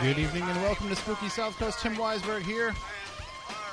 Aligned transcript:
Good 0.00 0.18
evening 0.18 0.44
and 0.44 0.62
welcome 0.62 0.88
to 0.90 0.94
Spooky 0.94 1.28
South 1.28 1.58
Coast. 1.58 1.80
Tim 1.80 1.96
Weisberg 1.96 2.42
here, 2.42 2.72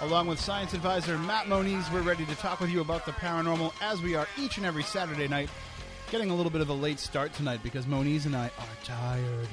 along 0.01 0.25
with 0.25 0.39
science 0.39 0.73
advisor 0.73 1.19
Matt 1.19 1.47
Moniz. 1.47 1.87
We're 1.93 2.01
ready 2.01 2.25
to 2.25 2.35
talk 2.37 2.59
with 2.59 2.71
you 2.71 2.81
about 2.81 3.05
the 3.05 3.11
paranormal 3.11 3.71
as 3.79 4.01
we 4.01 4.15
are 4.15 4.27
each 4.35 4.57
and 4.57 4.65
every 4.65 4.81
Saturday 4.81 5.27
night. 5.27 5.51
Getting 6.09 6.31
a 6.31 6.35
little 6.35 6.49
bit 6.49 6.61
of 6.61 6.69
a 6.69 6.73
late 6.73 6.99
start 6.99 7.31
tonight 7.35 7.59
because 7.61 7.85
Moniz 7.85 8.25
and 8.25 8.35
I 8.35 8.45
are 8.47 8.83
tired. 8.83 9.47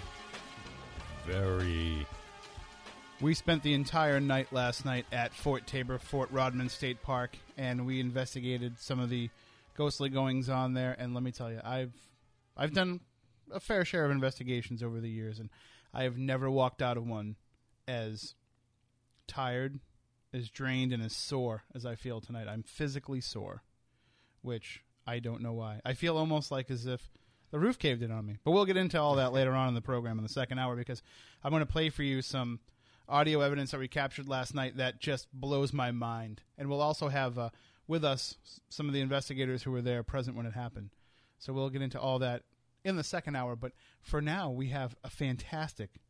Very. 1.27 2.07
We 3.21 3.35
spent 3.35 3.63
the 3.63 3.75
entire 3.75 4.19
night 4.19 4.51
last 4.51 4.87
night 4.87 5.05
at 5.13 5.35
Fort 5.35 5.67
Taber, 5.67 5.99
Fort 5.99 6.31
Rodman 6.33 6.71
State 6.71 7.03
Park, 7.03 7.37
and 7.59 7.85
we 7.85 8.01
investigated 8.01 8.79
some 8.79 8.99
of 8.99 9.11
the 9.11 9.29
ghostly 9.77 10.09
goings 10.09 10.49
on 10.49 10.73
there. 10.73 10.97
And 10.99 11.13
let 11.13 11.23
me 11.23 11.33
tell 11.33 11.53
you, 11.53 11.61
I've 11.63 11.93
I've 12.57 12.73
done 12.73 13.01
a 13.53 13.61
fair 13.61 13.85
share 13.85 14.07
of 14.07 14.11
investigations 14.11 14.83
over 14.83 15.01
the 15.01 15.11
years, 15.11 15.39
and 15.39 15.51
I 15.95 16.05
have 16.05 16.17
never 16.17 16.51
walked 16.51 16.83
out 16.83 16.97
of 16.97 17.07
one 17.07 17.37
as 17.87 18.35
tired, 19.27 19.81
as 20.33 20.49
drained, 20.49 20.93
and 20.93 21.03
as 21.03 21.15
sore 21.15 21.65
as 21.75 21.85
I 21.85 21.95
feel 21.95 22.21
tonight. 22.21 22.49
I'm 22.49 22.63
physically 22.63 23.21
sore, 23.21 23.63
which 24.41 24.83
I 25.07 25.19
don't 25.19 25.43
know 25.43 25.53
why. 25.53 25.81
I 25.85 25.95
feel 25.95 26.17
almost 26.17 26.51
like 26.51 26.71
as 26.71 26.87
if 26.87 27.11
the 27.51 27.59
roof 27.59 27.79
caved 27.79 28.03
in 28.03 28.11
on 28.11 28.27
me. 28.27 28.39
But 28.45 28.53
we'll 28.53 28.65
get 28.65 28.77
into 28.77 29.01
all 29.01 29.17
that 29.17 29.33
later 29.35 29.53
on 29.53 29.69
in 29.69 29.75
the 29.75 29.81
program 29.81 30.19
in 30.19 30.23
the 30.25 30.31
second 30.31 30.59
hour 30.59 30.75
because 30.77 31.03
I'm 31.45 31.51
going 31.51 31.61
to 31.61 31.67
play 31.67 31.91
for 31.91 32.03
you 32.03 32.23
some 32.23 32.61
audio 33.09 33.41
evidence 33.41 33.73
that 33.73 33.81
we 33.81 33.89
captured 33.89 34.29
last 34.29 34.55
night 34.55 34.79
that 34.79 35.01
just 35.01 35.29
blows 35.33 35.73
my 35.73 35.91
mind. 35.91 36.41
And 36.57 36.69
we'll 36.69 36.81
also 36.81 37.09
have 37.09 37.39
uh, 37.39 37.51
with 37.87 38.05
us 38.05 38.37
some 38.71 38.89
of 38.89 38.95
the 38.95 39.01
investigators 39.01 39.63
who 39.63 39.71
were 39.71 39.83
there 39.83 40.03
present 40.03 40.37
when 40.37 40.47
it 40.47 40.55
happened. 40.55 40.91
So 41.39 41.53
we'll 41.53 41.71
get 41.71 41.83
into 41.83 42.01
all 42.01 42.21
that 42.21 42.43
in 42.85 42.97
the 42.97 43.05
second 43.05 43.37
hour. 43.37 43.57
But 43.57 43.73
for 44.01 44.21
now, 44.21 44.51
we 44.51 44.69
have 44.69 44.97
a 45.05 45.11
fantastic 45.11 46.01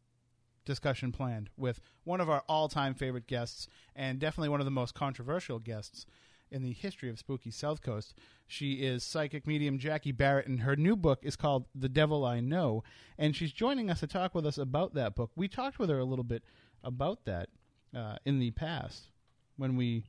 discussion 0.65 1.13
planned 1.13 1.51
with 1.57 1.81
one 2.05 2.21
of 2.21 2.31
our 2.31 2.43
all-time 2.49 2.95
favorite 2.95 3.27
guests 3.27 3.67
and 3.97 4.19
definitely 4.19 4.49
one 4.49 4.61
of 4.61 4.65
the 4.65 4.71
most 4.71 4.95
controversial 4.95 5.59
guests 5.59 6.07
in 6.51 6.63
the 6.63 6.73
history 6.73 7.09
of 7.09 7.19
spooky 7.19 7.51
south 7.51 7.83
coast 7.83 8.15
she 8.47 8.75
is 8.75 9.03
psychic 9.03 9.47
medium 9.47 9.79
jackie 9.79 10.13
barrett 10.13 10.47
and 10.47 10.61
her 10.61 10.77
new 10.77 10.95
book 10.95 11.19
is 11.23 11.35
called 11.35 11.65
the 11.75 11.89
devil 11.89 12.25
i 12.25 12.41
know 12.41 12.85
and 13.19 13.35
she's 13.35 13.53
joining 13.53 13.91
us 13.91 14.01
to 14.01 14.07
talk 14.07 14.35
with 14.35 14.47
us 14.47 14.59
about 14.59 14.95
that 14.95 15.15
book 15.15 15.31
we 15.35 15.49
talked 15.49 15.79
with 15.79 15.89
her 15.91 15.99
a 15.99 16.05
little 16.05 16.25
bit 16.25 16.45
about 16.85 17.25
that 17.25 17.49
uh, 17.97 18.17
in 18.25 18.39
the 18.39 18.51
past 18.53 19.09
when 19.57 19.77
we 19.77 20.05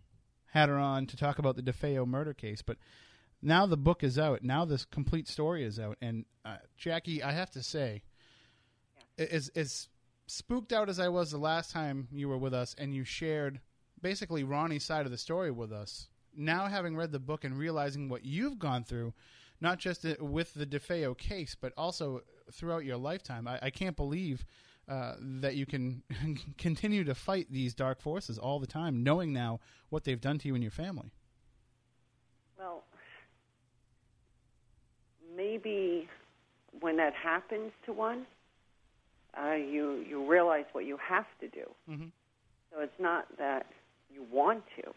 had 0.48 0.70
her 0.70 0.78
on 0.78 1.06
to 1.08 1.18
talk 1.18 1.40
about 1.40 1.56
the 1.56 1.64
defeo 1.64 2.06
murder 2.06 2.34
case 2.34 2.62
but 2.62 2.78
now 3.44 3.66
the 3.66 3.78
book 3.78 4.04
is 4.04 4.18
out 4.18 4.44
now 4.44 4.66
this 4.66 4.86
complete 4.86 5.28
story 5.28 5.64
is 5.64 5.80
out 5.80 5.98
and 6.02 6.26
uh, 6.46 6.58
jackie 6.78 7.22
i 7.22 7.32
have 7.32 7.52
to 7.52 7.62
say 7.62 8.02
as 9.18 9.50
as 9.56 9.90
spooked 10.28 10.74
out 10.74 10.90
as 10.90 11.00
I 11.00 11.10
was 11.10 11.32
the 11.32 11.38
last 11.38 11.72
time 11.72 12.08
you 12.12 12.30
were 12.30 12.38
with 12.38 12.54
us 12.54 12.76
and 12.78 12.94
you 12.94 13.04
shared 13.04 13.60
basically 14.02 14.44
Ronnie's 14.44 14.84
side 14.84 15.06
of 15.06 15.12
the 15.12 15.18
story 15.18 15.52
with 15.52 15.72
us. 15.72 16.08
Now 16.36 16.68
having 16.68 16.96
read 16.96 17.12
the 17.12 17.20
book 17.20 17.44
and 17.44 17.58
realizing 17.58 18.10
what 18.10 18.26
you've 18.26 18.58
gone 18.58 18.84
through, 18.84 19.14
not 19.62 19.80
just 19.80 20.06
with 20.20 20.54
the 20.54 20.66
DeFeo 20.66 21.18
case, 21.18 21.56
but 21.60 21.74
also 21.78 22.22
throughout 22.52 22.86
your 22.86 22.98
lifetime, 22.98 23.48
I, 23.48 23.60
I 23.64 23.70
can't 23.70 23.96
believe 23.96 24.46
uh, 24.90 25.14
that 25.20 25.56
you 25.56 25.66
can 25.66 26.04
continue 26.58 27.04
to 27.04 27.16
fight 27.16 27.48
these 27.50 27.74
dark 27.74 28.02
forces 28.02 28.38
all 28.38 28.60
the 28.60 28.68
time, 28.68 29.04
knowing 29.04 29.32
now 29.32 29.60
what 29.90 30.04
they've 30.04 30.20
done 30.20 30.40
to 30.40 30.48
you 30.48 30.56
and 30.56 30.64
your 30.64 30.72
family. 30.72 31.12
Well, 32.58 32.84
maybe 35.36 36.08
when 36.80 36.98
that 36.98 37.14
happens 37.14 37.72
to 37.86 37.94
one, 37.94 38.26
uh, 39.38 39.54
you 39.54 40.04
you 40.08 40.30
realize 40.30 40.66
what 40.74 40.86
you 40.86 40.98
have 40.98 41.26
to 41.40 41.48
do. 41.48 41.74
Mhm. 41.90 42.12
So 42.72 42.80
it's 42.82 43.00
not 43.00 43.38
that 43.38 43.66
you 44.10 44.24
want 44.24 44.64
to. 44.78 44.94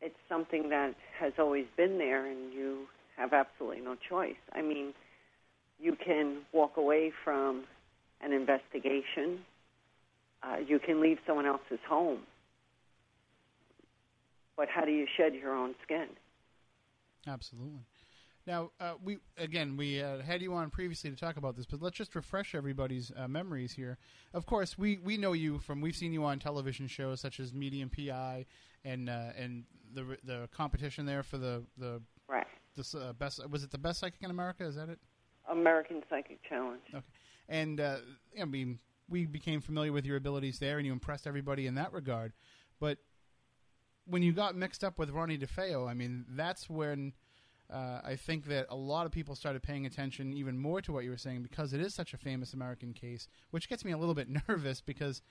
It's 0.00 0.18
something 0.28 0.68
that 0.70 0.94
has 1.18 1.38
always 1.38 1.66
been 1.76 1.98
there, 1.98 2.26
and 2.26 2.52
you 2.52 2.88
have 3.16 3.32
absolutely 3.32 3.80
no 3.80 3.94
choice. 3.94 4.36
I 4.52 4.62
mean, 4.62 4.94
you 5.78 5.96
can 5.96 6.44
walk 6.52 6.76
away 6.76 7.10
from 7.24 7.66
an 8.20 8.32
investigation. 8.32 9.44
Uh, 10.42 10.56
you 10.58 10.78
can 10.80 11.00
leave 11.00 11.18
someone 11.26 11.46
else's 11.46 11.80
home. 11.88 12.26
But 14.56 14.68
how 14.68 14.84
do 14.84 14.90
you 14.90 15.06
shed 15.16 15.34
your 15.34 15.54
own 15.54 15.74
skin? 15.82 16.08
Absolutely. 17.26 17.84
Now, 18.46 18.70
uh, 18.80 18.94
we 19.02 19.18
again 19.36 19.76
we 19.76 20.02
uh, 20.02 20.20
had 20.20 20.42
you 20.42 20.52
on 20.54 20.70
previously 20.70 21.10
to 21.10 21.16
talk 21.16 21.36
about 21.36 21.56
this, 21.56 21.66
but 21.66 21.80
let's 21.80 21.96
just 21.96 22.14
refresh 22.14 22.54
everybody's 22.54 23.12
uh, 23.16 23.28
memories 23.28 23.72
here. 23.72 23.98
Of 24.34 24.46
course, 24.46 24.76
we, 24.76 24.98
we 24.98 25.16
know 25.16 25.32
you 25.32 25.58
from 25.60 25.80
we've 25.80 25.94
seen 25.94 26.12
you 26.12 26.24
on 26.24 26.38
television 26.38 26.88
shows 26.88 27.20
such 27.20 27.38
as 27.38 27.52
Medium 27.54 27.88
PI 27.88 28.46
and 28.84 29.08
uh, 29.08 29.30
and 29.38 29.64
the 29.94 30.16
the 30.24 30.48
competition 30.52 31.06
there 31.06 31.22
for 31.22 31.38
the 31.38 31.64
the 31.78 32.02
Right. 32.28 32.46
the 32.76 32.98
uh, 32.98 33.12
best 33.12 33.48
was 33.48 33.62
it 33.62 33.70
the 33.70 33.78
best 33.78 34.00
psychic 34.00 34.22
in 34.22 34.30
America? 34.30 34.64
Is 34.64 34.76
that 34.76 34.88
it? 34.88 34.98
American 35.50 36.02
Psychic 36.08 36.38
Challenge. 36.48 36.82
Okay. 36.94 37.04
And 37.48 37.80
uh, 37.80 37.98
I 38.40 38.44
mean, 38.44 38.78
we 39.08 39.26
became 39.26 39.60
familiar 39.60 39.92
with 39.92 40.06
your 40.06 40.16
abilities 40.16 40.58
there, 40.58 40.78
and 40.78 40.86
you 40.86 40.92
impressed 40.92 41.26
everybody 41.26 41.66
in 41.66 41.74
that 41.74 41.92
regard. 41.92 42.32
But 42.80 42.98
when 44.06 44.22
you 44.22 44.32
got 44.32 44.56
mixed 44.56 44.82
up 44.82 44.98
with 44.98 45.10
Ronnie 45.10 45.38
DeFeo, 45.38 45.88
I 45.88 45.94
mean, 45.94 46.24
that's 46.30 46.68
when 46.68 47.12
uh, 47.72 48.00
I 48.04 48.16
think 48.16 48.46
that 48.46 48.66
a 48.68 48.76
lot 48.76 49.06
of 49.06 49.12
people 49.12 49.34
started 49.34 49.62
paying 49.62 49.86
attention 49.86 50.32
even 50.34 50.58
more 50.58 50.80
to 50.82 50.92
what 50.92 51.04
you 51.04 51.10
were 51.10 51.16
saying 51.16 51.42
because 51.42 51.72
it 51.72 51.80
is 51.80 51.94
such 51.94 52.12
a 52.12 52.16
famous 52.18 52.52
American 52.52 52.92
case, 52.92 53.28
which 53.50 53.68
gets 53.68 53.84
me 53.84 53.92
a 53.92 53.96
little 53.98 54.14
bit 54.14 54.28
nervous 54.48 54.80
because 54.80 55.22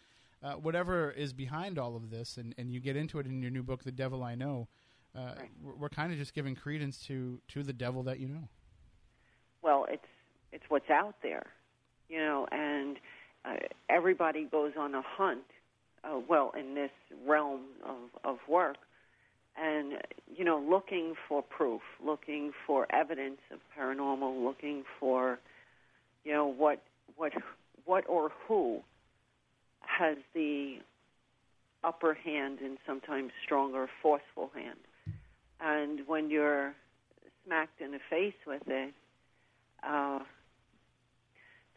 uh, 0.44 0.54
whatever 0.54 1.12
is 1.12 1.34
behind 1.34 1.78
all 1.78 1.96
of 1.96 2.10
this, 2.10 2.38
and, 2.38 2.56
and 2.58 2.72
you 2.72 2.80
get 2.80 2.96
into 2.96 3.20
it 3.20 3.26
in 3.28 3.42
your 3.42 3.52
new 3.52 3.62
book, 3.64 3.84
The 3.84 3.92
Devil 3.92 4.24
I 4.24 4.36
Know, 4.36 4.68
uh, 5.16 5.34
Right. 5.38 5.50
we're, 5.64 5.76
we're 5.76 5.90
kind 5.90 6.12
of 6.12 6.18
just 6.18 6.34
giving 6.34 6.56
credence 6.56 6.98
to, 7.08 7.40
to 7.50 7.64
the 7.64 7.74
devil 7.74 8.04
that 8.04 8.20
you 8.20 8.28
know. 8.28 8.48
Well, 9.62 9.86
it's 9.90 10.06
it's 10.52 10.64
what's 10.70 10.90
out 10.90 11.16
there, 11.22 11.46
you 12.10 12.18
know, 12.18 12.48
and 12.52 12.98
uh, 13.46 13.56
everybody 13.90 14.46
goes 14.46 14.74
on 14.78 14.96
a 14.96 15.02
hunt. 15.02 15.44
Uh, 16.04 16.20
well, 16.28 16.52
in 16.58 16.74
this 16.74 16.90
realm 17.28 17.62
of 17.86 17.98
of 18.24 18.38
work, 18.48 18.78
and 19.58 19.94
you 20.36 20.46
know, 20.46 20.60
looking 20.60 21.14
for 21.28 21.42
proof, 21.42 21.82
looking 22.04 22.52
for 22.66 22.88
evidence 22.94 23.40
of 23.52 23.60
paranormal, 23.78 24.44
looking 24.44 24.84
for, 25.00 25.40
you 26.24 26.32
know, 26.32 26.48
what 26.48 26.82
what 27.16 27.34
what 27.86 28.06
or 28.08 28.32
who 28.48 28.82
has 29.82 30.18
the 30.34 30.78
upper 31.84 32.14
hand 32.14 32.60
and 32.64 32.78
sometimes 32.86 33.32
stronger, 33.44 33.90
forceful 34.02 34.52
hand. 34.54 34.80
And 35.60 36.08
when 36.08 36.30
you're 36.30 36.74
smacked 37.46 37.82
in 37.82 37.92
the 37.92 38.00
face 38.10 38.34
with 38.48 38.64
it, 38.68 38.94
uh, 39.84 40.20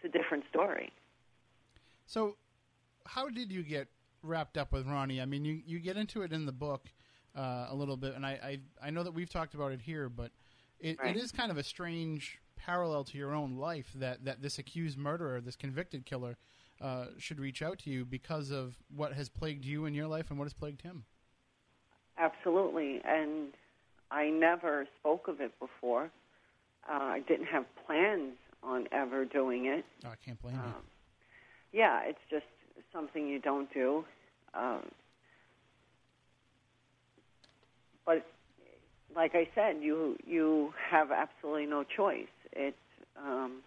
it's 0.02 0.14
a 0.14 0.18
different 0.18 0.44
story. 0.50 0.92
So, 2.06 2.36
how 3.06 3.28
did 3.28 3.50
you 3.50 3.62
get 3.62 3.88
wrapped 4.22 4.56
up 4.56 4.72
with 4.72 4.86
Ronnie? 4.86 5.20
I 5.20 5.26
mean, 5.26 5.44
you, 5.44 5.60
you 5.66 5.78
get 5.80 5.96
into 5.96 6.22
it 6.22 6.32
in 6.32 6.46
the 6.46 6.52
book 6.52 6.88
uh, 7.36 7.66
a 7.70 7.74
little 7.74 7.96
bit, 7.96 8.14
and 8.14 8.24
I, 8.24 8.60
I 8.82 8.86
I 8.88 8.90
know 8.90 9.02
that 9.02 9.12
we've 9.12 9.30
talked 9.30 9.54
about 9.54 9.72
it 9.72 9.80
here, 9.80 10.08
but 10.08 10.30
it, 10.80 10.98
Right. 11.00 11.16
it 11.16 11.20
is 11.22 11.32
kind 11.32 11.50
of 11.50 11.58
a 11.58 11.62
strange 11.62 12.38
parallel 12.56 13.04
to 13.04 13.18
your 13.18 13.34
own 13.34 13.56
life 13.56 13.90
that, 13.96 14.24
that 14.24 14.40
this 14.40 14.58
accused 14.58 14.96
murderer, 14.96 15.40
this 15.40 15.56
convicted 15.56 16.06
killer, 16.06 16.36
uh, 16.80 17.06
should 17.18 17.38
reach 17.38 17.60
out 17.62 17.78
to 17.80 17.90
you 17.90 18.04
because 18.04 18.50
of 18.50 18.76
what 18.94 19.12
has 19.12 19.28
plagued 19.28 19.64
you 19.64 19.84
in 19.86 19.94
your 19.94 20.06
life 20.06 20.30
and 20.30 20.38
what 20.38 20.44
has 20.46 20.54
plagued 20.54 20.82
him. 20.82 21.04
Absolutely, 22.18 23.00
and 23.04 23.48
I 24.10 24.30
never 24.30 24.86
spoke 25.00 25.26
of 25.28 25.40
it 25.40 25.58
before. 25.58 26.10
Uh, 26.88 26.92
I 26.92 27.20
didn't 27.20 27.46
have 27.46 27.64
plans 27.86 28.34
on 28.62 28.86
ever 28.92 29.24
doing 29.24 29.66
it. 29.66 29.84
Oh, 30.04 30.10
I 30.10 30.16
can't 30.24 30.40
blame 30.40 30.54
you. 30.54 30.60
Um, 30.60 30.82
yeah, 31.72 32.00
it's 32.04 32.20
just 32.30 32.46
something 32.92 33.26
you 33.26 33.40
don't 33.40 33.72
do. 33.74 34.04
Um, 34.54 34.90
but 38.06 38.26
like 39.14 39.32
I 39.34 39.48
said, 39.54 39.76
you 39.82 40.16
you 40.26 40.72
have 40.90 41.10
absolutely 41.10 41.66
no 41.66 41.84
choice. 41.84 42.26
It's 42.52 42.76
um, 43.18 43.62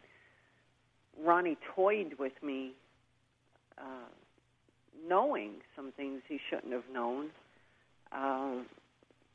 Ronnie 1.24 1.58
toyed 1.76 2.14
with 2.20 2.34
me, 2.44 2.72
uh, 3.78 4.10
knowing 5.08 5.54
some 5.76 5.92
things 5.96 6.22
he 6.28 6.40
shouldn't 6.50 6.74
have 6.74 6.90
known. 6.94 7.30
Uh, 8.12 8.62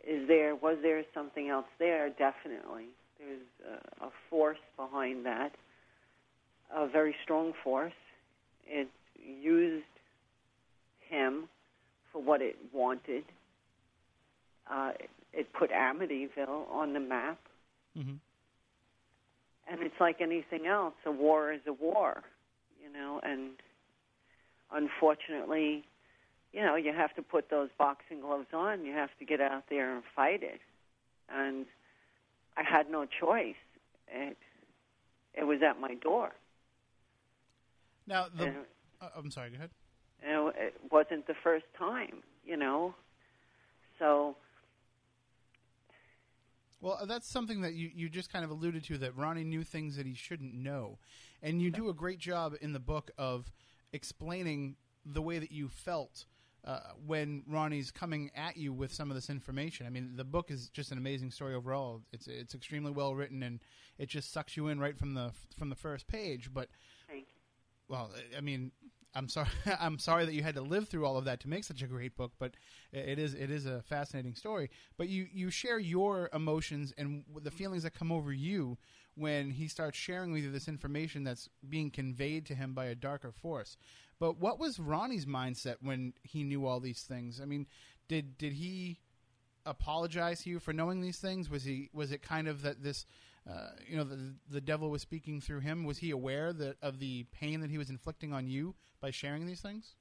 is 0.06 0.26
there 0.28 0.54
was 0.54 0.78
there 0.82 1.02
something 1.14 1.48
else 1.48 1.66
there? 1.78 2.08
Definitely, 2.10 2.86
there's 3.18 3.80
a, 4.00 4.06
a 4.06 4.10
force 4.28 4.58
behind 4.76 5.24
that, 5.26 5.52
a 6.74 6.86
very 6.88 7.14
strong 7.22 7.52
force. 7.64 7.92
It 8.66 8.88
used 9.16 9.84
him 11.08 11.48
for 12.12 12.22
what 12.22 12.42
it 12.42 12.56
wanted. 12.72 13.24
Uh, 14.70 14.92
it 15.32 15.52
put 15.52 15.70
Amityville 15.70 16.70
on 16.70 16.92
the 16.92 17.00
map. 17.00 17.38
hmm 17.96 18.14
And 19.70 19.80
it's 19.82 20.00
like 20.00 20.20
anything 20.20 20.66
else. 20.66 20.94
A 21.06 21.10
war 21.10 21.52
is 21.52 21.60
a 21.66 21.72
war, 21.72 22.22
you 22.82 22.92
know, 22.92 23.20
and 23.22 23.50
unfortunately, 24.72 25.84
you 26.52 26.60
know, 26.62 26.76
you 26.76 26.92
have 26.92 27.14
to 27.14 27.22
put 27.22 27.48
those 27.48 27.70
boxing 27.78 28.20
gloves 28.20 28.48
on. 28.52 28.84
You 28.84 28.92
have 28.92 29.10
to 29.18 29.24
get 29.24 29.40
out 29.40 29.64
there 29.70 29.94
and 29.94 30.02
fight 30.14 30.42
it. 30.42 30.60
And 31.34 31.64
I 32.56 32.62
had 32.62 32.90
no 32.90 33.06
choice. 33.06 33.54
It, 34.08 34.36
it 35.34 35.44
was 35.44 35.60
at 35.62 35.80
my 35.80 35.94
door. 35.94 36.32
Now, 38.06 38.26
the, 38.36 38.48
uh, 39.00 39.08
I'm 39.16 39.30
sorry. 39.30 39.50
Go 39.50 39.56
ahead. 39.56 39.70
you 40.22 40.28
know, 40.30 40.48
it 40.48 40.74
wasn't 40.90 41.26
the 41.26 41.34
first 41.42 41.64
time, 41.78 42.22
you 42.44 42.56
know. 42.56 42.94
So, 43.98 44.36
Well, 46.82 46.98
uh, 47.00 47.06
that's 47.06 47.28
something 47.28 47.62
that 47.62 47.74
you, 47.74 47.90
you 47.94 48.08
just 48.08 48.30
kind 48.30 48.44
of 48.44 48.50
alluded 48.50 48.84
to 48.84 48.98
that 48.98 49.16
Ronnie 49.16 49.44
knew 49.44 49.62
things 49.62 49.96
that 49.96 50.04
he 50.04 50.14
shouldn't 50.14 50.52
know. 50.52 50.98
And 51.40 51.62
you 51.62 51.70
do 51.70 51.88
a 51.88 51.94
great 51.94 52.18
job 52.18 52.54
in 52.60 52.72
the 52.72 52.80
book 52.80 53.12
of 53.16 53.50
explaining 53.92 54.76
the 55.06 55.22
way 55.22 55.38
that 55.38 55.52
you 55.52 55.68
felt 55.68 56.26
uh, 56.64 56.80
when 57.06 57.44
Ronnie's 57.48 57.90
coming 57.90 58.30
at 58.34 58.56
you 58.56 58.72
with 58.72 58.92
some 58.92 59.10
of 59.10 59.14
this 59.14 59.30
information. 59.30 59.86
I 59.86 59.90
mean, 59.90 60.12
the 60.16 60.24
book 60.24 60.50
is 60.50 60.68
just 60.70 60.92
an 60.92 60.98
amazing 60.98 61.30
story 61.30 61.54
overall. 61.54 62.02
It's 62.12 62.26
it's 62.28 62.54
extremely 62.54 62.92
well 62.92 63.14
written 63.14 63.42
and 63.42 63.60
it 63.98 64.08
just 64.08 64.32
sucks 64.32 64.56
you 64.56 64.68
in 64.68 64.78
right 64.78 64.96
from 64.96 65.14
the 65.14 65.32
from 65.56 65.70
the 65.70 65.76
first 65.76 66.06
page, 66.06 66.50
but 66.52 66.68
well, 67.88 68.10
I 68.36 68.40
mean, 68.40 68.72
I'm 69.14 69.28
sorry. 69.28 69.48
I'm 69.80 69.98
sorry 69.98 70.24
that 70.24 70.34
you 70.34 70.42
had 70.42 70.54
to 70.54 70.62
live 70.62 70.88
through 70.88 71.06
all 71.06 71.16
of 71.16 71.24
that 71.26 71.40
to 71.40 71.48
make 71.48 71.64
such 71.64 71.82
a 71.82 71.86
great 71.86 72.16
book, 72.16 72.32
but 72.38 72.54
it 72.92 73.18
is 73.18 73.34
it 73.34 73.50
is 73.50 73.66
a 73.66 73.82
fascinating 73.82 74.34
story. 74.34 74.70
But 74.96 75.08
you 75.08 75.26
you 75.32 75.50
share 75.50 75.78
your 75.78 76.30
emotions 76.32 76.92
and 76.96 77.24
the 77.42 77.50
feelings 77.50 77.82
that 77.82 77.94
come 77.94 78.12
over 78.12 78.32
you 78.32 78.78
when 79.14 79.50
he 79.50 79.68
starts 79.68 79.98
sharing 79.98 80.32
with 80.32 80.44
you 80.44 80.50
this 80.50 80.68
information 80.68 81.24
that's 81.24 81.48
being 81.68 81.90
conveyed 81.90 82.46
to 82.46 82.54
him 82.54 82.72
by 82.72 82.86
a 82.86 82.94
darker 82.94 83.32
force. 83.32 83.76
But 84.18 84.38
what 84.38 84.58
was 84.58 84.78
Ronnie's 84.78 85.26
mindset 85.26 85.76
when 85.82 86.14
he 86.22 86.44
knew 86.44 86.66
all 86.66 86.80
these 86.80 87.02
things? 87.02 87.40
I 87.40 87.44
mean, 87.44 87.66
did 88.08 88.38
did 88.38 88.54
he 88.54 89.00
apologize 89.66 90.42
to 90.42 90.50
you 90.50 90.58
for 90.58 90.72
knowing 90.72 91.00
these 91.00 91.18
things? 91.18 91.50
Was 91.50 91.64
he 91.64 91.90
was 91.92 92.12
it 92.12 92.22
kind 92.22 92.48
of 92.48 92.62
that 92.62 92.82
this 92.82 93.04
uh, 93.48 93.70
you 93.86 93.96
know 93.96 94.04
the 94.04 94.34
the 94.50 94.60
devil 94.60 94.90
was 94.90 95.02
speaking 95.02 95.40
through 95.40 95.60
him? 95.60 95.84
Was 95.84 95.98
he 95.98 96.10
aware 96.10 96.52
that 96.52 96.76
of 96.82 96.98
the 96.98 97.24
pain 97.32 97.60
that 97.60 97.70
he 97.70 97.78
was 97.78 97.90
inflicting 97.90 98.32
on 98.32 98.46
you 98.48 98.74
by 99.00 99.10
sharing 99.10 99.46
these 99.46 99.60
things? 99.60 99.94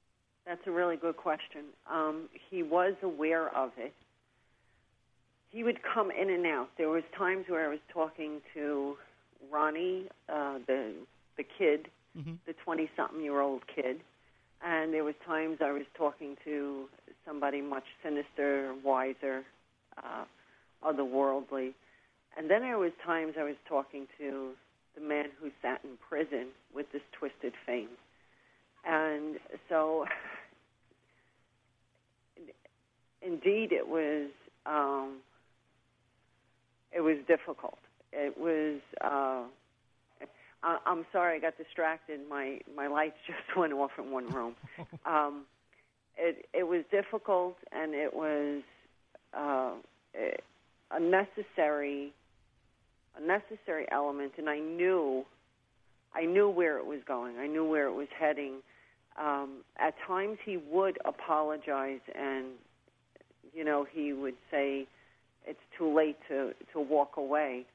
That's 0.46 0.66
a 0.66 0.70
really 0.70 0.96
good 0.96 1.16
question. 1.16 1.66
Um, 1.90 2.28
he 2.50 2.62
was 2.62 2.94
aware 3.02 3.48
of 3.56 3.70
it. 3.78 3.92
He 5.50 5.62
would 5.64 5.80
come 5.82 6.10
in 6.10 6.30
and 6.30 6.46
out. 6.46 6.70
There 6.78 6.88
was 6.88 7.02
times 7.16 7.44
where 7.48 7.66
I 7.66 7.68
was 7.68 7.78
talking 7.92 8.40
to 8.54 8.96
Ronnie, 9.50 10.08
uh, 10.28 10.58
the 10.66 10.94
the 11.36 11.44
kid, 11.44 11.88
Mhm. 12.16 12.38
the 12.46 12.52
twenty-something-year-old 12.54 13.66
kid, 13.66 14.00
and 14.62 14.92
there 14.92 15.04
was 15.04 15.14
times 15.26 15.60
I 15.60 15.72
was 15.72 15.86
talking 15.94 16.36
to 16.44 16.88
somebody 17.24 17.60
much 17.60 17.84
sinister, 18.02 18.74
wiser, 18.82 19.44
uh, 19.96 20.24
otherworldly, 20.82 21.74
and 22.36 22.50
then 22.50 22.62
there 22.62 22.78
was 22.78 22.92
times 23.04 23.34
I 23.38 23.44
was 23.44 23.56
talking 23.68 24.06
to 24.18 24.50
the 24.94 25.00
man 25.00 25.26
who 25.40 25.50
sat 25.60 25.80
in 25.84 25.90
prison 26.08 26.48
with 26.74 26.90
this 26.92 27.02
twisted 27.18 27.52
fame. 27.66 27.88
And 28.84 29.36
so, 29.68 30.06
indeed, 33.22 33.72
it 33.72 33.86
was 33.86 34.30
um, 34.66 35.18
it 36.92 37.00
was 37.00 37.16
difficult. 37.26 37.78
It 38.12 38.36
was. 38.38 38.80
Uh, 39.00 39.44
I, 40.64 40.78
I'm 40.86 41.04
sorry, 41.12 41.36
I 41.36 41.40
got 41.40 41.56
distracted. 41.56 42.20
My 42.28 42.60
my 42.76 42.86
lights 42.86 43.16
just 43.26 43.56
went 43.56 43.72
off 43.72 43.92
in 43.98 44.10
one 44.10 44.28
room. 44.28 44.54
Um, 45.04 45.46
it 46.16 46.46
it 46.52 46.64
was 46.64 46.84
difficult, 46.90 47.56
and 47.72 47.94
it 47.94 48.14
was 48.14 48.62
uh, 49.34 49.72
a 50.90 51.00
necessary 51.00 52.12
a 53.16 53.20
necessary 53.20 53.86
element, 53.90 54.32
and 54.38 54.48
I 54.48 54.58
knew 54.58 55.24
I 56.14 56.26
knew 56.26 56.48
where 56.48 56.78
it 56.78 56.86
was 56.86 57.00
going. 57.06 57.38
I 57.38 57.46
knew 57.46 57.64
where 57.64 57.86
it 57.86 57.94
was 57.94 58.08
heading. 58.18 58.56
Um, 59.18 59.58
at 59.78 59.94
times, 60.06 60.38
he 60.44 60.56
would 60.56 60.98
apologize, 61.04 62.00
and 62.14 62.46
you 63.54 63.64
know, 63.64 63.86
he 63.90 64.12
would 64.12 64.36
say, 64.50 64.86
"It's 65.46 65.60
too 65.76 65.94
late 65.94 66.16
to 66.28 66.54
to 66.72 66.80
walk 66.80 67.16
away," 67.16 67.66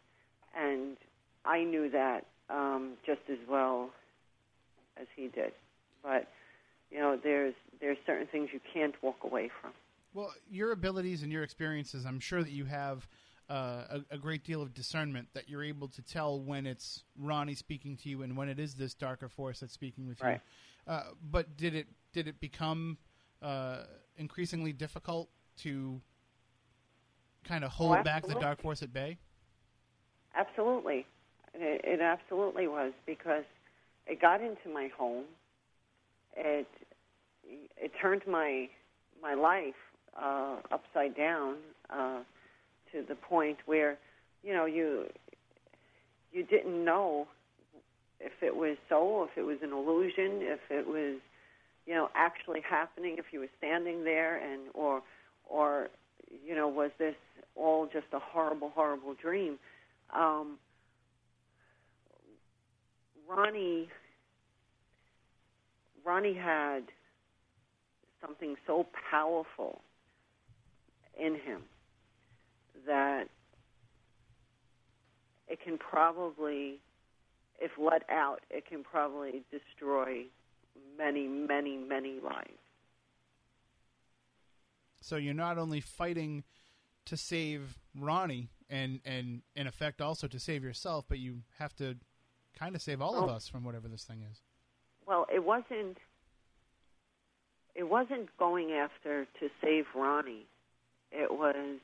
and 0.55 0.97
I 1.45 1.63
knew 1.63 1.89
that 1.89 2.25
um, 2.49 2.93
just 3.05 3.21
as 3.29 3.37
well 3.49 3.89
as 4.99 5.07
he 5.15 5.27
did. 5.27 5.53
But 6.03 6.27
you 6.91 6.99
know, 6.99 7.17
there's 7.21 7.55
there's 7.79 7.97
certain 8.05 8.27
things 8.27 8.49
you 8.53 8.59
can't 8.73 8.95
walk 9.01 9.17
away 9.23 9.49
from. 9.61 9.71
Well, 10.13 10.33
your 10.49 10.71
abilities 10.71 11.21
and 11.21 11.31
your 11.31 11.43
experiences, 11.43 12.05
I'm 12.05 12.19
sure 12.19 12.41
that 12.41 12.51
you 12.51 12.65
have 12.65 13.07
uh, 13.49 13.99
a, 14.11 14.15
a 14.15 14.17
great 14.17 14.43
deal 14.43 14.61
of 14.61 14.73
discernment 14.73 15.29
that 15.33 15.47
you're 15.47 15.63
able 15.63 15.87
to 15.87 16.01
tell 16.01 16.39
when 16.39 16.65
it's 16.65 17.03
Ronnie 17.17 17.55
speaking 17.55 17.95
to 17.97 18.09
you 18.09 18.23
and 18.23 18.35
when 18.35 18.49
it 18.49 18.59
is 18.59 18.75
this 18.75 18.93
darker 18.93 19.29
force 19.29 19.61
that's 19.61 19.73
speaking 19.73 20.07
with 20.07 20.21
Right. 20.21 20.41
you. 20.87 20.91
Uh, 20.91 21.03
but 21.31 21.57
did 21.57 21.75
it 21.75 21.87
did 22.13 22.27
it 22.27 22.39
become 22.39 22.97
uh, 23.41 23.83
increasingly 24.17 24.73
difficult 24.73 25.29
to 25.57 26.01
kind 27.43 27.63
of 27.63 27.71
hold 27.71 28.03
back 28.03 28.25
the 28.25 28.35
dark 28.35 28.61
force 28.61 28.81
at 28.83 28.91
bay? 28.93 29.17
Absolutely, 30.35 31.05
it, 31.53 31.81
it 31.83 32.01
absolutely 32.01 32.67
was 32.67 32.93
because 33.05 33.43
it 34.05 34.21
got 34.21 34.41
into 34.41 34.69
my 34.73 34.89
home. 34.97 35.25
It 36.35 36.67
it 37.43 37.91
turned 38.01 38.23
my 38.27 38.69
my 39.21 39.33
life 39.33 39.75
uh, 40.21 40.57
upside 40.71 41.15
down 41.15 41.55
uh, 41.89 42.19
to 42.91 43.03
the 43.07 43.15
point 43.15 43.57
where 43.65 43.97
you 44.43 44.53
know 44.53 44.65
you 44.65 45.05
you 46.31 46.43
didn't 46.43 46.83
know 46.83 47.27
if 48.19 48.31
it 48.41 48.55
was 48.55 48.77
so, 48.89 49.27
if 49.31 49.37
it 49.37 49.43
was 49.43 49.57
an 49.61 49.71
illusion, 49.71 50.41
if 50.41 50.59
it 50.69 50.87
was 50.87 51.19
you 51.85 51.93
know 51.93 52.09
actually 52.15 52.61
happening, 52.67 53.15
if 53.17 53.25
you 53.31 53.39
were 53.39 53.49
standing 53.57 54.03
there, 54.03 54.37
and 54.37 54.61
or 54.73 55.01
or 55.49 55.89
you 56.45 56.55
know 56.55 56.67
was 56.67 56.91
this 56.99 57.15
all 57.55 57.85
just 57.85 58.07
a 58.13 58.19
horrible, 58.19 58.71
horrible 58.73 59.15
dream? 59.21 59.57
Um, 60.15 60.57
Ronnie 63.29 63.89
Ronnie 66.05 66.33
had 66.33 66.83
something 68.21 68.55
so 68.65 68.87
powerful 69.11 69.81
in 71.19 71.33
him 71.33 71.61
that 72.87 73.27
it 75.47 75.59
can 75.63 75.77
probably, 75.77 76.79
if 77.59 77.71
let 77.77 78.03
out, 78.09 78.41
it 78.49 78.65
can 78.67 78.83
probably 78.83 79.43
destroy 79.51 80.23
many, 80.97 81.27
many, 81.27 81.77
many 81.77 82.19
lives. 82.19 82.49
So 85.01 85.15
you're 85.15 85.33
not 85.33 85.57
only 85.57 85.79
fighting 85.79 86.43
to 87.05 87.15
save 87.15 87.77
Ronnie 87.97 88.49
and 88.69 88.99
and 89.05 89.41
in 89.55 89.65
effect 89.67 90.01
also 90.01 90.27
to 90.27 90.39
save 90.39 90.63
yourself, 90.63 91.05
but 91.07 91.19
you 91.19 91.43
have 91.59 91.73
to 91.77 91.95
kind 92.57 92.75
of 92.75 92.81
save 92.81 93.01
all 93.01 93.15
of 93.23 93.29
Oh. 93.29 93.33
us 93.33 93.47
from 93.47 93.63
whatever 93.63 93.87
this 93.87 94.03
thing 94.03 94.23
is. 94.29 94.41
Well, 95.05 95.25
it 95.33 95.43
wasn't. 95.45 95.97
It 97.75 97.83
wasn't 97.83 98.35
going 98.37 98.71
after 98.73 99.25
to 99.39 99.49
save 99.61 99.85
Ronnie. 99.95 100.47
It 101.11 101.31
was. 101.31 101.79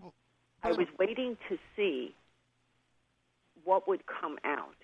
Well, 0.00 0.14
I 0.62 0.72
was 0.72 0.86
waiting 0.98 1.36
to 1.48 1.58
see 1.76 2.14
what 3.64 3.88
would 3.88 4.04
come 4.06 4.38
out 4.44 4.76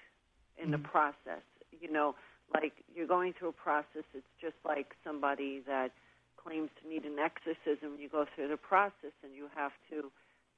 in 0.62 0.70
the 0.70 0.78
Mhm. 0.78 0.84
process. 0.84 1.42
You 1.72 1.90
know, 1.90 2.16
like 2.54 2.84
you're 2.94 3.06
going 3.06 3.34
through 3.34 3.50
a 3.50 3.52
process. 3.52 4.04
It's 4.14 4.26
just 4.40 4.56
like 4.64 4.96
somebody 5.04 5.60
that 5.60 5.92
claims 6.36 6.70
to 6.82 6.88
need 6.88 7.04
an 7.04 7.18
exorcism. 7.18 7.98
You 7.98 8.08
go 8.08 8.26
through 8.34 8.48
the 8.48 8.56
process, 8.56 9.12
and 9.22 9.34
you 9.34 9.48
have 9.54 9.72
to 9.90 10.12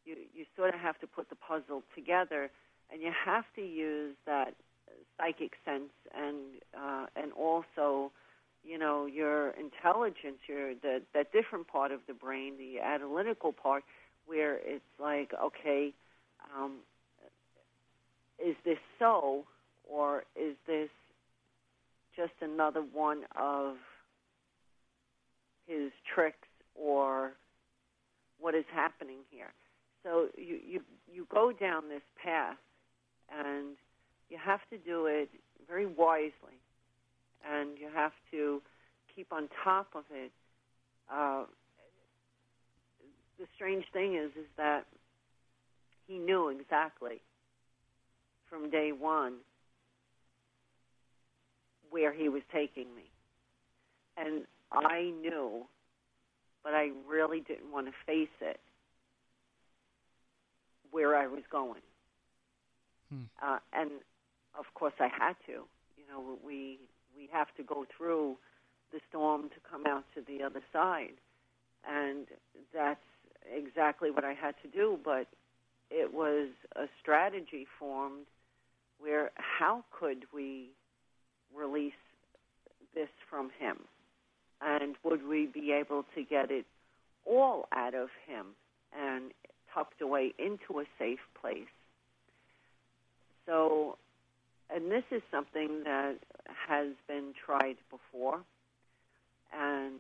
you 0.04 0.16
you 0.34 0.46
sort 0.56 0.74
of 0.74 0.80
have 0.80 0.98
to 1.00 1.06
put 1.06 1.28
the 1.30 1.36
puzzle 1.36 1.82
together, 1.94 2.50
and 2.90 3.02
you 3.02 3.12
have 3.12 3.44
to 3.56 3.62
use 3.62 4.16
that 4.26 4.54
psychic 5.16 5.52
sense 5.64 5.92
and 6.14 6.62
uh, 6.78 7.06
and 7.16 7.32
also 7.32 8.12
you 8.64 8.78
know 8.78 9.06
your 9.06 9.50
intelligence, 9.52 10.40
your 10.48 10.74
the 10.74 11.02
that 11.14 11.32
different 11.32 11.68
part 11.68 11.92
of 11.92 12.00
the 12.06 12.14
brain, 12.14 12.56
the 12.58 12.80
analytical 12.80 13.52
part, 13.52 13.84
where 14.26 14.56
it's 14.56 14.84
like 15.00 15.32
okay. 15.42 15.92
Um, 16.56 16.78
is 18.44 18.56
this 18.64 18.78
so, 18.98 19.44
or 19.88 20.24
is 20.36 20.56
this 20.66 20.88
just 22.16 22.32
another 22.40 22.80
one 22.80 23.22
of 23.38 23.76
his 25.66 25.90
tricks, 26.14 26.48
or 26.74 27.32
what 28.40 28.54
is 28.54 28.64
happening 28.72 29.18
here? 29.30 29.52
So 30.02 30.28
you 30.36 30.58
you 30.66 30.80
you 31.12 31.26
go 31.32 31.52
down 31.52 31.88
this 31.88 32.02
path, 32.22 32.56
and 33.30 33.76
you 34.28 34.38
have 34.44 34.60
to 34.70 34.78
do 34.78 35.06
it 35.06 35.30
very 35.66 35.86
wisely, 35.86 36.60
and 37.48 37.78
you 37.78 37.88
have 37.94 38.12
to 38.30 38.60
keep 39.14 39.32
on 39.32 39.48
top 39.62 39.88
of 39.94 40.04
it. 40.12 40.32
Uh, 41.12 41.44
the 43.38 43.46
strange 43.54 43.84
thing 43.92 44.14
is, 44.14 44.30
is 44.36 44.48
that 44.56 44.86
he 46.06 46.18
knew 46.18 46.48
exactly 46.48 47.20
from 48.48 48.70
day 48.70 48.92
one 48.92 49.34
where 51.90 52.12
he 52.12 52.28
was 52.28 52.42
taking 52.52 52.86
me. 52.94 53.04
And 54.16 54.44
I 54.72 55.12
knew, 55.20 55.64
but 56.62 56.74
I 56.74 56.90
really 57.08 57.40
didn't 57.40 57.72
want 57.72 57.86
to 57.86 57.92
face 58.06 58.28
it, 58.40 58.60
where 60.90 61.16
I 61.16 61.26
was 61.26 61.42
going. 61.50 61.82
Hmm. 63.10 63.22
Uh, 63.42 63.58
and 63.72 63.90
of 64.58 64.66
course, 64.74 64.94
I 65.00 65.08
had 65.08 65.34
to. 65.46 65.64
You 65.96 66.04
know, 66.08 66.38
we 66.44 66.78
we 67.16 67.28
have 67.32 67.48
to 67.56 67.62
go 67.62 67.86
through 67.96 68.36
the 68.92 69.00
storm 69.08 69.48
to 69.50 69.56
come 69.68 69.86
out 69.86 70.04
to 70.14 70.22
the 70.26 70.44
other 70.44 70.62
side, 70.72 71.14
and 71.88 72.26
that's 72.72 73.00
exactly 73.52 74.10
what 74.10 74.24
I 74.24 74.34
had 74.34 74.54
to 74.62 74.68
do. 74.68 74.98
But 75.04 75.26
it 75.90 76.12
was 76.12 76.48
a 76.76 76.86
strategy 77.00 77.66
formed 77.78 78.26
where 78.98 79.30
how 79.36 79.84
could 79.98 80.24
we 80.32 80.70
release 81.54 81.92
this 82.94 83.08
from 83.28 83.50
him? 83.58 83.78
And 84.60 84.96
would 85.04 85.26
we 85.26 85.46
be 85.46 85.72
able 85.72 86.04
to 86.14 86.22
get 86.22 86.50
it 86.50 86.64
all 87.26 87.66
out 87.72 87.94
of 87.94 88.08
him 88.26 88.46
and 88.96 89.32
tucked 89.74 90.00
away 90.00 90.32
into 90.38 90.80
a 90.80 90.84
safe 90.98 91.18
place? 91.40 91.66
So, 93.46 93.98
and 94.74 94.90
this 94.90 95.04
is 95.10 95.22
something 95.30 95.82
that 95.84 96.16
has 96.68 96.88
been 97.06 97.34
tried 97.44 97.76
before, 97.90 98.40
and 99.52 99.94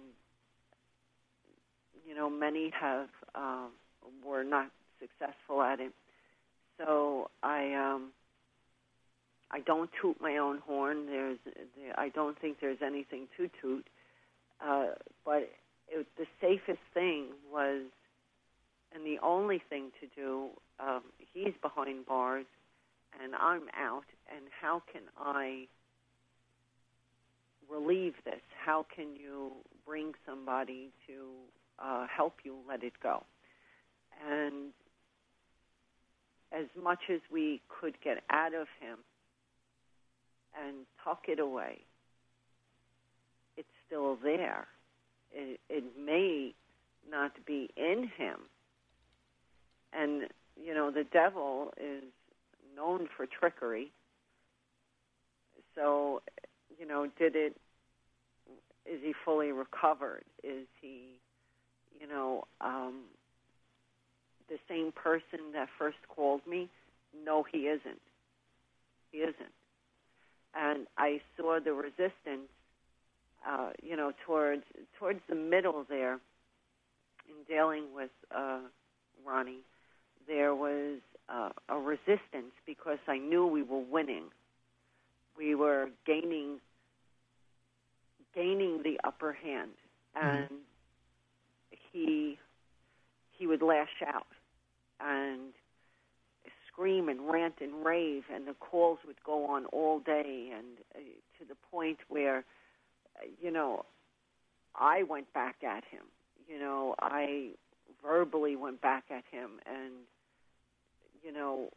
you 2.06 2.14
know 2.14 2.30
many 2.30 2.70
have 2.80 3.08
um, 3.34 3.70
were 4.24 4.44
not 4.44 4.70
successful 5.00 5.62
at 5.62 5.80
it. 5.80 5.92
So 6.78 7.30
I 7.42 7.72
um, 7.74 8.10
I 9.50 9.60
don't 9.60 9.90
toot 10.00 10.16
my 10.20 10.36
own 10.36 10.58
horn. 10.58 11.06
There's, 11.06 11.38
there, 11.44 11.98
I 11.98 12.08
don't 12.08 12.38
think 12.40 12.58
there's 12.60 12.82
anything 12.84 13.28
to 13.36 13.48
toot. 13.62 13.86
Uh, 14.64 14.86
but 15.24 15.48
it, 15.88 16.06
the 16.18 16.26
safest 16.40 16.80
thing 16.92 17.26
was, 17.52 17.82
and 18.92 19.04
the 19.04 19.18
only 19.22 19.62
thing 19.70 19.90
to 20.00 20.08
do, 20.16 20.48
um, 20.80 21.02
he's 21.32 21.54
behind 21.62 22.06
bars, 22.06 22.46
and 23.22 23.34
I'm 23.36 23.68
out. 23.78 24.06
And 24.34 24.46
how 24.60 24.82
can 24.92 25.02
I 25.16 25.66
relieve 27.70 28.14
this? 28.24 28.40
How 28.64 28.86
can 28.94 29.14
you 29.14 29.52
bring 29.86 30.14
somebody 30.26 30.90
to 31.06 31.26
uh, 31.82 32.06
help 32.14 32.34
you 32.44 32.56
let 32.68 32.82
it 32.82 32.94
go? 33.02 33.24
And 34.28 34.72
as 36.52 36.66
much 36.80 37.00
as 37.12 37.20
we 37.32 37.60
could 37.68 37.94
get 38.02 38.22
out 38.30 38.54
of 38.54 38.66
him, 38.80 38.98
and 40.56 40.86
tuck 41.02 41.24
it 41.28 41.40
away, 41.40 41.80
it's 43.56 43.68
still 43.86 44.16
there. 44.22 44.66
It, 45.32 45.60
it 45.68 45.84
may 45.98 46.54
not 47.10 47.32
be 47.46 47.70
in 47.76 48.08
him. 48.16 48.36
And, 49.92 50.28
you 50.56 50.74
know, 50.74 50.90
the 50.90 51.04
devil 51.12 51.72
is 51.76 52.04
known 52.76 53.08
for 53.16 53.26
trickery. 53.26 53.90
So, 55.74 56.22
you 56.78 56.86
know, 56.86 57.08
did 57.18 57.34
it, 57.34 57.56
is 58.86 59.00
he 59.02 59.12
fully 59.24 59.50
recovered? 59.50 60.24
Is 60.42 60.66
he, 60.80 61.20
you 62.00 62.08
know, 62.08 62.44
um, 62.60 63.02
the 64.48 64.58
same 64.68 64.92
person 64.92 65.52
that 65.54 65.68
first 65.78 65.98
called 66.08 66.40
me? 66.46 66.68
No, 67.24 67.44
he 67.50 67.66
isn't. 67.68 68.00
He 69.12 69.18
isn't 69.18 69.52
and 70.54 70.86
I 70.96 71.20
saw 71.36 71.58
the 71.60 71.72
resistance, 71.72 72.50
uh, 73.46 73.70
you 73.82 73.96
know, 73.96 74.12
towards 74.26 74.62
towards 74.98 75.20
the 75.28 75.34
middle 75.34 75.84
there. 75.88 76.18
In 77.26 77.36
dealing 77.48 77.84
with 77.94 78.10
uh, 78.36 78.60
Ronnie, 79.26 79.62
there 80.28 80.54
was 80.54 80.98
uh, 81.30 81.50
a 81.70 81.78
resistance 81.78 82.52
because 82.66 82.98
I 83.08 83.16
knew 83.16 83.46
we 83.46 83.62
were 83.62 83.80
winning. 83.80 84.24
We 85.36 85.54
were 85.54 85.88
gaining 86.06 86.60
gaining 88.34 88.82
the 88.82 89.00
upper 89.04 89.32
hand, 89.32 89.70
and 90.14 90.44
mm-hmm. 90.44 90.54
He 91.94 92.38
he 93.30 93.46
would 93.46 93.62
lash 93.62 94.02
out, 94.06 94.26
and 95.00 95.52
scream 96.68 97.08
and 97.08 97.20
rant 97.30 97.54
and 97.60 97.84
rave, 97.84 98.24
and 98.32 98.46
the 98.46 98.54
calls 98.54 98.98
would 99.06 99.22
go 99.24 99.46
on 99.46 99.66
all 99.66 100.00
day, 100.00 100.52
and 100.56 100.66
uh, 100.94 100.98
to 101.38 101.44
the 101.48 101.54
point 101.70 101.98
where, 102.08 102.44
you 103.40 103.50
know, 103.50 103.84
I 104.74 105.04
went 105.04 105.32
back 105.32 105.56
at 105.62 105.84
him. 105.84 106.02
You 106.48 106.58
know, 106.58 106.94
I 107.00 107.50
verbally 108.04 108.56
went 108.56 108.80
back 108.80 109.04
at 109.10 109.24
him, 109.30 109.60
and 109.66 109.92
you 111.22 111.32
know, 111.32 111.70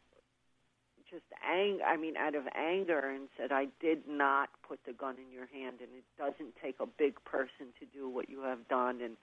just 1.10 1.24
ang 1.48 1.78
I 1.86 1.96
mean, 1.96 2.16
out 2.16 2.34
of 2.34 2.44
anger, 2.54 2.98
and 2.98 3.28
said, 3.36 3.52
"I 3.52 3.68
did 3.80 4.08
not 4.08 4.50
put 4.66 4.80
the 4.84 4.92
gun 4.92 5.16
in 5.16 5.32
your 5.32 5.46
hand, 5.46 5.76
and 5.80 5.90
it 5.96 6.04
doesn't 6.18 6.54
take 6.62 6.76
a 6.80 6.86
big 6.86 7.14
person 7.24 7.72
to 7.78 7.86
do 7.86 8.08
what 8.08 8.28
you 8.28 8.42
have 8.42 8.66
done." 8.68 9.00
And 9.00 9.16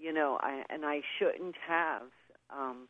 you 0.00 0.12
know, 0.12 0.38
I 0.40 0.62
and 0.70 0.84
I 0.84 1.00
shouldn't 1.18 1.56
have. 1.66 2.02
Um, 2.50 2.88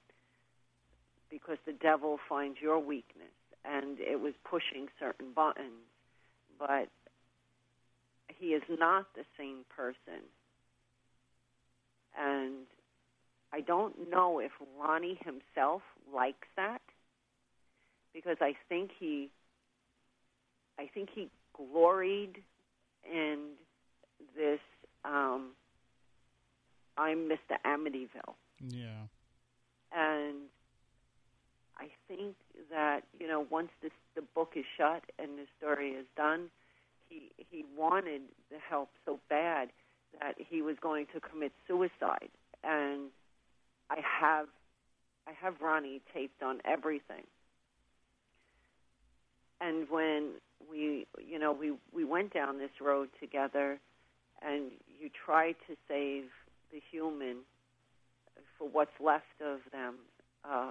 because 1.31 1.59
the 1.65 1.73
devil 1.73 2.19
finds 2.29 2.59
your 2.61 2.79
weakness 2.79 3.31
and 3.65 3.99
it 4.01 4.21
was 4.21 4.35
pushing 4.49 4.89
certain 4.99 5.33
buttons 5.35 5.87
but 6.59 6.89
he 8.29 8.49
is 8.49 8.63
not 8.69 9.07
the 9.15 9.25
same 9.39 9.65
person 9.75 10.25
and 12.19 12.67
I 13.53 13.61
don't 13.61 14.11
know 14.11 14.39
if 14.39 14.53
Ronnie 14.79 15.19
himself 15.25 15.83
likes 16.13 16.49
that 16.57 16.83
because 18.13 18.37
I 18.41 18.55
think 18.69 18.91
he 18.99 19.31
I 20.79 20.89
think 20.93 21.11
he 21.15 21.29
gloried 21.55 22.43
in 23.11 23.51
this 24.37 24.61
um, 25.05 25.51
I'm 27.01 27.31
Mr. 27.31 27.57
Amityville. 27.65 28.35
Yeah. 28.69 29.07
And 29.91 30.37
I 31.79 31.89
think 32.07 32.37
that 32.71 33.01
you 33.19 33.27
know 33.27 33.47
once 33.51 33.71
this 33.83 33.91
the 34.15 34.23
book 34.23 34.53
is 34.55 34.67
shut 34.77 35.03
and 35.19 35.39
the 35.39 35.47
story 35.59 35.93
is 35.93 36.05
done, 36.15 36.51
he 37.09 37.33
he 37.51 37.65
wanted 37.77 38.21
the 38.51 38.59
help 38.59 38.91
so 39.07 39.19
bad 39.31 39.71
that 40.21 40.35
he 40.37 40.61
was 40.61 40.77
going 40.81 41.07
to 41.15 41.21
commit 41.21 41.53
suicide, 41.67 42.29
and 42.63 43.09
I 43.89 44.01
have 44.21 44.49
I 45.27 45.33
have 45.41 45.55
Ronnie 45.63 46.03
taped 46.13 46.43
on 46.43 46.61
everything. 46.67 47.25
And 49.63 49.89
when 49.89 50.33
we 50.71 51.07
you 51.27 51.39
know 51.39 51.53
we 51.53 51.73
we 51.95 52.05
went 52.05 52.35
down 52.35 52.59
this 52.59 52.79
road 52.79 53.09
together, 53.19 53.81
and 54.43 54.71
you 55.01 55.09
tried 55.25 55.57
to 55.67 55.77
save 55.89 56.25
the 56.73 56.81
human 56.91 57.39
for 58.59 58.69
what's 58.69 58.91
left 59.01 59.41
of 59.45 59.61
them. 59.73 59.97
Uh, 60.45 60.71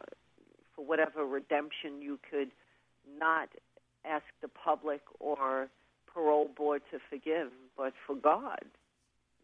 for 0.79 0.85
whatever 0.85 1.25
redemption 1.25 2.01
you 2.01 2.17
could 2.29 2.49
not 3.19 3.49
ask 4.05 4.23
the 4.41 4.47
public 4.47 5.01
or 5.19 5.67
parole 6.11 6.49
board 6.55 6.81
to 6.91 6.99
forgive, 7.09 7.51
but 7.77 7.93
for 8.07 8.15
God, 8.15 8.63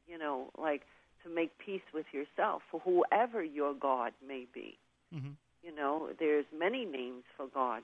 you 0.07 0.17
know, 0.17 0.49
like 0.57 0.83
to 1.23 1.29
make 1.29 1.51
peace 1.57 1.81
with 1.93 2.05
yourself, 2.13 2.61
for 2.71 2.79
whoever 2.81 3.43
your 3.43 3.73
God 3.73 4.13
may 4.25 4.45
be. 4.53 4.77
Mm-hmm. 5.13 5.31
You 5.63 5.75
know, 5.75 6.09
there's 6.19 6.45
many 6.57 6.85
names 6.85 7.23
for 7.35 7.47
God. 7.53 7.83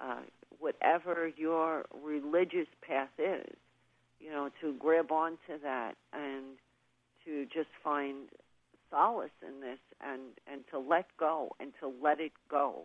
Uh, 0.00 0.20
whatever 0.58 1.30
your 1.36 1.84
religious 2.02 2.68
path 2.86 3.08
is, 3.18 3.56
you 4.20 4.30
know, 4.30 4.48
to 4.60 4.74
grab 4.78 5.10
onto 5.10 5.60
that 5.62 5.94
and 6.12 6.44
to 7.26 7.44
just 7.46 7.68
find 7.84 8.28
solace 8.90 9.30
in 9.46 9.60
this 9.60 9.78
and 10.00 10.22
and 10.50 10.62
to 10.70 10.78
let 10.78 11.06
go 11.18 11.50
and 11.60 11.72
to 11.80 11.92
let 12.02 12.20
it 12.20 12.32
go. 12.50 12.84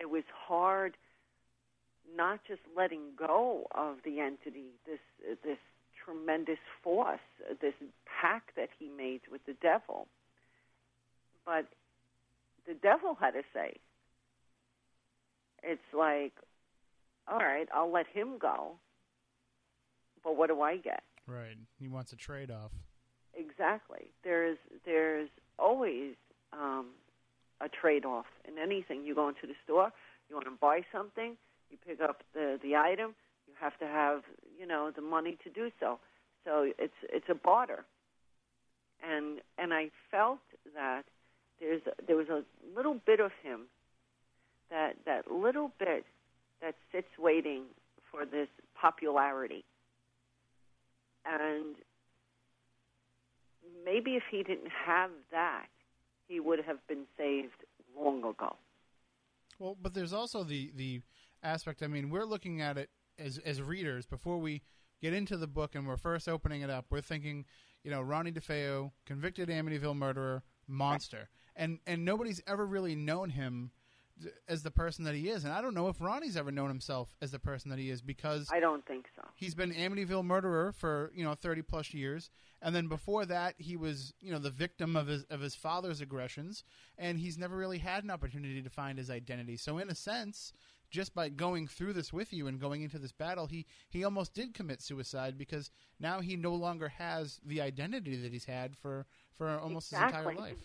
It 0.00 0.08
was 0.08 0.24
hard 0.48 0.96
not 2.16 2.40
just 2.48 2.62
letting 2.76 3.12
go 3.16 3.66
of 3.74 3.96
the 4.04 4.20
entity, 4.20 4.70
this 4.86 5.00
this 5.44 5.58
tremendous 6.04 6.58
force, 6.82 7.20
this 7.60 7.74
pact 8.20 8.56
that 8.56 8.68
he 8.78 8.88
made 8.88 9.20
with 9.30 9.44
the 9.46 9.54
devil, 9.60 10.06
but 11.44 11.66
the 12.66 12.74
devil 12.74 13.16
had 13.20 13.32
to 13.32 13.42
say. 13.52 13.74
It's 15.62 15.80
like, 15.92 16.32
all 17.28 17.38
right, 17.38 17.68
I'll 17.74 17.92
let 17.92 18.06
him 18.06 18.38
go, 18.38 18.76
but 20.24 20.36
what 20.36 20.48
do 20.48 20.62
I 20.62 20.78
get? 20.78 21.02
Right. 21.26 21.58
He 21.78 21.86
wants 21.86 22.12
a 22.12 22.16
trade 22.16 22.50
off. 22.50 22.72
Exactly. 23.40 24.10
There's 24.22 24.58
there's 24.84 25.30
always 25.58 26.14
um, 26.52 26.88
a 27.60 27.68
trade 27.68 28.04
off 28.04 28.26
in 28.46 28.58
anything. 28.58 29.04
You 29.04 29.14
go 29.14 29.28
into 29.28 29.46
the 29.46 29.54
store, 29.64 29.90
you 30.28 30.36
want 30.36 30.46
to 30.46 30.52
buy 30.60 30.82
something, 30.92 31.36
you 31.70 31.78
pick 31.86 32.00
up 32.02 32.22
the 32.34 32.58
the 32.62 32.76
item, 32.76 33.14
you 33.46 33.54
have 33.58 33.78
to 33.78 33.86
have 33.86 34.22
you 34.58 34.66
know 34.66 34.90
the 34.94 35.00
money 35.02 35.38
to 35.44 35.50
do 35.50 35.70
so. 35.80 35.98
So 36.44 36.70
it's 36.78 37.00
it's 37.10 37.28
a 37.30 37.34
barter. 37.34 37.84
And 39.02 39.40
and 39.56 39.72
I 39.72 39.90
felt 40.10 40.40
that 40.74 41.04
there's 41.60 41.80
there 42.06 42.16
was 42.16 42.28
a 42.28 42.42
little 42.76 42.96
bit 43.06 43.20
of 43.20 43.30
him 43.42 43.62
that 44.70 44.96
that 45.06 45.30
little 45.30 45.70
bit 45.78 46.04
that 46.60 46.74
sits 46.92 47.08
waiting 47.18 47.62
for 48.10 48.26
this 48.26 48.48
popularity. 48.78 49.64
And 51.24 51.76
maybe 53.84 54.16
if 54.16 54.22
he 54.30 54.42
didn't 54.42 54.70
have 54.86 55.10
that, 55.30 55.66
he 56.28 56.40
would 56.40 56.60
have 56.64 56.78
been 56.86 57.04
saved 57.16 57.64
long 57.98 58.18
ago. 58.18 58.56
Well, 59.58 59.76
but 59.80 59.94
there's 59.94 60.12
also 60.12 60.44
the 60.44 60.70
the 60.74 61.02
aspect. 61.42 61.82
I 61.82 61.86
mean, 61.86 62.10
we're 62.10 62.24
looking 62.24 62.60
at 62.60 62.78
it 62.78 62.90
as 63.18 63.38
as 63.38 63.60
readers 63.60 64.06
before 64.06 64.38
we 64.38 64.62
get 65.02 65.12
into 65.12 65.36
the 65.36 65.46
book 65.46 65.74
and 65.74 65.86
we're 65.86 65.96
first 65.96 66.28
opening 66.28 66.62
it 66.62 66.70
up. 66.70 66.86
We're 66.90 67.00
thinking, 67.00 67.44
you 67.82 67.90
know, 67.90 68.00
Ronnie 68.00 68.32
DeFeo, 68.32 68.92
convicted 69.06 69.48
Amityville 69.48 69.96
murderer, 69.96 70.42
monster, 70.66 71.28
and 71.56 71.78
and 71.86 72.04
nobody's 72.04 72.42
ever 72.46 72.64
really 72.66 72.94
known 72.94 73.30
him 73.30 73.70
as 74.48 74.62
the 74.62 74.70
person 74.70 75.04
that 75.04 75.14
he 75.14 75.28
is. 75.28 75.44
And 75.44 75.52
I 75.52 75.60
don't 75.60 75.74
know 75.74 75.88
if 75.88 76.00
Ronnie's 76.00 76.36
ever 76.36 76.50
known 76.50 76.68
himself 76.68 77.14
as 77.20 77.30
the 77.30 77.38
person 77.38 77.70
that 77.70 77.78
he 77.78 77.90
is 77.90 78.02
because 78.02 78.48
I 78.52 78.60
don't 78.60 78.84
think 78.86 79.06
so. 79.16 79.22
he's 79.34 79.54
been 79.54 79.72
Amityville 79.72 80.24
murderer 80.24 80.72
for 80.72 81.10
you 81.14 81.24
know 81.24 81.34
thirty 81.34 81.62
plus 81.62 81.92
years, 81.94 82.30
and 82.62 82.74
then 82.74 82.86
before 82.86 83.24
that 83.26 83.54
he 83.58 83.76
was 83.76 84.14
you 84.20 84.32
know 84.32 84.38
the 84.38 84.50
victim 84.50 84.96
of 84.96 85.06
his 85.06 85.24
of 85.24 85.40
his 85.40 85.54
father's 85.54 86.00
aggressions, 86.00 86.64
and 86.98 87.18
he's 87.18 87.38
never 87.38 87.56
really 87.56 87.78
had 87.78 88.04
an 88.04 88.10
opportunity 88.10 88.62
to 88.62 88.70
find 88.70 88.98
his 88.98 89.10
identity. 89.10 89.56
So 89.56 89.78
in 89.78 89.90
a 89.90 89.94
sense, 89.94 90.52
just 90.90 91.14
by 91.14 91.28
going 91.28 91.66
through 91.66 91.92
this 91.92 92.12
with 92.12 92.32
you 92.32 92.46
and 92.48 92.60
going 92.60 92.82
into 92.82 92.98
this 92.98 93.12
battle, 93.12 93.46
he 93.46 93.66
he 93.88 94.04
almost 94.04 94.34
did 94.34 94.54
commit 94.54 94.82
suicide 94.82 95.38
because 95.38 95.70
now 95.98 96.20
he 96.20 96.36
no 96.36 96.54
longer 96.54 96.88
has 96.88 97.40
the 97.44 97.60
identity 97.60 98.16
that 98.16 98.32
he's 98.32 98.44
had 98.44 98.76
for 98.76 99.06
for 99.36 99.58
almost 99.58 99.90
his 99.90 100.00
entire 100.00 100.34
life. 100.34 100.58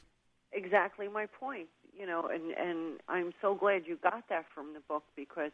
exactly 0.51 1.07
my 1.07 1.25
point. 1.27 1.67
You 1.97 2.05
know, 2.05 2.29
and 2.31 2.51
and 2.51 2.99
I'm 3.07 3.33
so 3.41 3.55
glad 3.55 3.83
you 3.85 3.97
got 4.01 4.23
that 4.29 4.45
from 4.53 4.73
the 4.73 4.81
book 4.81 5.03
because 5.15 5.51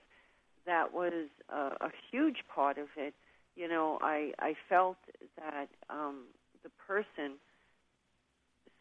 that 0.66 0.94
was 0.94 1.28
a, 1.50 1.86
a 1.86 1.92
huge 2.12 2.38
part 2.54 2.78
of 2.78 2.88
it. 2.98 3.14
You 3.56 3.68
know, 3.68 4.00
I 4.02 4.32
I 4.40 4.56
felt 4.68 4.98
that 5.38 5.68
um, 5.90 6.24
the 6.64 6.70
person 6.88 7.38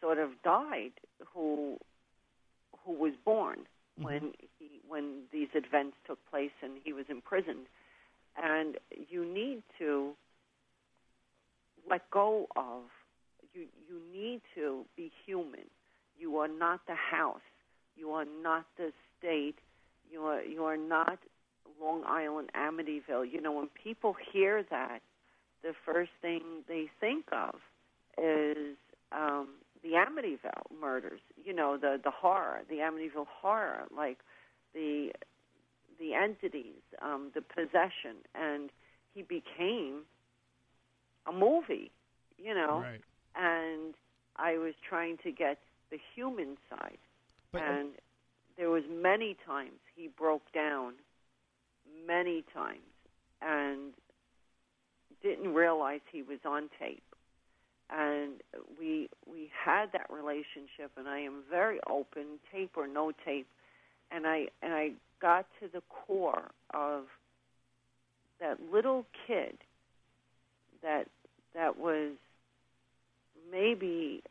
sort 0.00 0.18
of 0.18 0.30
died 0.42 0.92
who 1.34 1.76
who 2.84 2.92
was 2.92 3.12
born 3.24 3.58
when 3.98 4.32
he 4.58 4.80
when 4.88 5.22
these 5.32 5.48
events 5.54 5.96
took 6.06 6.18
place 6.30 6.50
and 6.62 6.72
he 6.82 6.92
was 6.92 7.04
imprisoned, 7.08 7.66
and 8.42 8.76
you 9.08 9.24
need 9.24 9.62
to 9.78 10.12
let 11.88 12.08
go 12.10 12.46
of 12.56 12.82
you 13.52 13.66
you 13.88 14.00
need 14.12 14.40
to 14.54 14.84
be 14.96 15.10
human. 15.26 15.68
You 16.18 16.36
are 16.38 16.48
not 16.48 16.80
the 16.86 16.94
house. 16.94 17.40
You 18.00 18.12
are 18.12 18.24
not 18.42 18.64
the 18.78 18.92
state. 19.18 19.56
You 20.10 20.22
are 20.22 20.42
you 20.42 20.64
are 20.64 20.76
not 20.78 21.18
Long 21.80 22.02
Island 22.06 22.50
Amityville. 22.56 23.30
You 23.30 23.40
know, 23.40 23.52
when 23.52 23.68
people 23.82 24.14
hear 24.32 24.64
that, 24.70 25.00
the 25.62 25.72
first 25.84 26.10
thing 26.22 26.40
they 26.66 26.86
think 27.00 27.26
of 27.32 27.56
is 28.18 28.76
um, 29.12 29.48
the 29.82 29.90
Amityville 29.90 30.80
murders. 30.80 31.20
You 31.44 31.52
know, 31.52 31.76
the 31.76 32.00
the 32.02 32.10
horror, 32.10 32.60
the 32.68 32.76
Amityville 32.76 33.26
horror, 33.42 33.84
like 33.96 34.18
the 34.74 35.12
the 35.98 36.14
entities, 36.14 36.82
um, 37.02 37.30
the 37.34 37.42
possession, 37.42 38.16
and 38.34 38.70
he 39.14 39.22
became 39.22 40.02
a 41.26 41.32
movie. 41.32 41.90
You 42.38 42.54
know, 42.54 42.80
Right. 42.80 43.02
and 43.36 43.94
I 44.36 44.56
was 44.56 44.74
trying 44.88 45.18
to 45.24 45.30
get 45.30 45.58
the 45.90 45.98
human 46.14 46.56
side. 46.70 46.98
But 47.52 47.62
uh, 47.62 47.64
and 47.64 47.88
there 48.56 48.70
was 48.70 48.82
many 48.90 49.36
times 49.46 49.78
he 49.96 50.08
broke 50.18 50.52
down, 50.52 50.94
many 52.06 52.44
times, 52.54 52.80
and 53.42 53.92
didn't 55.22 55.54
realize 55.54 56.00
he 56.10 56.22
was 56.22 56.38
on 56.44 56.68
tape. 56.78 57.02
And 57.90 58.34
we 58.78 59.08
we 59.26 59.50
had 59.64 59.86
that 59.92 60.06
relationship, 60.10 60.92
and 60.96 61.08
I 61.08 61.20
am 61.20 61.42
very 61.50 61.80
open, 61.88 62.38
tape 62.52 62.72
or 62.76 62.86
no 62.86 63.12
tape, 63.24 63.48
and 64.12 64.26
I 64.26 64.46
and 64.62 64.72
I 64.72 64.92
got 65.20 65.46
to 65.60 65.68
the 65.72 65.82
core 65.88 66.50
of 66.72 67.04
that 68.40 68.58
little 68.72 69.04
kid 69.26 69.58
that 70.82 71.06
that 71.54 71.78
was 71.78 72.12
maybe 73.50 74.22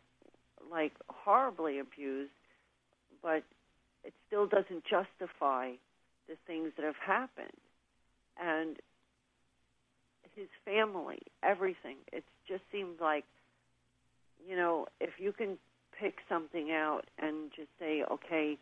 like 0.72 0.94
horribly 1.08 1.80
abused, 1.80 2.32
but 3.22 3.44
it 4.04 4.14
still 4.28 4.48
doesn't 4.48 4.84
justify 4.84 5.72
the 6.28 6.36
things 6.48 6.72
that 6.78 6.86
have 6.86 7.00
happened. 7.06 7.48
And 8.42 8.78
his 10.36 10.48
family, 10.64 11.20
everything. 11.44 11.98
It 12.14 12.24
just 12.48 12.64
seemed 12.72 13.02
like, 13.02 13.26
you 14.48 14.56
know, 14.56 14.88
if 15.02 15.12
you 15.20 15.34
can 15.34 15.58
pick 16.00 16.20
something 16.30 16.72
out 16.72 17.04
and 17.18 17.52
just 17.56 17.68
say, 17.78 18.04
okay, 18.10 18.58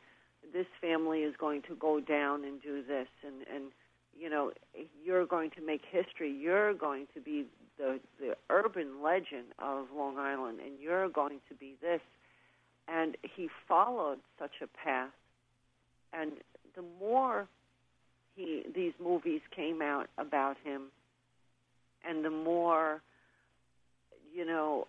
this 0.53 0.65
family 0.81 1.19
is 1.19 1.35
going 1.39 1.61
to 1.63 1.75
go 1.75 1.99
down 1.99 2.43
and 2.43 2.61
do 2.61 2.83
this, 2.83 3.07
and 3.25 3.45
and 3.53 3.71
you 4.17 4.29
know, 4.29 4.51
you're 5.05 5.25
going 5.25 5.51
to 5.51 5.61
make 5.61 5.81
history. 5.89 6.31
You're 6.31 6.73
going 6.73 7.07
to 7.13 7.21
be 7.21 7.45
the 7.77 7.99
the 8.19 8.35
urban 8.49 9.03
legend 9.03 9.47
of 9.59 9.87
Long 9.95 10.17
Island, 10.17 10.59
and 10.63 10.79
you're 10.79 11.09
going 11.09 11.39
to 11.49 11.55
be 11.55 11.75
this. 11.81 12.01
And 12.87 13.17
he 13.21 13.49
followed 13.67 14.19
such 14.39 14.61
a 14.61 14.67
path, 14.67 15.11
and 16.13 16.31
the 16.75 16.83
more 16.99 17.47
he 18.35 18.63
these 18.73 18.93
movies 19.03 19.41
came 19.55 19.81
out 19.81 20.09
about 20.17 20.55
him, 20.63 20.83
and 22.07 22.23
the 22.23 22.29
more 22.29 23.01
you 24.33 24.45
know 24.45 24.87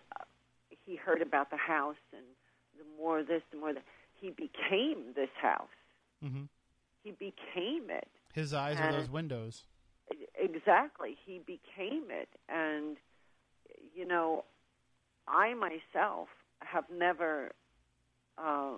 he 0.85 0.95
heard 0.95 1.21
about 1.21 1.49
the 1.49 1.57
house, 1.57 1.97
and 2.13 2.23
the 2.77 2.85
more 3.01 3.21
this, 3.23 3.41
the 3.51 3.57
more 3.57 3.73
that 3.73 3.83
he 4.19 4.29
became 4.29 5.13
this 5.15 5.29
house. 5.41 5.67
hmm 6.21 6.43
He 7.03 7.11
became 7.11 7.89
it. 7.89 8.07
his 8.33 8.53
eyes 8.53 8.79
are 8.79 8.91
those 8.91 9.09
windows. 9.09 9.63
Exactly. 10.35 11.17
He 11.25 11.39
became 11.39 12.05
it. 12.09 12.29
And, 12.47 12.97
you 13.95 14.05
know, 14.05 14.45
I 15.27 15.53
myself 15.53 16.29
have 16.61 16.85
never 16.91 17.51
uh, 18.43 18.77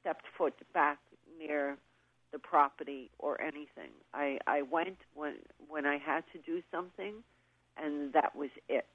stepped 0.00 0.24
foot 0.36 0.54
back 0.72 0.98
near 1.38 1.76
the 2.32 2.38
property 2.38 3.10
or 3.18 3.40
anything. 3.40 3.92
I, 4.12 4.38
I 4.46 4.62
went 4.62 4.98
when 5.14 5.34
when 5.68 5.86
I 5.86 5.98
had 5.98 6.24
to 6.32 6.38
do 6.44 6.62
something, 6.70 7.14
and 7.76 8.12
that 8.12 8.34
was 8.34 8.50
it. 8.68 8.86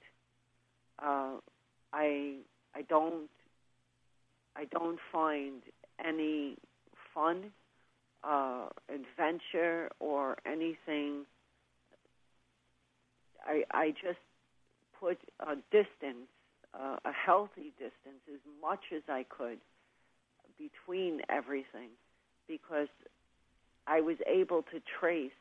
Uh, 1.02 1.38
I 1.94 2.38
I 2.76 2.82
don't 2.88 3.30
I 4.56 4.66
don't 4.66 5.00
find 5.12 5.62
any 6.06 6.58
fun, 7.14 7.52
uh, 8.24 8.68
adventure, 8.90 9.90
or 10.00 10.38
anything 10.46 11.26
I, 13.46 13.64
I 13.72 13.92
just 13.92 14.20
put 15.00 15.18
a 15.40 15.56
distance, 15.72 16.28
uh, 16.74 16.98
a 17.06 17.12
healthy 17.12 17.72
distance, 17.78 18.22
as 18.32 18.40
much 18.62 18.80
as 18.96 19.02
I 19.10 19.26
could 19.30 19.60
between 20.60 21.22
everything. 21.30 21.90
because 22.48 22.88
I 23.88 24.02
was 24.02 24.18
able 24.28 24.62
to 24.64 24.82
trace 25.00 25.32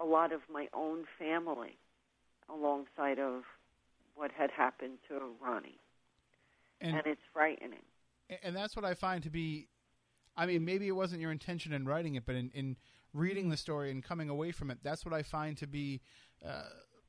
a 0.00 0.04
lot 0.04 0.32
of 0.32 0.40
my 0.52 0.68
own 0.74 1.04
family 1.18 1.76
alongside 2.48 3.18
of 3.18 3.42
what 4.14 4.30
had 4.32 4.50
happened 4.50 4.98
to 5.08 5.20
Ronnie. 5.42 5.78
And, 6.80 6.96
and 6.96 7.06
it's 7.06 7.20
frightening. 7.32 7.82
and 8.42 8.54
that's 8.54 8.76
what 8.76 8.84
I 8.84 8.94
find 8.94 9.22
to 9.24 9.30
be. 9.30 9.68
I 10.36 10.46
mean, 10.46 10.64
maybe 10.64 10.86
it 10.86 10.92
wasn't 10.92 11.20
your 11.20 11.32
intention 11.32 11.72
in 11.72 11.84
writing 11.84 12.14
it, 12.14 12.24
but 12.26 12.36
in, 12.36 12.50
in 12.54 12.76
reading 13.12 13.48
the 13.48 13.56
story 13.56 13.90
and 13.90 14.02
coming 14.02 14.28
away 14.28 14.52
from 14.52 14.70
it, 14.70 14.78
that's 14.82 15.04
what 15.04 15.12
I 15.12 15.22
find 15.22 15.56
to 15.58 15.66
be 15.66 16.00
uh, 16.46 16.62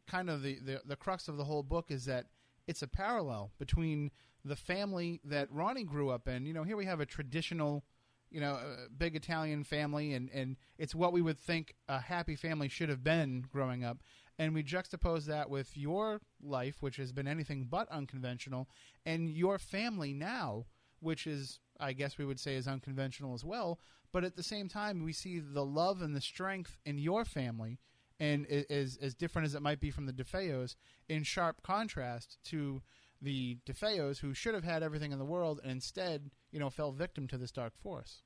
kind 0.08 0.30
of 0.30 0.42
the, 0.42 0.58
the 0.66 0.82
the 0.86 0.96
crux 0.96 1.28
of 1.28 1.38
the 1.38 1.44
whole 1.44 1.62
book 1.62 1.92
is 1.92 2.06
that 2.06 2.26
it's 2.68 2.82
a 2.82 2.88
parallel 2.88 3.52
between 3.60 4.10
the 4.46 4.56
family 4.56 5.20
that 5.24 5.52
Ronnie 5.52 5.84
grew 5.84 6.10
up 6.10 6.28
in. 6.28 6.46
You 6.46 6.54
know, 6.54 6.64
here 6.64 6.78
we 6.78 6.86
have 6.86 7.00
a 7.00 7.06
traditional, 7.06 7.84
you 8.30 8.40
know, 8.40 8.54
uh, 8.54 8.88
big 8.98 9.16
Italian 9.16 9.64
family, 9.64 10.14
and 10.14 10.30
and 10.32 10.58
it's 10.78 10.96
what 10.96 11.14
we 11.14 11.22
would 11.22 11.40
think 11.40 11.76
a 11.88 12.00
happy 12.00 12.36
family 12.36 12.70
should 12.70 12.90
have 12.90 13.04
been 13.04 13.46
growing 13.52 13.84
up. 13.84 14.00
And 14.38 14.54
we 14.54 14.64
juxtapose 14.64 15.26
that 15.26 15.50
with 15.50 15.76
your 15.76 16.22
life, 16.42 16.82
which 16.82 16.96
has 16.96 17.12
been 17.12 17.28
anything 17.28 17.68
but 17.70 17.90
unconventional, 17.90 18.70
and 19.06 19.30
your 19.30 19.58
family 19.58 20.14
now, 20.14 20.66
which 21.02 21.28
is, 21.28 21.60
I 21.80 21.92
guess 21.92 22.18
we 22.18 22.26
would 22.26 22.40
say, 22.40 22.56
is 22.56 22.68
unconventional 22.68 23.34
as 23.34 23.44
well. 23.44 23.80
But 24.12 24.24
at 24.24 24.38
the 24.38 24.44
same 24.44 24.70
time, 24.70 25.04
we 25.04 25.14
see 25.14 25.40
the 25.40 25.66
love 25.66 26.02
and 26.02 26.16
the 26.16 26.22
strength 26.22 26.78
in 26.86 26.98
your 26.98 27.26
family, 27.26 27.80
and 28.20 28.48
as 28.48 28.98
as 29.02 29.14
different 29.14 29.46
as 29.46 29.56
it 29.56 29.62
might 29.62 29.82
be 29.82 29.92
from 29.92 30.06
the 30.06 30.14
DeFeos, 30.14 30.76
in 31.10 31.24
sharp 31.24 31.62
contrast 31.62 32.38
to 32.46 32.82
the 33.22 33.58
DeFeos, 33.66 34.20
who 34.20 34.34
should 34.34 34.54
have 34.54 34.64
had 34.64 34.84
everything 34.84 35.12
in 35.12 35.20
the 35.20 35.26
world 35.26 35.60
and 35.64 35.72
instead, 35.72 36.30
you 36.52 36.60
know, 36.60 36.70
fell 36.70 36.92
victim 36.92 37.28
to 37.28 37.38
this 37.38 37.52
dark 37.52 37.74
force. 37.78 38.22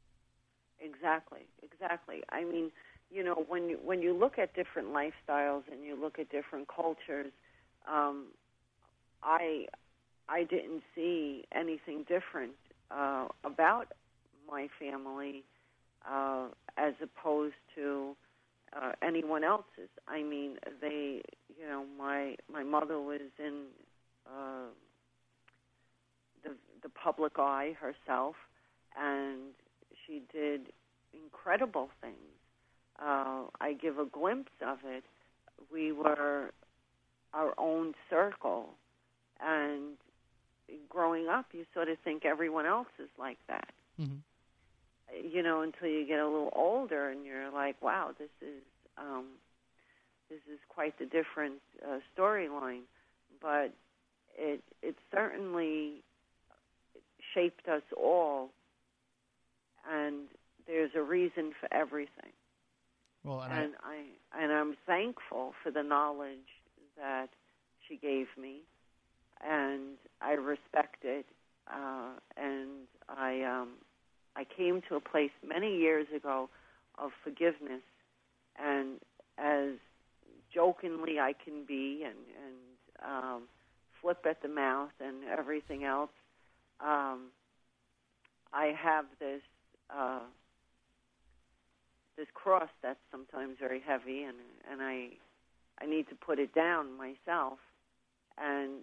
Exactly, 0.80 1.48
exactly. 1.62 2.24
I 2.30 2.44
mean, 2.44 2.72
you 3.10 3.24
know, 3.24 3.46
when 3.48 3.70
you 3.70 3.80
when 3.84 4.02
you 4.02 4.14
look 4.14 4.38
at 4.40 4.54
different 4.54 4.90
lifestyles 4.90 5.64
and 5.72 5.84
you 5.84 5.96
look 6.00 6.20
at 6.20 6.30
different 6.30 6.68
cultures, 6.68 7.32
um, 7.88 8.28
I 9.22 9.68
I 10.28 10.44
didn't 10.44 10.84
see 10.96 11.46
anything 11.54 12.06
different 12.08 12.54
uh, 12.92 13.28
about 13.44 13.94
my 14.50 14.68
family 14.80 15.44
uh, 16.10 16.48
as 16.78 16.94
opposed 17.02 17.56
to 17.76 18.16
uh, 18.76 18.94
anyone 19.02 19.44
else's. 19.44 19.90
I 20.08 20.24
mean, 20.24 20.58
they, 20.82 21.22
you 21.60 21.68
know, 21.68 21.86
my 21.98 22.36
my 22.52 22.64
mother 22.64 23.00
was 23.00 23.22
in 23.40 23.66
uh, 24.28 24.70
the 26.44 26.56
the 26.82 26.90
public 27.04 27.34
eye 27.38 27.76
herself, 27.80 28.36
and 29.00 29.40
she 30.06 30.22
did 30.32 30.72
incredible 31.14 31.90
things. 32.02 32.16
Uh, 33.02 33.44
I 33.60 33.74
give 33.74 33.98
a 34.00 34.06
glimpse 34.06 34.52
of 34.66 34.80
it. 34.86 35.04
We 35.72 35.92
were 35.92 36.52
our 37.34 37.54
own 37.58 37.94
circle, 38.10 38.70
and 39.42 39.98
growing 40.90 41.28
up, 41.28 41.48
you 41.52 41.66
sort 41.74 41.90
of 41.90 41.98
think 42.04 42.26
everyone 42.26 42.66
else 42.66 42.88
is 43.00 43.10
like 43.18 43.40
that. 43.48 43.70
Mm-hmm. 44.00 44.18
You 45.32 45.44
know, 45.44 45.62
until 45.62 45.88
you 45.88 46.08
get 46.08 46.20
a 46.20 46.26
little 46.26 46.52
older, 46.56 47.10
and 47.10 47.26
you're 47.26 47.52
like, 47.52 47.82
"Wow, 47.82 48.12
this 48.18 48.30
is 48.42 48.64
um, 48.98 49.26
this 50.30 50.40
is 50.52 50.60
quite 50.70 50.98
the 50.98 51.06
different 51.06 51.62
uh, 51.86 52.00
storyline." 52.16 52.84
But 53.42 53.74
it 54.36 54.64
it 54.82 54.96
certainly 55.12 56.04
shaped 57.34 57.68
us 57.68 57.84
all, 57.96 58.50
and 59.90 60.28
there's 60.68 60.92
a 60.96 61.02
reason 61.02 61.52
for 61.60 61.74
everything. 61.74 62.32
Well, 63.24 63.42
and, 63.42 63.54
And 63.54 63.74
I 63.84 64.42
and 64.42 64.52
I'm 64.52 64.76
thankful 64.86 65.54
for 65.64 65.72
the 65.72 65.84
knowledge 65.84 66.62
that 66.98 67.30
she 67.88 67.98
gave 67.98 68.28
me, 68.40 68.60
and 69.46 69.98
I 70.22 70.34
respect 70.34 71.04
it. 71.04 71.26
Uh, 71.68 72.12
and 72.36 72.88
I 73.08 73.44
um, 73.44 73.70
I 74.36 74.44
came 74.44 74.82
to 74.90 74.96
a 74.96 75.00
place 75.00 75.32
many 75.48 75.78
years 75.78 76.08
ago 76.16 76.50
of 76.98 77.12
forgiveness, 77.24 77.82
and 78.62 79.00
as 79.38 79.76
jokingly 80.54 81.20
I 81.20 81.34
can 81.34 81.66
be, 81.66 82.04
and 82.06 82.18
and 82.44 82.56
um, 83.06 83.44
flip 84.02 84.26
at 84.30 84.42
the 84.42 84.50
mouth 84.50 84.92
and 85.00 85.24
everything 85.24 85.86
else, 85.86 86.12
um, 86.84 87.30
I 88.54 88.74
have 88.82 89.06
this. 89.20 89.42
Uh, 89.90 90.22
this 92.18 92.28
cross 92.34 92.70
that's 92.82 93.00
sometimes 93.12 93.58
very 93.60 93.82
heavy 93.86 94.24
and 94.24 94.38
and 94.72 94.82
I 94.82 95.10
I 95.82 95.86
need 95.86 96.08
to 96.10 96.16
put 96.16 96.40
it 96.40 96.54
down 96.54 96.96
myself 96.98 97.60
and 98.38 98.82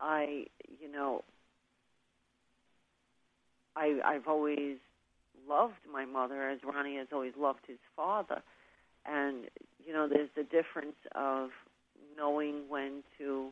I 0.00 0.46
you 0.80 0.90
know 0.90 1.24
I 3.74 3.98
I've 4.04 4.28
always 4.28 4.76
loved 5.48 5.74
my 5.92 6.04
mother 6.04 6.48
as 6.48 6.60
Ronnie 6.64 6.96
has 6.96 7.08
always 7.12 7.34
loved 7.38 7.66
his 7.66 7.78
father 7.94 8.42
and 9.04 9.44
you 9.84 9.92
know 9.92 10.08
there's 10.08 10.30
the 10.36 10.44
difference 10.44 10.96
of 11.14 11.50
knowing 12.16 12.68
when 12.68 13.02
to 13.18 13.50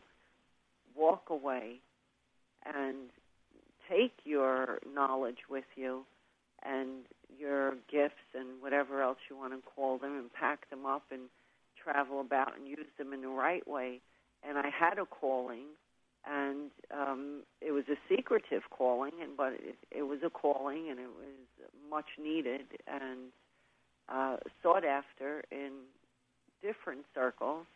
walk 0.96 1.24
away 1.28 1.80
and 2.66 3.10
take 3.88 4.14
your 4.24 4.78
knowledge 4.94 5.48
with 5.50 5.64
you 5.76 6.04
and 6.62 7.04
your 7.38 7.72
gifts 7.90 8.34
and 8.34 8.60
whatever 8.60 9.02
else 9.02 9.18
you 9.28 9.36
want 9.36 9.52
to 9.52 9.60
call 9.74 9.98
them 9.98 10.16
and 10.16 10.32
pack 10.32 10.68
them 10.70 10.86
up 10.86 11.04
and 11.10 11.22
travel 11.82 12.20
about 12.20 12.56
and 12.56 12.66
use 12.66 12.86
them 12.98 13.12
in 13.12 13.20
the 13.20 13.28
right 13.28 13.66
way. 13.68 14.00
And 14.46 14.58
I 14.58 14.68
had 14.68 14.98
a 14.98 15.06
calling, 15.06 15.66
and 16.26 16.70
um, 16.90 17.42
it 17.60 17.72
was 17.72 17.84
a 17.90 17.96
secretive 18.14 18.62
calling, 18.70 19.12
and 19.22 19.36
but 19.36 19.54
it, 19.54 19.76
it 19.90 20.02
was 20.02 20.20
a 20.24 20.30
calling, 20.30 20.88
and 20.90 20.98
it 20.98 21.08
was 21.08 21.70
much 21.90 22.06
needed 22.22 22.62
and 22.86 23.30
uh, 24.08 24.36
sought 24.62 24.84
after 24.84 25.42
in 25.50 25.70
different 26.62 27.04
circles, 27.14 27.66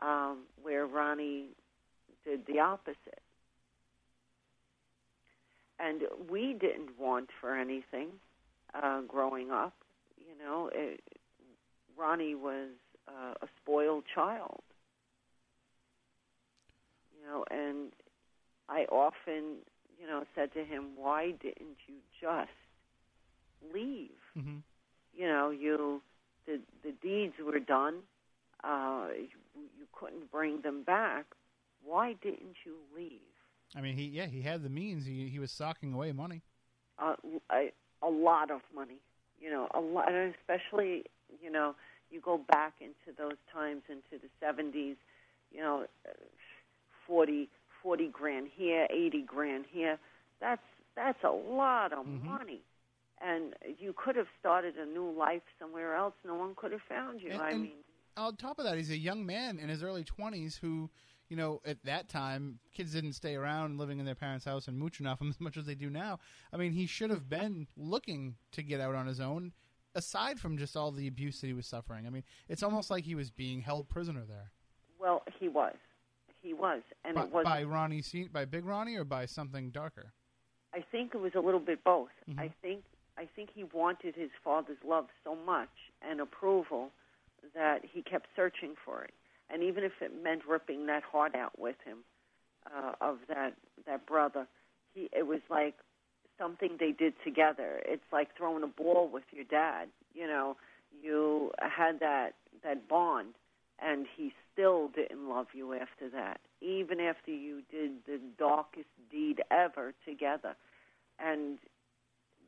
um, 0.00 0.42
where 0.62 0.86
Ronnie 0.86 1.48
did 2.24 2.46
the 2.46 2.60
opposite. 2.60 3.23
And 5.78 6.02
we 6.30 6.52
didn't 6.52 6.98
want 6.98 7.30
for 7.40 7.56
anything 7.56 8.08
uh, 8.74 9.00
growing 9.02 9.50
up. 9.50 9.74
You 10.18 10.44
know, 10.44 10.70
it, 10.72 11.00
Ronnie 11.96 12.34
was 12.34 12.68
uh, 13.08 13.34
a 13.42 13.46
spoiled 13.60 14.04
child. 14.14 14.62
You 17.16 17.26
know, 17.28 17.44
and 17.50 17.92
I 18.68 18.84
often, 18.90 19.56
you 20.00 20.06
know, 20.06 20.24
said 20.34 20.52
to 20.54 20.64
him, 20.64 20.90
"Why 20.96 21.32
didn't 21.32 21.78
you 21.86 21.96
just 22.20 22.50
leave? 23.72 24.10
mm-hmm. 24.36 24.58
You 25.16 25.28
know, 25.28 25.50
you 25.50 26.02
the 26.46 26.60
the 26.82 26.92
deeds 27.02 27.34
were 27.44 27.58
done. 27.58 28.00
Uh, 28.62 29.08
you, 29.16 29.62
you 29.78 29.86
couldn't 29.92 30.30
bring 30.30 30.62
them 30.62 30.82
back. 30.82 31.26
Why 31.84 32.14
didn't 32.22 32.56
you 32.64 32.76
leave?" 32.96 33.20
I 33.76 33.80
mean, 33.80 33.96
he 33.96 34.04
yeah, 34.04 34.26
he 34.26 34.42
had 34.42 34.62
the 34.62 34.68
means. 34.68 35.04
He 35.06 35.28
he 35.28 35.38
was 35.38 35.50
socking 35.50 35.92
away 35.92 36.12
money. 36.12 36.42
uh, 36.98 37.16
a, 37.50 37.72
a 38.02 38.08
lot 38.08 38.50
of 38.50 38.60
money. 38.74 38.98
You 39.40 39.50
know, 39.50 39.68
a 39.74 39.80
lot, 39.80 40.10
and 40.12 40.34
especially 40.40 41.04
you 41.42 41.50
know, 41.50 41.74
you 42.10 42.20
go 42.20 42.38
back 42.38 42.74
into 42.80 43.16
those 43.18 43.38
times 43.52 43.82
into 43.88 44.22
the 44.22 44.28
seventies. 44.40 44.96
You 45.52 45.60
know, 45.60 45.86
forty 47.06 47.48
forty 47.82 48.08
grand 48.08 48.48
here, 48.54 48.86
eighty 48.90 49.22
grand 49.22 49.64
here. 49.70 49.98
That's 50.40 50.62
that's 50.96 51.22
a 51.24 51.30
lot 51.30 51.92
of 51.92 52.06
Mhm. 52.06 52.22
money. 52.24 52.60
And 53.20 53.54
you 53.78 53.92
could 53.96 54.16
have 54.16 54.28
started 54.38 54.76
a 54.76 54.84
new 54.86 55.10
life 55.10 55.42
somewhere 55.58 55.94
else. 55.96 56.14
No 56.24 56.34
one 56.34 56.54
could 56.54 56.72
have 56.72 56.82
found 56.82 57.20
you. 57.22 57.30
And- 57.30 57.40
I 57.42 57.54
mean, 57.54 57.72
On 58.16 58.36
top 58.36 58.58
of 58.60 58.64
that, 58.64 58.76
he's 58.76 58.90
a 58.90 58.96
young 58.96 59.26
man 59.26 59.58
in 59.58 59.68
his 59.68 59.82
early 59.82 60.04
twenties 60.04 60.56
who, 60.56 60.88
you 61.28 61.36
know, 61.36 61.60
at 61.64 61.84
that 61.84 62.08
time, 62.08 62.58
kids 62.72 62.92
didn't 62.92 63.14
stay 63.14 63.34
around 63.34 63.78
living 63.78 63.98
in 63.98 64.04
their 64.04 64.14
parents' 64.14 64.44
house 64.44 64.68
and 64.68 64.78
mooching 64.78 65.06
off 65.06 65.18
them 65.20 65.30
as 65.30 65.40
much 65.40 65.56
as 65.56 65.66
they 65.66 65.74
do 65.74 65.90
now. 65.90 66.18
I 66.52 66.56
mean, 66.56 66.72
he 66.72 66.86
should 66.86 67.10
have 67.10 67.28
been 67.28 67.66
looking 67.76 68.36
to 68.52 68.62
get 68.62 68.80
out 68.80 68.94
on 68.94 69.06
his 69.06 69.20
own. 69.20 69.52
Aside 69.96 70.40
from 70.40 70.58
just 70.58 70.76
all 70.76 70.90
the 70.90 71.06
abuse 71.06 71.40
that 71.40 71.46
he 71.46 71.52
was 71.52 71.66
suffering, 71.66 72.04
I 72.06 72.10
mean, 72.10 72.24
it's 72.48 72.64
almost 72.64 72.90
like 72.90 73.04
he 73.04 73.14
was 73.14 73.30
being 73.30 73.60
held 73.60 73.88
prisoner 73.88 74.24
there 74.28 74.50
well, 75.04 75.22
he 75.38 75.48
was, 75.48 75.74
he 76.42 76.54
was, 76.54 76.80
and 77.04 77.14
by, 77.14 77.22
it 77.24 77.30
was 77.30 77.44
by 77.44 77.62
Ronnie, 77.62 78.02
by 78.32 78.46
Big 78.46 78.64
Ronnie, 78.64 78.96
or 78.96 79.04
by 79.04 79.26
something 79.26 79.70
darker. 79.70 80.14
I 80.72 80.82
think 80.90 81.14
it 81.14 81.18
was 81.18 81.32
a 81.36 81.40
little 81.40 81.60
bit 81.60 81.84
both. 81.84 82.08
Mhm. 82.28 82.40
I 82.40 82.48
think 82.62 82.84
I 83.16 83.26
think 83.26 83.50
he 83.54 83.64
wanted 83.64 84.16
his 84.16 84.30
father's 84.42 84.82
love 84.82 85.06
so 85.22 85.36
much 85.36 85.68
and 86.02 86.20
approval 86.20 86.90
that 87.54 87.84
he 87.84 88.02
kept 88.02 88.26
searching 88.34 88.74
for 88.84 89.04
it. 89.04 89.14
And 89.52 89.62
even 89.62 89.84
if 89.84 89.92
it 90.00 90.12
meant 90.22 90.42
ripping 90.48 90.86
that 90.86 91.02
heart 91.02 91.34
out 91.34 91.58
with 91.58 91.76
him 91.84 91.98
uh, 92.66 92.92
of 93.00 93.18
that 93.28 93.54
that 93.86 94.06
brother, 94.06 94.46
he 94.94 95.08
it 95.12 95.26
was 95.26 95.40
like 95.50 95.74
something 96.38 96.76
they 96.78 96.92
did 96.92 97.14
together. 97.24 97.80
It's 97.84 98.02
like 98.12 98.36
throwing 98.36 98.62
a 98.62 98.68
ball 98.68 99.08
with 99.12 99.24
your 99.30 99.44
dad. 99.44 99.88
You 100.14 100.26
know, 100.26 100.56
you 101.02 101.50
had 101.58 102.00
that 102.00 102.34
that 102.62 102.88
bond, 102.88 103.34
and 103.78 104.06
he 104.16 104.32
still 104.52 104.88
didn't 104.88 105.28
love 105.28 105.48
you 105.52 105.74
after 105.74 106.08
that, 106.12 106.40
even 106.60 107.00
after 107.00 107.30
you 107.30 107.62
did 107.70 107.92
the 108.06 108.20
darkest 108.38 108.88
deed 109.10 109.42
ever 109.50 109.92
together. 110.06 110.54
And 111.18 111.58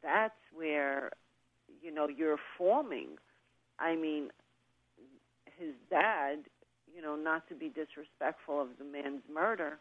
that's 0.02 0.35
where, 0.54 1.11
you 1.82 1.92
know, 1.92 2.09
you're 2.09 2.38
forming. 2.56 3.18
I 3.78 3.96
mean, 3.96 4.30
his 5.59 5.74
dad, 5.90 6.38
you 6.96 7.02
know, 7.02 7.14
not 7.14 7.46
to 7.48 7.54
be 7.54 7.68
disrespectful 7.68 8.61
of 8.61 8.68
the 8.78 8.85
man's 8.85 9.20
murder, 9.32 9.78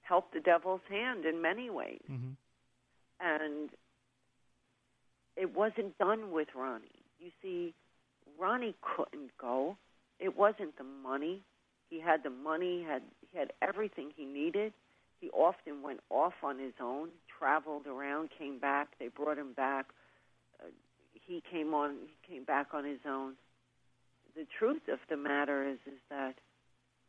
helped 0.00 0.32
the 0.32 0.40
devil's 0.40 0.80
hand 0.88 1.26
in 1.26 1.42
many 1.42 1.68
ways. 1.68 2.00
Mm-hmm. 2.10 2.32
And 3.20 3.70
it 5.36 5.54
wasn't 5.54 5.96
done 5.98 6.32
with 6.32 6.48
Ronnie. 6.56 7.04
You 7.20 7.30
see, 7.42 7.74
Ronnie 8.38 8.74
couldn't 8.80 9.30
go. 9.38 9.76
It 10.18 10.36
wasn't 10.36 10.76
the 10.78 10.84
money. 10.84 11.42
He 11.90 12.00
had 12.00 12.22
the 12.22 12.30
money, 12.30 12.78
he 12.78 12.84
had 12.84 13.02
he 13.30 13.38
had 13.38 13.52
everything 13.60 14.10
he 14.16 14.24
needed. 14.24 14.72
He 15.20 15.28
often 15.30 15.82
went 15.82 16.00
off 16.10 16.32
on 16.42 16.58
his 16.58 16.72
own, 16.80 17.10
traveled 17.38 17.86
around, 17.86 18.30
came 18.36 18.58
back. 18.58 18.88
They 18.98 19.08
brought 19.08 19.38
him 19.38 19.52
back. 19.52 19.86
Uh, 20.58 20.68
he 21.12 21.42
came 21.50 21.74
on. 21.74 21.96
He 22.06 22.34
came 22.34 22.44
back 22.44 22.68
on 22.72 22.84
his 22.84 23.00
own. 23.06 23.34
The 24.36 24.46
truth 24.58 24.88
of 24.90 24.98
the 25.10 25.16
matter 25.16 25.68
is, 25.68 25.78
is 25.86 26.00
that 26.08 26.34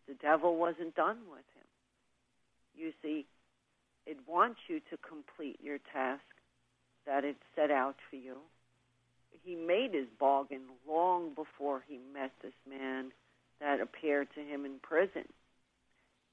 the 0.08 0.16
devil 0.16 0.58
wasn't 0.58 0.96
done 0.96 1.20
with 1.30 1.46
him. 1.56 1.68
You 2.76 2.92
see, 3.02 3.26
it 4.06 4.18
wants 4.28 4.60
you 4.68 4.80
to 4.90 4.98
complete 4.98 5.60
your 5.62 5.78
task 5.94 6.24
that 7.06 7.24
it 7.24 7.38
set 7.56 7.72
out 7.72 7.96
for 8.10 8.18
you. 8.18 8.38
He 9.44 9.56
made 9.56 9.94
his 9.94 10.08
bargain 10.20 10.62
long 10.88 11.34
before 11.34 11.84
he 11.88 12.00
met 12.14 12.32
this 12.42 12.54
man 12.70 13.12
that 13.60 13.80
appeared 13.80 14.28
to 14.36 14.42
him 14.42 14.66
in 14.66 14.80
prison. 14.82 15.26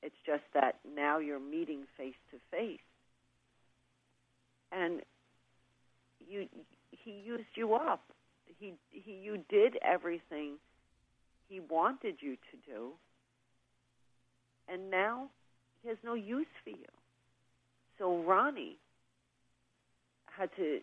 It's 0.02 0.16
just 0.24 0.42
that 0.54 0.76
now 0.96 1.18
you're 1.18 1.40
meeting 1.40 1.82
face 1.96 2.14
to 2.30 2.38
face. 2.50 2.78
And 4.72 5.02
you 6.20 6.46
he 6.90 7.10
used 7.24 7.56
you 7.56 7.74
up. 7.74 8.02
He 8.58 8.74
he 8.90 9.12
you 9.12 9.44
did 9.48 9.76
everything 9.82 10.54
he 11.50 11.60
wanted 11.60 12.16
you 12.20 12.36
to 12.36 12.72
do. 12.72 12.92
And 14.72 14.90
now 14.90 15.28
he 15.82 15.88
has 15.88 15.98
no 16.04 16.14
use 16.14 16.46
for 16.62 16.70
you. 16.70 16.76
So 17.98 18.22
Ronnie 18.22 18.78
had 20.38 20.48
to 20.56 20.78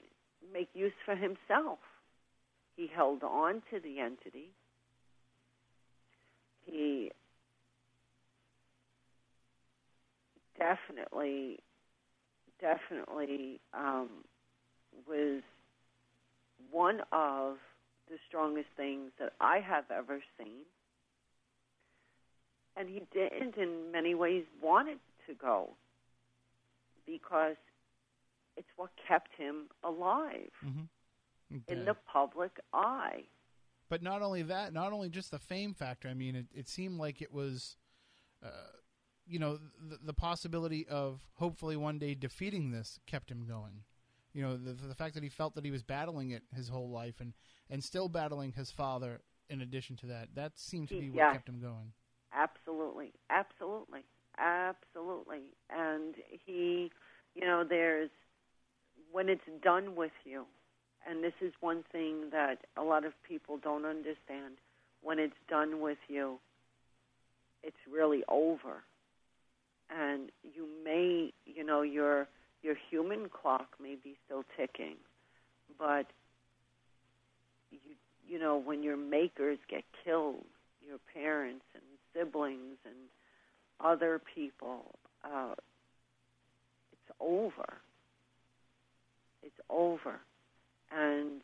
make 0.54 0.68
use 0.74 0.92
for 1.06 1.16
himself. 1.16 1.80
He 2.76 2.88
held 2.94 3.24
on 3.24 3.64
to 3.72 3.80
the 3.80 4.00
entity. 4.00 4.50
He 6.66 7.12
definitely, 10.60 11.60
definitely 12.60 13.62
um, 13.74 14.10
was 15.08 15.42
one 16.72 17.00
of 17.14 17.56
the 18.10 18.18
strongest 18.28 18.68
things 18.76 19.12
that 19.20 19.34
I 19.42 19.60
have 19.60 19.86
ever 19.92 20.22
seen. 20.38 20.64
And 22.76 22.90
he 22.90 23.02
didn't, 23.12 23.58
in 23.58 23.92
many 23.92 24.14
ways, 24.14 24.44
want 24.62 24.88
it 24.90 25.00
to 25.28 25.34
go 25.34 25.72
because 27.06 27.56
it's 28.56 28.68
what 28.76 28.90
kept 29.08 29.30
him 29.38 29.68
alive 29.84 30.52
Mm-hmm. 30.66 31.72
in 31.72 31.86
the 31.86 31.96
public 32.12 32.60
eye. 32.74 33.24
But 33.90 34.04
not 34.04 34.22
only 34.22 34.42
that, 34.44 34.74
not 34.74 34.92
only 34.92 35.08
just 35.08 35.32
the 35.32 35.40
fame 35.40 35.74
factor. 35.74 36.10
I 36.10 36.14
mean, 36.14 36.36
it, 36.36 36.46
it 36.54 36.68
seemed 36.68 37.00
like 37.00 37.22
it 37.22 37.32
was, 37.34 37.78
uh, 38.44 38.50
you 39.26 39.40
know, 39.40 39.58
the, 39.90 39.98
the 40.08 40.14
possibility 40.14 40.86
of 40.90 41.22
hopefully 41.36 41.78
one 41.78 42.00
day 42.00 42.16
defeating 42.16 42.72
this 42.72 43.00
kept 43.06 43.32
him 43.32 43.46
going. 43.48 43.84
You 44.34 44.42
know, 44.42 44.58
the, 44.58 44.74
the 44.74 44.94
fact 44.94 45.14
that 45.14 45.24
he 45.24 45.30
felt 45.30 45.56
that 45.56 45.64
he 45.64 45.72
was 45.72 45.84
battling 45.84 46.32
it 46.32 46.44
his 46.54 46.68
whole 46.68 46.90
life 46.90 47.22
and, 47.22 47.34
and 47.70 47.84
still 47.84 48.10
battling 48.10 48.54
his 48.54 48.72
father 48.72 49.22
in 49.50 49.62
addition 49.62 49.96
to 49.98 50.06
that, 50.08 50.30
that 50.36 50.58
seemed 50.60 50.90
to 50.90 51.00
be 51.00 51.10
what 51.10 51.20
Yeah. 51.20 51.34
kept 51.34 51.50
him 51.50 51.60
going. 51.60 51.94
Absolutely, 52.34 53.14
absolutely, 53.30 54.04
absolutely. 54.38 55.56
And 55.70 56.16
he, 56.46 56.92
you 57.34 57.42
know, 57.42 57.64
there's 57.64 58.10
when 59.12 59.30
it's 59.30 59.48
done 59.64 59.96
with 59.96 60.12
you, 60.26 60.46
and 61.08 61.24
this 61.24 61.34
is 61.42 61.54
one 61.62 61.84
thing 61.92 62.30
that 62.32 62.66
a 62.76 62.84
lot 62.84 63.06
of 63.06 63.14
people 63.24 63.58
don't 63.58 63.86
understand. 63.86 64.58
When 65.02 65.20
it's 65.20 65.38
done 65.48 65.80
with 65.80 66.00
you, 66.10 66.40
it's 67.64 67.78
really 67.90 68.24
over, 68.28 68.84
and 69.90 70.32
you 70.44 70.68
may, 70.84 71.34
you 71.46 71.64
know, 71.64 71.82
your 71.82 72.28
your 72.62 72.76
human 72.90 73.30
clock 73.30 73.70
may 73.82 73.96
be 73.96 74.18
still 74.26 74.44
ticking, 74.58 74.98
but 75.80 76.08
you, 77.72 77.80
you 78.28 78.40
know, 78.40 78.58
when 78.58 78.84
your 78.84 78.98
makers 78.98 79.58
get 79.70 79.84
killed, 80.04 80.46
your 80.86 81.00
parents 81.14 81.66
and 81.74 81.84
siblings 82.14 82.78
and 82.86 82.96
other 83.80 84.22
people, 84.34 84.96
uh, 85.24 85.54
it's 86.92 87.18
over. 87.20 87.78
It's 89.44 89.60
over. 89.70 90.20
And 90.92 91.42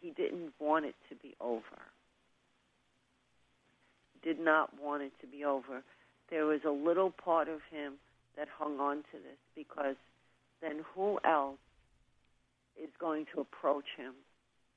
he 0.00 0.10
didn't 0.10 0.52
want 0.58 0.84
it 0.84 0.94
to 1.08 1.14
be 1.16 1.34
over. 1.40 1.62
Did 4.22 4.38
not 4.38 4.70
want 4.80 5.02
it 5.02 5.12
to 5.20 5.26
be 5.26 5.44
over. 5.44 5.82
There 6.30 6.46
was 6.46 6.60
a 6.66 6.70
little 6.70 7.10
part 7.10 7.48
of 7.48 7.60
him 7.70 7.94
that 8.36 8.48
hung 8.56 8.78
on 8.78 8.96
to 8.96 9.12
this 9.12 9.38
because 9.54 9.96
then 10.60 10.84
who 10.94 11.18
else 11.24 11.58
is 12.82 12.88
going 12.98 13.26
to 13.34 13.40
approach 13.40 13.84
him 13.96 14.14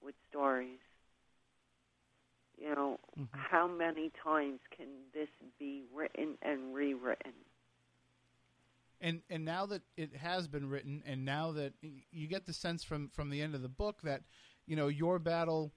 with 0.05 0.15
stories? 0.29 0.79
You 2.57 2.73
know, 2.73 2.99
Mhm. 3.17 3.29
how 3.31 3.67
many 3.67 4.11
times 4.11 4.61
can 4.71 4.87
this 5.13 5.29
be 5.59 5.83
written 5.91 6.37
and 6.41 6.73
rewritten? 6.73 7.33
and 9.01 9.21
and 9.29 9.45
now 9.45 9.65
that 9.65 9.81
it 9.97 10.15
has 10.15 10.47
been 10.47 10.69
written 10.69 11.03
and 11.05 11.25
now 11.25 11.51
that 11.51 11.73
you 12.11 12.27
get 12.27 12.45
the 12.45 12.53
sense 12.53 12.83
from 12.83 13.09
from 13.09 13.29
the 13.29 13.41
end 13.41 13.55
of 13.55 13.61
the 13.61 13.69
book 13.69 14.01
that 14.03 14.21
you 14.65 14.75
know 14.75 14.87
your 14.87 15.19
battle 15.19 15.73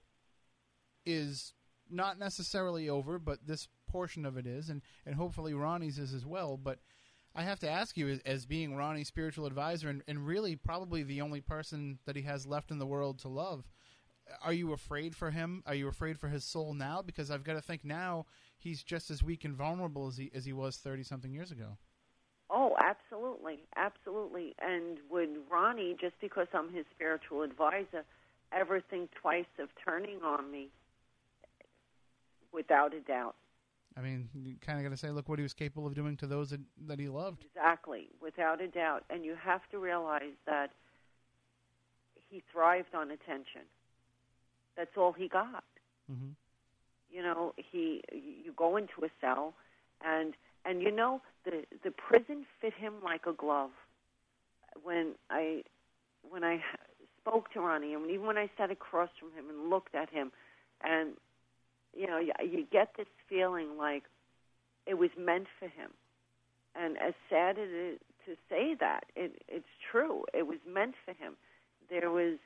is 1.05 1.53
not 1.89 2.17
necessarily 2.19 2.89
over 2.89 3.19
but 3.19 3.45
this 3.45 3.67
portion 3.87 4.25
of 4.25 4.37
it 4.37 4.45
is 4.45 4.69
and 4.69 4.81
and 5.05 5.15
hopefully 5.15 5.53
Ronnie's 5.53 5.99
is 5.99 6.13
as 6.13 6.25
well 6.25 6.57
but 6.57 6.79
I 7.35 7.43
have 7.43 7.59
to 7.59 7.69
ask 7.69 7.95
you 7.97 8.09
as, 8.09 8.19
as 8.25 8.45
being 8.45 8.75
Ronnie's 8.75 9.07
spiritual 9.07 9.45
advisor 9.45 9.89
and, 9.89 10.01
and 10.07 10.25
really 10.25 10.55
probably 10.55 11.03
the 11.03 11.21
only 11.21 11.41
person 11.41 11.99
that 12.05 12.15
he 12.15 12.23
has 12.23 12.47
left 12.47 12.71
in 12.71 12.79
the 12.79 12.87
world 12.87 13.19
to 13.19 13.27
love 13.27 13.65
are 14.43 14.53
you 14.53 14.73
afraid 14.73 15.15
for 15.15 15.31
him 15.31 15.63
are 15.65 15.75
you 15.75 15.87
afraid 15.87 16.19
for 16.19 16.29
his 16.29 16.43
soul 16.43 16.73
now 16.73 17.01
because 17.01 17.31
I've 17.31 17.43
got 17.43 17.53
to 17.53 17.61
think 17.61 17.83
now 17.83 18.25
he's 18.57 18.83
just 18.83 19.09
as 19.11 19.23
weak 19.23 19.45
and 19.45 19.55
vulnerable 19.55 20.07
as 20.07 20.17
he 20.17 20.31
as 20.33 20.45
he 20.45 20.53
was 20.53 20.77
30 20.77 21.03
something 21.03 21.33
years 21.33 21.51
ago 21.51 21.77
Oh, 22.49 22.75
absolutely, 22.79 23.59
absolutely. 23.75 24.55
And 24.59 24.97
would 25.09 25.29
Ronnie, 25.51 25.95
just 25.99 26.15
because 26.19 26.47
I'm 26.53 26.73
his 26.73 26.85
spiritual 26.91 27.43
advisor, 27.43 28.05
ever 28.51 28.81
think 28.81 29.11
twice 29.11 29.45
of 29.59 29.69
turning 29.85 30.23
on 30.23 30.49
me? 30.51 30.69
Without 32.51 32.95
a 32.95 33.01
doubt. 33.01 33.35
I 33.95 34.01
mean, 34.01 34.29
you 34.33 34.55
kind 34.61 34.79
of 34.79 34.83
got 34.83 34.89
to 34.89 34.97
say, 34.97 35.11
look 35.11 35.29
what 35.29 35.37
he 35.37 35.43
was 35.43 35.53
capable 35.53 35.85
of 35.85 35.93
doing 35.93 36.17
to 36.17 36.27
those 36.27 36.49
that, 36.49 36.61
that 36.87 36.99
he 36.99 37.07
loved. 37.07 37.45
Exactly, 37.45 38.09
without 38.21 38.61
a 38.61 38.67
doubt. 38.67 39.03
And 39.09 39.23
you 39.23 39.35
have 39.35 39.61
to 39.71 39.77
realize 39.77 40.33
that 40.47 40.71
he 42.29 42.41
thrived 42.51 42.95
on 42.95 43.11
attention. 43.11 43.61
That's 44.79 44.95
all 44.95 45.11
he 45.11 45.27
got. 45.27 45.65
hmm 46.09 46.31
You 47.11 47.21
know, 47.21 47.53
he 47.57 48.01
you 48.13 48.53
go 48.55 48.77
into 48.77 49.03
a 49.03 49.09
cell 49.19 49.53
and 50.03 50.33
and 50.63 50.81
you 50.81 50.89
know 50.89 51.21
the 51.43 51.63
the 51.83 51.91
prison 51.91 52.45
fit 52.61 52.73
him 52.73 52.93
like 53.03 53.25
a 53.27 53.33
glove. 53.33 53.71
When 54.81 55.15
I 55.29 55.63
when 56.29 56.45
I 56.45 56.61
spoke 57.19 57.51
to 57.53 57.59
Ronnie 57.59 57.93
and 57.93 58.09
even 58.09 58.25
when 58.25 58.37
I 58.37 58.49
sat 58.57 58.71
across 58.71 59.09
from 59.19 59.31
him 59.37 59.49
and 59.49 59.69
looked 59.69 59.95
at 59.95 60.09
him 60.09 60.31
and 60.81 61.09
you 61.93 62.07
know 62.07 62.17
you, 62.17 62.31
you 62.41 62.65
get 62.71 62.93
this 62.97 63.11
feeling 63.27 63.77
like 63.77 64.03
it 64.85 64.93
was 64.93 65.09
meant 65.19 65.47
for 65.59 65.65
him. 65.65 65.91
And 66.81 66.97
as 66.97 67.13
sad 67.29 67.57
as 67.59 67.67
it 67.69 67.93
is 67.95 67.99
to 68.27 68.35
say 68.49 68.75
that, 68.79 69.01
it, 69.15 69.41
it's 69.49 69.73
true. 69.91 70.23
It 70.33 70.47
was 70.47 70.59
meant 70.71 70.95
for 71.03 71.11
him. 71.11 71.33
There 71.89 72.11
was 72.11 72.37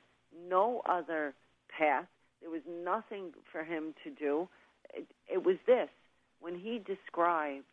no 0.48 0.82
other 0.88 1.34
path. 1.78 2.06
There 2.44 2.52
was 2.52 2.60
nothing 2.84 3.32
for 3.50 3.64
him 3.64 3.94
to 4.04 4.10
do. 4.10 4.46
It, 4.92 5.06
it 5.32 5.42
was 5.42 5.56
this. 5.66 5.88
When 6.40 6.54
he 6.58 6.78
described 6.78 7.64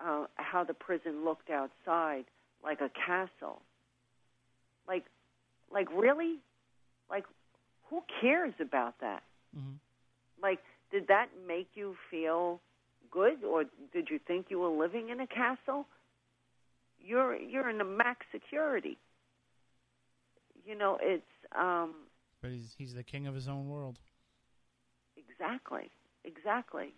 uh, 0.00 0.24
how 0.36 0.64
the 0.64 0.72
prison 0.72 1.22
looked 1.22 1.50
outside 1.50 2.24
like 2.64 2.80
a 2.80 2.88
castle, 3.06 3.60
Like, 4.88 5.04
like 5.70 5.88
really, 5.92 6.36
like 7.10 7.24
who 7.90 8.02
cares 8.22 8.54
about 8.58 8.94
that? 9.00 9.22
Mhm. 9.54 9.76
Like, 10.40 10.60
did 10.90 11.06
that 11.08 11.28
make 11.46 11.68
you 11.74 11.94
feel 12.10 12.60
good, 13.10 13.44
or 13.44 13.64
did 13.92 14.08
you 14.08 14.18
think 14.26 14.46
you 14.48 14.60
were 14.60 14.68
living 14.84 15.10
in 15.10 15.20
a 15.20 15.26
castle? 15.26 15.86
You're 16.98 17.36
you're 17.36 17.68
in 17.68 17.76
the 17.78 17.84
max 17.84 18.24
security. 18.32 18.96
You 20.64 20.74
know, 20.74 20.98
it's 21.02 21.22
um, 21.54 21.94
But 22.44 22.52
he's 22.52 22.74
he's 22.76 22.92
the 22.92 23.02
king 23.02 23.26
of 23.26 23.34
his 23.34 23.48
own 23.48 23.70
world. 23.70 23.98
exactly, 25.16 25.90
exactly, 26.24 26.92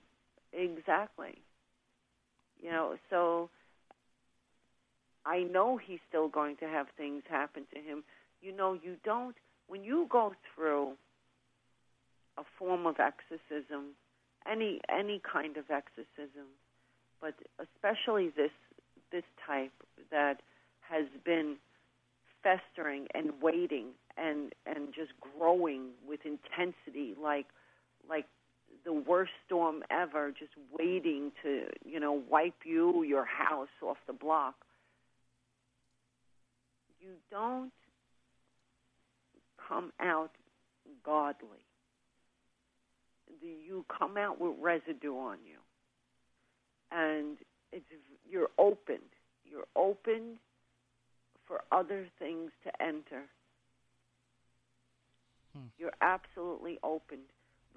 exactly. 0.53 1.39
You 2.61 2.71
know, 2.71 2.97
so 3.11 3.49
I 5.25 5.45
know 5.45 5.77
he's 5.77 6.01
still 6.09 6.29
going 6.29 6.57
to 6.57 6.67
have 6.67 6.89
things 6.97 7.23
happen 7.29 7.65
to 7.73 7.81
him. 7.81 8.03
You 8.43 8.57
know, 8.57 8.73
you 8.75 8.97
don't 9.05 9.37
when 9.69 9.85
you 9.85 10.09
go 10.11 10.35
through 10.53 10.95
a 12.37 12.43
form 12.59 12.85
of 12.85 12.97
exorcism, 12.99 13.95
any 14.51 14.81
any 14.89 15.21
kind 15.21 15.57
of 15.57 15.71
exorcism, 15.71 16.49
but 17.21 17.35
especially 17.61 18.31
this 18.37 18.51
this 19.13 19.25
type 19.47 19.73
that 20.11 20.41
has 20.81 21.07
been 21.25 21.57
festering 22.43 23.07
and 23.15 23.31
waiting 23.41 23.91
and 24.17 24.53
and 24.67 24.95
just 24.95 25.13
growing 25.21 25.91
with 26.07 26.21
intensity 26.25 27.15
like 27.21 27.47
like 28.09 28.27
the 28.85 28.93
worst 28.93 29.33
storm 29.45 29.83
ever 29.91 30.31
just 30.31 30.53
waiting 30.79 31.33
to 31.43 31.67
you 31.85 32.01
know 32.01 32.23
wipe 32.31 32.65
you 32.65 33.03
your 33.03 33.25
house 33.25 33.69
off 33.83 33.99
the 34.07 34.13
block. 34.13 34.55
You 37.01 37.11
don't 37.31 37.73
come 39.69 39.93
out 40.01 40.31
godly. 41.05 41.65
You 43.43 43.85
come 43.97 44.17
out 44.17 44.41
with 44.41 44.55
residue 44.61 45.17
on 45.17 45.39
you. 45.45 45.59
And 46.91 47.39
it's 47.73 47.85
you're 48.29 48.49
opened. 48.59 48.99
You're 49.45 49.67
opened 49.77 50.39
for 51.47 51.61
other 51.71 52.07
things 52.19 52.51
to 52.65 52.83
enter 52.83 53.25
Hmm. 55.57 55.67
you're 55.79 55.93
absolutely 56.01 56.79
opened 56.83 57.23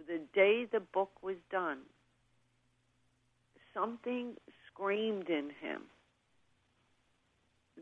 the 0.07 0.19
day 0.33 0.65
the 0.71 0.79
book 0.79 1.11
was 1.21 1.35
done 1.51 1.79
something 3.73 4.35
screamed 4.67 5.29
in 5.29 5.49
him 5.61 5.83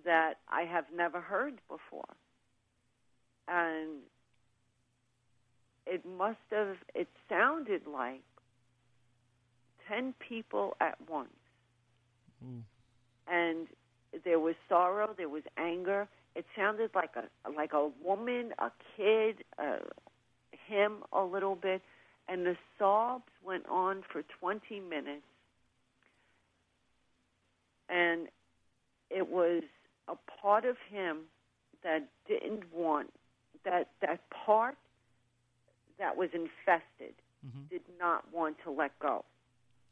that 0.06 0.36
I 0.50 0.64
have 0.64 0.86
never 0.96 1.22
heard 1.22 1.56
before 1.68 2.16
and 3.48 4.02
it 5.86 6.06
must 6.06 6.38
have 6.52 6.76
it 6.94 7.08
sounded 7.30 7.88
like 7.88 8.22
10 9.88 10.14
people 10.28 10.76
at 10.82 10.98
once 11.10 11.30
Ooh. 12.44 12.62
and 13.32 13.68
there 14.24 14.40
was 14.40 14.56
sorrow 14.70 15.14
there 15.18 15.30
was 15.30 15.44
anger 15.58 16.08
it 16.38 16.46
sounded 16.56 16.92
like 16.94 17.12
a 17.16 17.50
like 17.52 17.74
a 17.74 17.90
woman 18.04 18.54
a 18.60 18.70
kid 18.96 19.44
uh, 19.58 19.80
him 20.68 21.04
a 21.12 21.24
little 21.24 21.56
bit 21.56 21.82
and 22.30 22.46
the 22.46 22.56
sobs 22.78 23.32
went 23.44 23.66
on 23.68 24.04
for 24.12 24.22
20 24.40 24.80
minutes 24.82 25.24
and 27.90 28.28
it 29.10 29.28
was 29.30 29.64
a 30.08 30.16
part 30.42 30.66
of 30.66 30.76
him 30.90 31.20
that 31.84 32.08
didn't 32.28 32.64
want 32.74 33.12
that 33.66 33.90
that 34.02 34.20
part 34.30 34.78
that 35.98 36.16
was 36.16 36.30
infested 36.34 37.16
Mhm. 37.46 37.70
did 37.70 37.82
not 38.00 38.32
want 38.32 38.58
to 38.64 38.72
let 38.72 38.98
go. 39.00 39.24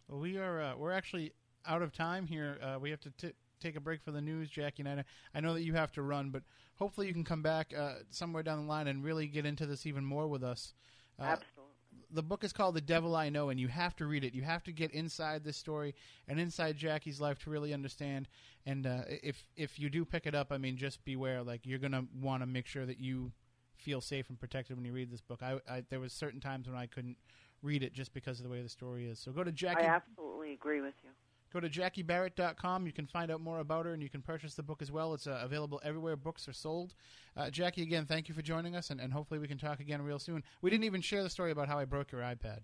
Well, 0.08 0.20
we 0.20 0.38
are 0.38 0.62
uh, 0.62 0.76
we're 0.76 0.92
actually 0.92 1.34
out 1.66 1.82
of 1.82 1.94
time 1.94 2.28
here. 2.28 2.60
Uh, 2.62 2.78
we 2.80 2.90
have 2.92 3.00
to 3.02 3.12
t- 3.12 3.34
take 3.66 3.76
a 3.76 3.82
break 3.82 4.02
for 4.02 4.12
the 4.12 4.22
news, 4.22 4.50
Jackie 4.50 4.84
and 4.84 5.00
I. 5.00 5.04
I 5.34 5.42
know 5.42 5.54
that 5.54 5.64
you 5.64 5.74
have 5.74 5.92
to 5.94 6.02
run, 6.02 6.30
but 6.30 6.44
hopefully 6.76 7.08
you 7.08 7.14
can 7.14 7.24
come 7.24 7.42
back 7.42 7.74
uh, 7.78 7.96
somewhere 8.10 8.44
down 8.44 8.62
the 8.62 8.70
line 8.70 8.88
and 8.88 9.04
really 9.04 9.28
get 9.28 9.46
into 9.46 9.66
this 9.66 9.86
even 9.86 10.06
more 10.06 10.28
with 10.28 10.44
us. 10.44 10.74
Uh, 11.20 11.24
Absolutely. 11.24 11.74
the 12.12 12.22
book 12.22 12.44
is 12.44 12.54
called 12.54 12.76
The 12.76 12.82
Devil 12.82 13.16
I 13.16 13.30
Know, 13.30 13.50
and 13.50 13.60
you 13.60 13.68
have 13.68 13.96
to 13.98 14.06
read 14.06 14.24
it. 14.24 14.34
You 14.34 14.44
have 14.44 14.64
to 14.66 14.72
get 14.72 14.92
inside 14.92 15.44
this 15.44 15.58
story 15.58 15.96
and 16.28 16.40
inside 16.40 16.78
Jackie's 16.78 17.20
life 17.20 17.40
to 17.40 17.50
really 17.50 17.74
understand. 17.74 18.28
And 18.66 18.86
uh, 18.86 19.02
if 19.08 19.44
if 19.56 19.80
you 19.80 19.90
do 19.90 20.06
pick 20.06 20.28
it 20.28 20.36
up, 20.36 20.52
I 20.52 20.58
mean, 20.58 20.78
just 20.78 21.04
beware. 21.06 21.42
Like 21.42 21.62
you're 21.66 21.80
gonna 21.80 22.06
want 22.22 22.44
to 22.44 22.48
make 22.48 22.68
sure 22.68 22.86
that 22.86 23.00
you 23.00 23.32
feel 23.78 24.02
safe 24.02 24.30
and 24.30 24.40
protected 24.40 24.76
when 24.76 24.86
you 24.86 24.94
read 24.94 25.12
this 25.12 25.22
book. 25.22 25.42
I, 25.42 25.60
I 25.70 25.84
there 25.90 26.00
was 26.00 26.14
certain 26.14 26.40
times 26.40 26.68
when 26.68 26.78
I 26.78 26.86
couldn't 26.86 27.18
read 27.62 27.82
it 27.82 27.94
just 27.94 28.14
because 28.14 28.40
of 28.40 28.44
the 28.44 28.50
way 28.50 28.62
the 28.62 28.70
story 28.70 29.08
is. 29.08 29.20
So 29.20 29.32
go 29.32 29.44
to 29.44 29.52
Jackie. 29.52 29.84
I 29.84 29.88
absolutely 29.88 30.54
agree 30.54 30.82
with 30.82 30.94
you. 31.04 31.10
Go 31.56 31.62
to 31.62 31.70
JackieBarrett.com. 31.70 32.86
You 32.86 32.92
can 32.92 33.08
find 33.08 33.32
out 33.32 33.40
more 33.40 33.62
about 33.62 33.86
her, 33.86 33.94
and 33.94 34.04
you 34.04 34.10
can 34.10 34.22
purchase 34.22 34.56
the 34.56 34.62
book 34.62 34.82
as 34.82 34.92
well. 34.92 35.14
It's 35.14 35.26
uh, 35.26 35.40
available 35.42 35.80
everywhere 35.86 36.18
books 36.18 36.50
are 36.50 36.54
sold. 36.54 36.96
Uh, 37.38 37.50
Jackie, 37.50 37.82
again, 37.82 38.06
thank 38.06 38.28
you 38.28 38.36
for 38.36 38.42
joining 38.42 38.76
us, 38.76 38.90
and, 38.90 39.00
and 39.00 39.14
hopefully 39.14 39.40
we 39.40 39.48
can 39.48 39.58
talk 39.58 39.80
again 39.80 40.02
real 40.02 40.20
soon. 40.20 40.44
We 40.62 40.70
didn't 40.70 40.84
even 40.84 41.00
share 41.00 41.24
the 41.24 41.30
story 41.30 41.52
about 41.52 41.70
how 41.70 41.80
I 41.80 41.86
broke 41.86 42.12
your 42.12 42.20
iPad. 42.20 42.60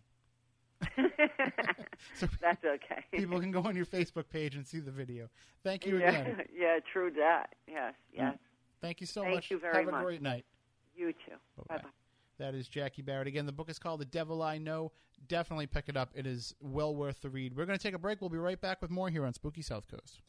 So 2.15 2.27
That's 2.41 2.65
okay. 2.65 3.03
people 3.13 3.39
can 3.39 3.51
go 3.51 3.61
on 3.61 3.75
your 3.75 3.85
Facebook 3.85 4.27
page 4.27 4.55
and 4.55 4.65
see 4.65 4.79
the 4.79 4.91
video. 4.91 5.29
Thank 5.63 5.85
you 5.85 5.99
yeah, 5.99 6.09
again. 6.09 6.41
yeah, 6.53 6.79
true 6.91 7.11
that. 7.11 7.53
Yes, 7.67 7.93
yes. 8.11 8.37
Thank 8.81 9.01
you 9.01 9.07
so 9.07 9.21
Thank 9.21 9.35
much. 9.35 9.51
you 9.51 9.59
very 9.59 9.85
Have 9.85 9.93
a 9.93 10.01
great 10.01 10.21
night. 10.21 10.45
You 10.95 11.13
too. 11.13 11.35
Bye 11.69 11.77
bye. 11.77 11.89
That 12.41 12.55
is 12.55 12.67
Jackie 12.67 13.03
Barrett. 13.03 13.27
Again, 13.27 13.45
the 13.45 13.51
book 13.51 13.69
is 13.69 13.77
called 13.77 14.01
The 14.01 14.05
Devil 14.05 14.41
I 14.41 14.57
Know. 14.57 14.91
Definitely 15.27 15.67
pick 15.67 15.87
it 15.89 15.95
up. 15.95 16.09
It 16.15 16.25
is 16.25 16.55
well 16.59 16.95
worth 16.95 17.21
the 17.21 17.29
read. 17.29 17.55
We're 17.55 17.67
going 17.67 17.77
to 17.77 17.83
take 17.83 17.93
a 17.93 17.99
break. 17.99 18.19
We'll 18.19 18.31
be 18.31 18.39
right 18.39 18.59
back 18.59 18.81
with 18.81 18.89
more 18.89 19.11
here 19.11 19.27
on 19.27 19.33
Spooky 19.35 19.61
South 19.61 19.85
Coast. 19.87 20.21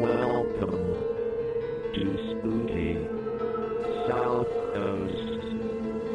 Welcome 0.00 0.94
to 1.92 2.16
Spooky 2.30 3.06
South 4.08 4.48
Coast. 4.72 5.44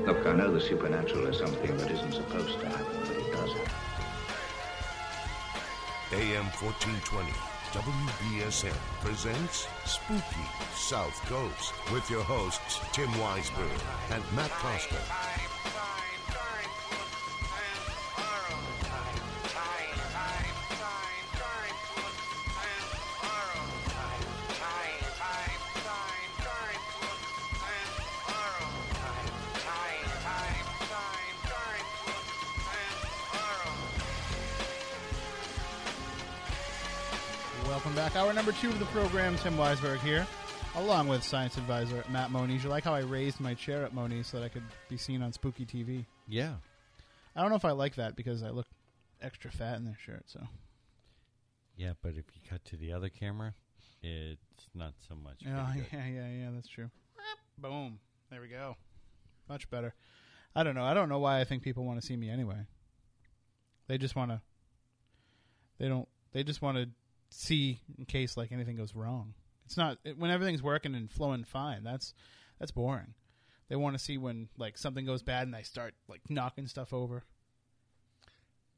Look, 0.08 0.26
I 0.26 0.34
know 0.34 0.52
the 0.52 0.60
supernatural 0.60 1.28
is 1.28 1.38
something 1.38 1.78
that 1.78 1.92
isn't 1.92 2.14
supposed 2.14 2.60
to 2.62 2.68
happen, 2.68 2.98
but 3.02 3.16
it 3.16 3.32
does 3.32 3.54
happen. 3.54 3.74
AM 6.14 6.46
1420, 6.46 7.53
WBSM 7.74 8.78
presents 9.02 9.68
Spooky 9.86 10.46
South 10.76 11.20
Coast 11.26 11.74
with 11.92 12.08
your 12.08 12.22
hosts, 12.22 12.80
Tim 12.92 13.08
Weisberg 13.18 13.82
and 14.12 14.24
Matt 14.36 14.52
Costa. 14.52 15.33
Two 38.64 38.70
of 38.70 38.80
the 38.80 38.86
program. 38.86 39.36
Tim 39.40 39.58
Weisberg 39.58 40.00
here, 40.00 40.26
along 40.78 41.10
with 41.10 41.22
science 41.22 41.58
advisor 41.58 42.02
Matt 42.10 42.32
Moniz. 42.32 42.64
You 42.64 42.70
like 42.70 42.86
how 42.86 42.94
I 42.94 43.02
raised 43.02 43.42
my 43.42 43.54
chair 43.54 43.84
at 43.84 43.94
Moniz 43.94 44.28
so 44.28 44.40
that 44.40 44.46
I 44.46 44.48
could 44.48 44.64
be 44.88 44.96
seen 44.96 45.22
on 45.22 45.34
Spooky 45.34 45.66
TV? 45.66 46.06
Yeah. 46.30 46.54
I 47.36 47.42
don't 47.42 47.50
know 47.50 47.58
if 47.58 47.66
I 47.66 47.72
like 47.72 47.96
that 47.96 48.16
because 48.16 48.42
I 48.42 48.52
look 48.52 48.68
extra 49.22 49.52
fat 49.52 49.76
in 49.80 49.84
their 49.84 49.98
shirt. 50.06 50.24
So 50.28 50.40
Yeah, 51.76 51.92
but 52.02 52.12
if 52.12 52.24
you 52.34 52.42
cut 52.50 52.64
to 52.68 52.78
the 52.78 52.94
other 52.94 53.10
camera, 53.10 53.54
it's 54.02 54.40
not 54.74 54.94
so 55.10 55.16
much. 55.16 55.42
Oh, 55.46 55.50
yeah, 55.50 55.84
yeah, 55.92 56.08
yeah, 56.08 56.30
yeah. 56.30 56.50
That's 56.56 56.70
true. 56.70 56.90
Boom. 57.58 58.00
There 58.32 58.40
we 58.40 58.48
go. 58.48 58.78
Much 59.50 59.70
better. 59.70 59.94
I 60.56 60.64
don't 60.64 60.76
know. 60.76 60.86
I 60.86 60.94
don't 60.94 61.10
know 61.10 61.20
why 61.20 61.42
I 61.42 61.44
think 61.44 61.64
people 61.64 61.84
want 61.84 62.00
to 62.00 62.08
see 62.08 62.16
me 62.16 62.30
anyway. 62.30 62.66
They 63.90 63.98
just 63.98 64.16
want 64.16 64.32
to. 64.32 64.40
They 65.80 65.90
don't. 65.90 66.08
They 66.32 66.44
just 66.44 66.62
want 66.62 66.78
to 66.78 66.88
see 67.34 67.82
in 67.98 68.06
case 68.06 68.38
like 68.38 68.52
anything 68.52 68.76
goes 68.76 68.96
wrong. 68.96 69.34
It's 69.66 69.78
not 69.78 69.98
it, 70.04 70.18
when 70.18 70.32
everything's 70.32 70.64
working 70.64 70.96
and 70.96 71.10
flowing 71.10 71.44
fine. 71.44 71.84
That's 71.84 72.14
that's 72.60 72.72
boring. 72.72 73.14
They 73.70 73.76
want 73.76 73.98
to 73.98 74.04
see 74.04 74.18
when 74.18 74.50
like 74.58 74.78
something 74.78 75.06
goes 75.06 75.24
bad 75.24 75.48
and 75.48 75.56
I 75.56 75.62
start 75.62 75.94
like 76.08 76.22
knocking 76.30 76.68
stuff 76.68 76.94
over. 76.94 77.24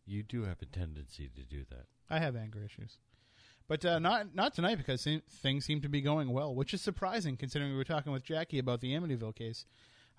You 0.06 0.24
do 0.24 0.44
have 0.44 0.62
a 0.62 0.66
tendency 0.66 1.30
to 1.36 1.42
do 1.42 1.66
that. 1.70 1.86
I 2.10 2.20
have 2.20 2.36
anger 2.36 2.64
issues, 2.64 3.00
but 3.68 3.84
uh, 3.84 4.00
not 4.00 4.36
not 4.36 4.54
tonight 4.54 4.78
because 4.78 5.02
se- 5.02 5.24
things 5.30 5.66
seem 5.66 5.82
to 5.82 5.90
be 5.90 6.02
going 6.02 6.32
well, 6.32 6.54
which 6.54 6.74
is 6.74 6.82
surprising 6.82 7.38
considering 7.38 7.72
we 7.72 7.78
were 7.78 7.84
talking 7.84 8.14
with 8.14 8.24
Jackie 8.24 8.60
about 8.60 8.82
the 8.82 8.94
Amityville 8.94 9.36
case. 9.36 9.66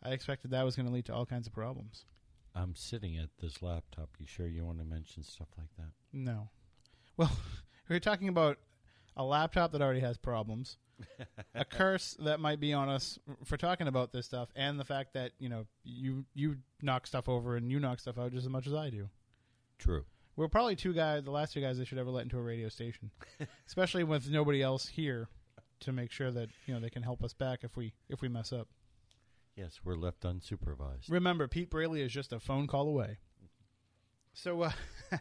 I 0.02 0.10
expected 0.10 0.50
that 0.50 0.64
was 0.64 0.76
going 0.76 0.86
to 0.86 0.92
lead 0.92 1.06
to 1.06 1.14
all 1.14 1.26
kinds 1.26 1.46
of 1.46 1.54
problems. 1.54 2.04
I'm 2.54 2.74
sitting 2.74 3.16
at 3.16 3.30
this 3.40 3.62
laptop. 3.62 4.10
You 4.18 4.26
sure 4.26 4.46
you 4.46 4.64
want 4.64 4.78
to 4.78 4.84
mention 4.84 5.22
stuff 5.22 5.48
like 5.56 5.68
that? 5.78 5.92
No. 6.12 6.48
Well, 7.16 7.32
we're 7.88 8.00
talking 8.00 8.28
about 8.28 8.58
a 9.16 9.24
laptop 9.24 9.72
that 9.72 9.82
already 9.82 10.00
has 10.00 10.16
problems, 10.16 10.78
a 11.54 11.64
curse 11.70 12.16
that 12.20 12.40
might 12.40 12.60
be 12.60 12.72
on 12.72 12.88
us 12.88 13.18
for 13.44 13.56
talking 13.56 13.88
about 13.88 14.12
this 14.12 14.26
stuff, 14.26 14.48
and 14.54 14.78
the 14.78 14.84
fact 14.84 15.14
that 15.14 15.32
you 15.38 15.48
know 15.48 15.66
you 15.84 16.24
you 16.34 16.56
knock 16.82 17.06
stuff 17.06 17.28
over 17.28 17.56
and 17.56 17.70
you 17.70 17.80
knock 17.80 18.00
stuff 18.00 18.18
out 18.18 18.32
just 18.32 18.44
as 18.44 18.50
much 18.50 18.66
as 18.66 18.74
I 18.74 18.90
do. 18.90 19.08
True. 19.78 20.04
We're 20.36 20.48
probably 20.48 20.76
two 20.76 20.92
guys, 20.92 21.24
the 21.24 21.30
last 21.30 21.54
two 21.54 21.62
guys 21.62 21.78
they 21.78 21.84
should 21.86 21.98
ever 21.98 22.10
let 22.10 22.24
into 22.24 22.36
a 22.36 22.42
radio 22.42 22.68
station, 22.68 23.10
especially 23.66 24.04
with 24.04 24.28
nobody 24.28 24.62
else 24.62 24.86
here 24.86 25.28
to 25.80 25.92
make 25.92 26.10
sure 26.10 26.30
that 26.30 26.48
you 26.66 26.74
know 26.74 26.80
they 26.80 26.90
can 26.90 27.02
help 27.02 27.22
us 27.24 27.32
back 27.32 27.60
if 27.62 27.76
we 27.76 27.94
if 28.08 28.20
we 28.20 28.28
mess 28.28 28.52
up. 28.52 28.68
Yes, 29.56 29.80
we're 29.82 29.96
left 29.96 30.22
unsupervised. 30.22 31.08
Remember, 31.10 31.48
Pete 31.48 31.70
Braley 31.70 32.02
is 32.02 32.12
just 32.12 32.34
a 32.34 32.38
phone 32.38 32.66
call 32.66 32.86
away. 32.88 33.16
So 34.34 34.62
uh, 34.62 34.70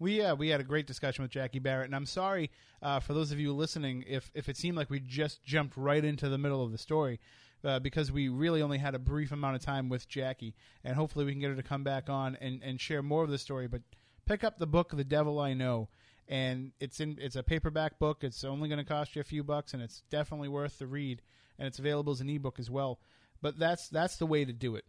we 0.00 0.22
uh, 0.22 0.34
we 0.34 0.48
had 0.48 0.60
a 0.60 0.64
great 0.64 0.86
discussion 0.86 1.22
with 1.22 1.30
Jackie 1.30 1.60
Barrett, 1.60 1.86
and 1.86 1.94
I'm 1.94 2.06
sorry 2.06 2.50
uh, 2.82 2.98
for 2.98 3.12
those 3.14 3.30
of 3.30 3.38
you 3.38 3.52
listening 3.52 4.02
if 4.08 4.32
if 4.34 4.48
it 4.48 4.56
seemed 4.56 4.76
like 4.76 4.90
we 4.90 4.98
just 4.98 5.44
jumped 5.44 5.76
right 5.76 6.04
into 6.04 6.28
the 6.28 6.38
middle 6.38 6.64
of 6.64 6.72
the 6.72 6.78
story. 6.78 7.20
Uh, 7.62 7.78
because 7.78 8.10
we 8.10 8.30
really 8.30 8.62
only 8.62 8.78
had 8.78 8.94
a 8.94 8.98
brief 8.98 9.32
amount 9.32 9.54
of 9.54 9.60
time 9.60 9.90
with 9.90 10.08
Jackie, 10.08 10.54
and 10.82 10.96
hopefully 10.96 11.26
we 11.26 11.32
can 11.32 11.42
get 11.42 11.50
her 11.50 11.56
to 11.56 11.62
come 11.62 11.84
back 11.84 12.08
on 12.08 12.34
and, 12.40 12.62
and 12.62 12.80
share 12.80 13.02
more 13.02 13.22
of 13.22 13.28
the 13.28 13.36
story. 13.36 13.68
But 13.68 13.82
pick 14.24 14.42
up 14.42 14.58
the 14.58 14.66
book, 14.66 14.96
The 14.96 15.04
Devil 15.04 15.38
I 15.38 15.52
Know, 15.52 15.90
and 16.26 16.72
it's 16.80 17.00
in 17.00 17.18
it's 17.20 17.36
a 17.36 17.42
paperback 17.42 17.98
book. 17.98 18.24
It's 18.24 18.44
only 18.44 18.70
going 18.70 18.78
to 18.78 18.84
cost 18.84 19.14
you 19.14 19.20
a 19.20 19.24
few 19.24 19.44
bucks, 19.44 19.74
and 19.74 19.82
it's 19.82 20.02
definitely 20.08 20.48
worth 20.48 20.78
the 20.78 20.86
read. 20.86 21.20
And 21.58 21.66
it's 21.66 21.78
available 21.78 22.14
as 22.14 22.22
an 22.22 22.30
ebook 22.30 22.58
as 22.58 22.70
well. 22.70 22.98
But 23.42 23.58
that's 23.58 23.90
that's 23.90 24.16
the 24.16 24.24
way 24.24 24.46
to 24.46 24.54
do 24.54 24.74
it. 24.76 24.86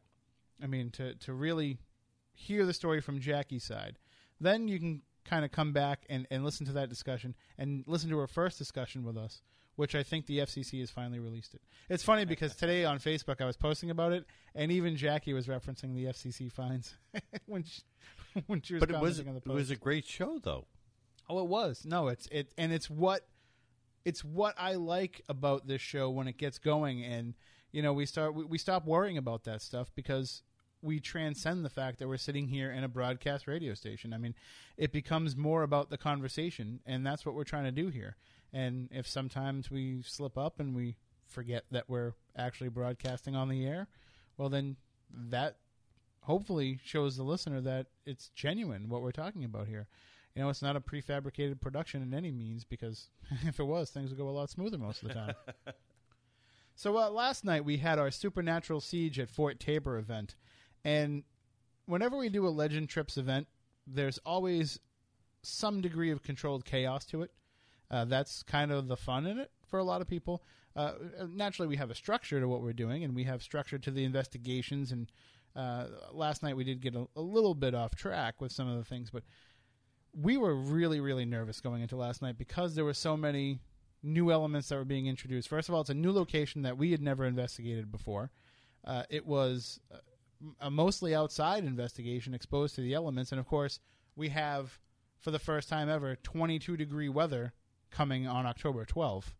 I 0.64 0.68
mean, 0.68 0.92
to 0.92 1.16
to 1.16 1.34
really 1.34 1.78
hear 2.34 2.66
the 2.66 2.74
story 2.74 3.02
from 3.02 3.20
Jackie's 3.20 3.66
side, 3.66 3.98
then 4.42 4.68
you 4.68 4.80
can 4.80 5.02
kind 5.24 5.46
of 5.46 5.52
come 5.52 5.72
back 5.72 6.06
and, 6.10 6.28
and 6.32 6.44
listen 6.44 6.66
to 6.66 6.74
that 6.74 6.90
discussion 6.90 7.36
and 7.58 7.84
listen 7.88 8.10
to 8.10 8.18
her 8.18 8.28
first 8.28 8.58
discussion 8.58 9.04
with 9.04 9.18
us, 9.18 9.42
which 9.76 9.96
I 9.96 10.04
think 10.04 10.26
the 10.26 10.40
FCC 10.40 10.80
has 10.80 10.90
finally 10.90 11.20
released 11.20 11.54
it. 11.54 11.62
It's 11.90 12.04
funny 12.04 12.26
because 12.26 12.56
today 12.58 12.84
on 12.86 13.00
Facebook 13.00 13.40
I 13.40 13.46
was 13.46 13.56
posting 13.58 13.90
about 13.92 14.12
it, 14.12 14.26
and 14.56 14.72
even 14.72 14.96
Jackie 14.98 15.34
was 15.34 15.48
referencing 15.48 15.94
the 15.96 16.06
FCC 16.06 16.52
fines 16.52 16.96
when 17.46 17.64
she, 17.64 17.82
when 18.48 18.62
she 18.62 18.74
was 18.74 18.82
But 18.82 18.90
it 18.90 19.00
was 19.00 19.18
commenting 19.18 19.28
on 19.30 19.36
the 19.36 19.42
post. 19.42 19.52
it 19.52 19.56
was 19.56 19.72
a 19.72 19.76
great 19.76 20.06
show 20.06 20.40
though. 20.42 20.66
Oh, 21.30 21.40
it 21.40 21.48
was. 21.48 21.86
No, 21.86 22.08
it's 22.10 22.28
it, 22.32 22.52
and 22.58 22.74
it's 22.74 22.90
what 22.90 23.28
it's 24.04 24.24
what 24.24 24.56
I 24.58 24.74
like 24.74 25.22
about 25.30 25.68
this 25.68 25.82
show 25.82 26.10
when 26.10 26.28
it 26.28 26.38
gets 26.38 26.58
going, 26.58 27.04
and 27.04 27.36
you 27.72 27.82
know 27.82 27.94
we 27.94 28.06
start 28.06 28.34
we, 28.34 28.44
we 28.44 28.58
stop 28.58 28.86
worrying 28.86 29.18
about 29.18 29.44
that 29.46 29.62
stuff 29.62 29.92
because 29.96 30.42
we 30.82 31.00
transcend 31.00 31.64
the 31.64 31.70
fact 31.70 32.00
that 32.00 32.08
we're 32.08 32.18
sitting 32.18 32.48
here 32.48 32.72
in 32.72 32.84
a 32.84 32.88
broadcast 32.88 33.48
radio 33.48 33.74
station. 33.74 34.14
I 34.14 34.18
mean, 34.18 34.36
it 34.78 34.92
becomes 34.92 35.36
more 35.36 35.64
about 35.64 35.90
the 35.90 35.98
conversation, 35.98 36.80
and 36.86 37.06
that's 37.06 37.26
what 37.26 37.36
we're 37.36 37.44
trying 37.44 37.66
to 37.66 37.72
do 37.72 37.90
here. 37.90 38.16
And 38.54 38.90
if 38.92 39.08
sometimes 39.08 39.72
we 39.72 40.02
slip 40.02 40.38
up 40.38 40.60
and 40.60 40.76
we 40.76 40.98
forget 41.28 41.66
that 41.72 41.90
we're 41.90 42.14
actually 42.36 42.70
broadcasting 42.70 43.36
on 43.36 43.50
the 43.50 43.66
air, 43.66 43.88
well, 44.38 44.50
then 44.50 44.76
that 45.10 45.58
hopefully 46.24 46.80
shows 46.84 47.18
the 47.18 47.24
listener 47.24 47.62
that 47.62 47.88
it's 48.06 48.30
genuine 48.30 48.90
what 48.90 49.02
we're 49.02 49.12
talking 49.12 49.44
about 49.44 49.68
here. 49.68 49.88
You 50.36 50.42
know, 50.42 50.50
it's 50.50 50.62
not 50.62 50.76
a 50.76 50.82
prefabricated 50.82 51.60
production 51.60 52.02
in 52.02 52.14
any 52.14 52.32
means 52.32 52.64
because 52.64 53.10
if 53.46 53.60
it 53.60 53.64
was, 53.64 53.90
things 53.90 54.10
would 54.10 54.20
go 54.20 54.30
a 54.30 54.32
lot 54.32 54.50
smoother 54.50 54.78
most 54.78 55.02
of 55.02 55.10
the 55.10 55.14
time. 55.14 55.36
so 56.76 56.98
uh, 56.98 57.10
last 57.10 57.44
night 57.44 57.66
we 57.66 57.78
had 57.78 58.00
our 58.00 58.12
Supernatural 58.12 58.82
Siege 58.82 59.20
at 59.20 59.30
Fort 59.30 59.60
Taber 59.60 59.98
event, 59.98 60.36
and 60.84 61.24
whenever 61.86 62.18
we 62.18 62.30
do 62.30 62.48
a 62.48 62.50
Legend 62.50 62.90
Trips 62.90 63.18
event, 63.18 63.48
there's 63.88 64.18
always 64.26 64.80
some 65.44 65.82
degree 65.82 66.12
of 66.12 66.24
controlled 66.24 66.66
chaos 66.66 67.06
to 67.06 67.22
it. 67.24 67.32
Uh, 67.90 68.06
that's 68.06 68.44
kind 68.44 68.72
of 68.72 68.88
the 68.88 68.96
fun 68.96 69.26
in 69.26 69.38
it 69.38 69.52
for 69.68 69.80
a 69.80 69.84
lot 69.84 70.02
of 70.02 70.08
people. 70.08 70.44
Uh, 70.76 70.94
naturally, 71.30 71.68
we 71.68 71.76
have 71.76 71.92
a 71.92 71.96
structure 71.96 72.40
to 72.40 72.48
what 72.48 72.62
we're 72.62 72.74
doing, 72.74 73.04
and 73.04 73.14
we 73.14 73.26
have 73.26 73.44
structure 73.44 73.78
to 73.78 73.92
the 73.92 74.06
investigations. 74.06 74.92
And 74.92 75.12
uh, 75.56 75.88
last 76.14 76.44
night 76.44 76.56
we 76.56 76.64
did 76.64 76.80
get 76.80 76.96
a, 76.96 77.08
a 77.16 77.22
little 77.22 77.54
bit 77.54 77.76
off 77.76 77.96
track 77.96 78.40
with 78.40 78.52
some 78.52 78.70
of 78.70 78.78
the 78.78 78.86
things, 78.86 79.10
but 79.10 79.24
we 80.14 80.38
were 80.38 80.56
really, 80.56 81.00
really 81.00 81.26
nervous 81.26 81.62
going 81.62 81.82
into 81.82 81.96
last 81.96 82.22
night 82.22 82.38
because 82.38 82.76
there 82.76 82.86
were 82.86 82.94
so 82.94 83.16
many 83.16 83.60
new 84.04 84.32
elements 84.32 84.70
that 84.70 84.76
were 84.76 84.86
being 84.86 85.08
introduced. 85.08 85.48
First 85.48 85.70
of 85.70 85.76
all, 85.76 85.82
it's 85.82 85.90
a 85.90 85.94
new 85.94 86.12
location 86.12 86.64
that 86.64 86.78
we 86.78 86.92
had 86.92 87.02
never 87.02 87.26
investigated 87.26 87.92
before. 87.92 88.32
Uh, 88.84 89.04
it 89.10 89.26
was 89.26 89.80
uh, 89.94 89.98
a 90.60 90.72
mostly 90.72 91.14
outside 91.16 91.64
investigation 91.64 92.34
exposed 92.34 92.76
to 92.76 92.82
the 92.82 92.94
elements, 92.94 93.32
and 93.32 93.40
of 93.40 93.48
course, 93.48 93.80
we 94.16 94.30
have 94.30 94.80
for 95.20 95.32
the 95.32 95.40
first 95.40 95.70
time 95.70 95.90
ever 95.90 96.16
22 96.16 96.78
degree 96.78 97.10
weather 97.10 97.54
coming 97.92 98.28
on 98.28 98.46
October 98.46 98.86
12th. 98.86 99.34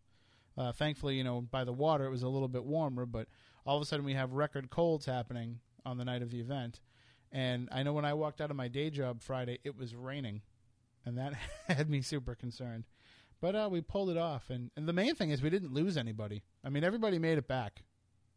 Uh, 0.56 0.70
thankfully, 0.72 1.16
you 1.16 1.24
know, 1.24 1.40
by 1.40 1.64
the 1.64 1.72
water 1.72 2.04
it 2.04 2.10
was 2.10 2.22
a 2.22 2.28
little 2.28 2.48
bit 2.48 2.64
warmer, 2.64 3.06
but 3.06 3.26
all 3.64 3.76
of 3.76 3.82
a 3.82 3.86
sudden 3.86 4.04
we 4.04 4.14
have 4.14 4.32
record 4.32 4.70
colds 4.70 5.06
happening 5.06 5.58
on 5.84 5.98
the 5.98 6.04
night 6.04 6.22
of 6.22 6.30
the 6.30 6.40
event. 6.40 6.80
And 7.32 7.68
I 7.72 7.82
know 7.82 7.94
when 7.94 8.04
I 8.04 8.14
walked 8.14 8.40
out 8.40 8.50
of 8.50 8.56
my 8.56 8.68
day 8.68 8.90
job 8.90 9.22
Friday, 9.22 9.58
it 9.64 9.76
was 9.76 9.94
raining, 9.94 10.42
and 11.06 11.16
that 11.16 11.32
had 11.68 11.88
me 11.88 12.02
super 12.02 12.34
concerned. 12.34 12.84
But 13.40 13.56
uh, 13.56 13.68
we 13.72 13.80
pulled 13.80 14.10
it 14.10 14.18
off, 14.18 14.50
and, 14.50 14.70
and 14.76 14.86
the 14.86 14.92
main 14.92 15.14
thing 15.14 15.30
is 15.30 15.42
we 15.42 15.50
didn't 15.50 15.72
lose 15.72 15.96
anybody. 15.96 16.42
I 16.62 16.68
mean, 16.68 16.84
everybody 16.84 17.18
made 17.18 17.38
it 17.38 17.48
back, 17.48 17.82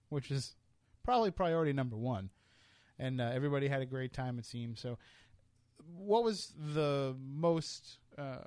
which 0.10 0.32
is 0.32 0.56
probably 1.04 1.30
priority 1.30 1.74
number 1.74 1.98
one. 1.98 2.32
And 2.98 3.20
uh, 3.20 3.32
everybody 3.34 3.68
had 3.68 3.82
a 3.82 3.86
great 3.86 4.14
time, 4.14 4.40
it 4.40 4.46
seems. 4.46 4.80
So, 4.80 4.98
what 5.98 6.24
was 6.24 6.54
the 6.74 7.16
most 7.20 7.98
uh, 8.18 8.38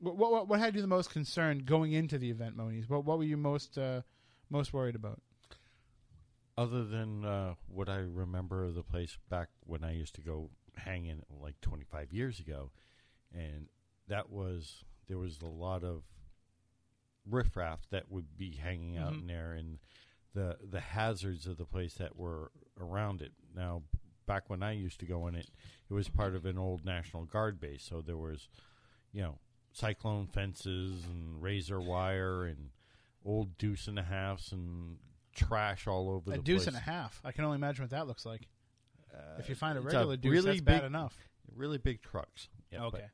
what, 0.00 0.16
what 0.16 0.48
what 0.48 0.60
had 0.60 0.74
you 0.74 0.80
the 0.80 0.86
most 0.86 1.10
concerned 1.10 1.66
going 1.66 1.92
into 1.92 2.18
the 2.18 2.30
event, 2.30 2.56
Moniz? 2.56 2.88
What 2.88 3.04
what 3.04 3.18
were 3.18 3.24
you 3.24 3.36
most 3.36 3.76
uh, 3.78 4.02
most 4.48 4.72
worried 4.72 4.94
about? 4.94 5.20
Other 6.56 6.84
than 6.84 7.24
uh, 7.24 7.54
what 7.68 7.88
I 7.88 7.96
remember 7.96 8.64
of 8.64 8.74
the 8.74 8.82
place 8.82 9.16
back 9.28 9.48
when 9.64 9.82
I 9.82 9.92
used 9.94 10.14
to 10.16 10.20
go 10.20 10.50
hanging 10.76 11.22
like 11.42 11.60
25 11.62 12.12
years 12.12 12.38
ago, 12.38 12.70
and 13.34 13.66
that 14.08 14.30
was 14.30 14.84
there 15.08 15.18
was 15.18 15.40
a 15.42 15.46
lot 15.46 15.82
of 15.84 16.02
riffraff 17.28 17.80
that 17.90 18.10
would 18.10 18.36
be 18.36 18.56
hanging 18.56 18.96
out 18.96 19.12
Mhm. 19.12 19.20
in 19.20 19.26
there, 19.26 19.52
and 19.52 19.78
the 20.34 20.56
the 20.62 20.80
hazards 20.80 21.46
of 21.46 21.56
the 21.58 21.64
place 21.64 21.94
that 21.94 22.16
were 22.16 22.50
around 22.78 23.22
it. 23.22 23.32
Now, 23.54 23.82
back 24.26 24.48
when 24.48 24.62
I 24.62 24.72
used 24.72 25.00
to 25.00 25.06
go 25.06 25.26
in 25.26 25.34
it, 25.34 25.50
it 25.88 25.92
was 25.92 26.08
part 26.08 26.34
of 26.34 26.46
an 26.46 26.58
old 26.58 26.84
National 26.84 27.24
Guard 27.24 27.60
base, 27.60 27.82
so 27.88 28.00
there 28.00 28.16
was, 28.16 28.48
you 29.12 29.22
know, 29.22 29.38
cyclone 29.72 30.26
fences 30.26 31.04
and 31.04 31.42
razor 31.42 31.80
wire 31.80 32.44
and 32.44 32.70
old 33.24 33.58
deuce 33.58 33.86
and 33.86 33.98
a 33.98 34.02
halves 34.02 34.52
and 34.52 34.98
trash 35.34 35.86
all 35.86 36.08
over 36.10 36.30
the 36.30 36.30
place. 36.30 36.34
A 36.36 36.38
the 36.38 36.44
deuce 36.44 36.64
place. 36.64 36.66
and 36.68 36.76
a 36.76 36.80
half. 36.80 37.20
I 37.24 37.32
can 37.32 37.44
only 37.44 37.56
imagine 37.56 37.82
what 37.84 37.90
that 37.90 38.06
looks 38.06 38.24
like. 38.24 38.48
if 39.38 39.48
you 39.48 39.54
find 39.54 39.76
a 39.76 39.80
regular 39.80 40.16
deuce, 40.16 40.30
really 40.30 40.46
that's 40.46 40.60
big, 40.60 40.64
bad 40.64 40.84
enough. 40.84 41.16
Really 41.54 41.78
big 41.78 42.00
trucks. 42.02 42.48
Yeah, 42.70 42.80
but- 42.90 42.98
okay. 43.00 43.06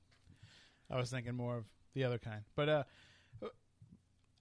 I 0.90 0.96
was 0.96 1.10
thinking 1.10 1.34
more 1.34 1.56
of 1.56 1.64
the 1.94 2.04
other 2.04 2.18
kind, 2.18 2.42
but 2.54 2.68
uh, 2.68 2.84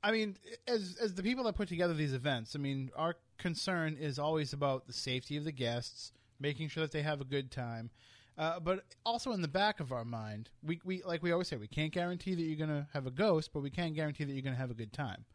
I 0.06 0.12
mean, 0.12 0.38
as 0.68 0.98
as 1.02 1.16
the 1.16 1.24
people 1.24 1.46
that 1.46 1.56
put 1.56 1.68
together 1.68 1.96
these 1.96 2.14
events, 2.14 2.56
I 2.56 2.60
mean, 2.60 2.92
our 2.96 3.16
concern 3.40 3.98
is 4.00 4.20
always 4.20 4.54
about 4.54 4.86
the 4.86 4.94
safety 4.94 5.36
of 5.36 5.46
the 5.46 5.52
guests, 5.52 6.12
making 6.40 6.70
sure 6.70 6.84
that 6.84 6.92
they 6.92 7.02
have 7.02 7.22
a 7.22 7.26
good 7.26 7.50
time. 7.50 7.90
Uh, 8.38 8.60
but 8.60 8.84
also 9.04 9.32
in 9.32 9.42
the 9.42 9.48
back 9.48 9.80
of 9.80 9.92
our 9.92 10.06
mind, 10.06 10.52
we, 10.62 10.80
we 10.86 11.02
like 11.04 11.24
we 11.24 11.32
always 11.32 11.48
say, 11.48 11.56
we 11.56 11.68
can't 11.68 11.92
guarantee 11.92 12.36
that 12.36 12.44
you're 12.44 12.68
going 12.68 12.70
to 12.70 12.86
have 12.94 13.08
a 13.08 13.12
ghost, 13.12 13.50
but 13.52 13.64
we 13.64 13.72
can 13.72 13.94
guarantee 13.94 14.26
that 14.26 14.34
you're 14.34 14.44
going 14.44 14.56
to 14.56 14.62
have 14.62 14.72
a 14.72 14.76
good 14.76 14.94
time. 14.94 15.26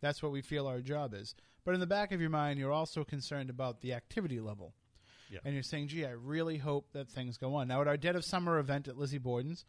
That's 0.00 0.22
what 0.22 0.30
we 0.30 0.42
feel 0.42 0.68
our 0.68 0.80
job 0.80 1.12
is. 1.12 1.34
But 1.64 1.74
in 1.74 1.80
the 1.80 1.86
back 1.86 2.12
of 2.12 2.20
your 2.20 2.30
mind, 2.30 2.60
you're 2.60 2.72
also 2.72 3.02
concerned 3.02 3.50
about 3.50 3.80
the 3.80 3.94
activity 3.94 4.38
level. 4.38 4.74
Yeah. 5.28 5.40
And 5.44 5.54
you're 5.54 5.62
saying, 5.62 5.88
gee, 5.88 6.06
I 6.06 6.10
really 6.10 6.58
hope 6.58 6.92
that 6.92 7.08
things 7.08 7.36
go 7.36 7.54
on. 7.54 7.68
Now, 7.68 7.80
at 7.80 7.88
our 7.88 7.96
Dead 7.96 8.16
of 8.16 8.24
Summer 8.24 8.58
event 8.58 8.88
at 8.88 8.96
Lizzie 8.96 9.18
Borden's, 9.18 9.64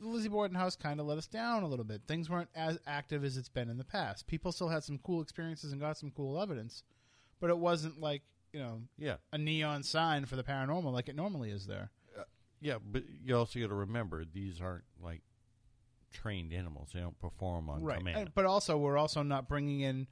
Lizzie 0.00 0.28
Borden 0.28 0.56
house 0.56 0.76
kind 0.76 1.00
of 1.00 1.06
let 1.06 1.18
us 1.18 1.26
down 1.26 1.62
a 1.62 1.68
little 1.68 1.84
bit. 1.84 2.02
Things 2.06 2.28
weren't 2.28 2.48
as 2.54 2.78
active 2.86 3.24
as 3.24 3.36
it's 3.36 3.48
been 3.48 3.68
in 3.70 3.78
the 3.78 3.84
past. 3.84 4.26
People 4.26 4.52
still 4.52 4.68
had 4.68 4.84
some 4.84 4.98
cool 4.98 5.22
experiences 5.22 5.72
and 5.72 5.80
got 5.80 5.96
some 5.96 6.10
cool 6.10 6.40
evidence, 6.40 6.82
but 7.40 7.50
it 7.50 7.58
wasn't 7.58 8.00
like, 8.00 8.22
you 8.52 8.60
know, 8.60 8.82
yeah, 8.98 9.16
a 9.32 9.38
neon 9.38 9.82
sign 9.82 10.24
for 10.26 10.36
the 10.36 10.42
paranormal 10.44 10.92
like 10.92 11.08
it 11.08 11.16
normally 11.16 11.50
is 11.50 11.66
there. 11.66 11.90
yeah. 12.60 12.74
But 12.84 13.04
you 13.22 13.36
also 13.36 13.58
got 13.60 13.68
to 13.68 13.74
remember 13.74 14.24
these 14.24 14.60
aren't 14.60 14.84
like 15.00 15.22
trained 16.12 16.52
animals; 16.52 16.90
they 16.94 17.00
don't 17.00 17.18
perform 17.18 17.68
on 17.70 17.82
command. 17.98 18.16
And- 18.18 18.34
but 18.34 18.44
also, 18.46 18.76
we're 18.78 18.96
also 18.98 19.22
not 19.22 19.48
bringing 19.48 19.80
in 19.80 20.06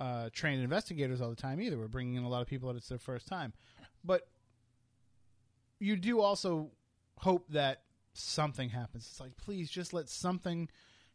uh, 0.00 0.30
trained 0.32 0.62
investigators 0.62 1.20
all 1.20 1.30
the 1.30 1.36
time 1.36 1.60
either. 1.60 1.76
We're 1.78 1.88
bringing 1.88 2.14
in 2.16 2.22
a 2.24 2.28
lot 2.28 2.40
of 2.42 2.46
people 2.48 2.68
that 2.68 2.76
it's 2.76 2.88
their 2.88 2.98
first 2.98 3.26
time. 3.26 3.52
But 4.04 4.28
you 5.80 5.96
do 5.96 6.20
also 6.20 6.70
hope 7.18 7.48
that 7.50 7.82
something 8.18 8.70
happens. 8.70 9.06
It's 9.10 9.20
like, 9.20 9.36
please 9.36 9.70
just 9.70 9.92
let 9.92 10.08
something 10.08 10.68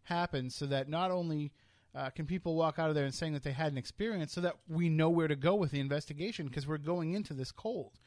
happen 0.03 0.49
so 0.49 0.65
that 0.65 0.89
not 0.89 1.11
only 1.11 1.51
uh, 1.95 2.09
can 2.09 2.25
people 2.25 2.55
walk 2.55 2.79
out 2.79 2.89
of 2.89 2.95
there 2.95 3.05
and 3.05 3.13
saying 3.13 3.33
that 3.33 3.43
they 3.43 3.51
had 3.51 3.71
an 3.71 3.77
experience, 3.77 4.33
so 4.33 4.41
that 4.41 4.55
we 4.67 4.89
know 4.89 5.09
where 5.09 5.27
to 5.27 5.35
go 5.35 5.55
with 5.55 5.71
the 5.71 5.79
investigation 5.79 6.47
because 6.47 6.67
we're 6.67 6.77
going 6.77 7.13
into 7.13 7.33
this 7.33 7.51
cold. 7.51 7.99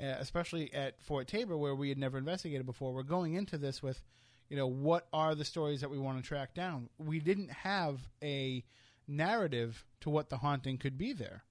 uh, 0.00 0.16
especially 0.18 0.72
at 0.72 1.00
Fort 1.02 1.26
Taber, 1.28 1.56
where 1.56 1.74
we 1.74 1.88
had 1.88 1.98
never 1.98 2.18
investigated 2.18 2.66
before. 2.66 2.92
We're 2.92 3.02
going 3.02 3.34
into 3.34 3.58
this 3.58 3.82
with, 3.82 4.02
you 4.48 4.56
know, 4.56 4.66
what 4.66 5.06
are 5.12 5.34
the 5.34 5.44
stories 5.44 5.80
that 5.80 5.90
we 5.90 5.98
want 5.98 6.18
to 6.18 6.26
track 6.26 6.54
down? 6.54 6.88
We 6.98 7.20
didn't 7.20 7.50
have 7.50 8.00
a 8.22 8.64
narrative 9.06 9.84
to 10.00 10.10
what 10.10 10.30
the 10.30 10.38
haunting 10.38 10.78
could 10.78 10.96
be 10.96 11.12
there. 11.12 11.44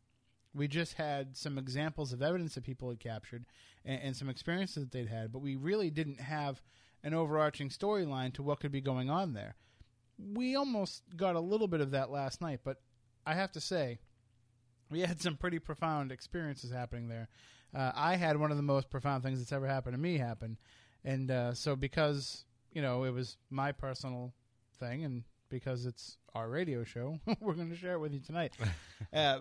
We 0.54 0.68
just 0.68 0.93
had 0.93 1.38
some 1.38 1.58
examples 1.58 2.12
of 2.12 2.24
evidence 2.24 2.56
that 2.56 2.64
people 2.64 2.89
had 2.89 3.00
captured 3.00 3.45
and, 3.86 4.02
and 4.02 4.16
some 4.16 4.30
experiences 4.30 4.84
that 4.84 4.91
they'd 4.91 5.08
had, 5.08 5.32
but 5.32 5.39
we 5.39 5.56
really 5.56 5.91
didn't 5.91 6.20
have 6.20 6.62
an 7.04 7.14
overarching 7.14 7.70
storyline 7.70 8.34
to 8.34 8.43
what 8.43 8.60
could 8.60 8.72
be 8.72 8.82
going 8.82 9.10
on 9.10 9.34
there. 9.34 9.56
We 10.18 10.56
almost 10.56 11.04
got 11.16 11.36
a 11.36 11.39
little 11.39 11.68
bit 11.68 11.82
of 11.82 11.91
that 11.91 12.12
last 12.12 12.41
night, 12.41 12.60
but 12.64 12.82
I 13.26 13.36
have 13.36 13.52
to 13.54 13.62
say, 13.62 14.00
we 14.89 15.02
had 15.02 15.22
some 15.22 15.38
pretty 15.38 15.60
profound 15.60 16.12
experiences 16.12 16.72
happening 16.72 17.08
there. 17.08 17.30
Uh, 17.76 17.91
I 17.95 18.16
had 18.16 18.38
one 18.38 18.52
of 18.52 18.58
the 18.58 18.64
most 18.64 18.89
profound 18.89 19.24
things 19.24 19.39
that's 19.39 19.52
ever 19.52 19.68
happened 19.68 19.93
to 19.93 20.00
me 20.00 20.18
happen, 20.18 20.58
and 21.06 21.30
uh, 21.30 21.54
so 21.54 21.76
because 21.76 22.45
you 22.74 22.82
know 22.82 23.04
it 23.04 23.12
was 23.12 23.38
my 23.52 23.72
personal 23.72 24.34
thing, 24.80 25.04
and 25.04 25.24
because 25.50 25.86
it's 25.86 26.18
our 26.34 26.50
radio 26.50 26.84
show, 26.84 27.20
we're 27.39 27.54
going 27.54 27.70
to 27.70 27.78
share 27.78 27.93
it 27.93 28.00
with 28.00 28.14
you 28.14 28.20
tonight. 28.20 28.54
uh, 29.14 29.39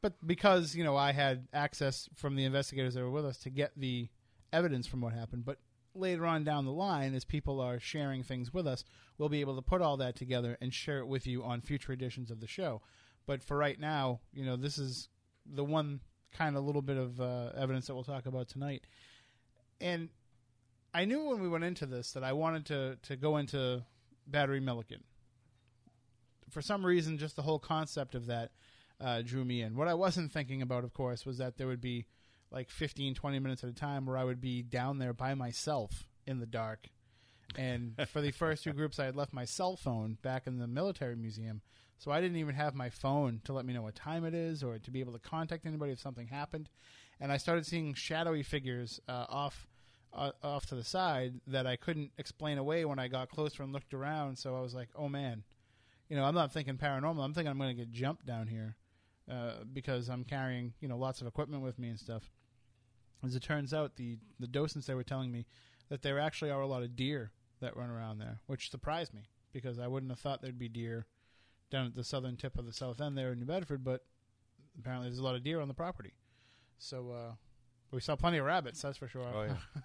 but 0.00 0.14
because 0.26 0.74
you 0.74 0.82
know 0.82 0.96
I 0.96 1.12
had 1.12 1.46
access 1.52 2.08
from 2.16 2.34
the 2.34 2.44
investigators 2.44 2.94
that 2.94 3.02
were 3.02 3.10
with 3.10 3.24
us 3.24 3.38
to 3.38 3.50
get 3.50 3.70
the 3.76 4.08
evidence 4.52 4.88
from 4.88 5.00
what 5.00 5.12
happened, 5.12 5.44
but 5.44 5.58
later 5.94 6.26
on 6.26 6.44
down 6.44 6.64
the 6.64 6.72
line, 6.72 7.14
as 7.14 7.24
people 7.24 7.60
are 7.60 7.78
sharing 7.78 8.22
things 8.22 8.52
with 8.52 8.66
us, 8.66 8.84
we'll 9.18 9.28
be 9.28 9.40
able 9.40 9.56
to 9.56 9.62
put 9.62 9.82
all 9.82 9.96
that 9.98 10.16
together 10.16 10.56
and 10.60 10.72
share 10.72 10.98
it 10.98 11.06
with 11.06 11.26
you 11.26 11.42
on 11.42 11.60
future 11.60 11.92
editions 11.92 12.30
of 12.30 12.40
the 12.40 12.46
show. 12.46 12.80
But 13.26 13.42
for 13.42 13.56
right 13.56 13.78
now, 13.78 14.20
you 14.32 14.44
know, 14.44 14.56
this 14.56 14.78
is 14.78 15.08
the 15.46 15.64
one 15.64 16.00
kind 16.32 16.56
of 16.56 16.64
little 16.64 16.82
bit 16.82 16.96
of 16.96 17.20
uh, 17.20 17.50
evidence 17.56 17.86
that 17.86 17.94
we'll 17.94 18.04
talk 18.04 18.26
about 18.26 18.48
tonight. 18.48 18.84
And 19.80 20.08
I 20.94 21.04
knew 21.04 21.24
when 21.24 21.40
we 21.40 21.48
went 21.48 21.64
into 21.64 21.86
this 21.86 22.12
that 22.12 22.24
I 22.24 22.32
wanted 22.32 22.66
to 22.66 22.96
to 23.02 23.16
go 23.16 23.36
into 23.36 23.84
Battery 24.26 24.60
Milliken. 24.60 25.02
For 26.50 26.62
some 26.62 26.84
reason, 26.84 27.18
just 27.18 27.36
the 27.36 27.42
whole 27.42 27.58
concept 27.58 28.14
of 28.14 28.26
that 28.26 28.50
uh, 29.00 29.22
drew 29.22 29.44
me 29.44 29.62
in. 29.62 29.74
What 29.74 29.88
I 29.88 29.94
wasn't 29.94 30.32
thinking 30.32 30.62
about, 30.62 30.84
of 30.84 30.92
course, 30.92 31.24
was 31.24 31.38
that 31.38 31.56
there 31.56 31.66
would 31.66 31.80
be 31.80 32.06
like 32.52 32.70
15, 32.70 33.14
20 33.14 33.38
minutes 33.38 33.64
at 33.64 33.70
a 33.70 33.74
time 33.74 34.06
where 34.06 34.16
I 34.16 34.24
would 34.24 34.40
be 34.40 34.62
down 34.62 34.98
there 34.98 35.12
by 35.12 35.34
myself 35.34 36.06
in 36.26 36.38
the 36.38 36.46
dark. 36.46 36.88
And 37.56 37.94
for 38.08 38.20
the 38.20 38.30
first 38.30 38.64
two 38.64 38.72
groups, 38.72 38.98
I 38.98 39.06
had 39.06 39.16
left 39.16 39.32
my 39.32 39.44
cell 39.44 39.76
phone 39.76 40.18
back 40.22 40.46
in 40.46 40.58
the 40.58 40.66
military 40.66 41.16
museum. 41.16 41.62
So 41.98 42.10
I 42.10 42.20
didn't 42.20 42.38
even 42.38 42.54
have 42.56 42.74
my 42.74 42.90
phone 42.90 43.40
to 43.44 43.52
let 43.52 43.64
me 43.64 43.72
know 43.72 43.82
what 43.82 43.94
time 43.94 44.24
it 44.24 44.34
is 44.34 44.62
or 44.62 44.78
to 44.78 44.90
be 44.90 45.00
able 45.00 45.12
to 45.12 45.18
contact 45.18 45.66
anybody 45.66 45.92
if 45.92 46.00
something 46.00 46.26
happened. 46.26 46.68
And 47.20 47.30
I 47.30 47.36
started 47.36 47.64
seeing 47.64 47.94
shadowy 47.94 48.42
figures 48.42 49.00
uh, 49.08 49.26
off 49.28 49.68
uh, 50.12 50.32
off 50.42 50.66
to 50.66 50.74
the 50.74 50.84
side 50.84 51.40
that 51.46 51.66
I 51.66 51.76
couldn't 51.76 52.10
explain 52.18 52.58
away 52.58 52.84
when 52.84 52.98
I 52.98 53.08
got 53.08 53.30
closer 53.30 53.62
and 53.62 53.72
looked 53.72 53.94
around. 53.94 54.36
So 54.36 54.56
I 54.56 54.60
was 54.60 54.74
like, 54.74 54.88
"Oh 54.96 55.08
man, 55.08 55.44
you 56.08 56.16
know, 56.16 56.24
I'm 56.24 56.34
not 56.34 56.52
thinking 56.52 56.76
paranormal. 56.76 57.24
I'm 57.24 57.32
thinking 57.32 57.50
I'm 57.50 57.58
going 57.58 57.74
to 57.74 57.80
get 57.80 57.92
jumped 57.92 58.26
down 58.26 58.48
here 58.48 58.76
uh, 59.30 59.64
because 59.72 60.10
I'm 60.10 60.24
carrying 60.24 60.74
you 60.80 60.88
know 60.88 60.98
lots 60.98 61.20
of 61.20 61.26
equipment 61.26 61.62
with 61.62 61.78
me 61.78 61.88
and 61.88 61.98
stuff." 61.98 62.30
As 63.24 63.34
it 63.34 63.42
turns 63.42 63.72
out, 63.72 63.96
the 63.96 64.18
the 64.40 64.46
docents 64.46 64.86
they 64.86 64.94
were 64.94 65.04
telling 65.04 65.30
me 65.30 65.46
that 65.88 66.02
there 66.02 66.18
actually 66.18 66.50
are 66.50 66.60
a 66.60 66.66
lot 66.66 66.82
of 66.82 66.96
deer 66.96 67.32
that 67.60 67.76
run 67.76 67.90
around 67.90 68.18
there, 68.18 68.40
which 68.46 68.70
surprised 68.70 69.14
me 69.14 69.22
because 69.52 69.78
I 69.78 69.86
wouldn't 69.86 70.10
have 70.10 70.18
thought 70.18 70.42
there'd 70.42 70.58
be 70.58 70.68
deer 70.68 71.06
down 71.70 71.86
at 71.86 71.94
the 71.94 72.04
southern 72.04 72.36
tip 72.36 72.58
of 72.58 72.66
the 72.66 72.72
south 72.72 73.00
end 73.00 73.16
there 73.16 73.32
in 73.32 73.38
New 73.38 73.46
Bedford, 73.46 73.84
but 73.84 74.04
apparently 74.78 75.08
there's 75.08 75.18
a 75.18 75.24
lot 75.24 75.34
of 75.34 75.44
deer 75.44 75.60
on 75.60 75.68
the 75.68 75.74
property. 75.74 76.12
So 76.78 77.10
uh, 77.12 77.34
we 77.90 78.00
saw 78.00 78.16
plenty 78.16 78.38
of 78.38 78.46
rabbits, 78.46 78.82
that's 78.82 78.98
for 78.98 79.08
sure. 79.08 79.24
Oh, 79.32 79.42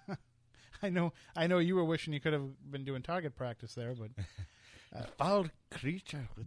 yeah. 0.08 0.14
I 0.82 0.90
know. 0.90 1.12
I 1.36 1.46
know 1.46 1.58
you 1.58 1.76
were 1.76 1.84
wishing 1.84 2.12
you 2.12 2.20
could 2.20 2.32
have 2.32 2.70
been 2.70 2.84
doing 2.84 3.02
target 3.02 3.36
practice 3.36 3.74
there, 3.74 3.94
but 3.94 4.10
A 4.92 5.06
Foul 5.18 5.46
creature 5.70 6.28
with 6.36 6.46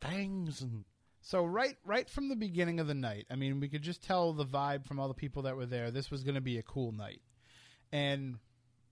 fangs 0.00 0.60
and 0.60 0.84
So 1.20 1.44
right 1.44 1.76
right 1.84 2.08
from 2.08 2.28
the 2.28 2.36
beginning 2.36 2.80
of 2.80 2.86
the 2.86 2.94
night, 2.94 3.26
I 3.30 3.36
mean, 3.36 3.60
we 3.60 3.68
could 3.68 3.82
just 3.82 4.02
tell 4.02 4.32
the 4.32 4.46
vibe 4.46 4.86
from 4.86 4.98
all 4.98 5.08
the 5.08 5.14
people 5.14 5.42
that 5.42 5.56
were 5.56 5.66
there. 5.66 5.90
This 5.90 6.10
was 6.10 6.24
going 6.24 6.34
to 6.34 6.40
be 6.40 6.58
a 6.58 6.62
cool 6.62 6.92
night. 6.92 7.20
And 7.92 8.38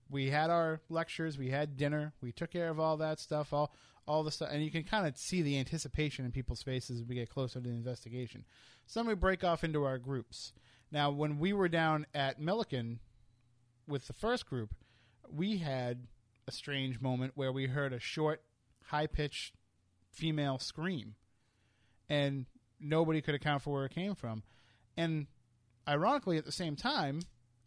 we 0.09 0.29
had 0.29 0.49
our 0.49 0.81
lectures, 0.89 1.37
we 1.37 1.49
had 1.49 1.77
dinner, 1.77 2.13
we 2.21 2.31
took 2.31 2.51
care 2.51 2.69
of 2.69 2.79
all 2.79 2.97
that 2.97 3.19
stuff, 3.19 3.53
all 3.53 3.73
all 4.07 4.23
the 4.23 4.31
stuff, 4.31 4.49
and 4.51 4.63
you 4.63 4.71
can 4.71 4.83
kind 4.83 5.07
of 5.07 5.15
see 5.17 5.43
the 5.43 5.59
anticipation 5.59 6.25
in 6.25 6.31
people's 6.31 6.63
faces 6.63 7.01
as 7.01 7.05
we 7.05 7.15
get 7.15 7.29
closer 7.29 7.59
to 7.59 7.67
the 7.67 7.69
investigation. 7.69 8.43
So 8.87 8.99
then 8.99 9.07
we 9.07 9.13
break 9.13 9.43
off 9.43 9.63
into 9.63 9.83
our 9.83 9.99
groups. 9.99 10.51
Now, 10.91 11.11
when 11.11 11.37
we 11.37 11.53
were 11.53 11.69
down 11.69 12.07
at 12.15 12.39
Milliken 12.39 12.99
with 13.87 14.07
the 14.07 14.13
first 14.13 14.47
group, 14.47 14.73
we 15.31 15.57
had 15.57 16.07
a 16.47 16.51
strange 16.51 16.99
moment 16.99 17.33
where 17.35 17.51
we 17.51 17.67
heard 17.67 17.93
a 17.93 17.99
short, 17.99 18.41
high 18.85 19.05
pitched 19.05 19.53
female 20.09 20.57
scream 20.57 21.13
and 22.09 22.45
nobody 22.79 23.21
could 23.21 23.35
account 23.35 23.61
for 23.61 23.71
where 23.71 23.85
it 23.85 23.93
came 23.93 24.15
from. 24.15 24.43
And 24.97 25.27
ironically, 25.87 26.37
at 26.37 26.45
the 26.45 26.51
same 26.51 26.75
time, 26.75 27.21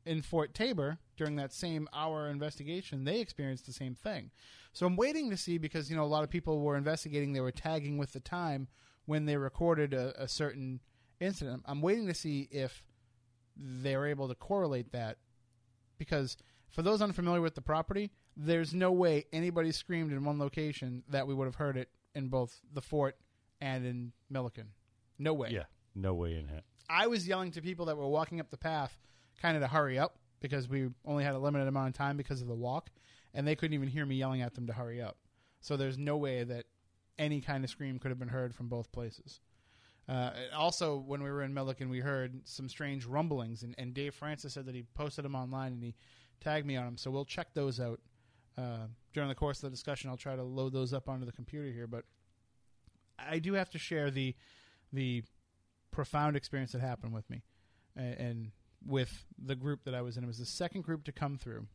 in 0.05 0.23
Fort 0.23 0.55
Taber, 0.55 0.99
during 1.17 1.37
that 1.37 1.53
same 1.53 1.89
hour 1.93 2.29
investigation, 2.29 3.05
they 3.05 3.21
experienced 3.21 3.67
the 3.67 3.73
same 3.73 3.95
thing. 3.95 4.31
So 4.73 4.87
I'm 4.87 4.97
waiting 4.97 5.31
to 5.31 5.37
see 5.37 5.59
because 5.59 5.91
you 5.91 5.97
know 5.97 6.05
a 6.05 6.07
lot 6.07 6.25
of 6.25 6.31
people 6.31 6.61
were 6.61 6.77
investigating; 6.77 7.33
they 7.33 7.41
were 7.41 7.53
tagging 7.53 7.99
with 7.99 8.13
the 8.13 8.21
time 8.21 8.69
when 9.07 9.27
they 9.27 9.37
recorded 9.37 9.95
a, 9.95 10.23
a 10.23 10.29
certain 10.29 10.81
incident. 11.21 11.63
I'm 11.67 11.81
waiting 11.81 12.07
to 12.09 12.15
see 12.15 12.49
if 12.51 12.83
they're 13.57 14.07
able 14.07 14.29
to 14.29 14.35
correlate 14.35 14.93
that 14.93 15.19
because 15.99 16.37
for 16.71 16.83
those 16.83 17.03
unfamiliar 17.03 17.43
with 17.43 17.55
the 17.55 17.61
property, 17.61 18.11
there's 18.37 18.73
no 18.73 18.91
way 18.91 19.27
anybody 19.33 19.73
screamed 19.73 20.11
in 20.11 20.25
one 20.25 20.39
location 20.39 21.03
that 21.09 21.27
we 21.27 21.35
would 21.35 21.45
have 21.45 21.57
heard 21.57 21.77
it 21.77 21.91
in 22.15 22.29
both 22.29 22.61
the 22.73 22.81
fort 22.81 23.17
and 23.63 23.87
in 23.87 24.13
Milliken. 24.29 24.67
No 25.19 25.33
way. 25.33 25.51
yeah, 25.51 25.65
no 25.95 26.15
way 26.15 26.37
in 26.37 26.49
hell. 26.49 26.63
I 26.91 27.07
was 27.07 27.27
yelling 27.27 27.53
to 27.53 27.63
people 27.63 27.87
that 27.87 27.97
were 27.97 28.09
walking 28.09 28.41
up 28.41 28.51
the 28.51 28.59
path 28.59 28.99
kind 29.41 29.57
of 29.57 29.63
to 29.63 29.69
hurry 29.69 29.99
up 29.99 30.19
because 30.41 30.69
we 30.69 30.89
only 31.07 31.23
had 31.25 31.35
a 31.35 31.39
limited 31.39 31.69
amount 31.69 31.89
of 31.89 31.95
time 31.95 32.17
because 32.17 32.43
of 32.43 32.49
the 32.49 32.55
walk, 32.55 32.91
and 33.33 33.47
they 33.47 33.55
couldn't 33.55 33.75
even 33.75 33.89
hear 33.89 34.05
me 34.05 34.17
yelling 34.17 34.43
at 34.43 34.55
them 34.55 34.67
to 34.67 34.73
hurry 34.73 35.01
up. 35.01 35.17
So 35.61 35.77
there's 35.77 35.97
no 35.97 36.17
way 36.17 36.43
that 36.43 36.67
any 37.19 37.41
kind 37.41 37.63
of 37.63 37.71
scream 37.71 38.01
could 38.01 38.11
have 38.11 38.19
been 38.19 38.29
heard 38.29 38.53
from 38.53 38.69
both 38.69 38.91
places. 38.91 39.41
Uh, 40.09 40.31
also, 40.57 40.97
when 40.99 41.23
we 41.23 41.31
were 41.31 41.43
in 41.43 41.55
Milliken, 41.55 41.89
we 41.89 42.01
heard 42.01 42.41
some 42.45 42.69
strange 42.69 43.07
rumblings, 43.07 43.63
and, 43.63 43.77
and 43.79 43.95
Dave 43.95 44.15
Francis 44.15 44.55
said 44.55 44.67
that 44.67 44.75
he 44.75 44.83
posted 44.95 45.25
them 45.25 45.37
online 45.37 45.73
and 45.73 45.83
he 45.83 45.95
tagged 46.41 46.67
me 46.67 46.77
on 46.77 46.85
them. 46.85 46.97
So 46.97 47.13
we'll 47.13 47.25
check 47.25 47.55
those 47.55 47.79
out 47.79 48.01
uh, 48.59 48.87
during 49.15 49.29
the 49.29 49.37
course 49.37 49.59
of 49.59 49.63
the 49.63 49.71
discussion. 49.71 50.11
I'll 50.11 50.17
try 50.17 50.35
to 50.35 50.43
load 50.43 50.73
those 50.73 50.93
up 50.93 51.09
onto 51.09 51.25
the 51.25 51.33
computer 51.33 51.71
here, 51.71 51.87
but 51.87 52.05
I 53.19 53.39
do 53.39 53.55
have 53.55 53.71
to 53.71 53.79
share 53.79 54.11
the 54.11 54.35
the 54.93 55.23
profound 55.91 56.37
experience 56.37 56.73
that 56.73 56.81
happened 56.81 57.13
with 57.13 57.29
me 57.31 57.43
and, 57.97 58.15
and 58.15 58.51
with 58.85 59.25
the 59.39 59.55
group 59.55 59.85
that 59.85 59.95
I 59.95 60.03
was 60.03 60.17
in. 60.17 60.25
It 60.25 60.27
was 60.27 60.39
the 60.39 60.47
second 60.47 60.83
group 60.83 61.05
to 61.05 61.13
come 61.13 61.39
through. 61.39 61.67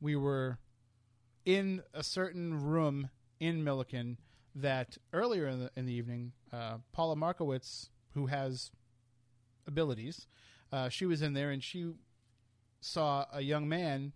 We 0.00 0.16
were 0.16 0.58
in 1.44 1.82
a 1.92 2.02
certain 2.02 2.62
room 2.62 3.10
in 3.40 3.64
Milliken 3.64 4.18
that 4.54 4.98
earlier 5.12 5.46
in 5.46 5.60
the, 5.60 5.70
in 5.76 5.86
the 5.86 5.92
evening, 5.92 6.32
uh, 6.52 6.78
Paula 6.92 7.16
Markowitz, 7.16 7.90
who 8.14 8.26
has 8.26 8.70
abilities, 9.66 10.26
uh, 10.72 10.88
she 10.88 11.06
was 11.06 11.22
in 11.22 11.32
there 11.32 11.50
and 11.50 11.62
she 11.62 11.92
saw 12.80 13.26
a 13.32 13.40
young 13.40 13.68
man 13.68 14.12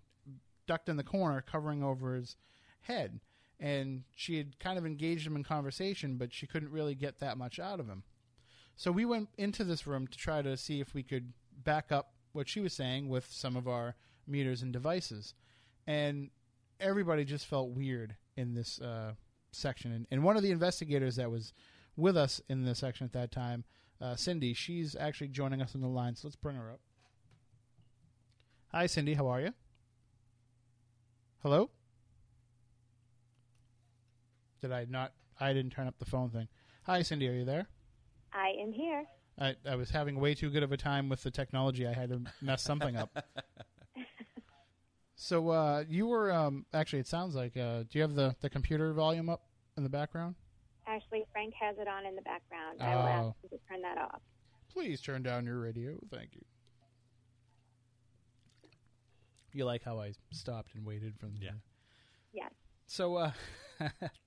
ducked 0.67 0.89
in 0.89 0.97
the 0.97 1.03
corner 1.03 1.41
covering 1.41 1.83
over 1.83 2.15
his 2.15 2.37
head. 2.83 3.21
And 3.63 4.03
she 4.17 4.39
had 4.39 4.59
kind 4.59 4.77
of 4.77 4.85
engaged 4.85 5.25
him 5.25 5.37
in 5.37 5.45
conversation, 5.45 6.17
but 6.17 6.35
she 6.35 6.49
couldn't 6.49 6.73
really 6.73 6.97
get 6.97 7.21
that 7.21 7.39
much 7.39 7.61
out 7.61 7.79
of 7.79 7.87
him. 7.87 8.03
So 8.75 8.91
we 8.91 9.05
went 9.05 9.29
into 9.39 9.63
this 9.63 9.87
room 9.87 10.09
to 10.09 10.19
try 10.19 10.43
to 10.43 10.57
see 10.57 10.81
if 10.81 10.95
we 10.95 11.05
could 11.05 11.33
back 11.63 11.93
up 11.93 12.13
what 12.33 12.49
she 12.49 12.59
was 12.59 12.73
saying 12.73 13.09
with 13.09 13.27
some 13.31 13.57
of 13.57 13.69
our 13.69 13.95
meters 14.27 14.63
and 14.63 14.73
devices. 14.73 15.35
And 15.87 16.31
everybody 16.81 17.25
just 17.25 17.47
felt 17.47 17.71
weird 17.71 18.17
in 18.37 18.55
this 18.55 18.81
uh, 18.81 19.13
section. 19.53 19.93
And, 19.93 20.07
and 20.11 20.25
one 20.25 20.37
of 20.37 20.43
the 20.43 20.51
investigators 20.51 21.15
that 21.17 21.31
was 21.31 21.53
with 21.97 22.17
us 22.17 22.41
in 22.49 22.65
the 22.65 22.75
section 22.75 23.05
at 23.05 23.13
that 23.13 23.31
time, 23.31 23.63
uh, 24.01 24.17
Cindy, 24.17 24.55
she's 24.55 24.97
actually 24.97 25.29
joining 25.29 25.63
us 25.63 25.77
on 25.77 25.83
the 25.83 25.87
line. 25.87 26.17
So 26.17 26.27
let's 26.27 26.35
bring 26.35 26.57
her 26.57 26.73
up. 26.73 26.81
Hi, 28.73 28.87
Cindy. 28.87 29.15
How 29.15 29.29
are 29.29 29.41
you? 29.41 29.55
Hello? 31.43 31.71
Did 34.63 34.71
I 34.73 34.87
not? 34.89 35.13
I 35.41 35.53
didn't 35.53 35.73
turn 35.73 35.89
up 35.89 35.99
the 35.99 36.05
phone 36.07 36.31
thing. 36.31 36.47
Hi, 36.85 37.03
Cindy. 37.03 37.29
Are 37.29 37.33
you 37.33 37.45
there? 37.45 37.67
I 38.33 38.53
am 38.63 38.73
here. 38.73 39.05
I, 39.39 39.57
I 39.69 39.75
was 39.75 39.91
having 39.91 40.21
way 40.21 40.35
too 40.35 40.51
good 40.51 40.63
of 40.63 40.71
a 40.73 40.77
time 40.77 41.09
with 41.09 41.23
the 41.25 41.31
technology. 41.33 41.87
I 41.87 41.93
had 41.93 42.11
to 42.11 42.23
mess 42.41 42.63
something 42.63 42.97
up. 42.97 43.25
so 45.17 45.49
uh, 45.51 45.85
you 45.89 46.07
were 46.07 46.31
um, 46.33 46.65
actually. 46.73 47.01
It 47.01 47.09
sounds 47.09 47.35
like. 47.35 47.57
Uh, 47.57 47.81
do 47.83 47.99
you 47.99 48.03
have 48.03 48.15
the, 48.15 48.37
the 48.41 48.49
computer 48.49 48.93
volume 48.93 49.29
up 49.29 49.43
in 49.77 49.83
the 49.83 49.89
background? 49.89 50.37
Actually, 50.87 51.25
Frank 51.33 51.55
has 51.61 51.77
it 51.79 51.89
on 51.89 52.07
in 52.07 52.15
the 52.15 52.23
background. 52.23 52.81
I 52.81 52.95
will 52.95 53.03
Oh. 53.03 53.07
ask 53.07 53.27
him 53.43 53.51
to 53.59 53.59
turn 53.69 53.83
that 53.83 53.99
off. 53.99 54.21
Please 54.73 55.01
turn 55.01 55.23
down 55.25 55.45
your 55.45 55.59
radio. 55.61 55.97
Thank 56.13 56.31
you. 56.35 56.43
You 59.53 59.65
like 59.65 59.83
how 59.85 60.01
I 60.01 60.13
stopped 60.33 60.75
and 60.75 60.85
waited 60.85 61.15
from 61.19 61.35
the 61.35 61.47
Yeah. 61.47 61.51
Yes. 62.33 62.53
So 62.87 63.17
uh, 63.17 63.33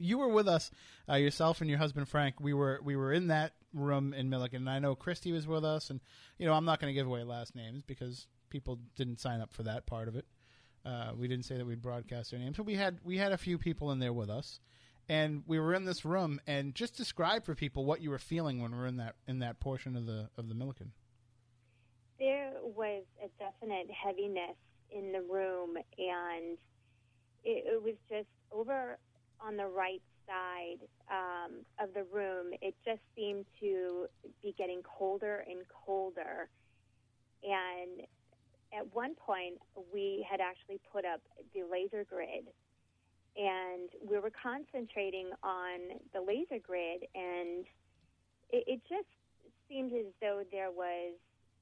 you 0.00 0.18
were 0.18 0.28
with 0.28 0.48
us, 0.48 0.70
uh, 1.08 1.14
yourself 1.14 1.60
and 1.60 1.68
your 1.68 1.78
husband 1.78 2.08
Frank. 2.08 2.40
We 2.40 2.52
were 2.52 2.80
we 2.82 2.96
were 2.96 3.12
in 3.12 3.28
that 3.28 3.52
room 3.72 4.14
in 4.14 4.30
Milliken, 4.30 4.62
and 4.62 4.70
I 4.70 4.78
know 4.78 4.94
Christy 4.94 5.32
was 5.32 5.46
with 5.46 5.64
us. 5.64 5.90
And 5.90 6.00
you 6.38 6.46
know, 6.46 6.54
I'm 6.54 6.64
not 6.64 6.80
going 6.80 6.92
to 6.92 6.98
give 6.98 7.06
away 7.06 7.22
last 7.24 7.54
names 7.54 7.82
because 7.82 8.26
people 8.50 8.78
didn't 8.96 9.20
sign 9.20 9.40
up 9.40 9.52
for 9.52 9.62
that 9.64 9.86
part 9.86 10.08
of 10.08 10.16
it. 10.16 10.26
Uh, 10.84 11.12
we 11.16 11.28
didn't 11.28 11.44
say 11.44 11.56
that 11.56 11.66
we'd 11.66 11.82
broadcast 11.82 12.30
their 12.30 12.40
names, 12.40 12.56
but 12.56 12.66
we 12.66 12.74
had 12.74 12.98
we 13.04 13.18
had 13.18 13.32
a 13.32 13.38
few 13.38 13.58
people 13.58 13.90
in 13.90 13.98
there 13.98 14.12
with 14.12 14.30
us, 14.30 14.60
and 15.08 15.42
we 15.46 15.58
were 15.58 15.74
in 15.74 15.84
this 15.84 16.04
room. 16.04 16.40
And 16.46 16.74
just 16.74 16.96
describe 16.96 17.44
for 17.44 17.54
people 17.54 17.84
what 17.84 18.00
you 18.00 18.10
were 18.10 18.18
feeling 18.18 18.62
when 18.62 18.72
we 18.72 18.78
were 18.78 18.86
in 18.86 18.96
that 18.96 19.16
in 19.26 19.40
that 19.40 19.60
portion 19.60 19.96
of 19.96 20.06
the 20.06 20.30
of 20.36 20.48
the 20.48 20.54
Milliken. 20.54 20.92
There 22.18 22.52
was 22.62 23.04
a 23.22 23.28
definite 23.38 23.88
heaviness 23.90 24.56
in 24.90 25.12
the 25.12 25.20
room, 25.20 25.76
and 25.76 26.58
it, 27.44 27.64
it 27.66 27.82
was 27.82 27.94
just 28.08 28.28
over 28.50 28.98
on 29.40 29.56
the 29.56 29.66
right 29.66 30.02
side 30.26 30.86
um, 31.10 31.64
of 31.80 31.94
the 31.94 32.04
room. 32.12 32.52
It 32.60 32.74
just 32.84 33.00
seemed 33.16 33.46
to 33.60 34.06
be 34.42 34.54
getting 34.58 34.82
colder 34.82 35.44
and 35.48 35.60
colder. 35.68 36.48
And 37.42 38.06
at 38.76 38.94
one 38.94 39.14
point, 39.14 39.54
we 39.92 40.26
had 40.28 40.40
actually 40.40 40.80
put 40.92 41.04
up 41.04 41.20
the 41.54 41.62
laser 41.70 42.04
grid, 42.04 42.48
and 43.36 43.88
we 44.06 44.18
were 44.18 44.32
concentrating 44.42 45.30
on 45.42 45.98
the 46.12 46.20
laser 46.20 46.60
grid, 46.62 47.04
and 47.14 47.64
it, 48.50 48.64
it 48.66 48.80
just 48.88 49.08
seemed 49.68 49.92
as 49.92 50.06
though 50.20 50.42
there 50.50 50.70
was 50.70 51.14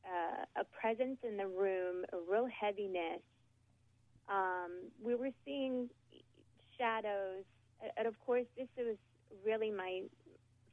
uh, 0.05 0.61
a 0.61 0.65
presence 0.65 1.19
in 1.23 1.37
the 1.37 1.47
room, 1.47 2.05
a 2.13 2.17
real 2.29 2.49
heaviness. 2.49 3.21
Um, 4.29 4.91
we 5.03 5.15
were 5.15 5.31
seeing 5.45 5.89
shadows, 6.79 7.45
and 7.97 8.07
of 8.07 8.19
course, 8.21 8.47
this 8.57 8.69
was 8.77 8.97
really 9.45 9.71
my 9.71 10.03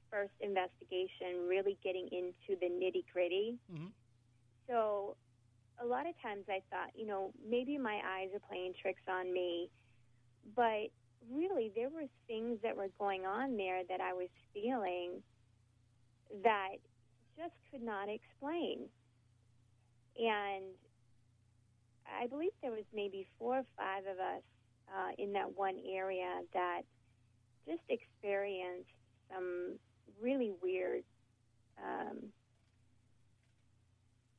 first 0.10 0.34
investigation, 0.42 1.48
really 1.48 1.78
getting 1.84 2.08
into 2.12 2.60
the 2.60 2.68
nitty 2.68 3.04
gritty. 3.12 3.58
Mhm. 3.72 3.92
So, 4.68 5.18
a 5.80 5.86
lot 5.86 6.06
of 6.06 6.18
times 6.22 6.48
I 6.50 6.62
thought, 6.70 6.96
you 6.96 7.06
know, 7.06 7.34
maybe 7.44 7.78
my 7.78 8.00
eyes 8.06 8.34
are 8.34 8.40
playing 8.40 8.74
tricks 8.76 9.02
on 9.08 9.34
me, 9.34 9.70
but 10.56 10.92
really, 11.30 11.70
there 11.70 11.90
were 11.90 12.08
things 12.28 12.62
that 12.62 12.76
were 12.76 12.90
going 13.00 13.26
on 13.26 13.58
there 13.58 13.84
that 13.86 14.02
I 14.02 14.14
was 14.14 14.30
feeling 14.54 15.24
that 16.44 16.78
just 17.36 17.56
could 17.72 17.82
not 17.82 18.08
explain. 18.10 18.90
And 20.16 20.78
I 22.06 22.28
believe 22.28 22.52
there 22.62 22.72
was 22.72 22.86
maybe 22.94 23.26
four 23.40 23.60
or 23.60 23.66
five 23.76 24.06
of 24.06 24.20
us 24.20 24.44
uh, 24.94 25.12
in 25.18 25.34
that 25.34 25.56
one 25.58 25.80
area 25.80 26.42
that 26.54 26.84
just 27.68 27.82
experienced 27.90 28.90
some 29.32 29.78
really 30.22 30.52
weird 30.62 31.04
um, 31.78 32.18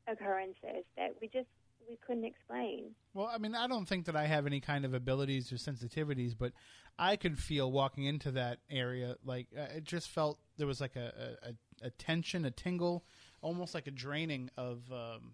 occurrences 0.07 0.85
that 0.97 1.11
we 1.21 1.29
just 1.29 1.49
we 1.89 1.99
couldn't 2.07 2.25
explain. 2.25 2.95
Well, 3.13 3.31
I 3.33 3.39
mean, 3.39 3.55
I 3.55 3.67
don't 3.67 3.87
think 3.87 4.07
that 4.07 4.17
I 4.17 4.27
have 4.27 4.47
any 4.47 4.61
kind 4.61 4.85
of 4.85 4.95
abilities 4.95 5.53
or 5.53 5.57
sensitivities, 5.57 6.35
but 6.39 6.53
I 6.99 7.17
could 7.17 7.39
feel 7.39 7.71
walking 7.71 8.05
into 8.05 8.31
that 8.33 8.59
area 8.71 9.17
like 9.25 9.49
uh, 9.57 9.77
it 9.77 9.85
just 9.85 10.09
felt 10.09 10.39
there 10.57 10.67
was 10.67 10.81
like 10.81 10.97
a, 10.97 11.37
a, 11.43 11.87
a- 11.87 11.91
tension, 11.91 12.45
a 12.45 12.51
tingle, 12.51 13.05
almost 13.43 13.75
like 13.75 13.87
a 13.87 13.91
draining 13.91 14.51
of 14.57 14.91
um, 14.93 15.33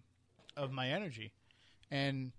of 0.57 0.71
my 0.71 0.89
energy, 0.89 1.31
and 1.89 2.31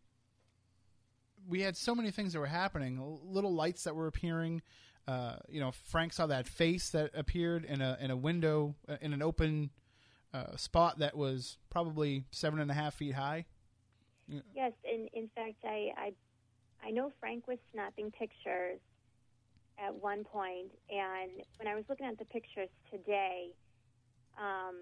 we 1.48 1.62
had 1.62 1.76
so 1.76 1.94
many 1.94 2.11
things 2.11 2.32
that 2.34 2.38
were 2.38 2.46
happening, 2.46 3.00
little 3.24 3.55
lights 3.55 3.84
that 3.84 3.94
were 3.94 4.07
appearing. 4.07 4.62
Uh, 5.07 5.36
you 5.48 5.61
know, 5.61 5.72
Frank 5.72 6.12
saw 6.12 6.26
that 6.26 6.46
face 6.46 6.90
that 6.90 7.11
appeared 7.14 7.64
in 7.64 7.80
a 7.80 7.98
in 8.00 8.11
a 8.11 8.16
window 8.16 8.76
uh, 8.88 8.96
in 9.00 9.12
an 9.12 9.22
open 9.22 9.70
uh, 10.32 10.57
spot 10.57 10.98
that 10.98 11.16
was 11.16 11.59
probably 11.70 12.24
seven 12.30 12.61
and 12.61 12.70
a 12.70 12.74
half 12.74 12.94
feet 12.94 13.14
high. 13.14 13.46
Yes, 14.55 14.72
and 14.90 15.09
in 15.12 15.28
fact, 15.34 15.57
I, 15.64 15.90
I 15.96 16.12
I 16.84 16.90
know 16.90 17.12
Frank 17.20 17.46
was 17.48 17.59
snapping 17.72 18.11
pictures 18.12 18.78
at 19.78 19.94
one 19.94 20.24
point, 20.24 20.70
and 20.88 21.30
when 21.59 21.66
I 21.66 21.74
was 21.74 21.84
looking 21.88 22.07
at 22.07 22.18
the 22.18 22.24
pictures 22.24 22.68
today, 22.90 23.50
um, 24.38 24.76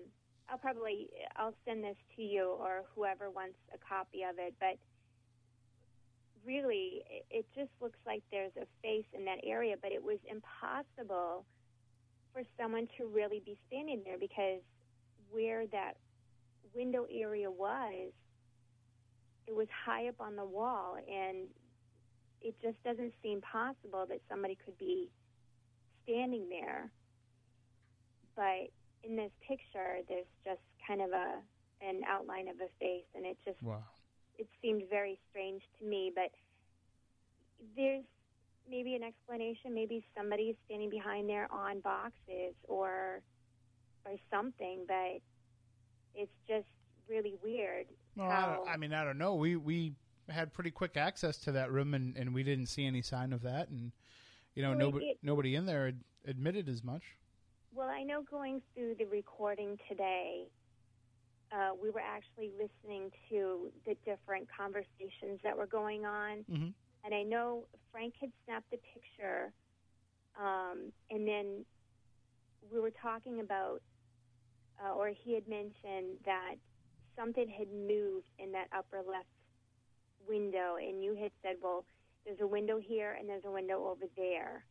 I'll 0.48 0.58
probably 0.58 1.08
I'll 1.36 1.54
send 1.64 1.82
this 1.82 1.96
to 2.16 2.22
you 2.22 2.56
or 2.58 2.84
whoever 2.94 3.30
wants 3.30 3.56
a 3.74 3.78
copy 3.78 4.22
of 4.22 4.38
it. 4.38 4.54
But 4.60 4.76
really, 6.44 7.02
it, 7.30 7.46
just 7.54 7.70
looks 7.80 7.98
like 8.06 8.22
there's 8.30 8.52
a 8.56 8.66
face 8.82 9.06
in 9.12 9.24
that 9.24 9.38
area, 9.44 9.76
but 9.80 9.92
it 9.92 10.02
was 10.02 10.18
impossible 10.30 11.44
for 12.32 12.42
someone 12.60 12.88
to 12.98 13.06
really 13.06 13.42
be 13.44 13.58
standing 13.66 14.02
there 14.04 14.18
because 14.18 14.60
where 15.30 15.66
that 15.68 15.94
window 16.74 17.06
area 17.12 17.50
was 17.50 18.12
it 19.46 19.54
was 19.54 19.66
high 19.84 20.06
up 20.08 20.20
on 20.20 20.36
the 20.36 20.44
wall 20.44 20.96
and 20.96 21.48
it 22.40 22.54
just 22.62 22.82
doesn't 22.84 23.12
seem 23.22 23.40
possible 23.40 24.06
that 24.08 24.20
somebody 24.28 24.56
could 24.64 24.78
be 24.78 25.10
standing 26.04 26.48
there 26.48 26.90
but 28.36 28.70
in 29.02 29.16
this 29.16 29.32
picture 29.46 29.98
there's 30.08 30.30
just 30.44 30.62
kind 30.86 31.00
of 31.00 31.10
a 31.10 31.38
an 31.82 32.02
outline 32.08 32.46
of 32.48 32.56
a 32.56 32.68
face 32.78 33.08
and 33.14 33.24
it 33.26 33.36
just 33.44 33.60
Wow. 33.62 33.82
It 34.40 34.48
seemed 34.62 34.82
very 34.90 35.18
strange 35.30 35.62
to 35.78 35.84
me 35.86 36.10
but 36.14 36.30
there's 37.76 38.04
maybe 38.68 38.94
an 38.94 39.02
explanation 39.02 39.74
maybe 39.74 40.04
somebody's 40.16 40.54
standing 40.66 40.90
behind 40.90 41.28
there 41.28 41.46
on 41.52 41.80
boxes 41.80 42.54
or 42.68 43.20
or 44.06 44.12
something 44.30 44.80
but 44.88 45.20
it's 46.14 46.32
just 46.48 46.66
really 47.08 47.34
weird 47.42 47.86
Well, 48.16 48.30
I, 48.30 48.34
how 48.34 48.54
don't, 48.54 48.68
I 48.68 48.76
mean, 48.76 48.92
I 48.94 49.04
don't 49.04 49.18
know. 49.18 49.34
We 49.34 49.56
we 49.56 49.92
had 50.28 50.52
pretty 50.52 50.70
quick 50.70 50.96
access 50.96 51.38
to 51.38 51.52
that 51.52 51.72
room, 51.72 51.92
and, 51.94 52.16
and 52.16 52.32
we 52.32 52.42
didn't 52.44 52.66
see 52.66 52.86
any 52.86 53.02
sign 53.02 53.32
of 53.32 53.42
that. 53.42 53.68
And 53.68 53.90
you 54.54 54.62
know, 54.62 54.70
Well, 54.70 54.78
nobody 54.78 55.06
it- 55.06 55.18
nobody 55.22 55.54
in 55.56 55.66
there 55.66 55.92
admitted 56.24 56.68
as 56.68 56.82
much. 56.84 57.02
Well, 57.74 57.88
I 57.88 58.02
know 58.04 58.22
going 58.22 58.62
through 58.74 58.94
the 58.96 59.06
recording 59.06 59.78
today, 59.88 60.44
uh, 61.52 61.70
we 61.80 61.90
were 61.90 62.00
actually 62.00 62.50
listening 62.50 63.10
to 63.28 63.72
the 63.86 63.94
different 64.04 64.48
conversations 64.56 65.40
that 65.42 65.56
were 65.56 65.66
going 65.66 66.04
on. 66.04 66.44
Mhm. 66.44 66.74
And 67.04 67.14
I 67.14 67.22
know 67.22 67.66
Frank 67.90 68.14
had 68.16 68.32
snapped 68.44 68.72
a 68.72 68.78
picture, 68.78 69.52
um, 70.36 70.92
and 71.10 71.26
then 71.26 71.64
we 72.70 72.78
were 72.78 72.92
talking 72.92 73.40
about, 73.40 73.82
uh, 74.78 74.94
or 74.94 75.08
he 75.08 75.34
had 75.34 75.48
mentioned 75.48 76.22
that 76.24 76.56
something 77.16 77.48
had 77.48 77.70
moved 77.72 78.28
in 78.38 78.52
that 78.52 78.68
upper 78.72 79.02
left 79.02 79.28
window, 80.26 80.76
and 80.76 81.02
you 81.02 81.14
had 81.14 81.32
said, 81.42 81.56
well, 81.60 81.84
there's 82.24 82.40
a 82.40 82.46
window 82.46 82.78
here 82.78 83.12
and 83.12 83.28
there's 83.28 83.44
a 83.44 83.50
window 83.50 83.88
over 83.88 84.06
there. 84.16 84.64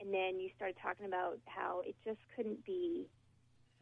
And 0.00 0.12
then 0.12 0.40
you 0.40 0.50
started 0.56 0.76
talking 0.82 1.06
about 1.06 1.38
how 1.46 1.82
it 1.84 1.94
just 2.04 2.18
couldn't 2.34 2.64
be 2.64 3.06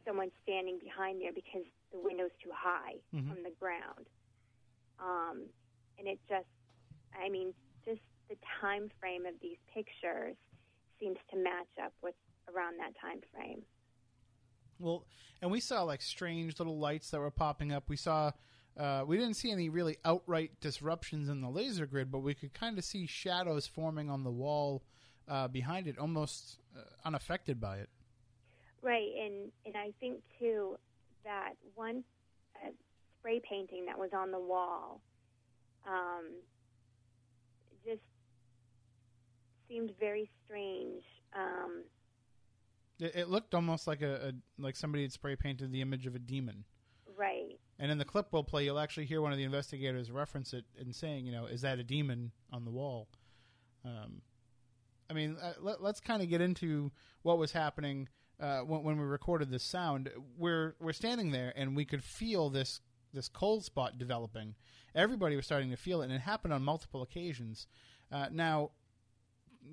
someone 0.05 0.31
standing 0.43 0.79
behind 0.79 1.21
there 1.21 1.33
because 1.33 1.65
the 1.93 1.99
window's 1.99 2.31
too 2.43 2.51
high 2.53 2.95
Mhm. 3.13 3.27
from 3.29 3.43
the 3.43 3.51
ground. 3.51 4.09
Um, 4.99 5.49
and 5.97 6.07
it 6.07 6.19
just, 6.27 6.49
I 7.13 7.29
mean, 7.29 7.53
just 7.85 8.01
the 8.29 8.35
time 8.59 8.89
frame 8.99 9.25
of 9.25 9.39
these 9.39 9.57
pictures 9.67 10.35
seems 10.99 11.19
to 11.29 11.37
match 11.37 11.77
up 11.81 11.93
with 12.01 12.15
around 12.49 12.77
that 12.79 12.93
time 12.99 13.21
frame. 13.31 13.63
Well, 14.79 15.05
and 15.41 15.51
we 15.51 15.59
saw 15.59 15.83
like 15.83 16.01
strange 16.01 16.59
little 16.59 16.79
lights 16.79 17.11
that 17.11 17.19
were 17.19 17.31
popping 17.31 17.71
up. 17.71 17.87
We 17.87 17.97
saw. 17.97 18.31
Uh, 18.75 19.03
we 19.05 19.17
didn't 19.17 19.35
see 19.35 19.51
any 19.51 19.69
really 19.69 19.97
outright 20.03 20.59
disruptions 20.59 21.29
in 21.29 21.41
the 21.41 21.49
laser 21.49 21.85
grid, 21.85 22.09
but 22.09 22.19
we 22.19 22.33
could 22.33 22.55
kind 22.55 22.79
of 22.79 22.83
see 22.83 23.05
shadows 23.05 23.67
forming 23.67 24.09
on 24.09 24.23
the 24.23 24.31
wall 24.31 24.81
uh, 25.27 25.47
behind 25.47 25.85
it, 25.87 25.95
almost 25.99 26.57
uh, 26.75 26.81
unaffected 27.05 27.61
by 27.61 27.77
it. 27.77 27.89
Right, 28.81 29.13
and 29.15 29.51
and 29.65 29.77
I 29.77 29.91
think 29.99 30.23
too 30.39 30.79
that 31.23 31.53
one 31.75 32.03
uh, 32.63 32.69
spray 33.19 33.41
painting 33.47 33.85
that 33.85 33.97
was 33.97 34.09
on 34.15 34.31
the 34.31 34.39
wall 34.39 35.01
um, 35.87 36.25
just 37.85 38.01
seemed 39.67 39.91
very 39.99 40.29
strange. 40.45 41.03
Um, 41.35 41.83
It, 42.99 43.15
it 43.15 43.29
looked 43.29 43.53
almost 43.55 43.87
like 43.87 44.01
a, 44.01 44.29
a 44.29 44.61
like 44.61 44.75
somebody 44.75 45.03
had 45.03 45.11
spray 45.11 45.35
painted 45.35 45.71
the 45.71 45.81
image 45.81 46.05
of 46.05 46.15
a 46.15 46.19
demon. 46.19 46.63
right, 47.17 47.59
And 47.79 47.91
in 47.91 47.97
the 47.97 48.05
clip 48.05 48.27
we'll 48.31 48.43
play, 48.43 48.65
you'll 48.65 48.79
actually 48.79 49.05
hear 49.05 49.21
one 49.21 49.31
of 49.31 49.37
the 49.37 49.43
investigators 49.43 50.11
reference 50.11 50.53
it 50.53 50.65
and 50.79 50.95
saying, 50.95 51.25
you 51.25 51.31
know, 51.31 51.45
is 51.45 51.61
that 51.61 51.79
a 51.79 51.83
demon 51.83 52.31
on 52.51 52.65
the 52.65 52.71
wall? 52.71 53.07
Um, 53.85 54.21
I 55.09 55.13
mean, 55.13 55.37
uh, 55.41 55.53
let, 55.59 55.81
let's 55.81 55.99
kind 55.99 56.21
of 56.21 56.29
get 56.29 56.41
into 56.41 56.91
what 57.23 57.37
was 57.37 57.51
happening 57.51 58.07
uh, 58.39 58.59
when, 58.59 58.83
when 58.83 58.97
we 58.97 59.05
recorded 59.05 59.49
this 59.49 59.63
sound. 59.63 60.09
We're 60.37 60.75
we're 60.79 60.93
standing 60.93 61.31
there 61.31 61.53
and 61.55 61.75
we 61.75 61.85
could 61.85 62.03
feel 62.03 62.49
this 62.49 62.81
this 63.13 63.29
cold 63.29 63.63
spot 63.63 63.97
developing. 63.97 64.55
Everybody 64.95 65.35
was 65.35 65.45
starting 65.45 65.69
to 65.71 65.77
feel 65.77 66.01
it, 66.01 66.05
and 66.05 66.13
it 66.13 66.21
happened 66.21 66.53
on 66.53 66.63
multiple 66.63 67.01
occasions. 67.01 67.67
Uh, 68.11 68.27
now, 68.31 68.71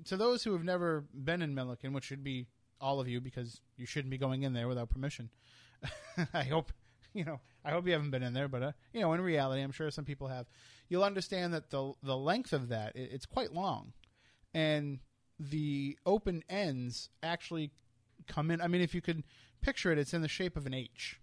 to 0.05 0.17
those 0.17 0.43
who 0.43 0.53
have 0.53 0.63
never 0.63 1.05
been 1.13 1.41
in 1.41 1.53
Milliken, 1.53 1.93
which 1.93 2.05
should 2.05 2.23
be 2.23 2.47
all 2.79 2.99
of 2.99 3.07
you 3.07 3.21
because 3.21 3.61
you 3.77 3.85
shouldn't 3.85 4.09
be 4.09 4.17
going 4.17 4.43
in 4.43 4.53
there 4.53 4.67
without 4.67 4.89
permission. 4.89 5.29
I 6.33 6.43
hope 6.43 6.71
you 7.13 7.25
know. 7.25 7.39
I 7.63 7.69
hope 7.69 7.85
you 7.85 7.93
haven't 7.93 8.09
been 8.09 8.23
in 8.23 8.33
there, 8.33 8.47
but 8.47 8.63
uh, 8.63 8.71
you 8.93 9.01
know, 9.01 9.13
in 9.13 9.21
reality, 9.21 9.61
I'm 9.61 9.71
sure 9.71 9.91
some 9.91 10.05
people 10.05 10.27
have. 10.27 10.47
You'll 10.89 11.03
understand 11.03 11.53
that 11.53 11.69
the 11.69 11.93
the 12.01 12.17
length 12.17 12.53
of 12.53 12.69
that 12.69 12.95
it, 12.95 13.09
it's 13.13 13.25
quite 13.25 13.53
long, 13.53 13.93
and 14.53 14.99
the 15.39 15.97
open 16.05 16.43
ends 16.49 17.09
actually 17.23 17.71
come 18.27 18.51
in. 18.51 18.61
I 18.61 18.67
mean, 18.67 18.81
if 18.81 18.93
you 18.93 19.01
could 19.01 19.23
picture 19.61 19.91
it, 19.91 19.97
it's 19.97 20.13
in 20.13 20.21
the 20.21 20.27
shape 20.27 20.57
of 20.57 20.65
an 20.65 20.73
H. 20.73 21.19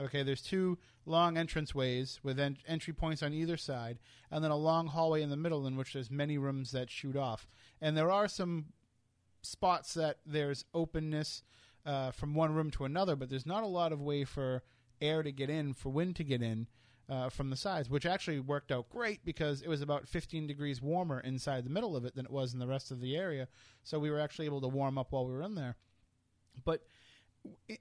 Okay, 0.00 0.22
there's 0.22 0.42
two 0.42 0.78
long 1.04 1.36
entrance 1.36 1.74
ways 1.74 2.20
with 2.22 2.38
en- 2.40 2.56
entry 2.66 2.92
points 2.92 3.22
on 3.22 3.32
either 3.32 3.56
side, 3.56 3.98
and 4.30 4.42
then 4.42 4.50
a 4.50 4.56
long 4.56 4.86
hallway 4.86 5.22
in 5.22 5.30
the 5.30 5.36
middle 5.36 5.66
in 5.66 5.76
which 5.76 5.92
there's 5.92 6.10
many 6.10 6.38
rooms 6.38 6.72
that 6.72 6.90
shoot 6.90 7.16
off. 7.16 7.46
And 7.80 7.96
there 7.96 8.10
are 8.10 8.28
some 8.28 8.66
spots 9.42 9.94
that 9.94 10.18
there's 10.24 10.64
openness 10.72 11.42
uh, 11.84 12.12
from 12.12 12.34
one 12.34 12.54
room 12.54 12.70
to 12.70 12.84
another, 12.84 13.16
but 13.16 13.28
there's 13.28 13.46
not 13.46 13.64
a 13.64 13.68
lot 13.68 13.92
of 13.92 14.00
way 14.00 14.24
for 14.24 14.62
air 15.00 15.22
to 15.22 15.32
get 15.32 15.50
in, 15.50 15.74
for 15.74 15.90
wind 15.90 16.16
to 16.16 16.24
get 16.24 16.40
in 16.42 16.68
uh, 17.08 17.28
from 17.28 17.50
the 17.50 17.56
sides, 17.56 17.90
which 17.90 18.06
actually 18.06 18.40
worked 18.40 18.70
out 18.70 18.88
great 18.88 19.24
because 19.24 19.60
it 19.60 19.68
was 19.68 19.82
about 19.82 20.08
15 20.08 20.46
degrees 20.46 20.80
warmer 20.80 21.20
inside 21.20 21.64
the 21.64 21.70
middle 21.70 21.96
of 21.96 22.04
it 22.04 22.14
than 22.14 22.24
it 22.24 22.30
was 22.30 22.52
in 22.52 22.60
the 22.60 22.66
rest 22.66 22.90
of 22.90 23.00
the 23.00 23.16
area. 23.16 23.48
So 23.82 23.98
we 23.98 24.10
were 24.10 24.20
actually 24.20 24.46
able 24.46 24.60
to 24.60 24.68
warm 24.68 24.96
up 24.96 25.10
while 25.10 25.26
we 25.26 25.32
were 25.32 25.42
in 25.42 25.54
there. 25.54 25.76
But 26.64 26.82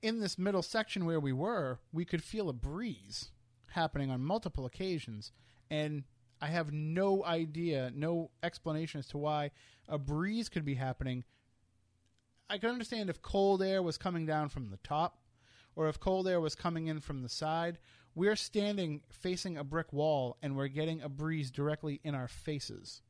in 0.02 0.20
this 0.20 0.38
middle 0.38 0.62
section 0.62 1.06
where 1.06 1.20
we 1.20 1.34
were, 1.34 1.80
we 1.92 2.06
could 2.06 2.24
feel 2.24 2.50
a 2.50 2.54
breeze 2.54 3.30
happening 3.72 4.10
on 4.10 4.24
multiple 4.24 4.66
occasions. 4.66 5.32
And 5.70 6.04
I 6.42 6.48
have 6.48 6.72
no 6.72 7.24
idea, 7.24 7.92
no 7.94 8.32
explanation 8.44 9.00
as 9.00 9.08
to 9.08 9.18
why 9.18 9.52
a 9.88 9.98
breeze 9.98 10.50
could 10.50 10.66
be 10.66 10.76
happening. 10.76 11.24
I 12.50 12.58
could 12.58 12.70
understand 12.70 13.10
if 13.10 13.22
cold 13.22 13.62
air 13.62 13.82
was 13.82 13.98
coming 13.98 14.26
down 14.26 14.50
from 14.50 14.70
the 14.70 14.80
top 14.84 15.20
or 15.76 15.88
if 15.88 16.00
cold 16.00 16.28
air 16.28 16.42
was 16.42 16.56
coming 16.56 16.88
in 16.88 17.00
from 17.00 17.22
the 17.22 17.30
side. 17.30 17.78
We're 18.14 18.36
standing 18.36 19.02
facing 19.10 19.58
a 19.58 19.64
brick 19.64 19.94
wall 19.94 20.38
and 20.42 20.58
we're 20.58 20.68
getting 20.68 21.02
a 21.02 21.08
breeze 21.08 21.50
directly 21.50 22.02
in 22.04 22.14
our 22.14 22.28
faces, 22.28 23.02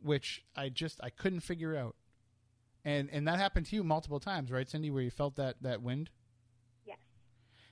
which 0.00 0.44
I 0.54 0.68
just 0.68 1.00
I 1.02 1.10
couldn't 1.10 1.40
figure 1.40 1.74
out. 1.74 1.96
And 2.84 3.08
and 3.12 3.26
that 3.28 3.38
happened 3.38 3.66
to 3.66 3.76
you 3.76 3.84
multiple 3.84 4.20
times, 4.20 4.50
right, 4.50 4.68
Cindy, 4.68 4.90
where 4.90 5.02
you 5.02 5.10
felt 5.10 5.36
that 5.36 5.56
that 5.62 5.82
wind? 5.82 6.10
Yes. 6.84 6.98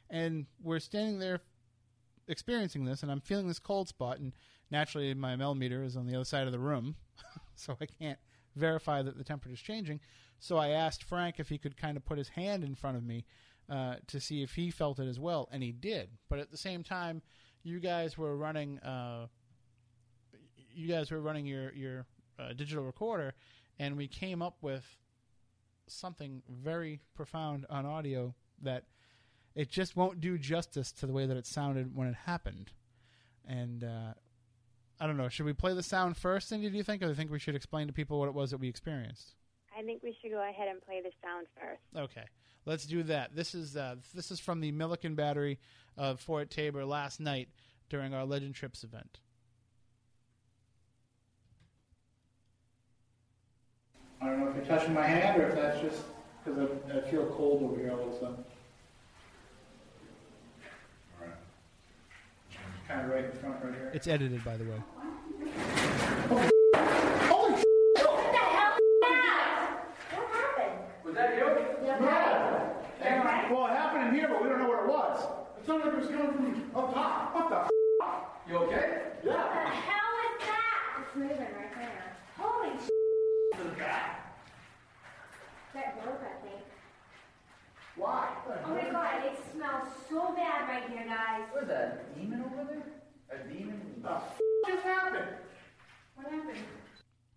And 0.09 0.47
we're 0.63 0.79
standing 0.79 1.19
there 1.19 1.41
experiencing 2.29 2.85
this 2.85 3.03
and 3.03 3.11
I'm 3.11 3.21
feeling 3.21 3.49
this 3.49 3.59
cold 3.59 3.89
spot 3.89 4.19
and 4.21 4.33
naturally 4.71 5.13
my 5.15 5.35
MEL 5.35 5.55
meter 5.57 5.83
is 5.83 5.97
on 5.97 6.07
the 6.07 6.15
other 6.15 6.25
side 6.25 6.47
of 6.47 6.53
the 6.53 6.61
room, 6.61 6.95
so 7.55 7.77
I 7.81 7.87
can't 7.87 8.19
verify 8.55 9.03
that 9.03 9.19
the 9.19 9.25
temperature 9.25 9.55
is 9.55 9.61
changing. 9.61 10.01
So 10.39 10.57
I 10.57 10.69
asked 10.69 11.05
Frank 11.05 11.39
if 11.39 11.49
he 11.49 11.59
could 11.59 11.77
kind 11.77 11.97
of 11.97 12.05
put 12.05 12.19
his 12.19 12.31
hand 12.31 12.65
in 12.65 12.75
front 12.75 12.97
of 12.97 13.05
me 13.05 13.25
uh, 13.69 13.97
to 14.09 14.21
see 14.21 14.43
if 14.43 14.55
he 14.55 14.71
felt 14.71 14.99
it 14.99 15.07
as 15.07 15.21
well, 15.21 15.49
and 15.53 15.63
he 15.63 15.73
did. 15.73 16.11
But 16.29 16.39
at 16.39 16.51
the 16.51 16.57
same 16.57 16.83
time, 16.83 17.23
you 17.63 17.79
guys 17.79 18.17
were 18.17 18.37
running. 18.37 18.79
Uh, 18.81 19.27
you 20.73 20.89
guys 20.89 21.11
were 21.11 21.21
running 21.21 21.47
your 21.47 21.73
your 21.73 22.07
uh, 22.39 22.53
digital 22.53 22.85
recorder, 22.85 23.35
and 23.81 23.97
we 23.97 24.07
came 24.07 24.43
up 24.43 24.59
with 24.61 24.85
something 25.89 26.43
very 26.49 27.01
profound 27.15 27.65
on 27.71 27.87
audio 27.87 28.35
that 28.63 28.85
it 29.55 29.71
just 29.71 29.97
won't 29.97 30.21
do 30.21 30.37
justice 30.37 30.93
to 30.93 31.07
the 31.07 31.13
way 31.13 31.25
that 31.25 31.37
it 31.37 31.47
sounded 31.47 31.97
when 31.97 32.07
it 32.07 32.15
happened. 32.15 32.71
And 33.49 33.83
uh, 33.83 34.13
I 35.01 35.07
don't 35.07 35.17
know. 35.17 35.31
Should 35.31 35.47
we 35.47 35.55
play 35.55 35.73
the 35.73 35.83
sound 35.83 36.19
first, 36.19 36.49
Cindy? 36.49 36.69
Do 36.69 36.77
you 36.77 36.83
think, 36.85 37.03
or 37.03 37.07
do 37.07 37.13
you 37.13 37.17
think 37.17 37.33
we 37.33 37.39
should 37.39 37.57
explain 37.57 37.87
to 37.87 37.93
people 37.93 38.21
what 38.21 38.29
it 38.29 38.35
was 38.35 38.51
that 38.51 38.59
we 38.59 38.69
experienced? 38.69 39.35
I 39.77 39.83
think 39.83 40.03
we 40.03 40.15
should 40.21 40.31
go 40.31 40.47
ahead 40.47 40.69
and 40.69 40.81
play 40.83 41.01
the 41.03 41.11
sound 41.25 41.47
first. 41.59 41.81
Okay, 41.97 42.27
let's 42.67 42.85
do 42.85 43.03
that. 43.05 43.35
This 43.35 43.55
is 43.55 43.77
uh, 43.77 43.97
this 44.15 44.31
is 44.31 44.39
from 44.39 44.61
the 44.61 44.73
Milliken 44.73 45.15
Battery 45.15 45.59
of 45.97 46.21
Fort 46.21 46.51
Taber 46.51 46.85
last 46.85 47.19
night 47.19 47.49
during 47.89 48.13
our 48.13 48.27
Legend 48.27 48.55
Trips 48.55 48.85
event. 48.85 49.21
I 54.21 54.27
don't 54.27 54.41
know 54.41 54.49
if 54.49 54.57
you're 54.57 54.65
touching 54.67 54.93
my 54.93 55.07
hand 55.07 55.41
or 55.41 55.49
if 55.49 55.55
that's 55.55 55.81
just 55.81 56.03
because 56.45 56.69
I, 56.93 56.99
I 56.99 57.01
feel 57.11 57.25
cold 57.27 57.63
over 57.63 57.77
here 57.81 57.91
all 57.93 58.09
of 58.09 58.15
a 58.15 58.19
sudden. 58.19 58.45
Kind 62.87 63.07
of 63.07 63.11
right 63.13 63.25
in 63.25 63.33
front, 63.33 63.65
right 63.65 63.73
here. 63.73 63.91
It's 63.95 64.09
edited, 64.09 64.45
by 64.45 64.57
the 64.57 64.65
way. 64.65 64.83
Holy 66.29 67.53
What 67.53 68.33
the 68.33 68.39
hell 68.39 68.75
is 68.77 69.01
that? 69.01 69.87
What 70.11 70.29
happened? 70.33 70.79
Was 71.05 71.15
that 71.15 71.37
you? 71.37 71.45
Yeah. 71.87 73.53
Well, 73.53 73.67
it 73.67 73.71
happened 73.71 74.09
in 74.09 74.15
here, 74.15 74.29
but 74.29 74.43
we 74.43 74.49
don't 74.49 74.59
know 74.59 74.69
what 74.69 74.81
it 74.85 74.89
was. 74.89 75.25
It 75.61 75.67
sounded 75.67 75.87
like 75.87 75.95
it 75.95 76.01
was 76.01 76.09
coming 76.09 76.55
from 76.55 76.77
up 76.77 76.93
top. 76.93 77.35
What 77.35 77.49
the? 77.49 78.51
You 78.51 78.59
okay? 78.59 79.03
What 79.23 79.23
the 79.23 79.31
Yeah. 79.31 79.71
hell 79.71 80.15
is 80.27 80.47
that? 80.47 81.03
It's 81.07 81.15
moving 81.17 81.39
right 81.39 81.75
there. 81.75 82.17
Holy 82.37 82.77
sh! 82.77 82.91
That 86.05 86.21
I 86.23 86.43
think. 86.47 86.63
Why? 87.97 88.29
Oh 88.67 88.75
my 88.75 88.91
god, 88.91 89.25
it 89.27 89.39
smells 89.53 89.89
so 90.09 90.33
bad 90.35 90.69
right 90.69 90.89
here, 90.91 91.07
guys. 91.07 91.43
What 91.53 91.65
is 91.65 91.69
that? 91.69 92.07
A 92.15 92.19
demon 92.19 92.43
over 92.43 92.65
there? 92.65 93.39
A 93.41 93.49
demon? 93.49 93.81
The 94.03 94.11
f- 94.11 94.41
just 94.67 94.83
happened? 94.85 95.27
What 96.15 96.33
happened? 96.33 96.57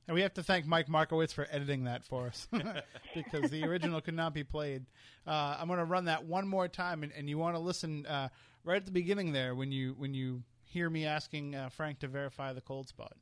And 0.08 0.16
we 0.16 0.22
have 0.22 0.34
to 0.34 0.44
thank 0.44 0.66
Mike 0.66 0.90
Markowitz 0.90 1.32
for 1.32 1.48
editing 1.50 1.86
that 1.86 2.04
for 2.04 2.28
us 2.28 2.48
because 3.16 3.50
the 3.50 3.64
original 3.64 4.02
could 4.02 4.16
not 4.16 4.34
be 4.34 4.44
played. 4.44 4.86
Uh, 5.26 5.56
I'm 5.58 5.68
going 5.68 5.80
to 5.80 5.86
run 5.86 6.06
that 6.06 6.26
one 6.26 6.46
more 6.46 6.68
time, 6.68 7.04
and, 7.04 7.12
and 7.14 7.30
you 7.30 7.38
want 7.38 7.56
to 7.56 7.60
listen 7.60 8.06
uh, 8.06 8.28
right 8.66 8.78
at 8.78 8.86
the 8.86 8.92
beginning 8.92 9.32
there 9.32 9.56
when 9.56 9.72
you 9.72 9.96
when 9.98 10.14
you 10.14 10.44
hear 10.66 10.90
me 10.90 11.06
asking 11.06 11.56
uh, 11.56 11.70
Frank 11.70 12.00
to 12.00 12.08
verify 12.08 12.52
the 12.52 12.60
cold 12.62 12.90
spot. 12.90 13.14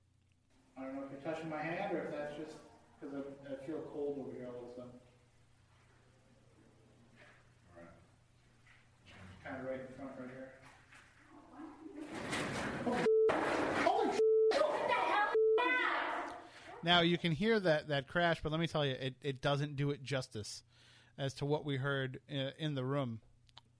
I 0.77 0.83
don't 0.85 0.95
know 0.95 1.03
if 1.03 1.11
you're 1.11 1.33
touching 1.33 1.49
my 1.49 1.61
hand 1.61 1.93
or 1.93 2.05
if 2.05 2.11
that's 2.11 2.35
just 2.35 2.57
because 2.99 3.15
I, 3.15 3.53
I 3.53 3.65
feel 3.65 3.79
cold 3.93 4.17
over 4.19 4.31
here 4.35 4.47
all 4.47 4.63
of 4.65 4.71
a 4.71 4.75
sudden. 4.75 4.91
Kind 9.43 9.57
of 9.59 9.65
right 9.67 9.79
in 9.79 9.87
front, 9.95 10.11
right 10.19 10.29
here. 10.35 10.51
Holy 13.83 14.07
What 14.07 14.87
the 14.87 14.93
hell 14.93 15.29
is 15.33 15.55
that? 15.57 16.35
Now 16.83 17.01
you 17.01 17.17
can 17.17 17.31
hear 17.31 17.59
that 17.59 17.87
that 17.87 18.07
crash, 18.07 18.41
but 18.41 18.51
let 18.51 18.61
me 18.61 18.67
tell 18.67 18.85
you, 18.85 18.93
it, 18.93 19.15
it 19.21 19.41
doesn't 19.41 19.75
do 19.75 19.91
it 19.91 20.03
justice 20.03 20.63
as 21.17 21.33
to 21.35 21.45
what 21.45 21.65
we 21.65 21.77
heard 21.77 22.19
uh, 22.31 22.51
in 22.57 22.75
the 22.75 22.83
room. 22.83 23.21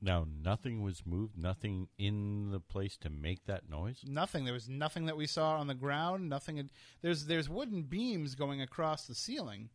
Now, 0.04 0.26
nothing 0.44 0.82
was 0.82 1.04
moved, 1.06 1.38
nothing 1.38 1.88
in 2.00 2.50
the 2.50 2.60
place 2.60 2.98
to 2.98 3.12
make 3.12 3.46
that 3.46 3.70
noise. 3.70 4.00
Nothing. 4.04 4.46
There 4.46 4.54
was 4.54 4.68
nothing 4.68 5.06
that 5.06 5.16
we 5.16 5.28
saw 5.28 5.58
on 5.58 5.68
the 5.68 5.76
ground. 5.76 6.28
Nothing. 6.28 6.58
Had, 6.58 6.72
there's 7.04 7.28
there's 7.28 7.48
wooden 7.48 7.84
beams 7.84 8.34
going 8.34 8.62
across 8.62 9.06
the 9.06 9.14
ceiling 9.14 9.70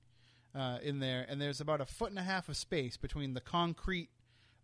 uh, 0.52 0.78
in 0.82 0.98
there, 0.98 1.24
and 1.28 1.40
there's 1.40 1.60
about 1.60 1.80
a 1.80 1.86
foot 1.86 2.10
and 2.10 2.18
a 2.18 2.22
half 2.24 2.48
of 2.48 2.56
space 2.56 2.96
between 2.96 3.34
the 3.34 3.40
concrete 3.40 4.10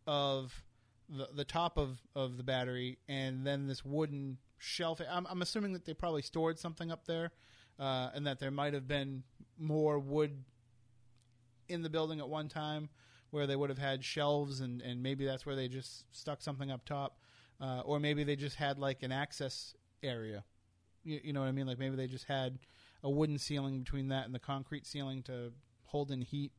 of 0.05 0.64
the 1.16 1.28
the 1.34 1.44
top 1.44 1.78
of, 1.78 1.98
of 2.16 2.36
the 2.36 2.42
battery 2.42 2.98
and 3.08 3.46
then 3.46 3.66
this 3.66 3.84
wooden 3.84 4.38
shelf. 4.58 5.00
I'm, 5.08 5.26
I'm 5.28 5.42
assuming 5.42 5.72
that 5.74 5.84
they 5.84 5.94
probably 5.94 6.22
stored 6.22 6.58
something 6.58 6.90
up 6.90 7.06
there, 7.06 7.32
uh, 7.78 8.10
and 8.14 8.26
that 8.26 8.40
there 8.40 8.50
might 8.50 8.74
have 8.74 8.88
been 8.88 9.22
more 9.58 9.98
wood 9.98 10.44
in 11.68 11.82
the 11.82 11.90
building 11.90 12.20
at 12.20 12.28
one 12.28 12.48
time 12.48 12.88
where 13.30 13.46
they 13.46 13.56
would 13.56 13.70
have 13.70 13.78
had 13.78 14.04
shelves 14.04 14.60
and, 14.60 14.82
and 14.82 15.02
maybe 15.02 15.24
that's 15.24 15.46
where 15.46 15.56
they 15.56 15.66
just 15.66 16.04
stuck 16.12 16.42
something 16.42 16.70
up 16.70 16.84
top 16.84 17.16
uh, 17.62 17.80
or 17.84 18.00
maybe 18.00 18.24
they 18.24 18.36
just 18.36 18.56
had 18.56 18.78
like 18.78 19.02
an 19.02 19.12
access 19.12 19.74
area. 20.02 20.44
You, 21.04 21.20
you 21.24 21.32
know 21.32 21.40
what 21.40 21.48
i 21.48 21.52
mean? 21.52 21.66
Like 21.66 21.78
maybe 21.78 21.96
they 21.96 22.08
just 22.08 22.26
had 22.26 22.58
a 23.02 23.10
wooden 23.10 23.38
ceiling 23.38 23.80
between 23.80 24.08
that 24.08 24.26
and 24.26 24.34
the 24.34 24.40
concrete 24.40 24.86
ceiling 24.86 25.22
to 25.24 25.52
hold 25.84 26.10
in 26.10 26.22
heat 26.22 26.52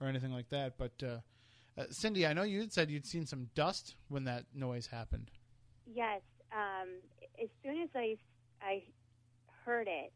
or 0.00 0.06
anything 0.06 0.32
like 0.32 0.48
that. 0.50 0.74
But 0.76 1.02
uh, 1.02 1.18
uh, 1.78 1.84
cindy 1.90 2.26
i 2.26 2.32
know 2.32 2.42
you 2.42 2.60
had 2.60 2.72
said 2.72 2.90
you'd 2.90 3.06
seen 3.06 3.26
some 3.26 3.48
dust 3.54 3.96
when 4.08 4.24
that 4.24 4.44
noise 4.54 4.86
happened 4.86 5.30
Yes. 5.86 6.22
Um, 6.52 7.00
as 7.40 7.48
soon 7.64 7.82
as 7.82 7.88
I, 7.94 8.16
I 8.60 8.82
heard 9.64 9.88
it, 9.88 10.12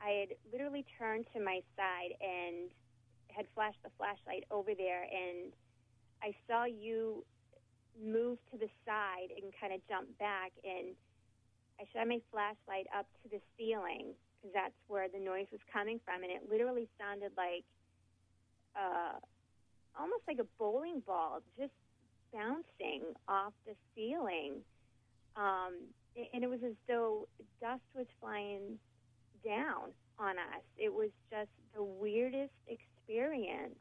I 0.00 0.10
had 0.10 0.28
literally 0.52 0.84
turned 0.98 1.26
to 1.34 1.40
my 1.40 1.60
side 1.76 2.14
and 2.20 2.70
had 3.28 3.46
flashed 3.54 3.82
the 3.82 3.90
flashlight 3.98 4.44
over 4.50 4.70
there, 4.76 5.02
and 5.02 5.52
I 6.22 6.34
saw 6.46 6.64
you 6.64 7.24
move 7.98 8.38
to 8.52 8.58
the 8.58 8.70
side 8.86 9.34
and 9.34 9.52
kind 9.60 9.72
of 9.72 9.80
jump 9.88 10.06
back, 10.18 10.52
and 10.62 10.94
I 11.80 11.84
shot 11.92 12.06
my 12.06 12.20
flashlight 12.30 12.86
up 12.96 13.06
to 13.22 13.28
the 13.28 13.40
ceiling 13.58 14.14
because 14.38 14.54
that's 14.54 14.78
where 14.86 15.08
the 15.08 15.18
noise 15.18 15.46
was 15.50 15.60
coming 15.72 15.98
from, 16.04 16.22
and 16.22 16.30
it 16.30 16.46
literally 16.48 16.88
sounded 16.98 17.32
like 17.36 17.66
uh, 18.78 19.18
almost 19.98 20.22
like 20.28 20.38
a 20.38 20.46
bowling 20.58 21.00
ball 21.06 21.40
just 21.58 21.72
bouncing 22.32 23.02
off 23.26 23.52
the 23.66 23.74
ceiling. 23.94 24.54
Um, 25.36 25.74
and 26.32 26.42
it 26.42 26.48
was 26.50 26.60
as 26.64 26.74
though 26.88 27.28
dust 27.60 27.82
was 27.94 28.06
flying 28.20 28.78
down 29.44 29.90
on 30.18 30.38
us. 30.38 30.62
It 30.76 30.92
was 30.92 31.10
just 31.30 31.50
the 31.74 31.82
weirdest 31.82 32.52
experience. 32.66 33.78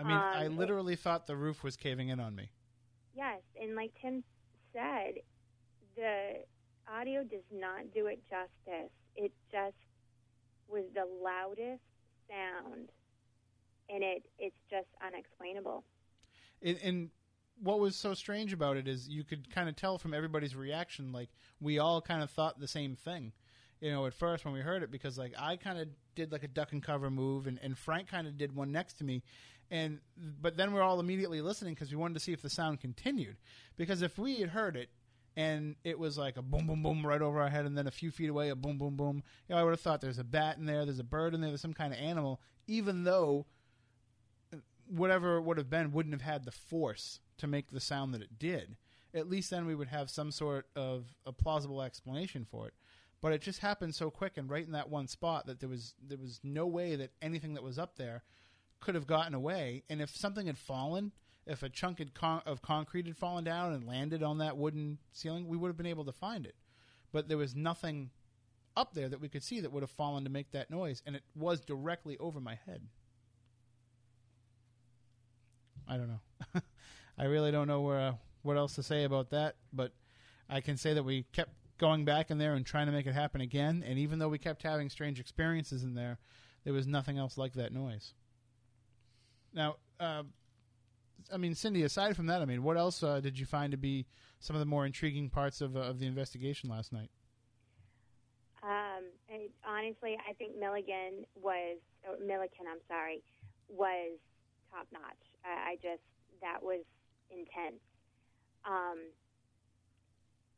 I 0.00 0.04
mean, 0.04 0.16
I 0.16 0.46
Um, 0.46 0.52
it- 0.52 0.56
literally 0.56 0.96
thought 0.96 1.26
the 1.26 1.36
roof 1.36 1.62
was 1.62 1.76
caving 1.76 2.08
in 2.08 2.18
on 2.18 2.34
me. 2.34 2.50
Yes, 3.14 3.42
and 3.60 3.74
like 3.76 3.94
Tim 4.00 4.24
said, 4.72 5.20
the 5.94 6.44
audio 6.88 7.22
does 7.22 7.44
not 7.52 7.90
do 7.92 8.06
it 8.06 8.24
justice. 8.28 8.90
It 9.14 9.32
just 9.50 9.76
was 10.66 10.84
the 10.94 11.04
loudest 11.04 11.82
sound, 12.28 12.90
and 13.92 14.02
it 14.02 14.22
it's 14.38 14.56
just 14.70 14.88
unexplainable. 15.04 15.84
And, 16.62 16.78
and 16.82 17.10
what 17.62 17.80
was 17.80 17.96
so 17.96 18.14
strange 18.14 18.52
about 18.52 18.76
it 18.76 18.88
is 18.88 19.08
you 19.08 19.24
could 19.24 19.50
kind 19.54 19.68
of 19.68 19.76
tell 19.76 19.98
from 19.98 20.14
everybody's 20.14 20.56
reaction, 20.56 21.12
like 21.12 21.28
we 21.60 21.78
all 21.78 22.00
kind 22.00 22.22
of 22.22 22.30
thought 22.30 22.58
the 22.58 22.68
same 22.68 22.96
thing. 22.96 23.32
You 23.80 23.90
know, 23.90 24.06
at 24.06 24.14
first 24.14 24.44
when 24.44 24.54
we 24.54 24.60
heard 24.60 24.82
it, 24.82 24.90
because 24.92 25.18
like 25.18 25.34
I 25.38 25.56
kind 25.56 25.78
of 25.78 25.88
did 26.14 26.30
like 26.30 26.44
a 26.44 26.48
duck 26.48 26.72
and 26.72 26.82
cover 26.82 27.10
move, 27.10 27.46
and, 27.46 27.58
and 27.62 27.76
Frank 27.76 28.08
kind 28.08 28.26
of 28.26 28.38
did 28.38 28.54
one 28.54 28.70
next 28.70 28.94
to 28.94 29.04
me, 29.04 29.22
and 29.70 29.98
but 30.40 30.56
then 30.56 30.72
we're 30.72 30.82
all 30.82 31.00
immediately 31.00 31.40
listening 31.40 31.74
because 31.74 31.90
we 31.90 31.96
wanted 31.96 32.14
to 32.14 32.20
see 32.20 32.32
if 32.32 32.42
the 32.42 32.50
sound 32.50 32.80
continued. 32.80 33.36
Because 33.76 34.02
if 34.02 34.18
we 34.18 34.36
had 34.36 34.50
heard 34.50 34.76
it 34.76 34.88
and 35.36 35.76
it 35.82 35.98
was 35.98 36.18
like 36.18 36.36
a 36.36 36.42
boom, 36.42 36.66
boom, 36.66 36.82
boom 36.82 37.06
right 37.06 37.22
over 37.22 37.40
our 37.40 37.48
head, 37.48 37.64
and 37.64 37.76
then 37.76 37.86
a 37.86 37.92
few 37.92 38.10
feet 38.10 38.28
away, 38.28 38.50
a 38.50 38.54
boom, 38.54 38.78
boom, 38.78 38.96
boom, 38.96 39.22
you 39.48 39.54
know, 39.54 39.60
I 39.60 39.64
would 39.64 39.70
have 39.70 39.80
thought 39.80 40.00
there's 40.00 40.18
a 40.18 40.24
bat 40.24 40.58
in 40.58 40.66
there, 40.66 40.84
there's 40.84 40.98
a 40.98 41.04
bird 41.04 41.34
in 41.34 41.40
there, 41.40 41.50
there's 41.50 41.62
some 41.62 41.72
kind 41.72 41.92
of 41.92 41.98
animal, 41.98 42.40
even 42.66 43.04
though 43.04 43.46
whatever 44.92 45.36
it 45.36 45.42
would 45.42 45.56
have 45.56 45.70
been 45.70 45.92
wouldn't 45.92 46.14
have 46.14 46.22
had 46.22 46.44
the 46.44 46.50
force 46.50 47.20
to 47.38 47.46
make 47.46 47.70
the 47.70 47.80
sound 47.80 48.12
that 48.14 48.22
it 48.22 48.38
did. 48.38 48.76
At 49.14 49.28
least 49.28 49.50
then 49.50 49.66
we 49.66 49.74
would 49.74 49.88
have 49.88 50.10
some 50.10 50.30
sort 50.30 50.66
of 50.76 51.14
a 51.26 51.32
plausible 51.32 51.82
explanation 51.82 52.44
for 52.44 52.66
it. 52.66 52.74
But 53.20 53.32
it 53.32 53.40
just 53.40 53.60
happened 53.60 53.94
so 53.94 54.10
quick 54.10 54.36
and 54.36 54.50
right 54.50 54.66
in 54.66 54.72
that 54.72 54.90
one 54.90 55.06
spot 55.06 55.46
that 55.46 55.60
there 55.60 55.68
was 55.68 55.94
there 56.02 56.18
was 56.18 56.40
no 56.42 56.66
way 56.66 56.96
that 56.96 57.12
anything 57.22 57.54
that 57.54 57.62
was 57.62 57.78
up 57.78 57.96
there 57.96 58.24
could 58.80 58.94
have 58.94 59.06
gotten 59.06 59.34
away. 59.34 59.84
And 59.88 60.02
if 60.02 60.14
something 60.16 60.46
had 60.46 60.58
fallen, 60.58 61.12
if 61.46 61.62
a 61.62 61.68
chunk 61.68 62.02
con- 62.14 62.42
of 62.44 62.62
concrete 62.62 63.06
had 63.06 63.16
fallen 63.16 63.44
down 63.44 63.72
and 63.72 63.86
landed 63.86 64.22
on 64.22 64.38
that 64.38 64.56
wooden 64.56 64.98
ceiling, 65.12 65.46
we 65.46 65.56
would 65.56 65.68
have 65.68 65.76
been 65.76 65.86
able 65.86 66.04
to 66.04 66.12
find 66.12 66.46
it. 66.46 66.56
But 67.12 67.28
there 67.28 67.38
was 67.38 67.54
nothing 67.54 68.10
up 68.76 68.94
there 68.94 69.08
that 69.08 69.20
we 69.20 69.28
could 69.28 69.42
see 69.42 69.60
that 69.60 69.72
would 69.72 69.82
have 69.82 69.90
fallen 69.90 70.24
to 70.24 70.30
make 70.30 70.50
that 70.52 70.70
noise, 70.70 71.02
and 71.06 71.14
it 71.14 71.22
was 71.34 71.60
directly 71.60 72.16
over 72.18 72.40
my 72.40 72.58
head. 72.66 72.88
I 75.88 75.96
don't 75.96 76.08
know. 76.08 76.60
I 77.18 77.24
really 77.24 77.52
don't 77.52 77.68
know 77.68 77.80
where, 77.80 78.00
uh, 78.00 78.12
what 78.42 78.56
else 78.56 78.74
to 78.76 78.82
say 78.82 79.04
about 79.04 79.30
that, 79.30 79.56
but 79.72 79.92
I 80.48 80.60
can 80.60 80.76
say 80.76 80.94
that 80.94 81.02
we 81.02 81.24
kept 81.32 81.52
going 81.78 82.04
back 82.04 82.30
in 82.30 82.38
there 82.38 82.54
and 82.54 82.64
trying 82.64 82.86
to 82.86 82.92
make 82.92 83.06
it 83.06 83.14
happen 83.14 83.40
again. 83.40 83.84
And 83.86 83.98
even 83.98 84.18
though 84.18 84.28
we 84.28 84.38
kept 84.38 84.62
having 84.62 84.88
strange 84.88 85.20
experiences 85.20 85.82
in 85.82 85.94
there, 85.94 86.18
there 86.64 86.72
was 86.72 86.86
nothing 86.86 87.18
else 87.18 87.36
like 87.36 87.54
that 87.54 87.72
noise. 87.72 88.14
Now, 89.52 89.76
uh, 90.00 90.22
I 91.32 91.36
mean, 91.36 91.54
Cindy. 91.54 91.82
Aside 91.82 92.16
from 92.16 92.26
that, 92.26 92.42
I 92.42 92.44
mean, 92.44 92.62
what 92.62 92.76
else 92.76 93.02
uh, 93.02 93.20
did 93.20 93.38
you 93.38 93.46
find 93.46 93.70
to 93.72 93.76
be 93.76 94.06
some 94.40 94.56
of 94.56 94.60
the 94.60 94.66
more 94.66 94.86
intriguing 94.86 95.28
parts 95.28 95.60
of 95.60 95.76
uh, 95.76 95.80
of 95.80 95.98
the 95.98 96.06
investigation 96.06 96.70
last 96.70 96.92
night? 96.92 97.10
Um, 98.62 99.04
honestly, 99.66 100.16
I 100.28 100.32
think 100.34 100.58
Milligan 100.58 101.24
was 101.34 101.78
Milliken. 102.24 102.66
I'm 102.70 102.80
sorry, 102.88 103.22
was 103.68 104.18
top 104.70 104.86
notch. 104.92 105.31
I, 105.44 105.72
I 105.72 105.74
just 105.82 106.02
that 106.40 106.62
was 106.62 106.84
intense. 107.30 107.80
Um, 108.64 108.98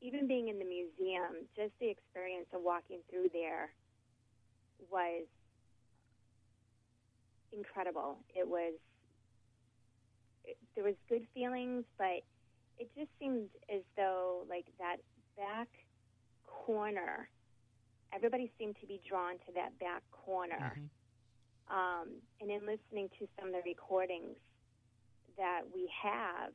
even 0.00 0.26
being 0.28 0.48
in 0.48 0.58
the 0.58 0.64
museum, 0.64 1.48
just 1.56 1.72
the 1.80 1.88
experience 1.88 2.46
of 2.52 2.60
walking 2.62 3.00
through 3.10 3.28
there 3.32 3.72
was 4.90 5.26
incredible. 7.52 8.18
It 8.34 8.46
was 8.46 8.74
it, 10.44 10.56
there 10.74 10.84
was 10.84 10.94
good 11.08 11.26
feelings, 11.32 11.84
but 11.96 12.20
it 12.78 12.90
just 12.96 13.10
seemed 13.18 13.48
as 13.72 13.82
though 13.96 14.44
like 14.48 14.66
that 14.78 14.96
back 15.36 15.68
corner 16.46 17.28
everybody 18.14 18.50
seemed 18.58 18.76
to 18.80 18.86
be 18.86 19.00
drawn 19.08 19.34
to 19.34 19.52
that 19.54 19.76
back 19.80 20.02
corner. 20.12 20.56
Um, 21.68 22.08
and 22.40 22.50
in 22.50 22.60
listening 22.60 23.08
to 23.18 23.26
some 23.38 23.48
of 23.48 23.54
the 23.54 23.62
recordings 23.66 24.36
that 25.36 25.62
we 25.74 25.90
have, 26.02 26.52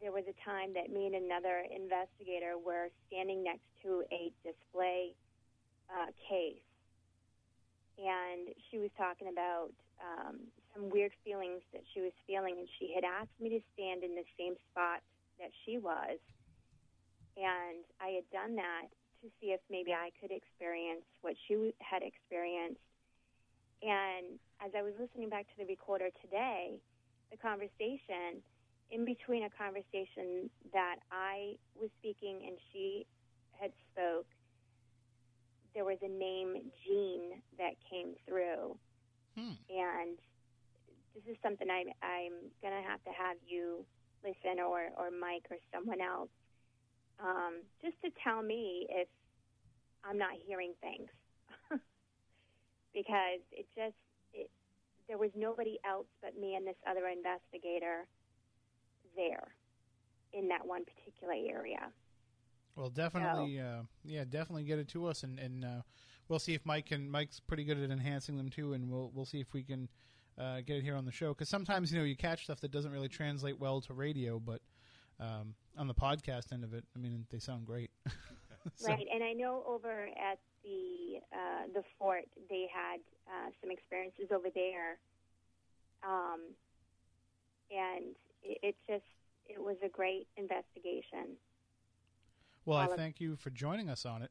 there 0.00 0.12
was 0.12 0.24
a 0.26 0.36
time 0.42 0.74
that 0.74 0.90
me 0.90 1.06
and 1.06 1.14
another 1.14 1.62
investigator 1.70 2.58
were 2.58 2.90
standing 3.06 3.42
next 3.42 3.66
to 3.82 4.02
a 4.10 4.32
display 4.42 5.14
uh, 5.90 6.10
case. 6.28 6.58
And 7.98 8.50
she 8.70 8.78
was 8.78 8.90
talking 8.98 9.28
about 9.30 9.70
um, 10.02 10.40
some 10.74 10.90
weird 10.90 11.12
feelings 11.24 11.62
that 11.72 11.82
she 11.94 12.00
was 12.00 12.12
feeling, 12.26 12.56
and 12.58 12.66
she 12.80 12.90
had 12.94 13.04
asked 13.04 13.36
me 13.38 13.50
to 13.50 13.60
stand 13.74 14.02
in 14.02 14.16
the 14.16 14.26
same 14.34 14.56
spot 14.70 15.04
that 15.38 15.50
she 15.64 15.78
was. 15.78 16.18
And 17.36 17.86
I 18.00 18.18
had 18.18 18.26
done 18.32 18.56
that 18.56 18.90
to 19.22 19.30
see 19.40 19.54
if 19.54 19.60
maybe 19.70 19.92
I 19.94 20.10
could 20.20 20.34
experience 20.34 21.06
what 21.22 21.34
she 21.46 21.72
had 21.78 22.02
experienced. 22.02 22.82
And 23.82 24.38
as 24.58 24.70
I 24.76 24.82
was 24.82 24.94
listening 24.98 25.30
back 25.30 25.46
to 25.54 25.56
the 25.58 25.66
recorder 25.66 26.10
today, 26.22 26.78
the 27.32 27.40
conversation, 27.40 28.44
in 28.92 29.04
between 29.04 29.44
a 29.44 29.50
conversation 29.50 30.52
that 30.72 30.96
I 31.10 31.56
was 31.74 31.88
speaking 31.98 32.44
and 32.46 32.56
she 32.72 33.06
had 33.58 33.72
spoke, 33.90 34.28
there 35.74 35.84
was 35.84 35.96
a 36.02 36.08
name 36.08 36.70
Jean 36.84 37.40
that 37.56 37.72
came 37.88 38.12
through. 38.28 38.76
Hmm. 39.34 39.56
And 39.72 40.20
this 41.16 41.24
is 41.24 41.36
something 41.42 41.66
I'm, 41.72 41.88
I'm 42.04 42.52
going 42.60 42.76
to 42.76 42.86
have 42.86 43.02
to 43.04 43.12
have 43.16 43.40
you 43.48 43.84
listen 44.22 44.60
or, 44.60 44.92
or 45.00 45.08
Mike 45.08 45.48
or 45.50 45.56
someone 45.72 46.00
else 46.04 46.28
um, 47.18 47.62
just 47.80 47.96
to 48.04 48.10
tell 48.22 48.42
me 48.42 48.86
if 48.90 49.08
I'm 50.04 50.18
not 50.18 50.36
hearing 50.44 50.74
things. 50.80 51.08
because 52.94 53.40
it 53.52 53.66
just, 53.74 53.96
there 55.08 55.18
was 55.18 55.30
nobody 55.36 55.78
else 55.88 56.06
but 56.22 56.38
me 56.38 56.54
and 56.54 56.66
this 56.66 56.76
other 56.88 57.06
investigator 57.08 58.06
there 59.16 59.54
in 60.32 60.48
that 60.48 60.66
one 60.66 60.82
particular 60.84 61.34
area. 61.34 61.90
Well, 62.76 62.88
definitely, 62.88 63.60
uh, 63.60 63.82
yeah, 64.04 64.24
definitely 64.24 64.64
get 64.64 64.78
it 64.78 64.88
to 64.88 65.06
us, 65.06 65.24
and 65.24 65.38
and 65.38 65.64
uh, 65.64 65.82
we'll 66.28 66.38
see 66.38 66.54
if 66.54 66.64
Mike 66.64 66.86
can. 66.86 67.10
Mike's 67.10 67.38
pretty 67.38 67.64
good 67.64 67.78
at 67.78 67.90
enhancing 67.90 68.36
them 68.38 68.48
too, 68.48 68.72
and 68.72 68.88
we'll 68.90 69.10
we'll 69.14 69.26
see 69.26 69.40
if 69.40 69.52
we 69.52 69.62
can 69.62 69.90
uh, 70.38 70.62
get 70.62 70.76
it 70.78 70.82
here 70.82 70.96
on 70.96 71.04
the 71.04 71.12
show. 71.12 71.28
Because 71.34 71.50
sometimes 71.50 71.92
you 71.92 71.98
know 71.98 72.04
you 72.04 72.16
catch 72.16 72.44
stuff 72.44 72.60
that 72.62 72.70
doesn't 72.70 72.90
really 72.90 73.08
translate 73.08 73.58
well 73.60 73.82
to 73.82 73.92
radio, 73.92 74.38
but 74.38 74.62
um, 75.20 75.54
on 75.76 75.86
the 75.86 75.94
podcast 75.94 76.50
end 76.50 76.64
of 76.64 76.72
it, 76.72 76.84
I 76.96 76.98
mean, 76.98 77.26
they 77.30 77.38
sound 77.38 77.66
great. 77.66 77.90
So- 78.76 78.86
Right, 78.92 79.06
and 79.12 79.24
I 79.24 79.32
know 79.32 79.64
over 79.66 80.06
at 80.16 80.38
the 80.64 81.18
uh, 81.32 81.66
the 81.74 81.82
fort 81.98 82.24
they 82.48 82.66
had 82.72 83.00
uh, 83.28 83.50
some 83.60 83.70
experiences 83.70 84.26
over 84.32 84.48
there, 84.54 84.98
um, 86.06 86.40
and 87.70 88.14
it, 88.42 88.58
it 88.62 88.76
just 88.88 89.04
it 89.48 89.60
was 89.62 89.76
a 89.84 89.88
great 89.88 90.26
investigation. 90.36 91.36
Well, 92.64 92.78
I 92.78 92.86
of- 92.86 92.94
thank 92.94 93.20
you 93.20 93.36
for 93.36 93.50
joining 93.50 93.90
us 93.90 94.06
on 94.06 94.22
it, 94.22 94.30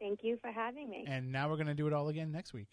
Thank 0.00 0.20
you 0.22 0.36
for 0.40 0.50
having 0.50 0.90
me. 0.90 1.04
and 1.08 1.32
now 1.32 1.48
we're 1.48 1.56
going 1.56 1.68
to 1.68 1.74
do 1.74 1.86
it 1.86 1.92
all 1.92 2.08
again 2.08 2.30
next 2.32 2.52
week. 2.52 2.68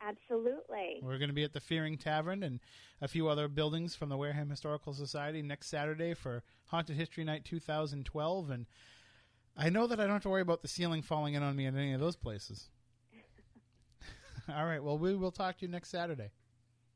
Absolutely. 0.00 1.00
We're 1.02 1.18
going 1.18 1.28
to 1.30 1.34
be 1.34 1.42
at 1.42 1.52
the 1.52 1.60
Fearing 1.60 1.96
Tavern 1.98 2.42
and 2.44 2.60
a 3.00 3.08
few 3.08 3.28
other 3.28 3.48
buildings 3.48 3.96
from 3.96 4.08
the 4.10 4.16
Wareham 4.16 4.48
Historical 4.48 4.92
Society 4.92 5.42
next 5.42 5.66
Saturday 5.68 6.14
for 6.14 6.44
Haunted 6.66 6.96
History 6.96 7.24
Night 7.24 7.44
2012. 7.44 8.50
And 8.50 8.66
I 9.58 9.70
know 9.70 9.88
that 9.88 9.98
I 9.98 10.04
don't 10.04 10.12
have 10.12 10.22
to 10.22 10.28
worry 10.28 10.40
about 10.40 10.62
the 10.62 10.68
ceiling 10.68 11.02
falling 11.02 11.34
in 11.34 11.42
on 11.42 11.56
me 11.56 11.66
in 11.66 11.76
any 11.76 11.92
of 11.92 12.00
those 12.00 12.14
places. 12.14 12.70
All 14.48 14.64
right. 14.64 14.82
Well, 14.82 14.96
we 14.96 15.16
will 15.16 15.32
talk 15.32 15.58
to 15.58 15.66
you 15.66 15.72
next 15.72 15.90
Saturday. 15.90 16.30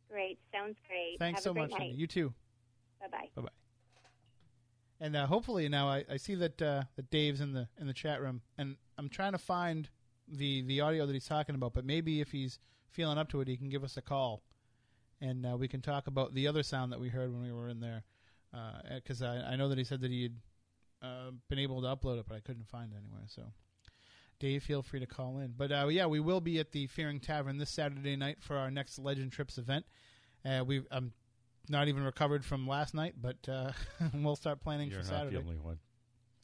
Great. 0.08 0.38
Sounds 0.52 0.76
great. 0.86 1.18
Thanks 1.18 1.38
Have 1.38 1.42
so 1.42 1.52
great 1.54 1.70
much, 1.70 1.80
night. 1.80 1.94
You 1.94 2.06
too. 2.06 2.32
Bye 3.00 3.08
bye. 3.10 3.28
Bye 3.34 3.42
bye. 3.42 3.48
And 5.00 5.16
uh, 5.16 5.26
hopefully 5.26 5.68
now 5.68 5.88
I, 5.88 6.04
I 6.08 6.16
see 6.16 6.36
that 6.36 6.62
uh, 6.62 6.84
that 6.94 7.10
Dave's 7.10 7.40
in 7.40 7.52
the 7.52 7.66
in 7.80 7.88
the 7.88 7.92
chat 7.92 8.20
room, 8.20 8.42
and 8.56 8.76
I'm 8.96 9.08
trying 9.08 9.32
to 9.32 9.38
find 9.38 9.88
the 10.28 10.62
the 10.62 10.80
audio 10.80 11.04
that 11.06 11.12
he's 11.12 11.26
talking 11.26 11.56
about. 11.56 11.74
But 11.74 11.84
maybe 11.84 12.20
if 12.20 12.30
he's 12.30 12.60
feeling 12.90 13.18
up 13.18 13.28
to 13.30 13.40
it, 13.40 13.48
he 13.48 13.56
can 13.56 13.68
give 13.68 13.82
us 13.82 13.96
a 13.96 14.02
call, 14.02 14.44
and 15.20 15.44
uh, 15.44 15.56
we 15.56 15.66
can 15.66 15.80
talk 15.80 16.06
about 16.06 16.34
the 16.34 16.46
other 16.46 16.62
sound 16.62 16.92
that 16.92 17.00
we 17.00 17.08
heard 17.08 17.32
when 17.32 17.42
we 17.42 17.50
were 17.50 17.68
in 17.68 17.80
there. 17.80 18.04
Because 18.94 19.22
I, 19.22 19.38
I 19.38 19.56
know 19.56 19.68
that 19.68 19.78
he 19.78 19.82
said 19.82 20.02
that 20.02 20.10
he 20.10 20.22
had 20.24 20.34
uh, 21.02 21.30
been 21.48 21.58
able 21.58 21.80
to 21.82 21.88
upload 21.88 22.18
it, 22.20 22.26
but 22.28 22.36
I 22.36 22.40
couldn't 22.40 22.68
find 22.68 22.92
it 22.92 22.96
anywhere. 22.96 23.24
So, 23.26 23.42
Dave, 24.38 24.62
feel 24.62 24.82
free 24.82 25.00
to 25.00 25.06
call 25.06 25.38
in. 25.38 25.54
But 25.56 25.72
uh, 25.72 25.88
yeah, 25.88 26.06
we 26.06 26.20
will 26.20 26.40
be 26.40 26.58
at 26.58 26.72
the 26.72 26.86
Fearing 26.86 27.20
Tavern 27.20 27.58
this 27.58 27.70
Saturday 27.70 28.16
night 28.16 28.38
for 28.40 28.56
our 28.56 28.70
next 28.70 28.98
Legend 28.98 29.32
Trips 29.32 29.58
event. 29.58 29.84
Uh, 30.44 30.64
we 30.66 30.82
I'm 30.90 31.12
not 31.68 31.88
even 31.88 32.02
recovered 32.04 32.44
from 32.44 32.66
last 32.66 32.94
night, 32.94 33.14
but 33.20 33.36
uh, 33.48 33.72
we'll 34.14 34.36
start 34.36 34.60
planning 34.60 34.90
You're 34.90 35.02
for 35.02 35.12
not 35.12 35.18
Saturday. 35.18 35.36
the 35.36 35.42
only 35.42 35.58
one. 35.58 35.78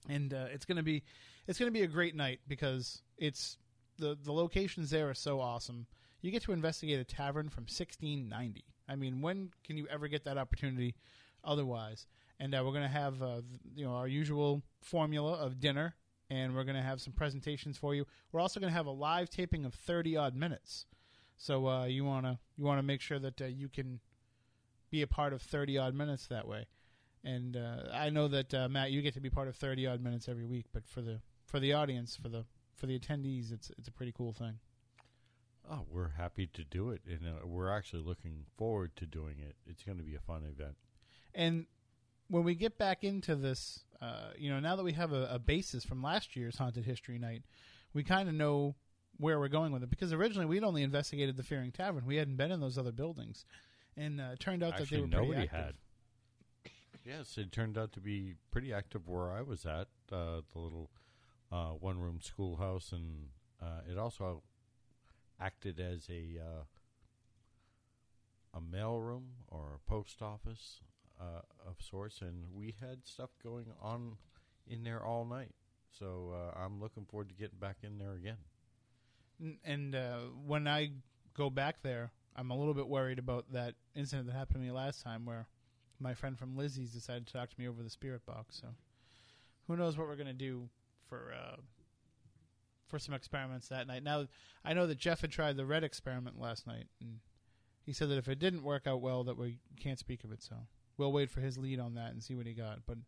and 0.08 0.32
uh, 0.32 0.46
it's 0.52 0.64
gonna 0.64 0.82
be 0.82 1.02
it's 1.46 1.58
gonna 1.58 1.70
be 1.70 1.82
a 1.82 1.88
great 1.88 2.14
night 2.14 2.40
because 2.46 3.02
it's 3.16 3.58
the 3.98 4.16
the 4.22 4.32
locations 4.32 4.90
there 4.90 5.08
are 5.10 5.14
so 5.14 5.40
awesome. 5.40 5.86
You 6.20 6.30
get 6.30 6.42
to 6.44 6.52
investigate 6.52 6.98
a 7.00 7.04
tavern 7.04 7.48
from 7.48 7.62
1690. 7.62 8.64
I 8.88 8.96
mean, 8.96 9.20
when 9.20 9.50
can 9.64 9.76
you 9.76 9.86
ever 9.88 10.08
get 10.08 10.24
that 10.24 10.38
opportunity 10.38 10.94
otherwise? 11.44 12.06
And 12.40 12.54
uh, 12.54 12.62
we're 12.64 12.72
gonna 12.72 12.88
have 12.88 13.22
uh, 13.22 13.40
you 13.74 13.84
know 13.84 13.92
our 13.92 14.08
usual 14.08 14.62
formula 14.80 15.34
of 15.34 15.60
dinner, 15.60 15.94
and 16.30 16.54
we're 16.54 16.64
gonna 16.64 16.82
have 16.82 17.00
some 17.00 17.12
presentations 17.12 17.76
for 17.76 17.94
you. 17.94 18.06
We're 18.32 18.40
also 18.40 18.60
gonna 18.60 18.72
have 18.72 18.86
a 18.86 18.92
live 18.92 19.28
taping 19.30 19.64
of 19.64 19.74
30 19.74 20.16
odd 20.16 20.36
minutes. 20.36 20.86
So 21.36 21.68
uh, 21.68 21.84
you 21.86 22.04
wanna 22.04 22.38
you 22.56 22.64
wanna 22.64 22.82
make 22.82 23.00
sure 23.00 23.18
that 23.18 23.40
uh, 23.40 23.46
you 23.46 23.68
can 23.68 24.00
be 24.90 25.02
a 25.02 25.06
part 25.06 25.32
of 25.32 25.42
30 25.42 25.78
odd 25.78 25.94
minutes 25.94 26.26
that 26.28 26.46
way. 26.46 26.66
And 27.24 27.56
uh, 27.56 27.90
I 27.92 28.10
know 28.10 28.28
that 28.28 28.54
uh, 28.54 28.68
Matt, 28.68 28.90
you 28.90 29.02
get 29.02 29.14
to 29.14 29.20
be 29.20 29.30
part 29.30 29.48
of 29.48 29.56
30 29.56 29.86
odd 29.86 30.00
minutes 30.00 30.28
every 30.28 30.46
week, 30.46 30.66
but 30.72 30.86
for 30.86 31.02
the 31.02 31.20
for 31.44 31.58
the 31.58 31.72
audience, 31.72 32.16
for 32.16 32.28
the 32.28 32.44
for 32.74 32.86
the 32.86 32.98
attendees, 32.98 33.52
it's 33.52 33.70
it's 33.76 33.88
a 33.88 33.92
pretty 33.92 34.12
cool 34.12 34.32
thing. 34.32 34.58
Oh, 35.70 35.84
we're 35.90 36.10
happy 36.10 36.46
to 36.46 36.64
do 36.64 36.90
it, 36.90 37.02
and 37.06 37.20
uh, 37.26 37.46
we're 37.46 37.70
actually 37.70 38.02
looking 38.02 38.44
forward 38.56 38.96
to 38.96 39.06
doing 39.06 39.36
it. 39.38 39.56
It's 39.66 39.82
going 39.82 39.98
to 39.98 40.04
be 40.04 40.14
a 40.14 40.20
fun 40.20 40.42
event. 40.44 40.76
And 41.34 41.66
when 42.28 42.44
we 42.44 42.54
get 42.54 42.78
back 42.78 43.04
into 43.04 43.34
this, 43.34 43.80
uh, 44.00 44.30
you 44.38 44.50
know, 44.50 44.60
now 44.60 44.76
that 44.76 44.84
we 44.84 44.92
have 44.92 45.12
a, 45.12 45.28
a 45.32 45.38
basis 45.38 45.84
from 45.84 46.02
last 46.02 46.36
year's 46.36 46.56
haunted 46.56 46.84
history 46.84 47.18
night, 47.18 47.42
we 47.94 48.04
kind 48.04 48.28
of 48.28 48.34
know 48.34 48.74
where 49.16 49.38
we're 49.38 49.48
going 49.48 49.72
with 49.72 49.82
it 49.82 49.90
because 49.90 50.12
originally 50.12 50.46
we'd 50.46 50.62
only 50.62 50.82
investigated 50.82 51.36
the 51.36 51.42
Fearing 51.42 51.72
Tavern. 51.72 52.06
We 52.06 52.16
hadn't 52.16 52.36
been 52.36 52.52
in 52.52 52.60
those 52.60 52.78
other 52.78 52.92
buildings, 52.92 53.44
and 53.96 54.20
uh, 54.20 54.30
it 54.34 54.40
turned 54.40 54.62
out 54.62 54.74
Actually, 54.74 55.02
that 55.02 55.10
they 55.10 55.16
were 55.18 55.26
pretty 55.26 55.42
active. 55.42 55.50
had. 55.50 55.74
Yes, 57.04 57.38
it 57.38 57.50
turned 57.50 57.78
out 57.78 57.92
to 57.94 58.00
be 58.00 58.34
pretty 58.50 58.72
active 58.72 59.08
where 59.08 59.32
I 59.32 59.40
was 59.40 59.64
at, 59.64 59.88
uh, 60.12 60.42
the 60.52 60.58
little 60.58 60.90
uh, 61.50 61.70
one 61.70 61.98
room 61.98 62.20
schoolhouse, 62.22 62.92
and 62.92 63.28
uh, 63.62 63.80
it 63.90 63.96
also 63.96 64.42
acted 65.40 65.80
as 65.80 66.06
a 66.10 66.38
uh, 66.38 66.64
a 68.54 68.60
mail 68.60 68.98
room 68.98 69.28
or 69.48 69.76
a 69.76 69.90
post 69.90 70.20
office 70.20 70.80
uh, 71.20 71.40
of 71.66 71.76
sorts, 71.80 72.20
and 72.20 72.44
we 72.54 72.74
had 72.80 72.98
stuff 73.04 73.30
going 73.42 73.66
on 73.80 74.16
in 74.66 74.84
there 74.84 75.04
all 75.04 75.24
night. 75.24 75.54
So 75.98 76.34
uh, 76.34 76.58
I'm 76.58 76.80
looking 76.80 77.04
forward 77.04 77.28
to 77.30 77.34
getting 77.34 77.58
back 77.58 77.78
in 77.82 77.98
there 77.98 78.12
again. 78.12 78.36
And 79.64 79.94
uh, 79.94 80.18
when 80.46 80.66
I 80.66 80.90
go 81.34 81.50
back 81.50 81.82
there, 81.82 82.12
I'm 82.36 82.50
a 82.50 82.56
little 82.56 82.74
bit 82.74 82.88
worried 82.88 83.18
about 83.18 83.52
that 83.52 83.74
incident 83.94 84.26
that 84.28 84.34
happened 84.34 84.60
to 84.60 84.66
me 84.66 84.70
last 84.70 85.02
time, 85.02 85.24
where 85.24 85.46
my 86.00 86.14
friend 86.14 86.38
from 86.38 86.56
Lizzie's 86.56 86.92
decided 86.92 87.26
to 87.26 87.32
talk 87.32 87.50
to 87.50 87.60
me 87.60 87.68
over 87.68 87.82
the 87.82 87.90
spirit 87.90 88.24
box. 88.26 88.58
So, 88.60 88.68
who 89.66 89.76
knows 89.76 89.96
what 89.96 90.06
we're 90.06 90.16
gonna 90.16 90.32
do 90.32 90.68
for 91.08 91.32
uh, 91.36 91.56
for 92.88 92.98
some 92.98 93.14
experiments 93.14 93.68
that 93.68 93.86
night? 93.86 94.02
Now, 94.02 94.26
I 94.64 94.72
know 94.72 94.86
that 94.86 94.98
Jeff 94.98 95.20
had 95.20 95.32
tried 95.32 95.56
the 95.56 95.66
red 95.66 95.84
experiment 95.84 96.40
last 96.40 96.66
night, 96.66 96.86
and 97.00 97.20
he 97.84 97.92
said 97.92 98.08
that 98.10 98.18
if 98.18 98.28
it 98.28 98.38
didn't 98.38 98.62
work 98.62 98.86
out 98.86 99.00
well, 99.00 99.24
that 99.24 99.38
we 99.38 99.58
can't 99.80 99.98
speak 99.98 100.24
of 100.24 100.32
it. 100.32 100.42
So, 100.42 100.56
we'll 100.98 101.12
wait 101.12 101.30
for 101.30 101.40
his 101.40 101.56
lead 101.56 101.80
on 101.80 101.94
that 101.94 102.12
and 102.12 102.22
see 102.22 102.34
what 102.34 102.46
he 102.46 102.52
got. 102.52 102.80
But 102.86 102.98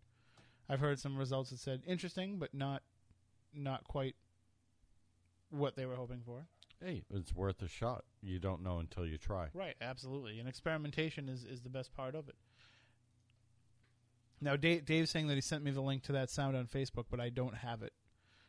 I've 0.68 0.80
heard 0.80 0.98
some 0.98 1.16
results 1.16 1.50
that 1.50 1.58
said 1.58 1.82
interesting, 1.86 2.38
but 2.38 2.54
not 2.54 2.82
not 3.52 3.84
quite 3.84 4.14
what 5.50 5.76
they 5.76 5.84
were 5.84 5.96
hoping 5.96 6.22
for. 6.24 6.46
Hey, 6.82 7.02
it's 7.12 7.34
worth 7.34 7.60
a 7.60 7.68
shot. 7.68 8.04
You 8.22 8.38
don't 8.38 8.62
know 8.62 8.78
until 8.78 9.04
you 9.04 9.18
try. 9.18 9.48
Right, 9.52 9.74
absolutely. 9.82 10.38
And 10.38 10.48
experimentation 10.48 11.28
is, 11.28 11.44
is 11.44 11.60
the 11.60 11.68
best 11.68 11.94
part 11.94 12.14
of 12.14 12.28
it. 12.28 12.36
Now, 14.40 14.56
Dave, 14.56 14.86
Dave's 14.86 15.10
saying 15.10 15.26
that 15.26 15.34
he 15.34 15.42
sent 15.42 15.62
me 15.62 15.72
the 15.72 15.82
link 15.82 16.04
to 16.04 16.12
that 16.12 16.30
sound 16.30 16.56
on 16.56 16.66
Facebook, 16.66 17.04
but 17.10 17.20
I 17.20 17.28
don't 17.28 17.56
have 17.56 17.82
it. 17.82 17.92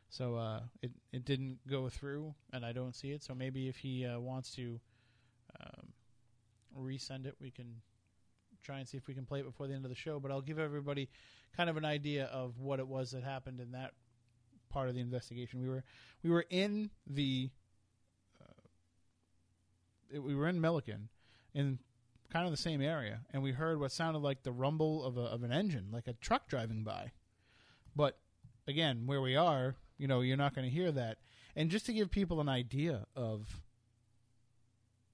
So 0.10 0.36
uh, 0.36 0.62
it 0.82 0.92
it 1.12 1.26
didn't 1.26 1.60
go 1.68 1.89
through, 1.89 2.36
and 2.54 2.66
I 2.66 2.74
don't 2.74 2.96
see 2.96 3.12
it. 3.12 3.24
So 3.24 3.34
maybe 3.34 3.68
if 3.68 3.78
he 3.78 4.06
uh, 4.06 4.20
wants 4.20 4.54
to 4.56 4.80
um, 5.60 5.94
resend 6.78 7.26
it, 7.26 7.36
we 7.39 7.50
can 7.50 7.82
try 8.64 8.80
and 8.80 8.88
see 8.88 8.97
if 8.97 9.07
we 9.07 9.14
can 9.14 9.26
play 9.26 9.39
it 9.39 9.45
before 9.45 9.68
the 9.68 9.74
end 9.74 9.86
of 9.86 9.89
the 9.89 9.95
show. 9.95 10.20
But 10.20 10.32
I'll 10.32 10.41
give 10.41 10.59
everybody 10.59 11.09
kind 11.55 11.70
of 11.70 11.78
an 11.78 11.86
idea 11.86 12.26
of 12.26 12.59
what 12.59 12.80
it 12.80 12.88
was 12.88 13.12
that 13.12 13.24
happened 13.24 13.59
in 13.59 13.72
that 13.72 13.91
part 14.70 14.89
of 14.89 14.95
the 14.95 15.01
investigation. 15.01 15.62
We 15.62 15.70
were 15.70 15.84
we 16.24 16.30
were 16.30 16.45
in 16.49 16.89
the 17.07 17.49
uh, 18.41 18.68
it, 20.09 20.20
we 20.20 20.36
were 20.36 20.47
in 20.47 20.62
Milliken, 20.62 21.09
in 21.53 21.80
kind 22.32 22.45
of 22.45 22.51
the 22.51 22.57
same 22.57 22.82
area, 22.82 23.22
and 23.32 23.43
we 23.43 23.51
heard 23.51 23.80
what 23.80 23.91
sounded 23.91 24.20
like 24.20 24.43
the 24.43 24.51
rumble 24.51 25.03
of 25.03 25.18
a, 25.18 25.22
of 25.22 25.43
an 25.43 25.51
engine, 25.51 25.88
like 25.91 26.07
a 26.07 26.14
truck 26.14 26.47
driving 26.47 26.84
by. 26.84 27.12
But 27.95 28.18
again, 28.68 29.03
where 29.05 29.22
we 29.22 29.36
are, 29.36 29.76
you 29.97 30.07
know, 30.07 30.22
you're 30.22 30.38
not 30.38 30.55
going 30.55 30.68
to 30.68 30.74
hear 30.74 30.91
that. 30.91 31.18
And 31.55 31.70
just 31.70 31.86
to 31.88 31.93
give 31.93 32.09
people 32.09 32.39
an 32.39 32.47
idea 32.47 33.05
of 33.16 33.59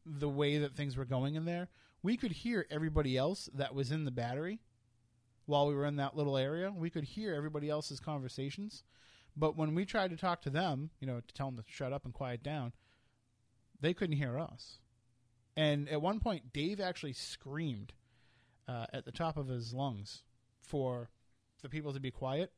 the 0.06 0.30
way 0.30 0.60
that 0.60 0.76
things 0.76 0.96
were 0.96 1.06
going 1.06 1.36
in 1.36 1.46
there, 1.46 1.70
we 2.04 2.18
could 2.18 2.32
hear 2.32 2.66
everybody 2.70 3.18
else 3.18 3.50
that 3.54 3.74
was 3.74 3.92
in 3.92 4.06
the 4.06 4.12
battery 4.12 4.60
while 5.46 5.68
we 5.68 5.76
were 5.76 5.86
in 5.86 5.96
that 5.98 6.16
little 6.16 6.38
area. 6.38 6.72
We 6.72 6.90
could 6.90 7.04
hear 7.04 7.34
everybody 7.34 7.70
else's 7.70 8.00
conversations. 8.00 8.84
But 9.36 9.56
when 9.56 9.76
we 9.76 9.86
tried 9.86 10.10
to 10.12 10.18
talk 10.18 10.42
to 10.44 10.50
them, 10.50 10.90
you 11.00 11.08
know, 11.08 11.20
to 11.20 11.34
tell 11.34 11.48
them 11.48 11.58
to 11.58 11.64
shut 11.68 11.94
up 11.94 12.06
and 12.06 12.14
quiet 12.14 12.44
down, 12.44 12.74
they 13.80 13.94
couldn't 13.94 14.18
hear 14.18 14.40
us. 14.40 14.80
And 15.56 15.90
at 15.90 16.02
one 16.02 16.20
point, 16.20 16.54
Dave 16.54 16.80
actually 16.80 17.14
screamed 17.14 17.94
uh, 18.68 18.86
at 18.94 19.06
the 19.06 19.12
top 19.12 19.38
of 19.38 19.48
his 19.48 19.74
lungs 19.74 20.24
for 20.62 21.10
the 21.62 21.70
people 21.70 21.94
to 21.94 22.00
be 22.00 22.12
quiet. 22.12 22.52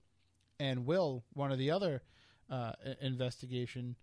And 0.60 0.86
Will, 0.86 1.24
one 1.34 1.52
of 1.52 1.58
the 1.58 1.72
other 1.72 2.02
uh, 2.50 2.74
investigation, 3.02 3.96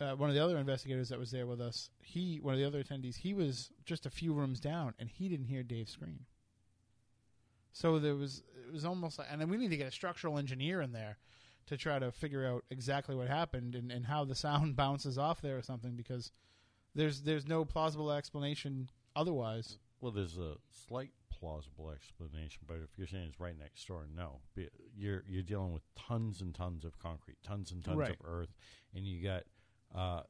uh, 0.00 0.14
one 0.14 0.28
of 0.28 0.34
the 0.34 0.42
other 0.44 0.58
investigators 0.58 1.08
that 1.08 1.18
was 1.18 1.30
there 1.30 1.46
with 1.46 1.60
us, 1.60 1.90
he, 2.00 2.38
one 2.40 2.54
of 2.54 2.60
the 2.60 2.66
other 2.66 2.82
attendees, 2.82 3.16
he 3.16 3.34
was 3.34 3.70
just 3.84 4.06
a 4.06 4.10
few 4.10 4.32
rooms 4.32 4.60
down, 4.60 4.94
and 4.98 5.08
he 5.08 5.28
didn't 5.28 5.46
hear 5.46 5.62
Dave 5.62 5.88
scream. 5.88 6.26
So 7.72 7.98
there 7.98 8.14
was, 8.14 8.42
it 8.66 8.72
was 8.72 8.84
almost 8.84 9.18
like, 9.18 9.28
and 9.30 9.40
then 9.40 9.48
we 9.48 9.56
need 9.56 9.70
to 9.70 9.76
get 9.76 9.86
a 9.86 9.92
structural 9.92 10.38
engineer 10.38 10.80
in 10.80 10.92
there 10.92 11.18
to 11.66 11.76
try 11.76 11.98
to 11.98 12.10
figure 12.10 12.46
out 12.46 12.64
exactly 12.70 13.14
what 13.14 13.28
happened 13.28 13.74
and, 13.74 13.92
and 13.92 14.06
how 14.06 14.24
the 14.24 14.34
sound 14.34 14.74
bounces 14.76 15.18
off 15.18 15.40
there 15.40 15.56
or 15.56 15.62
something 15.62 15.96
because 15.96 16.32
there's 16.94 17.22
there's 17.22 17.46
no 17.46 17.64
plausible 17.64 18.10
explanation 18.10 18.88
otherwise. 19.14 19.78
Well, 20.00 20.10
there's 20.10 20.38
a 20.38 20.54
slight 20.70 21.10
plausible 21.30 21.90
explanation, 21.90 22.62
but 22.66 22.78
if 22.78 22.96
you're 22.96 23.06
saying 23.06 23.26
it's 23.28 23.38
right 23.40 23.56
next 23.56 23.86
door, 23.86 24.06
no. 24.16 24.40
You're 24.96 25.22
you're 25.28 25.42
dealing 25.42 25.72
with 25.72 25.82
tons 25.94 26.40
and 26.40 26.54
tons 26.54 26.84
of 26.84 26.98
concrete, 26.98 27.36
tons 27.44 27.70
and 27.70 27.84
tons 27.84 27.98
Right. 27.98 28.10
of 28.10 28.16
earth, 28.24 28.54
and 28.94 29.04
you 29.04 29.22
got 29.22 29.44
uh, 29.94 30.22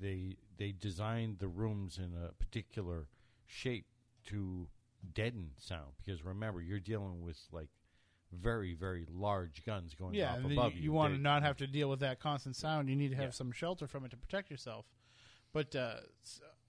they 0.00 0.36
they 0.56 0.72
designed 0.72 1.38
the 1.38 1.48
rooms 1.48 1.98
in 1.98 2.12
a 2.14 2.32
particular 2.32 3.06
shape 3.46 3.86
to 4.26 4.68
deaden 5.14 5.50
sound 5.56 5.92
because 6.04 6.24
remember 6.24 6.60
you're 6.60 6.80
dealing 6.80 7.22
with 7.22 7.38
like 7.52 7.68
very 8.32 8.74
very 8.74 9.06
large 9.10 9.64
guns 9.64 9.94
going 9.94 10.14
Yeah, 10.16 10.32
off 10.32 10.44
above 10.44 10.74
you, 10.74 10.82
you. 10.82 10.92
want 10.92 11.14
to 11.14 11.20
not 11.20 11.42
have 11.42 11.56
to 11.58 11.66
deal 11.66 11.88
with 11.88 12.00
that 12.00 12.20
constant 12.20 12.56
sound. 12.56 12.88
You 12.90 12.96
need 12.96 13.10
to 13.10 13.16
have 13.16 13.26
Yeah. 13.26 13.30
some 13.30 13.52
shelter 13.52 13.86
from 13.86 14.04
it 14.04 14.10
to 14.10 14.16
protect 14.16 14.50
yourself. 14.50 14.84
But 15.52 15.74
uh, 15.74 15.94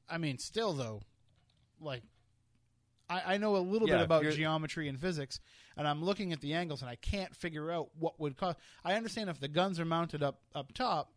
I 0.09 0.17
mean, 0.17 0.37
still 0.37 0.73
though, 0.73 1.01
like 1.81 2.03
I, 3.09 3.33
I 3.33 3.37
know 3.37 3.55
a 3.55 3.57
little 3.57 3.87
Yeah, 3.87 3.95
bit 3.97 4.03
about 4.03 4.23
geometry 4.23 4.87
and 4.87 4.99
physics, 4.99 5.39
and 5.75 5.87
I'm 5.87 6.03
looking 6.03 6.31
at 6.31 6.41
the 6.41 6.53
angles, 6.53 6.81
and 6.81 6.89
I 6.89 6.95
can't 6.95 7.35
figure 7.35 7.71
out 7.71 7.89
what 7.97 8.19
would 8.19 8.37
cause. 8.37 8.55
I 8.85 8.93
understand 8.93 9.29
if 9.29 9.39
the 9.39 9.47
guns 9.47 9.79
are 9.79 9.85
mounted 9.85 10.21
up 10.23 10.39
up 10.55 10.73
top, 10.73 11.11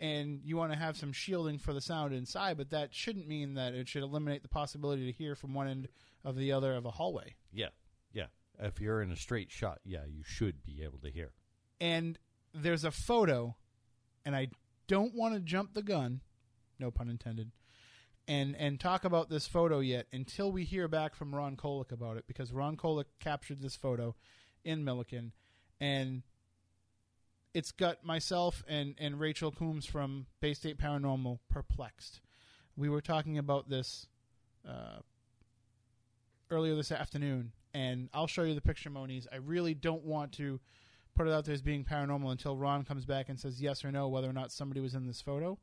and 0.00 0.40
you 0.44 0.56
want 0.56 0.72
to 0.72 0.78
have 0.78 0.96
some 0.96 1.12
shielding 1.12 1.58
for 1.58 1.72
the 1.72 1.80
sound 1.80 2.14
inside, 2.14 2.56
but 2.56 2.70
that 2.70 2.94
shouldn't 2.94 3.26
mean 3.26 3.54
that 3.54 3.74
it 3.74 3.88
should 3.88 4.02
eliminate 4.02 4.42
the 4.42 4.48
possibility 4.48 5.06
to 5.06 5.12
hear 5.12 5.34
from 5.34 5.54
one 5.54 5.68
end 5.68 5.88
of 6.24 6.36
the 6.36 6.52
other 6.52 6.74
of 6.74 6.84
a 6.84 6.90
hallway. 6.90 7.34
Yeah, 7.52 7.68
yeah. 8.12 8.26
If 8.58 8.80
you're 8.80 9.02
in 9.02 9.10
a 9.10 9.16
straight 9.16 9.50
shot, 9.50 9.80
yeah, 9.84 10.04
you 10.06 10.22
should 10.24 10.62
be 10.64 10.82
able 10.82 10.98
to 11.00 11.10
hear. 11.10 11.32
and 11.80 12.18
there's 12.54 12.84
a 12.84 12.90
photo, 12.90 13.56
and 14.24 14.34
I 14.34 14.48
don't 14.86 15.14
want 15.14 15.34
to 15.34 15.40
jump 15.40 15.74
the 15.74 15.82
gun, 15.82 16.22
no 16.78 16.90
pun 16.90 17.08
intended, 17.10 17.52
and 18.26 18.56
and 18.56 18.80
talk 18.80 19.04
about 19.04 19.28
this 19.28 19.46
photo 19.46 19.80
yet 19.80 20.06
until 20.12 20.50
we 20.50 20.64
hear 20.64 20.88
back 20.88 21.14
from 21.14 21.34
Ron 21.34 21.56
Kolek 21.56 21.92
about 21.92 22.16
it 22.16 22.24
because 22.26 22.52
Ron 22.52 22.76
Kolek 22.76 23.04
captured 23.20 23.60
this 23.60 23.76
photo 23.76 24.14
in 24.64 24.82
Milliken, 24.84 25.32
and 25.80 26.22
it's 27.58 27.72
got 27.72 28.04
myself 28.04 28.62
and 28.68 28.94
and 28.98 29.18
Rachel 29.18 29.50
Coombs 29.50 29.84
from 29.84 30.26
Bay 30.40 30.54
State 30.54 30.78
Paranormal 30.78 31.40
perplexed. 31.50 32.20
We 32.76 32.88
were 32.88 33.00
talking 33.00 33.36
about 33.36 33.68
this 33.68 34.06
uh, 34.66 35.00
earlier 36.52 36.76
this 36.76 36.92
afternoon, 36.92 37.50
and 37.74 38.10
I'll 38.14 38.28
show 38.28 38.44
you 38.44 38.54
the 38.54 38.60
picture, 38.60 38.90
Moniz. 38.90 39.26
I 39.32 39.36
really 39.36 39.74
don't 39.74 40.04
want 40.04 40.30
to 40.34 40.60
put 41.16 41.26
it 41.26 41.32
out 41.32 41.46
there 41.46 41.54
as 41.54 41.60
being 41.60 41.84
paranormal 41.84 42.30
until 42.30 42.56
Ron 42.56 42.84
comes 42.84 43.04
back 43.04 43.28
and 43.28 43.40
says 43.40 43.60
yes 43.60 43.84
or 43.84 43.90
no 43.90 44.06
whether 44.06 44.30
or 44.30 44.32
not 44.32 44.52
somebody 44.52 44.80
was 44.80 44.94
in 44.94 45.08
this 45.08 45.20
photo. 45.20 45.58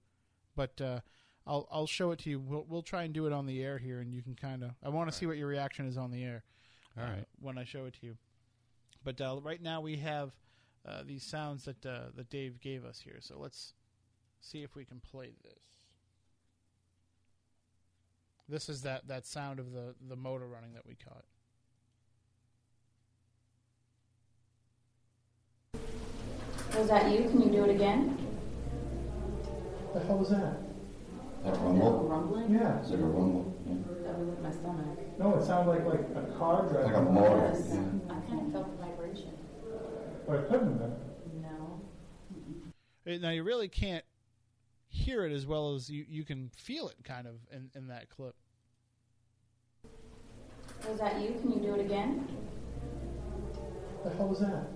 But 0.54 0.82
uh, 0.82 1.00
I'll 1.48 1.66
I'll 1.72 1.88
show 1.88 2.12
it 2.12 2.20
to 2.20 2.30
you. 2.30 2.42
We'll 2.42 2.66
we'll 2.68 2.82
try 2.82 3.04
and 3.04 3.14
do 3.14 3.26
it 3.26 3.32
on 3.32 3.46
the 3.46 3.64
air 3.64 3.78
here, 3.78 4.02
and 4.02 4.14
you 4.14 4.22
can 4.22 4.36
kind 4.36 4.64
of. 4.64 4.72
I 4.84 4.90
want 4.90 5.10
to 5.10 5.16
see 5.16 5.28
what 5.28 5.38
your 5.38 5.48
reaction 5.48 5.88
is 5.88 5.96
on 5.96 6.12
the 6.12 6.26
air. 6.26 6.44
All 6.98 7.06
uh, 7.06 7.08
right. 7.08 7.26
when 7.40 7.58
I 7.58 7.64
show 7.64 7.86
it 7.86 7.94
to 8.02 8.06
you. 8.06 8.18
But 9.02 9.22
uh, 9.22 9.40
right 9.42 9.62
now 9.62 9.80
we 9.80 9.96
have 9.98 10.34
uh, 10.88 11.04
these 11.06 11.24
sounds 11.24 11.66
that 11.66 11.86
uh, 11.86 12.10
that 12.16 12.30
Dave 12.30 12.60
gave 12.62 12.86
us 12.86 13.00
here. 13.00 13.18
So 13.20 13.38
let's 13.40 13.74
see 14.40 14.64
if 14.64 14.76
we 14.76 14.86
can 14.86 15.00
play 15.00 15.32
this. 15.44 15.60
This 18.48 18.70
is 18.70 18.84
that, 18.84 19.08
that 19.08 19.26
sound 19.26 19.60
of 19.60 19.72
the, 19.72 19.96
the 20.08 20.16
motor 20.16 20.46
running 20.46 20.74
that 20.74 20.86
we 20.86 20.96
caught. 20.96 21.26
Was 26.78 26.88
that 26.90 27.12
you? 27.12 27.28
Can 27.30 27.42
you 27.42 27.50
do 27.50 27.64
it 27.64 27.72
again? 27.72 28.10
What 29.92 30.02
The 30.02 30.08
hell 30.08 30.18
was 30.18 30.30
that? 30.30 30.62
That 31.44 31.54
Is 31.54 31.58
that 31.58 31.66
rumble? 31.66 32.08
rumbling? 32.08 32.54
Yeah. 32.54 32.82
Is 32.82 32.92
it 32.92 33.00
a 33.00 33.04
rumble? 33.04 33.56
Yeah. 33.66 33.74
That 34.06 34.20
was 34.20 34.38
in 34.38 34.44
my 34.44 34.52
stomach. 34.52 35.18
No, 35.18 35.36
it 35.36 35.46
sounded 35.46 35.72
like, 35.72 35.86
like 35.86 36.02
a 36.16 36.38
car 36.38 36.68
driving. 36.70 36.92
Like 36.92 37.02
a 37.02 37.02
motor. 37.02 37.52
Yes. 37.52 37.70
Yeah. 37.72 37.80
I 38.14 38.20
kind 38.30 38.46
of 38.46 38.52
felt 38.52 38.78
the 38.78 38.86
vibration. 38.86 39.34
But 40.28 40.40
it 40.40 40.50
couldn't 40.50 40.70
have 40.70 40.80
been. 40.80 40.96
No. 41.42 43.18
Now 43.20 43.30
you 43.30 43.44
really 43.44 43.68
can't 43.68 44.04
hear 44.90 45.26
it 45.26 45.32
as 45.32 45.46
well 45.46 45.76
as 45.76 45.90
you, 45.90 46.06
you 46.10 46.24
can 46.24 46.50
feel 46.56 46.88
it 46.88 46.96
kind 47.04 47.28
of 47.28 47.36
in, 47.52 47.70
in 47.76 47.88
that 47.90 48.10
clip. 48.10 48.36
Was 50.88 51.00
that 51.00 51.20
you? 51.22 51.36
Can 51.42 51.52
you 51.52 51.60
do 51.60 51.76
it 51.76 51.82
again? 51.86 52.28
The 54.04 54.10
hell 54.12 54.28
was 54.28 54.40
that? 54.40 54.68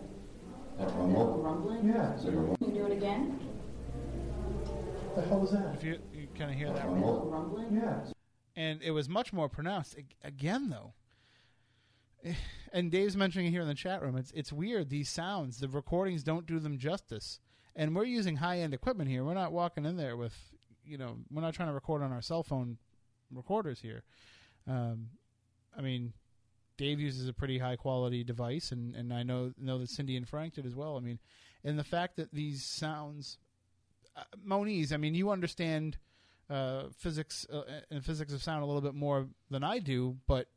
That 0.77 0.87
Is 0.87 0.93
that 0.93 0.99
rumble? 0.99 1.37
rumbling? 1.43 1.87
Yeah. 1.89 2.15
Is 2.15 2.25
it 2.25 2.33
a 2.33 2.37
rumble? 2.37 2.57
Can 2.57 2.75
you 2.75 2.81
do 2.81 2.85
it 2.87 2.91
again? 2.97 3.39
The 5.15 5.21
hell 5.23 5.39
was 5.39 5.51
that? 5.51 5.75
If 5.75 5.83
you, 5.83 5.99
you 6.13 6.27
kind 6.37 6.51
of 6.51 6.57
hear 6.57 6.67
that. 6.67 6.75
That 6.75 6.81
Is 6.87 6.89
that 6.89 6.91
rumble? 6.93 7.29
rumbling? 7.31 7.75
Yeah. 7.75 7.99
and 8.55 8.81
it 8.81 8.91
was 8.91 9.07
much 9.09 9.31
more 9.33 9.49
pronounced 9.49 9.95
again 10.23 10.69
though 10.69 10.93
and 12.74 12.91
dave's 12.91 13.17
mentioning 13.17 13.47
it 13.47 13.51
here 13.51 13.61
in 13.61 13.67
the 13.67 13.74
chat 13.74 14.01
room. 14.01 14.17
It's 14.17 14.32
it's 14.32 14.53
weird 14.53 14.89
these 14.89 15.09
sounds. 15.09 15.59
The 15.59 15.67
recordings 15.67 16.24
don't 16.24 16.45
do 16.45 16.59
them 16.59 16.78
justice. 16.78 17.39
And 17.76 17.95
we're 17.95 18.05
using 18.05 18.38
high-end 18.38 18.74
equipment 18.74 19.09
here. 19.09 19.24
We're 19.24 19.36
not 19.36 19.53
walking 19.53 19.86
in 19.86 19.95
there 19.95 20.17
with 20.17 20.36
you 20.86 20.97
know 20.97 21.17
we're 21.32 21.41
not 21.41 21.53
trying 21.53 21.70
to 21.70 21.74
record 21.74 22.01
on 22.01 22.11
our 22.11 22.22
cell 22.22 22.43
phone 22.43 22.78
recorders 23.32 23.80
here. 23.80 24.03
Um, 24.67 25.07
i 25.78 25.82
mean 25.82 26.13
dave 26.78 26.99
uses 26.99 27.28
a 27.28 27.34
pretty 27.34 27.59
high 27.59 27.76
quality 27.76 28.24
device 28.24 28.72
and, 28.72 28.95
and 28.95 29.13
i 29.13 29.22
know 29.24 29.53
know 29.57 29.78
that 29.78 29.89
cindy 29.89 30.15
and 30.17 30.28
frank 30.28 30.55
did 30.55 30.65
as 30.65 30.76
well. 30.76 30.97
I 30.97 30.99
mean 30.99 31.20
and 31.63 31.78
the 31.78 31.84
fact 31.84 32.15
that 32.17 32.34
these 32.34 32.63
sounds 32.63 33.38
uh, 34.15 34.24
moniz 34.43 34.91
i 34.91 34.97
mean 34.97 35.15
you 35.15 35.30
understand 35.30 35.97
uh, 36.49 36.86
physics 36.97 37.45
uh, 37.51 37.61
and 37.91 38.03
physics 38.03 38.34
of 38.34 38.41
sound 38.41 38.63
a 38.63 38.65
little 38.65 38.82
bit 38.82 38.95
more 38.95 39.28
than 39.51 39.63
I 39.63 39.80
do, 39.80 40.17
but 40.28 40.47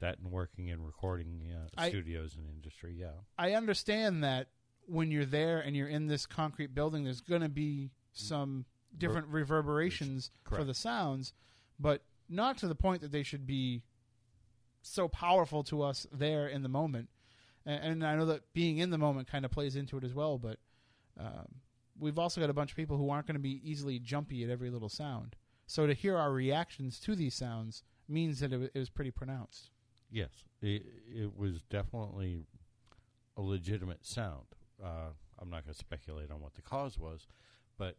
That 0.00 0.18
and 0.18 0.30
working 0.30 0.68
in 0.68 0.82
recording 0.82 1.42
uh, 1.52 1.68
I- 1.76 1.88
studios 1.88 2.36
and 2.36 2.48
industry, 2.48 2.94
yeah. 2.98 3.12
I 3.36 3.54
understand 3.54 4.22
that 4.22 4.48
when 4.86 5.10
you're 5.10 5.26
there 5.26 5.60
and 5.60 5.76
you're 5.76 5.88
in 5.88 6.06
this 6.06 6.24
concrete 6.24 6.74
building, 6.74 7.04
there's 7.04 7.20
going 7.20 7.42
to 7.42 7.48
be 7.48 7.90
some 8.12 8.64
different 8.96 9.28
reverberations 9.28 10.30
for 10.56 10.64
the 10.64 10.74
sounds, 10.74 11.32
but 11.78 12.02
not 12.28 12.58
to 12.58 12.68
the 12.68 12.74
point 12.74 13.02
that 13.02 13.12
they 13.12 13.22
should 13.22 13.46
be 13.46 13.82
so 14.82 15.08
powerful 15.08 15.62
to 15.64 15.82
us 15.82 16.06
there 16.12 16.48
in 16.48 16.62
the 16.62 16.68
moment. 16.68 17.08
And, 17.66 17.84
and 17.84 18.06
I 18.06 18.16
know 18.16 18.26
that 18.26 18.52
being 18.54 18.78
in 18.78 18.90
the 18.90 18.98
moment 18.98 19.28
kind 19.28 19.44
of 19.44 19.50
plays 19.50 19.76
into 19.76 19.98
it 19.98 20.04
as 20.04 20.14
well, 20.14 20.38
but 20.38 20.58
um, 21.18 21.46
we've 21.98 22.18
also 22.18 22.40
got 22.40 22.50
a 22.50 22.54
bunch 22.54 22.70
of 22.70 22.76
people 22.76 22.96
who 22.96 23.10
aren't 23.10 23.26
going 23.26 23.36
to 23.36 23.40
be 23.40 23.60
easily 23.62 23.98
jumpy 23.98 24.44
at 24.44 24.50
every 24.50 24.70
little 24.70 24.88
sound. 24.88 25.36
So 25.66 25.86
to 25.86 25.92
hear 25.92 26.16
our 26.16 26.32
reactions 26.32 26.98
to 27.00 27.14
these 27.14 27.34
sounds 27.34 27.82
means 28.08 28.40
that 28.40 28.52
it 28.52 28.74
was 28.74 28.88
pretty 28.88 29.10
pronounced. 29.10 29.70
Yes, 30.10 30.30
it, 30.62 30.82
it 31.14 31.36
was 31.36 31.62
definitely 31.70 32.44
a 33.36 33.42
legitimate 33.42 34.06
sound. 34.06 34.46
Uh, 34.82 35.10
I'm 35.38 35.50
not 35.50 35.64
going 35.64 35.74
to 35.74 35.78
speculate 35.78 36.30
on 36.30 36.40
what 36.40 36.54
the 36.54 36.62
cause 36.62 36.98
was, 36.98 37.26
but 37.76 37.96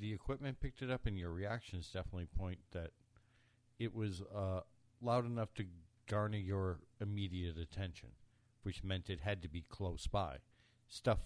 the 0.00 0.12
equipment 0.12 0.60
picked 0.60 0.82
it 0.82 0.90
up, 0.90 1.06
and 1.06 1.18
your 1.18 1.30
reactions 1.30 1.90
definitely 1.92 2.26
point 2.26 2.58
that 2.72 2.90
it 3.78 3.94
was 3.94 4.22
uh, 4.34 4.60
loud 5.00 5.26
enough 5.26 5.54
to 5.54 5.64
garner 6.08 6.38
your 6.38 6.80
immediate 7.00 7.56
attention, 7.58 8.10
which 8.62 8.84
meant 8.84 9.10
it 9.10 9.20
had 9.20 9.42
to 9.42 9.48
be 9.48 9.64
close 9.68 10.06
by. 10.06 10.36
Stuff 10.88 11.20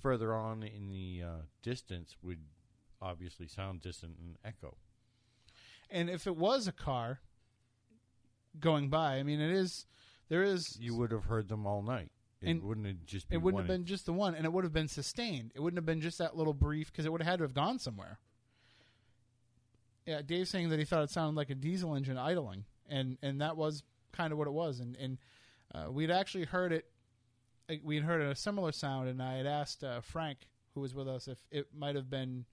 further 0.00 0.34
on 0.34 0.62
in 0.62 0.90
the 0.90 1.22
uh, 1.24 1.42
distance 1.62 2.16
would 2.22 2.40
obviously 3.00 3.46
sound 3.46 3.80
distant 3.80 4.16
and 4.18 4.36
echo. 4.44 4.76
And 5.90 6.10
if 6.10 6.26
it 6.26 6.36
was 6.36 6.66
a 6.66 6.72
car 6.72 7.20
going 8.60 8.88
by, 8.88 9.16
I 9.16 9.22
mean, 9.22 9.40
it 9.40 9.50
is 9.50 9.86
there 10.28 10.42
is 10.42 10.76
You 10.80 10.94
would 10.96 11.12
have 11.12 11.24
heard 11.24 11.48
them 11.48 11.66
all 11.66 11.82
night. 11.82 12.10
It 12.42 12.50
And 12.50 12.62
wouldn't 12.62 12.86
have 12.86 13.06
just 13.06 13.28
be 13.28 13.36
it 13.36 13.38
wouldn't 13.38 13.62
have 13.62 13.68
one 13.68 13.78
been 13.78 13.86
just 13.86 14.06
the 14.06 14.12
one, 14.12 14.34
and 14.34 14.44
it 14.44 14.52
would 14.52 14.64
have 14.64 14.72
been 14.72 14.88
sustained. 14.88 15.52
It 15.54 15.60
wouldn't 15.60 15.78
have 15.78 15.86
been 15.86 16.00
just 16.00 16.18
that 16.18 16.36
little 16.36 16.52
brief 16.52 16.92
because 16.92 17.06
it 17.06 17.12
would 17.12 17.22
have 17.22 17.30
had 17.30 17.38
to 17.38 17.44
have 17.44 17.54
gone 17.54 17.78
somewhere. 17.78 18.18
Yeah, 20.04 20.22
Dave's 20.22 20.50
saying 20.50 20.68
that 20.68 20.78
he 20.78 20.84
thought 20.84 21.02
it 21.02 21.10
sounded 21.10 21.36
like 21.36 21.50
a 21.50 21.54
diesel 21.54 21.94
engine 21.94 22.18
idling, 22.18 22.64
and 22.88 23.18
and 23.22 23.40
that 23.40 23.56
was 23.56 23.82
kind 24.12 24.32
of 24.32 24.38
what 24.38 24.46
it 24.46 24.52
was. 24.52 24.80
And 24.80 24.96
and 24.96 25.18
uh, 25.74 25.90
we'd 25.90 26.10
actually 26.10 26.44
heard 26.44 26.72
it. 26.72 26.86
We 27.82 27.96
had 27.96 28.04
heard 28.04 28.20
a 28.20 28.36
similar 28.36 28.70
sound, 28.70 29.08
and 29.08 29.20
I 29.22 29.38
had 29.38 29.46
asked 29.46 29.82
uh, 29.82 30.00
Frank, 30.00 30.46
who 30.74 30.80
was 30.80 30.94
with 30.94 31.08
us, 31.08 31.26
if 31.26 31.38
it 31.50 31.68
might 31.74 31.96
have 31.96 32.08
been 32.08 32.44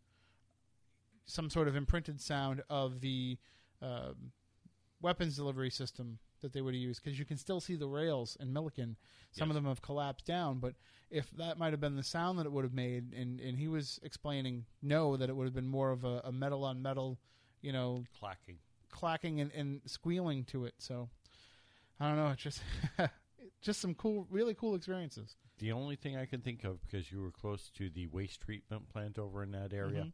some 1.25 1.49
sort 1.49 1.67
of 1.67 1.75
imprinted 1.75 2.19
sound 2.19 2.63
of 2.69 3.01
the 3.01 3.37
um 3.81 4.31
weapons 5.03 5.35
delivery 5.35 5.69
system 5.69 6.17
that 6.41 6.51
they 6.53 6.61
would 6.61 6.73
have 6.73 6.81
used 6.81 7.03
because 7.03 7.19
you 7.19 7.25
can 7.25 7.37
still 7.37 7.59
see 7.59 7.75
the 7.75 7.87
rails 7.87 8.35
in 8.39 8.51
Milliken. 8.51 8.95
Some 9.31 9.49
of 9.49 9.55
them 9.55 9.65
have 9.65 9.81
collapsed 9.81 10.25
down, 10.25 10.59
but 10.59 10.73
if 11.11 11.29
that 11.37 11.57
might 11.59 11.71
have 11.71 11.79
been 11.79 11.95
the 11.95 12.03
sound 12.03 12.39
that 12.39 12.45
it 12.45 12.51
would 12.51 12.63
have 12.63 12.73
made, 12.73 13.13
and, 13.13 13.39
and 13.39 13.57
he 13.57 13.67
was 13.67 13.99
explaining 14.03 14.65
no, 14.81 15.15
that 15.17 15.29
it 15.29 15.35
would 15.35 15.45
have 15.45 15.53
been 15.53 15.67
more 15.67 15.91
of 15.91 16.03
a, 16.03 16.21
a 16.23 16.31
metal 16.31 16.63
on 16.63 16.81
metal, 16.81 17.19
you 17.61 17.71
know, 17.71 18.03
clacking. 18.19 18.57
clacking 18.91 19.39
and, 19.41 19.51
and 19.51 19.81
squealing 19.85 20.43
to 20.45 20.65
it. 20.65 20.73
So 20.79 21.09
I 21.99 22.07
don't 22.07 22.17
know. 22.17 22.29
It's 22.29 22.41
just 22.41 22.61
just 23.61 23.79
some 23.81 23.93
cool, 23.95 24.27
really 24.29 24.53
cool 24.53 24.75
experiences. 24.75 25.35
The 25.59 25.71
only 25.71 25.95
thing 25.95 26.17
I 26.17 26.25
can 26.25 26.41
think 26.41 26.63
of, 26.63 26.81
because 26.81 27.11
you 27.11 27.21
were 27.21 27.31
close 27.31 27.69
to 27.77 27.89
the 27.89 28.07
waste 28.07 28.41
treatment 28.41 28.89
plant 28.89 29.17
over 29.19 29.43
in 29.43 29.51
that 29.51 29.71
area, 29.73 30.03
Mhm. 30.05 30.11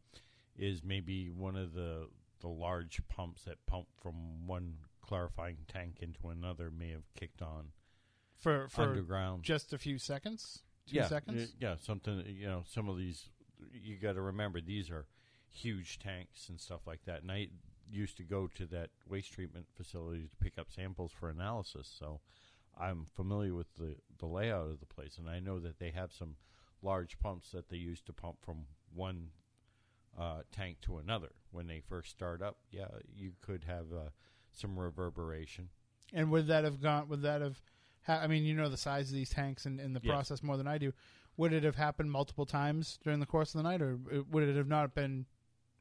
is 0.57 0.83
maybe 0.83 1.29
one 1.29 1.55
of 1.55 1.73
the 1.73 2.07
the 2.41 2.47
large 2.47 3.01
pumps 3.09 3.43
that 3.43 3.65
pump 3.65 3.87
from 4.01 4.45
one 4.47 4.75
clarifying 5.01 5.57
tank 5.67 5.97
into 6.01 6.29
another 6.29 6.69
may 6.71 6.89
have 6.91 7.13
kicked 7.15 7.41
on 7.41 7.71
For 8.37 8.67
for 8.69 8.83
underground. 8.83 9.43
just 9.43 9.73
a 9.73 9.77
few 9.77 9.97
seconds, 9.97 10.59
two 10.87 10.97
yeah, 10.97 11.07
seconds. 11.07 11.53
yeah, 11.59 11.75
something. 11.79 12.23
You 12.27 12.47
know, 12.47 12.63
some 12.67 12.87
of 12.89 12.97
these 12.97 13.25
you 13.73 13.97
got 13.97 14.13
to 14.13 14.21
remember 14.21 14.61
these 14.61 14.89
are 14.89 15.05
huge 15.49 15.99
tanks 15.99 16.47
and 16.49 16.59
stuff 16.59 16.81
like 16.85 17.03
that. 17.05 17.21
And 17.23 17.31
I 17.31 17.49
used 17.91 18.17
to 18.17 18.23
go 18.23 18.47
to 18.55 18.65
that 18.67 18.89
waste 19.07 19.33
treatment 19.33 19.65
facility 19.75 20.21
to 20.21 20.29
pick 20.39 20.57
up 20.59 20.67
samples 20.71 21.11
for 21.11 21.29
analysis, 21.29 21.91
so 21.99 22.21
I'm 22.79 23.05
familiar 23.15 23.53
with 23.53 23.73
the 23.75 23.95
the 24.19 24.27
layout 24.27 24.69
of 24.69 24.79
the 24.79 24.85
place, 24.85 25.17
and 25.17 25.29
I 25.29 25.39
know 25.39 25.59
that 25.59 25.79
they 25.79 25.89
have 25.91 26.13
some 26.13 26.35
large 26.81 27.19
pumps 27.19 27.51
that 27.51 27.69
they 27.69 27.77
use 27.77 28.01
to 28.01 28.13
pump 28.13 28.37
from 28.41 28.65
one 28.93 29.29
uh, 30.17 30.41
tank 30.51 30.77
to 30.81 30.97
another. 30.97 31.31
When 31.51 31.67
they 31.67 31.79
first 31.79 32.11
start 32.11 32.41
up, 32.41 32.57
yeah, 32.71 32.87
you 33.15 33.33
could 33.41 33.63
have 33.65 33.85
uh, 33.93 34.09
some 34.51 34.77
reverberation. 34.79 35.69
And 36.13 36.29
would 36.31 36.47
that 36.47 36.63
have 36.63 36.81
gone? 36.81 37.07
Would 37.09 37.21
that 37.23 37.41
have? 37.41 37.59
Ha- 38.03 38.21
I 38.23 38.27
mean, 38.27 38.43
you 38.43 38.53
know 38.53 38.69
the 38.69 38.77
size 38.77 39.09
of 39.09 39.15
these 39.15 39.29
tanks 39.29 39.65
and, 39.65 39.79
and 39.79 39.95
the 39.95 40.01
Yes. 40.03 40.11
process 40.11 40.43
more 40.43 40.57
than 40.57 40.67
I 40.67 40.77
do. 40.77 40.93
Would 41.37 41.53
it 41.53 41.63
have 41.63 41.75
happened 41.75 42.11
multiple 42.11 42.45
times 42.45 42.99
during 43.03 43.19
the 43.19 43.25
course 43.25 43.53
of 43.55 43.59
the 43.59 43.69
night, 43.69 43.81
or 43.81 43.97
would 44.29 44.43
it 44.43 44.55
have 44.55 44.67
not 44.67 44.93
been 44.93 45.25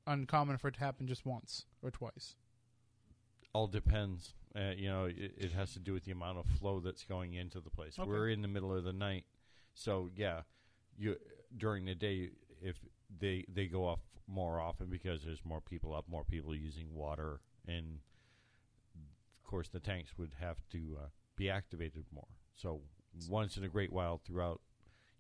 uncommon 0.07 0.57
for 0.57 0.69
it 0.69 0.75
to 0.75 0.81
happen 0.81 1.07
just 1.07 1.27
once 1.27 1.67
or 1.83 1.91
twice? 1.91 2.35
all 3.55 3.67
depends. 3.67 4.35
Uh, 4.55 4.73
you 4.77 4.89
know, 4.89 5.07
it, 5.07 5.33
it 5.37 5.53
has 5.53 5.73
to 5.73 5.79
do 5.79 5.93
with 5.93 6.05
the 6.05 6.13
amount 6.13 6.39
of 6.39 6.45
flow 6.59 6.81
that's 6.81 7.05
going 7.05 7.35
into 7.35 7.61
the 7.61 7.71
place. 7.71 7.99
Okay. 7.99 8.09
We're 8.09 8.29
in 8.29 8.43
the 8.43 8.49
middle 8.49 8.77
of 8.77 8.85
the 8.85 8.93
night, 8.93 9.25
so 9.75 10.09
yeah, 10.15 10.43
you 10.97 11.17
during 11.57 11.85
the 11.87 11.95
day 11.95 12.31
if 12.63 12.77
they 13.21 13.45
they 13.53 13.67
go 13.67 13.87
off 13.87 14.01
more 14.29 14.61
often 14.61 14.89
because 14.89 15.25
there's 15.25 15.45
more 15.45 15.61
people 15.61 15.95
up, 15.95 16.05
more 16.09 16.25
people 16.25 16.55
using 16.55 16.95
water, 16.95 17.41
and 17.67 17.99
of 18.95 19.51
course 19.51 19.69
the 19.69 19.81
tanks 19.81 20.13
would 20.19 20.33
have 20.39 20.57
to 20.71 20.99
uh, 21.03 21.07
be 21.37 21.49
activated 21.49 22.05
more. 22.13 22.29
So 22.55 22.83
once 23.29 23.57
in 23.57 23.65
a 23.65 23.69
great 23.69 23.93
while 23.93 24.21
throughout, 24.25 24.61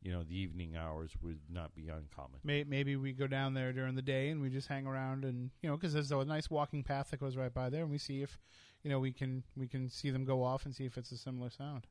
you 0.02 0.12
know, 0.12 0.22
the 0.22 0.38
evening 0.38 0.76
hours 0.76 1.12
would 1.22 1.40
not 1.50 1.74
be 1.74 1.88
uncommon. 1.88 2.40
Maybe 2.44 2.96
we 2.96 3.12
go 3.12 3.26
down 3.26 3.54
there 3.54 3.72
during 3.72 3.94
the 3.94 4.02
day 4.02 4.28
and 4.28 4.40
we 4.40 4.50
just 4.50 4.68
hang 4.68 4.86
around 4.86 5.24
and 5.24 5.50
you 5.62 5.68
know 5.68 5.76
because 5.76 5.92
there's 5.92 6.12
a 6.12 6.24
nice 6.24 6.50
walking 6.50 6.82
path 6.82 7.10
that 7.10 7.20
goes 7.20 7.36
right 7.36 7.52
by 7.52 7.70
there 7.70 7.82
and 7.82 7.90
we 7.90 7.98
see 7.98 8.22
if 8.22 8.38
you 8.82 8.90
know 8.90 9.00
we 9.00 9.12
can 9.12 9.42
we 9.56 9.66
can 9.66 9.88
see 9.88 10.10
them 10.10 10.24
go 10.24 10.44
off 10.44 10.66
and 10.66 10.74
see 10.74 10.84
if 10.84 10.96
it's 10.98 11.10
a 11.10 11.16
similar 11.16 11.50
sound. 11.50 11.86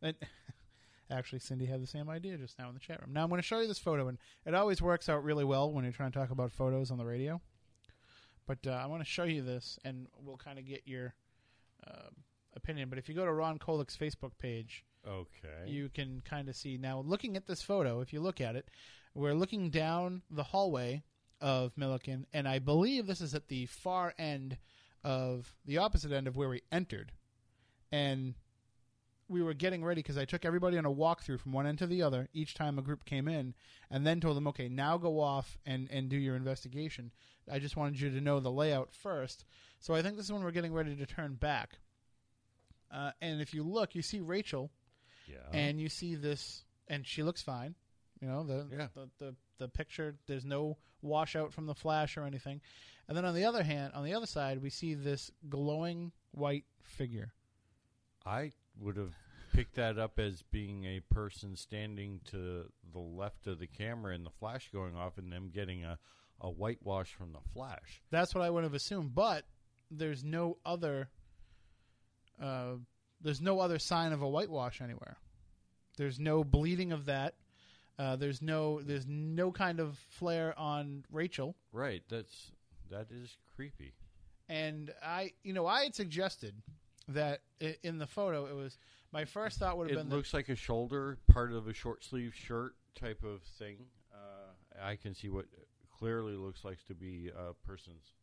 And 0.00 0.14
actually, 1.12 1.38
Cindy 1.40 1.66
had 1.66 1.82
the 1.82 1.86
same 1.86 2.08
idea 2.08 2.36
just 2.36 2.58
now 2.58 2.68
in 2.68 2.74
the 2.74 2.80
chat 2.80 3.00
room. 3.00 3.12
Now 3.12 3.22
I'm 3.22 3.28
going 3.28 3.40
to 3.40 3.46
show 3.46 3.60
you 3.60 3.68
this 3.68 3.78
photo 3.78 4.08
and 4.08 4.18
it 4.46 4.54
always 4.54 4.80
works 4.82 5.08
out 5.08 5.22
really 5.22 5.44
well 5.44 5.70
when 5.72 5.84
you're 5.84 5.92
trying 5.92 6.10
to 6.12 6.18
talk 6.18 6.30
about 6.30 6.50
photos 6.52 6.90
on 6.90 6.98
the 6.98 7.04
radio. 7.04 7.40
But 8.46 8.66
uh, 8.66 8.70
I 8.72 8.86
want 8.86 9.02
to 9.02 9.08
show 9.08 9.22
you 9.24 9.42
this, 9.42 9.78
and 9.84 10.08
we'll 10.18 10.36
kind 10.36 10.58
of 10.58 10.66
get 10.66 10.82
your 10.84 11.14
uh, 11.86 12.08
opinion. 12.56 12.88
But 12.88 12.98
if 12.98 13.08
you 13.08 13.14
go 13.14 13.24
to 13.24 13.32
Ron 13.32 13.58
Kolek's 13.58 13.96
Facebook 13.96 14.32
page, 14.38 14.84
Okay. 15.08 15.68
you 15.70 15.88
can 15.88 16.22
kind 16.24 16.48
of 16.48 16.56
see 16.56 16.76
now. 16.76 17.00
Looking 17.06 17.36
at 17.36 17.46
this 17.46 17.62
photo, 17.62 18.00
if 18.00 18.12
you 18.12 18.20
look 18.20 18.40
at 18.40 18.56
it, 18.56 18.68
we're 19.14 19.34
looking 19.34 19.70
down 19.70 20.22
the 20.30 20.42
hallway 20.42 21.02
of 21.40 21.76
Milliken, 21.76 22.26
and 22.32 22.48
I 22.48 22.58
believe 22.58 23.06
this 23.06 23.20
is 23.20 23.34
at 23.34 23.48
the 23.48 23.66
far 23.66 24.12
end 24.18 24.58
of 25.04 25.54
the 25.64 25.78
opposite 25.78 26.12
end 26.12 26.26
of 26.26 26.36
where 26.36 26.48
we 26.48 26.62
entered, 26.72 27.12
and 27.90 28.34
we 29.32 29.42
were 29.42 29.54
getting 29.54 29.82
ready 29.84 30.00
because 30.00 30.18
I 30.18 30.24
took 30.24 30.44
everybody 30.44 30.78
on 30.78 30.84
a 30.84 30.90
walkthrough 30.90 31.40
from 31.40 31.52
one 31.52 31.66
end 31.66 31.78
to 31.78 31.86
the 31.86 32.02
other 32.02 32.28
each 32.32 32.54
time 32.54 32.78
a 32.78 32.82
group 32.82 33.04
came 33.04 33.26
in, 33.26 33.54
and 33.90 34.06
then 34.06 34.20
told 34.20 34.36
them, 34.36 34.46
okay, 34.48 34.68
now 34.68 34.98
go 34.98 35.20
off 35.20 35.58
and 35.66 35.88
and 35.90 36.08
do 36.08 36.16
your 36.16 36.36
investigation. 36.36 37.10
I 37.50 37.58
just 37.58 37.76
wanted 37.76 38.00
you 38.00 38.10
to 38.10 38.20
know 38.20 38.38
the 38.38 38.50
layout 38.52 38.94
first. 38.94 39.44
So 39.80 39.94
I 39.94 40.02
think 40.02 40.16
this 40.16 40.26
is 40.26 40.32
when 40.32 40.44
we're 40.44 40.52
getting 40.52 40.72
ready 40.72 40.94
to 40.94 41.06
turn 41.06 41.34
back. 41.34 41.78
Uh, 42.92 43.10
and 43.20 43.40
if 43.40 43.52
you 43.54 43.64
look, 43.64 43.94
you 43.94 44.02
see 44.02 44.20
Rachel 44.20 44.70
yeah. 45.26 45.38
and 45.52 45.80
you 45.80 45.88
see 45.88 46.14
this, 46.14 46.64
and 46.88 47.06
she 47.06 47.22
looks 47.22 47.42
fine. 47.42 47.74
You 48.20 48.28
know 48.28 48.44
the, 48.44 48.68
Yeah. 48.70 48.88
the 48.94 49.08
the 49.18 49.34
the 49.58 49.68
picture. 49.68 50.14
There's 50.26 50.44
no 50.44 50.76
washout 51.00 51.52
from 51.52 51.66
the 51.66 51.74
flash 51.74 52.16
or 52.16 52.24
anything. 52.24 52.60
And 53.08 53.16
then 53.16 53.24
on 53.24 53.34
the 53.34 53.44
other 53.44 53.64
hand, 53.64 53.92
on 53.94 54.04
the 54.04 54.14
other 54.14 54.26
side, 54.26 54.62
we 54.62 54.70
see 54.70 54.94
this 54.94 55.30
glowing 55.48 56.12
white 56.30 56.64
figure. 56.82 57.32
I 58.24 58.52
would 58.78 58.96
have 58.96 59.14
picked 59.52 59.74
that 59.76 59.98
up 59.98 60.18
as 60.18 60.42
being 60.50 60.84
a 60.84 61.00
person 61.14 61.56
standing 61.56 62.20
to 62.30 62.64
the 62.92 62.98
left 62.98 63.46
of 63.46 63.58
the 63.58 63.66
camera 63.66 64.14
and 64.14 64.24
the 64.24 64.30
flash 64.30 64.70
going 64.72 64.96
off 64.96 65.18
and 65.18 65.32
them 65.32 65.50
getting 65.52 65.84
a, 65.84 65.98
a 66.40 66.50
whitewash 66.50 67.12
from 67.12 67.32
the 67.32 67.40
flash. 67.52 68.02
That's 68.10 68.34
what 68.34 68.42
I 68.42 68.50
would 68.50 68.64
have 68.64 68.74
assumed. 68.74 69.14
But 69.14 69.44
there's 69.90 70.24
no 70.24 70.58
other. 70.64 71.08
Uh, 72.42 72.74
there's 73.20 73.40
no 73.40 73.60
other 73.60 73.78
sign 73.78 74.12
of 74.12 74.22
a 74.22 74.28
whitewash 74.28 74.80
anywhere. 74.80 75.16
There's 75.96 76.18
no 76.18 76.42
bleeding 76.42 76.92
of 76.92 77.06
that. 77.06 77.34
Uh, 77.98 78.16
there's 78.16 78.42
no 78.42 78.80
there's 78.80 79.06
no 79.06 79.52
kind 79.52 79.78
of 79.78 79.98
flare 80.10 80.58
on 80.58 81.04
Rachel. 81.12 81.54
Right. 81.72 82.02
That's 82.08 82.50
that 82.90 83.08
is 83.10 83.36
creepy. 83.54 83.92
And 84.48 84.92
I, 85.02 85.32
you 85.42 85.52
know, 85.52 85.66
I 85.66 85.84
had 85.84 85.94
suggested 85.94 86.54
that 87.08 87.40
in 87.82 87.98
the 87.98 88.06
photo 88.06 88.46
it 88.46 88.54
was 88.54 88.78
my 89.12 89.24
first 89.24 89.58
thought 89.58 89.76
would 89.78 89.88
have 89.90 89.98
It 89.98 90.00
been 90.00 90.08
that- 90.08 90.16
looks 90.16 90.32
like 90.34 90.48
a 90.48 90.56
shoulder, 90.56 91.18
part 91.30 91.52
of 91.52 91.68
a 91.68 91.74
short 91.74 92.02
sleeve 92.04 92.34
shirt 92.34 92.74
type 92.94 93.22
of 93.22 93.42
thing. 93.42 93.86
Uh, 94.12 94.52
I 94.80 94.96
can 94.96 95.14
see 95.14 95.28
what 95.28 95.46
clearly 95.98 96.34
looks 96.36 96.64
like 96.64 96.84
to 96.86 96.94
be 96.94 97.28
a 97.28 97.52
person's 97.66 98.14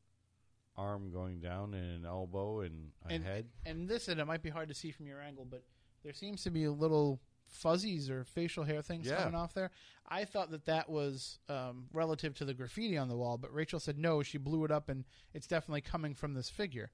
arm 0.76 1.12
going 1.12 1.40
down 1.42 1.74
and 1.74 1.98
an 2.00 2.06
elbow 2.06 2.62
and 2.62 2.92
a 3.08 3.14
and, 3.14 3.24
head. 3.24 3.50
And 3.66 3.88
this, 3.88 4.08
and 4.08 4.20
it 4.20 4.26
might 4.26 4.42
be 4.42 4.50
hard 4.50 4.70
to 4.70 4.74
see 4.74 4.92
from 4.92 5.08
your 5.08 5.22
angle, 5.22 5.46
but 5.46 5.64
there 6.04 6.14
seems 6.14 6.44
to 6.44 6.50
be 6.50 6.64
a 6.64 6.72
little 6.72 7.20
fuzzies 7.46 8.10
or 8.10 8.24
facial 8.24 8.64
hair 8.64 8.82
things 8.82 9.08
Yeah. 9.08 9.18
coming 9.18 9.36
off 9.36 9.54
there. 9.54 9.72
I 10.08 10.24
thought 10.26 10.52
that 10.52 10.66
that 10.66 10.90
was 10.90 11.40
um, 11.50 11.88
relative 11.92 12.34
to 12.36 12.46
the 12.46 12.54
graffiti 12.54 12.98
on 12.98 13.10
the 13.10 13.18
wall, 13.18 13.38
but 13.38 13.54
Rachel 13.54 13.80
said 13.80 13.98
no. 13.98 14.24
She 14.24 14.38
blew 14.38 14.64
it 14.66 14.72
up, 14.72 14.88
and 14.90 15.04
it's 15.34 15.48
definitely 15.48 15.82
coming 15.82 16.14
from 16.14 16.34
this 16.34 16.50
figure. 16.50 16.92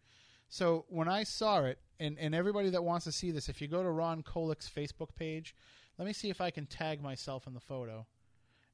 So 0.49 0.85
when 0.89 1.07
I 1.07 1.23
saw 1.23 1.63
it, 1.63 1.80
and, 1.99 2.17
and 2.19 2.35
everybody 2.35 2.69
that 2.69 2.84
wants 2.84 3.05
to 3.05 3.11
see 3.11 3.31
this, 3.31 3.49
if 3.49 3.61
you 3.61 3.67
go 3.67 3.81
to 3.81 3.89
Ron 3.89 4.22
Kolek's 4.23 4.69
Facebook 4.69 5.15
page, 5.15 5.55
let 5.97 6.05
me 6.05 6.13
see 6.13 6.30
if 6.30 6.41
I 6.41 6.51
can 6.51 6.65
tag 6.65 7.01
myself 7.01 7.47
in 7.47 7.53
the 7.53 7.59
photo, 7.59 8.05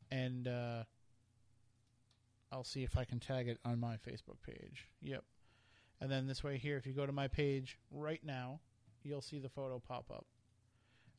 and 0.10 0.48
uh, 0.48 0.84
I'll 2.52 2.64
see 2.64 2.84
if 2.84 2.98
I 2.98 3.06
can 3.06 3.20
tag 3.20 3.48
it 3.48 3.60
on 3.64 3.80
my 3.80 3.96
Facebook 3.96 4.42
page. 4.46 4.88
Yep. 5.02 5.24
And 6.02 6.12
then 6.12 6.28
this 6.28 6.44
way 6.44 6.58
here, 6.58 6.78
if 6.78 6.86
you 6.86 6.94
go 6.94 7.06
to 7.06 7.12
my 7.12 7.28
page 7.28 7.78
right 7.92 8.22
now, 8.24 8.60
you'll 9.04 9.22
see 9.22 9.40
the 9.40 9.50
photo 9.50 9.80
pop 9.80 10.06
up. 10.12 10.26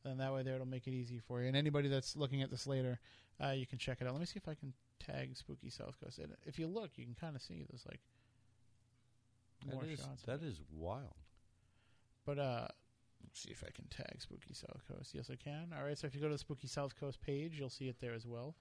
And 0.05 0.19
that 0.19 0.33
way 0.33 0.43
there, 0.43 0.55
it'll 0.55 0.67
make 0.67 0.87
it 0.87 0.91
easy 0.91 1.19
for 1.19 1.41
you. 1.41 1.47
And 1.47 1.55
anybody 1.55 1.87
that's 1.87 2.17
looking 2.17 2.41
at 2.41 2.51
this 2.51 2.67
later, 2.67 2.99
uh, 3.41 3.51
you 3.51 3.65
can 3.65 3.77
check 3.77 3.99
it 4.01 4.07
out. 4.07 4.11
Let 4.11 4.19
me 4.19 4.25
see 4.25 4.37
if 4.37 4.49
I 4.49 4.55
can 4.55 4.73
tag 4.99 5.37
Spooky 5.37 5.69
South 5.69 5.95
Coast. 6.03 6.19
And 6.19 6.33
if 6.45 6.59
you 6.59 6.67
look, 6.67 6.91
you 6.97 7.05
can 7.05 7.15
kind 7.15 7.35
of 7.35 7.41
see 7.41 7.63
there's 7.69 7.85
like 7.87 8.01
more 9.71 9.81
That 9.83 9.91
is, 9.91 9.99
shots. 9.99 10.21
that 10.25 10.43
is 10.43 10.59
wild. 10.71 11.15
But 12.25 12.39
uh, 12.39 12.67
let's 13.23 13.41
see 13.41 13.51
if 13.51 13.63
I 13.65 13.71
can 13.71 13.85
tag 13.87 14.21
Spooky 14.21 14.53
South 14.53 14.81
Coast. 14.87 15.13
Yes, 15.13 15.29
I 15.31 15.35
can. 15.35 15.73
All 15.77 15.83
right. 15.85 15.97
So 15.97 16.07
if 16.07 16.15
you 16.15 16.21
go 16.21 16.27
to 16.27 16.33
the 16.33 16.39
Spooky 16.39 16.67
South 16.67 16.97
Coast 16.99 17.21
page, 17.21 17.59
you'll 17.59 17.69
see 17.69 17.87
it 17.87 17.97
there 17.99 18.13
as 18.13 18.25
well. 18.25 18.55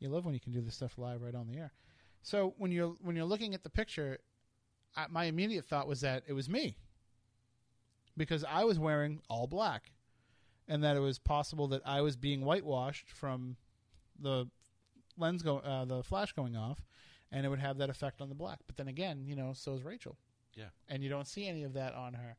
You 0.00 0.08
love 0.08 0.24
when 0.24 0.34
you 0.34 0.40
can 0.40 0.52
do 0.52 0.60
this 0.60 0.74
stuff 0.74 0.98
live 0.98 1.22
right 1.22 1.34
on 1.34 1.46
the 1.46 1.56
air. 1.58 1.72
So 2.22 2.54
when 2.58 2.72
you're 2.72 2.94
when 3.02 3.16
you're 3.16 3.24
looking 3.24 3.54
at 3.54 3.62
the 3.62 3.70
picture, 3.70 4.18
I, 4.96 5.06
my 5.08 5.24
immediate 5.26 5.64
thought 5.66 5.86
was 5.86 6.00
that 6.00 6.24
it 6.26 6.32
was 6.32 6.48
me 6.48 6.76
because 8.16 8.44
I 8.44 8.64
was 8.64 8.78
wearing 8.78 9.20
all 9.28 9.46
black, 9.46 9.92
and 10.68 10.82
that 10.82 10.96
it 10.96 11.00
was 11.00 11.18
possible 11.18 11.68
that 11.68 11.82
I 11.84 12.00
was 12.00 12.16
being 12.16 12.44
whitewashed 12.44 13.10
from 13.10 13.56
the 14.18 14.48
lens 15.16 15.42
go 15.42 15.58
uh, 15.58 15.84
the 15.84 16.02
flash 16.02 16.32
going 16.32 16.56
off, 16.56 16.80
and 17.30 17.44
it 17.44 17.48
would 17.48 17.58
have 17.60 17.78
that 17.78 17.90
effect 17.90 18.20
on 18.20 18.28
the 18.28 18.34
black. 18.34 18.60
But 18.66 18.76
then 18.76 18.88
again, 18.88 19.24
you 19.26 19.36
know, 19.36 19.52
so 19.54 19.74
is 19.74 19.84
Rachel 19.84 20.16
Yeah. 20.56 20.66
and 20.88 21.02
you 21.02 21.08
don't 21.08 21.26
see 21.26 21.46
any 21.48 21.64
of 21.64 21.74
that 21.74 21.94
on 21.94 22.14
her. 22.14 22.36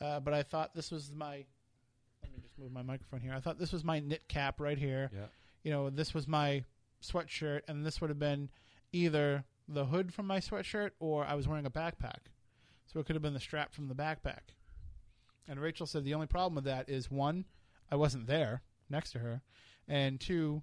Uh, 0.00 0.20
but 0.20 0.32
I 0.34 0.42
thought 0.42 0.74
this 0.74 0.90
was 0.90 1.12
my. 1.12 1.44
Let 2.22 2.32
me 2.32 2.38
just 2.42 2.58
move 2.58 2.72
my 2.72 2.82
microphone 2.82 3.20
here. 3.20 3.32
I 3.34 3.40
thought 3.40 3.58
this 3.58 3.72
was 3.72 3.84
my 3.84 4.00
knit 4.00 4.28
cap 4.28 4.60
right 4.60 4.78
here. 4.78 5.10
Yeah. 5.12 5.26
You 5.62 5.70
know, 5.72 5.90
this 5.90 6.14
was 6.14 6.26
my 6.26 6.64
sweatshirt, 7.02 7.62
and 7.68 7.84
this 7.84 8.00
would 8.00 8.10
have 8.10 8.18
been 8.18 8.50
either 8.92 9.44
the 9.68 9.86
hood 9.86 10.12
from 10.14 10.26
my 10.26 10.40
sweatshirt 10.40 10.90
or 10.98 11.24
I 11.24 11.34
was 11.34 11.46
wearing 11.46 11.66
a 11.66 11.70
backpack. 11.70 12.26
So 12.86 13.00
it 13.00 13.06
could 13.06 13.14
have 13.16 13.22
been 13.22 13.34
the 13.34 13.40
strap 13.40 13.74
from 13.74 13.88
the 13.88 13.94
backpack. 13.94 14.54
And 15.46 15.60
Rachel 15.60 15.86
said 15.86 16.04
the 16.04 16.14
only 16.14 16.26
problem 16.26 16.54
with 16.54 16.64
that 16.64 16.88
is 16.88 17.10
one, 17.10 17.44
I 17.90 17.96
wasn't 17.96 18.26
there 18.26 18.62
next 18.90 19.12
to 19.12 19.18
her, 19.18 19.42
and 19.86 20.18
two, 20.18 20.62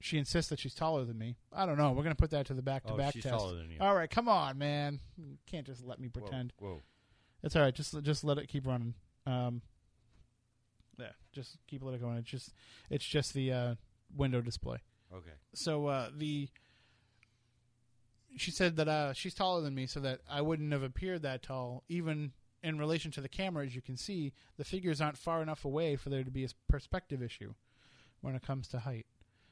she 0.00 0.16
insists 0.18 0.48
that 0.50 0.58
she's 0.58 0.74
taller 0.74 1.04
than 1.04 1.18
me. 1.18 1.36
I 1.52 1.66
don't 1.66 1.76
know. 1.78 1.90
We're 1.90 2.02
going 2.02 2.14
to 2.16 2.20
put 2.20 2.30
that 2.30 2.46
to 2.46 2.54
the 2.54 2.62
back 2.62 2.84
to 2.86 2.92
Oh, 2.94 2.96
back 2.96 3.12
she's 3.12 3.22
test. 3.22 3.34
taller 3.34 3.54
than 3.56 3.70
you. 3.70 3.76
All 3.80 3.94
right, 3.94 4.08
come 4.08 4.28
on, 4.28 4.56
man. 4.58 5.00
You 5.16 5.36
can't 5.46 5.66
just 5.66 5.84
let 5.84 6.00
me 6.00 6.08
pretend. 6.08 6.52
Whoa. 6.58 6.82
It's 7.42 7.54
all 7.56 7.62
right. 7.62 7.74
Just 7.74 8.00
just 8.02 8.24
let 8.24 8.38
it 8.38 8.48
keep 8.48 8.66
running. 8.66 8.94
Um, 9.26 9.62
yeah, 10.98 11.12
just 11.32 11.56
keep 11.66 11.82
let 11.82 11.94
it 11.94 12.00
going. 12.00 12.16
It's 12.18 12.28
just 12.30 12.52
it's 12.90 13.04
just 13.04 13.32
the 13.34 13.52
uh, 13.52 13.74
window 14.14 14.40
display. 14.40 14.78
Okay. 15.14 15.32
So 15.54 15.86
uh, 15.86 16.10
the 16.16 16.48
she 18.36 18.50
said 18.50 18.76
that 18.76 18.88
uh, 18.88 19.12
she's 19.12 19.34
taller 19.34 19.60
than 19.60 19.74
me, 19.74 19.86
so 19.86 20.00
that 20.00 20.20
I 20.30 20.40
wouldn't 20.40 20.72
have 20.72 20.82
appeared 20.82 21.22
that 21.22 21.42
tall, 21.42 21.82
even 21.88 22.32
in 22.62 22.78
relation 22.78 23.10
to 23.12 23.20
the 23.20 23.28
camera. 23.28 23.64
As 23.66 23.74
you 23.74 23.82
can 23.82 23.96
see, 23.96 24.32
the 24.56 24.64
figures 24.64 25.00
aren't 25.00 25.18
far 25.18 25.42
enough 25.42 25.64
away 25.64 25.96
for 25.96 26.10
there 26.10 26.22
to 26.24 26.30
be 26.30 26.44
a 26.44 26.48
perspective 26.68 27.22
issue 27.22 27.54
when 28.20 28.34
it 28.34 28.42
comes 28.42 28.68
to 28.68 28.80
height. 28.80 29.06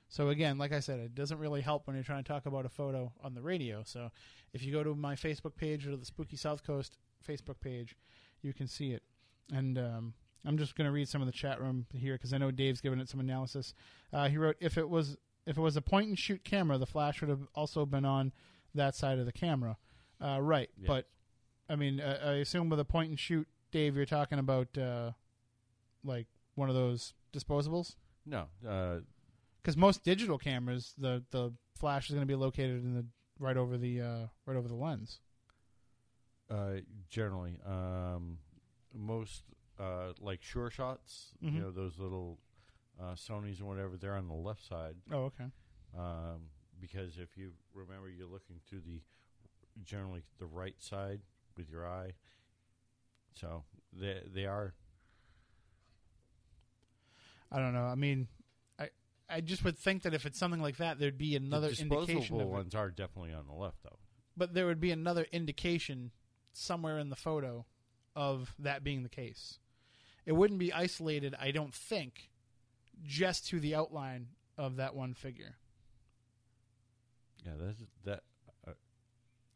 So 0.09 0.31
again, 0.31 0.57
like 0.57 0.73
I 0.73 0.81
said, 0.81 1.01
it 1.01 1.15
doesn't 1.15 1.39
really 1.39 1.61
help 1.61 1.87
when 1.87 1.95
you're 1.95 2.03
trying 2.03 2.25
to 2.25 2.29
talk 2.29 2.47
about 2.47 2.65
a 2.65 2.71
photo 2.71 3.13
on 3.23 3.35
the 3.35 3.43
radio. 3.43 3.83
So 3.85 4.11
if 4.53 4.63
you 4.63 4.73
go 4.73 4.83
to 4.83 4.95
my 4.95 5.15
Facebook 5.15 5.55
page 5.57 5.87
or 5.87 5.97
the 5.97 6.05
Spooky 6.05 6.37
South 6.37 6.65
Coast 6.65 6.97
Facebook 7.27 7.61
page, 7.61 7.95
you 8.41 8.55
can 8.55 8.67
see 8.67 8.93
it. 8.93 9.03
And 9.53 9.79
um, 9.79 10.15
I'm 10.47 10.57
just 10.57 10.77
going 10.77 10.87
to 10.87 10.93
read 10.93 11.09
some 11.09 11.21
of 11.21 11.27
the 11.27 11.33
chat 11.33 11.61
room 11.61 11.87
here 11.93 12.15
because 12.15 12.33
I 12.33 12.39
know 12.39 12.51
Dave's 12.51 12.81
given 12.81 13.01
it 13.01 13.09
some 13.09 13.21
analysis. 13.21 13.75
Uh, 14.13 14.29
he 14.29 14.39
wrote, 14.39 14.57
"If 14.61 14.79
it 14.79 14.89
was 14.89 15.17
if 15.47 15.59
it 15.59 15.61
was 15.61 15.77
a 15.77 15.83
point 15.83 16.09
and 16.09 16.19
shoot 16.19 16.45
camera, 16.45 16.79
the 16.79 16.87
flash 16.87 17.21
would 17.21 17.31
have 17.31 17.47
also 17.55 17.85
been 17.87 18.05
on 18.05 18.33
that 18.75 18.95
side 18.95 19.19
of 19.19 19.27
the 19.27 19.33
camera, 19.33 19.77
uh, 20.23 20.41
right? 20.41 20.71
But 20.87 21.09
I 21.69 21.77
mean, 21.77 22.01
uh, 22.01 22.19
I 22.23 22.33
assume 22.35 22.69
with 22.69 22.81
a 22.81 22.85
point 22.85 23.11
and 23.11 23.19
shoot, 23.19 23.47
Dave, 23.73 23.97
you're 23.97 24.07
talking 24.07 24.39
about 24.39 24.77
uh, 24.77 25.13
like 26.05 26.27
one 26.55 26.69
of 26.69 26.75
those 26.75 27.15
disposables." 27.33 27.97
No. 28.27 28.47
Because 29.69 29.77
most 29.77 30.03
digital 30.03 30.39
cameras, 30.39 30.95
the 30.97 31.23
the 31.31 31.53
flash 31.79 32.09
is 32.09 32.15
going 32.15 32.27
to 32.27 32.27
be 32.27 32.35
located 32.35 32.83
in 32.83 32.95
the 32.95 33.05
right 33.39 33.59
over 33.59 33.77
the 33.77 34.01
uh, 34.01 34.27
right 34.47 34.57
over 34.57 34.67
the 34.67 34.75
lens. 34.75 35.21
Uh, 36.49 36.77
generally, 37.11 37.61
um, 37.67 38.39
most 38.95 39.43
uh, 39.79 40.15
like 40.23 40.43
sure 40.43 40.71
shots, 40.71 41.33
Mhm. 41.45 41.53
you 41.53 41.61
know, 41.61 41.71
those 41.71 41.99
little 41.99 42.39
uh, 42.99 43.13
Sony's 43.13 43.59
and 43.59 43.69
whatever, 43.69 43.99
they're 43.99 44.17
on 44.17 44.27
the 44.27 44.33
left 44.33 44.65
side. 44.65 44.97
Oh, 45.13 45.25
okay. 45.25 45.51
Um, 45.95 46.49
because 46.81 47.19
if 47.19 47.37
you 47.37 47.53
remember, 47.75 48.09
you're 48.09 48.27
looking 48.27 48.63
to 48.71 48.81
the 48.81 49.03
generally 49.85 50.23
the 50.39 50.47
right 50.47 50.81
side 50.81 51.21
with 51.59 51.69
your 51.69 51.87
eye. 51.87 52.15
So 53.35 53.65
they 53.93 54.23
they 54.33 54.47
are 54.47 54.73
I 57.53 57.59
don't 57.59 57.75
know. 57.75 57.85
I 57.85 57.97
mean, 57.97 58.29
I 59.29 59.41
just 59.41 59.65
would 59.65 59.79
think 59.79 60.03
that 60.03 60.15
if 60.15 60.25
it's 60.25 60.39
something 60.39 60.61
like 60.61 60.79
that, 60.79 60.99
there'd 60.99 61.19
be 61.19 61.37
another 61.37 61.69
the 61.69 61.83
indication 61.83 62.07
disposable 62.07 62.41
of 62.41 62.47
it. 62.47 62.51
ones 62.51 62.75
are 62.75 62.91
definitely 62.91 63.33
on 63.33 63.47
the 63.47 63.53
left 63.55 63.83
though. 63.83 63.99
But 64.37 64.55
there 64.55 64.67
would 64.67 64.81
be 64.81 64.91
another 64.91 65.27
indication 65.33 66.13
somewhere 66.53 66.99
in 66.99 67.11
the 67.11 67.17
photo 67.17 67.67
of 68.17 68.55
that 68.59 68.83
being 68.83 69.03
the 69.03 69.09
case. 69.09 69.59
It 70.25 70.33
wouldn't 70.33 70.59
be 70.59 70.73
isolated, 70.73 71.35
I 71.39 71.51
don't 71.51 71.75
think, 71.75 72.31
just 73.05 73.47
to 73.49 73.61
the 73.61 73.75
outline 73.75 74.29
of 74.57 74.77
that 74.77 74.95
one 74.95 75.15
figure. 75.15 75.57
Yeah, 77.45 77.53
that's 77.59 77.83
that. 78.05 78.23
Uh, 78.67 78.73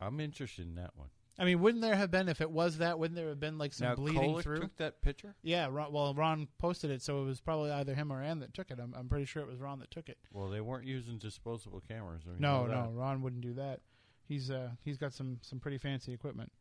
I'm 0.00 0.20
interested 0.20 0.66
in 0.66 0.76
that 0.76 0.92
one. 0.96 1.08
I 1.38 1.44
mean, 1.44 1.60
wouldn't 1.60 1.82
there 1.82 1.96
have 1.96 2.10
been 2.10 2.28
if 2.28 2.40
it 2.40 2.50
was 2.50 2.78
that? 2.78 2.98
Wouldn't 2.98 3.16
there 3.16 3.30
have 3.30 3.40
been 3.40 3.56
like 3.56 3.72
some 3.72 3.88
now, 3.88 3.94
bleeding 3.94 4.34
Kolek 4.34 4.42
through? 4.42 4.60
took 4.60 4.76
that 4.76 5.00
picture. 5.00 5.34
Yeah, 5.42 5.68
Ron, 5.70 5.90
well, 5.92 6.12
Ron 6.14 6.46
posted 6.58 6.90
it, 6.90 7.00
so 7.02 7.22
it 7.22 7.24
was 7.24 7.40
probably 7.40 7.70
either 7.70 7.94
him 7.94 8.12
or 8.12 8.22
Ann 8.22 8.40
that 8.40 8.52
took 8.52 8.70
it. 8.70 8.78
I'm, 8.78 8.94
I'm 8.96 9.08
pretty 9.08 9.24
sure 9.24 9.42
it 9.42 9.48
was 9.48 9.58
Ron 9.58 9.78
that 9.78 9.90
took 9.90 10.08
it. 10.08 10.18
Well, 10.32 10.48
they 10.48 10.60
weren't 10.60 10.86
using 10.86 11.18
disposable 11.18 11.80
cameras. 11.80 12.22
No, 12.38 12.66
no, 12.66 12.92
Ron 12.94 13.22
wouldn't 13.22 13.42
do 13.42 13.54
that. 13.54 13.80
He's 14.28 14.50
uh 14.50 14.70
he's 14.84 14.98
got 14.98 15.12
some 15.12 15.38
some 15.42 15.58
pretty 15.58 15.78
fancy 15.78 16.12
equipment. 16.12 16.52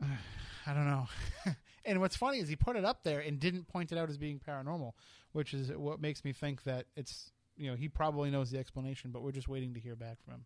I 0.02 0.74
don't 0.74 0.86
know. 0.86 1.08
and 1.84 2.00
what's 2.00 2.16
funny 2.16 2.38
is 2.38 2.48
he 2.48 2.56
put 2.56 2.76
it 2.76 2.84
up 2.84 3.02
there 3.02 3.20
and 3.20 3.40
didn't 3.40 3.68
point 3.68 3.92
it 3.92 3.98
out 3.98 4.10
as 4.10 4.18
being 4.18 4.38
paranormal, 4.38 4.92
which 5.32 5.54
is 5.54 5.70
what 5.70 6.00
makes 6.00 6.24
me 6.24 6.32
think 6.32 6.64
that 6.64 6.86
it's 6.96 7.32
you 7.56 7.70
know 7.70 7.76
he 7.76 7.88
probably 7.88 8.30
knows 8.30 8.50
the 8.50 8.58
explanation, 8.58 9.10
but 9.10 9.22
we're 9.22 9.32
just 9.32 9.48
waiting 9.48 9.74
to 9.74 9.80
hear 9.80 9.96
back 9.96 10.18
from 10.22 10.34
him. 10.34 10.44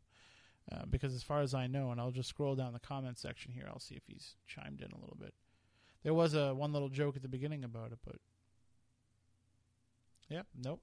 Uh, 0.70 0.84
because 0.88 1.14
as 1.14 1.22
far 1.22 1.40
as 1.40 1.54
I 1.54 1.66
know, 1.66 1.90
and 1.90 2.00
I'll 2.00 2.12
just 2.12 2.28
scroll 2.28 2.54
down 2.54 2.72
the 2.72 2.78
comment 2.78 3.18
section 3.18 3.52
here, 3.52 3.66
I'll 3.68 3.80
see 3.80 3.96
if 3.96 4.02
he's 4.06 4.36
chimed 4.46 4.80
in 4.80 4.92
a 4.92 5.00
little 5.00 5.16
bit. 5.18 5.34
There 6.02 6.14
was 6.14 6.34
a 6.34 6.54
one 6.54 6.72
little 6.72 6.88
joke 6.88 7.16
at 7.16 7.22
the 7.22 7.28
beginning 7.28 7.64
about 7.64 7.92
it, 7.92 7.98
but 8.04 8.16
yep, 10.28 10.46
nope. 10.56 10.80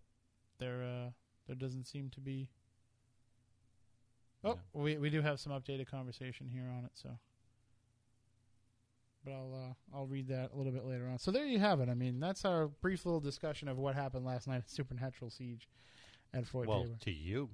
There 0.60 0.84
uh, 0.84 1.10
there 1.48 1.56
doesn't 1.56 1.86
seem 1.86 2.10
to 2.12 2.22
be. 2.22 2.50
Oh, 4.44 4.58
we 4.74 4.98
we 4.98 5.10
do 5.10 5.22
have 5.22 5.40
some 5.40 5.52
updated 5.52 5.88
conversation 5.90 6.48
here 6.48 6.70
on 6.78 6.86
it, 6.86 6.92
so. 6.94 7.10
But 9.26 9.34
I'll 9.34 9.54
uh, 9.54 9.98
I'll 9.98 10.08
read 10.08 10.28
that 10.30 10.52
a 10.54 10.58
little 10.58 10.72
bit 10.72 10.86
later 10.86 11.08
on. 11.10 11.20
So 11.20 11.32
there 11.32 11.46
you 11.46 11.60
have 11.60 11.82
it. 11.82 11.90
I 11.90 11.94
mean, 11.94 12.20
that's 12.20 12.46
our 12.46 12.68
brief 12.68 13.06
little 13.06 13.20
discussion 13.20 13.68
of 13.68 13.78
what 13.78 13.96
happened 13.96 14.26
last 14.26 14.48
night 14.48 14.58
at 14.58 14.70
Supernatural 14.70 15.30
Siege 15.30 15.68
at 16.34 16.46
Fort 16.46 16.68
Well, 16.68 16.86
to 17.02 17.12
you, 17.12 17.50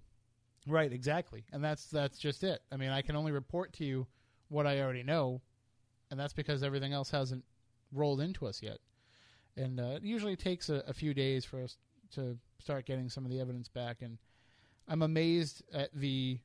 Right, 0.68 0.92
exactly. 0.92 1.46
And 1.52 1.64
that's 1.64 1.86
that's 1.86 2.18
just 2.18 2.44
it. 2.44 2.62
I 2.72 2.78
mean, 2.78 2.90
I 2.90 3.02
can 3.02 3.16
only 3.16 3.32
report 3.32 3.74
to 3.74 3.86
you 3.86 4.08
what 4.50 4.66
I 4.66 4.82
already 4.82 5.04
know, 5.04 5.42
and 6.10 6.20
that's 6.20 6.34
because 6.34 6.64
everything 6.64 6.94
else 6.94 7.12
hasn't 7.12 7.44
rolled 7.92 8.22
into 8.22 8.48
us 8.48 8.62
yet. 8.62 8.80
And 9.58 9.80
uh, 9.80 9.98
it 9.98 10.04
usually 10.04 10.36
takes 10.36 10.70
a, 10.70 10.84
a 10.88 10.94
few 10.94 11.14
days 11.14 11.46
for 11.46 11.62
us 11.62 11.78
to 12.16 12.38
start 12.60 12.86
getting 12.86 13.10
some 13.10 13.26
of 13.26 13.32
the 13.32 13.40
evidence 13.40 13.68
back. 13.68 13.98
And 14.02 14.18
I'm 14.88 15.02
amazed 15.02 15.64
at 15.74 15.94
the. 15.94 16.40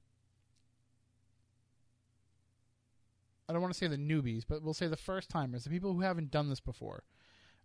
I 3.48 3.52
don't 3.52 3.62
want 3.62 3.74
to 3.74 3.78
say 3.78 3.88
the 3.88 3.96
newbies, 3.96 4.44
but 4.48 4.62
we'll 4.62 4.74
say 4.74 4.86
the 4.86 4.96
first 4.96 5.28
timers, 5.28 5.64
the 5.64 5.70
people 5.70 5.92
who 5.92 6.02
haven't 6.02 6.30
done 6.30 6.48
this 6.48 6.60
before. 6.60 7.02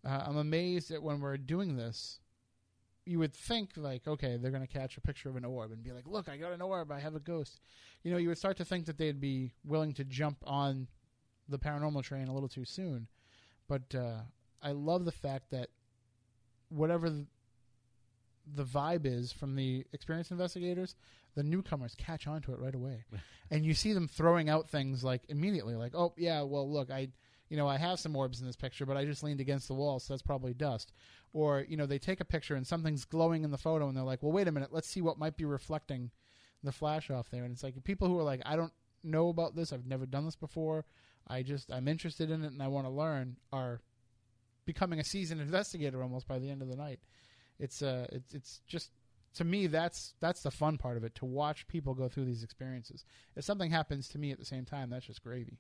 Uh, 0.04 0.24
I'm 0.26 0.38
amazed 0.38 0.90
at 0.90 1.04
when 1.04 1.20
we're 1.20 1.38
doing 1.38 1.76
this, 1.76 2.20
you 3.06 3.20
would 3.20 3.34
think 3.34 3.72
like, 3.76 4.08
okay, 4.08 4.38
they're 4.38 4.52
going 4.52 4.66
to 4.66 4.72
catch 4.72 4.98
a 4.98 5.02
picture 5.02 5.30
of 5.30 5.36
an 5.36 5.46
orb 5.46 5.72
and 5.72 5.84
be 5.84 5.92
like, 5.92 6.08
look, 6.08 6.28
I 6.28 6.38
got 6.38 6.52
an 6.52 6.62
orb, 6.62 6.92
I 6.92 7.00
have 7.00 7.16
a 7.16 7.20
ghost. 7.20 7.60
You 8.04 8.12
know, 8.12 8.18
you 8.18 8.30
would 8.30 8.38
start 8.38 8.58
to 8.58 8.66
think 8.66 8.86
that 8.88 8.98
they'd 8.98 9.22
be 9.22 9.54
willing 9.64 9.94
to 9.94 10.04
jump 10.04 10.38
on 10.46 10.88
the 11.48 11.60
paranormal 11.60 12.04
train 12.04 12.28
a 12.28 12.34
little 12.34 12.50
too 12.50 12.66
soon. 12.66 13.08
But 13.68 13.94
uh, 13.94 14.22
I 14.62 14.72
love 14.72 15.06
the 15.06 15.12
fact 15.12 15.52
that 15.52 15.70
whatever 16.70 17.10
the, 17.10 17.26
the 18.56 18.64
vibe 18.64 19.06
is 19.06 19.32
from 19.32 19.56
the 19.56 19.86
experienced 19.94 20.32
investigators, 20.32 20.96
the 21.36 21.44
newcomers 21.44 21.96
catch 21.98 22.28
on 22.28 22.42
to 22.44 22.54
it 22.54 22.60
right 22.60 22.76
away. 22.76 23.06
and 23.52 23.64
you 23.66 23.76
see 23.76 23.94
them 23.94 24.08
throwing 24.08 24.50
out 24.50 24.70
things 24.70 25.04
like 25.04 25.22
immediately, 25.30 25.76
like, 25.76 25.94
oh, 25.94 26.14
yeah, 26.18 26.42
well, 26.42 26.72
look, 26.72 26.90
I 26.90 27.10
you 27.50 27.58
know, 27.58 27.68
I 27.68 27.78
have 27.78 28.00
some 28.00 28.16
orbs 28.16 28.40
in 28.40 28.48
this 28.48 28.56
picture, 28.56 28.86
but 28.86 28.98
I 28.98 29.06
just 29.06 29.24
leaned 29.24 29.40
against 29.40 29.68
the 29.68 29.74
wall, 29.74 30.00
so 30.00 30.14
that's 30.14 30.22
probably 30.22 30.54
dust. 30.54 30.92
Or, 31.34 31.66
you 31.68 31.78
know, 31.78 31.86
they 31.86 32.00
take 32.00 32.20
a 32.20 32.26
picture 32.26 32.56
and 32.56 32.66
something's 32.66 33.06
glowing 33.06 33.44
in 33.44 33.52
the 33.52 33.58
photo 33.58 33.88
and 33.88 33.96
they're 33.96 34.04
like, 34.04 34.24
well, 34.24 34.32
wait 34.32 34.48
a 34.48 34.52
minute, 34.52 34.70
let's 34.72 34.90
see 34.90 35.02
what 35.02 35.20
might 35.20 35.38
be 35.38 35.46
reflecting 35.46 36.12
the 36.64 36.72
flash 36.72 37.12
off 37.12 37.30
there. 37.30 37.44
And 37.44 37.54
it's 37.54 37.64
like 37.64 37.82
people 37.84 38.08
who 38.08 38.18
are 38.18 38.24
like, 38.24 38.42
I 38.46 38.56
don't 38.56 38.74
know 39.04 39.30
about 39.30 39.56
this, 39.56 39.72
I've 39.72 39.86
never 39.86 40.06
done 40.06 40.26
this 40.26 40.36
before, 40.36 40.86
I 41.28 41.44
just, 41.44 41.72
I'm 41.72 41.88
interested 41.88 42.32
in 42.32 42.44
it 42.44 42.52
and 42.52 42.64
I 42.64 42.68
want 42.68 42.88
to 42.88 42.92
learn, 42.92 43.38
are 43.52 43.82
becoming 44.66 45.00
a 45.00 45.04
seasoned 45.04 45.42
investigator 45.42 46.02
almost 46.02 46.28
by 46.28 46.40
the 46.40 46.50
end 46.50 46.62
of 46.62 46.68
the 46.68 46.76
night. 46.76 47.00
It's, 47.60 47.82
uh, 47.82 48.08
it's, 48.12 48.34
it's 48.34 48.62
just, 48.68 48.92
to 49.36 49.44
me, 49.44 49.68
that's 49.68 50.14
that's 50.22 50.44
the 50.44 50.52
fun 50.52 50.78
part 50.78 50.96
of 50.98 51.04
it 51.04 51.14
to 51.16 51.26
watch 51.26 51.68
people 51.68 51.94
go 51.94 52.08
through 52.08 52.26
these 52.26 52.44
experiences. 52.44 53.04
If 53.36 53.44
something 53.44 53.70
happens 53.70 54.08
to 54.10 54.18
me 54.18 54.32
at 54.32 54.40
the 54.40 54.46
same 54.46 54.64
time, 54.64 54.90
that's 54.90 55.06
just 55.06 55.22
gravy. 55.22 55.60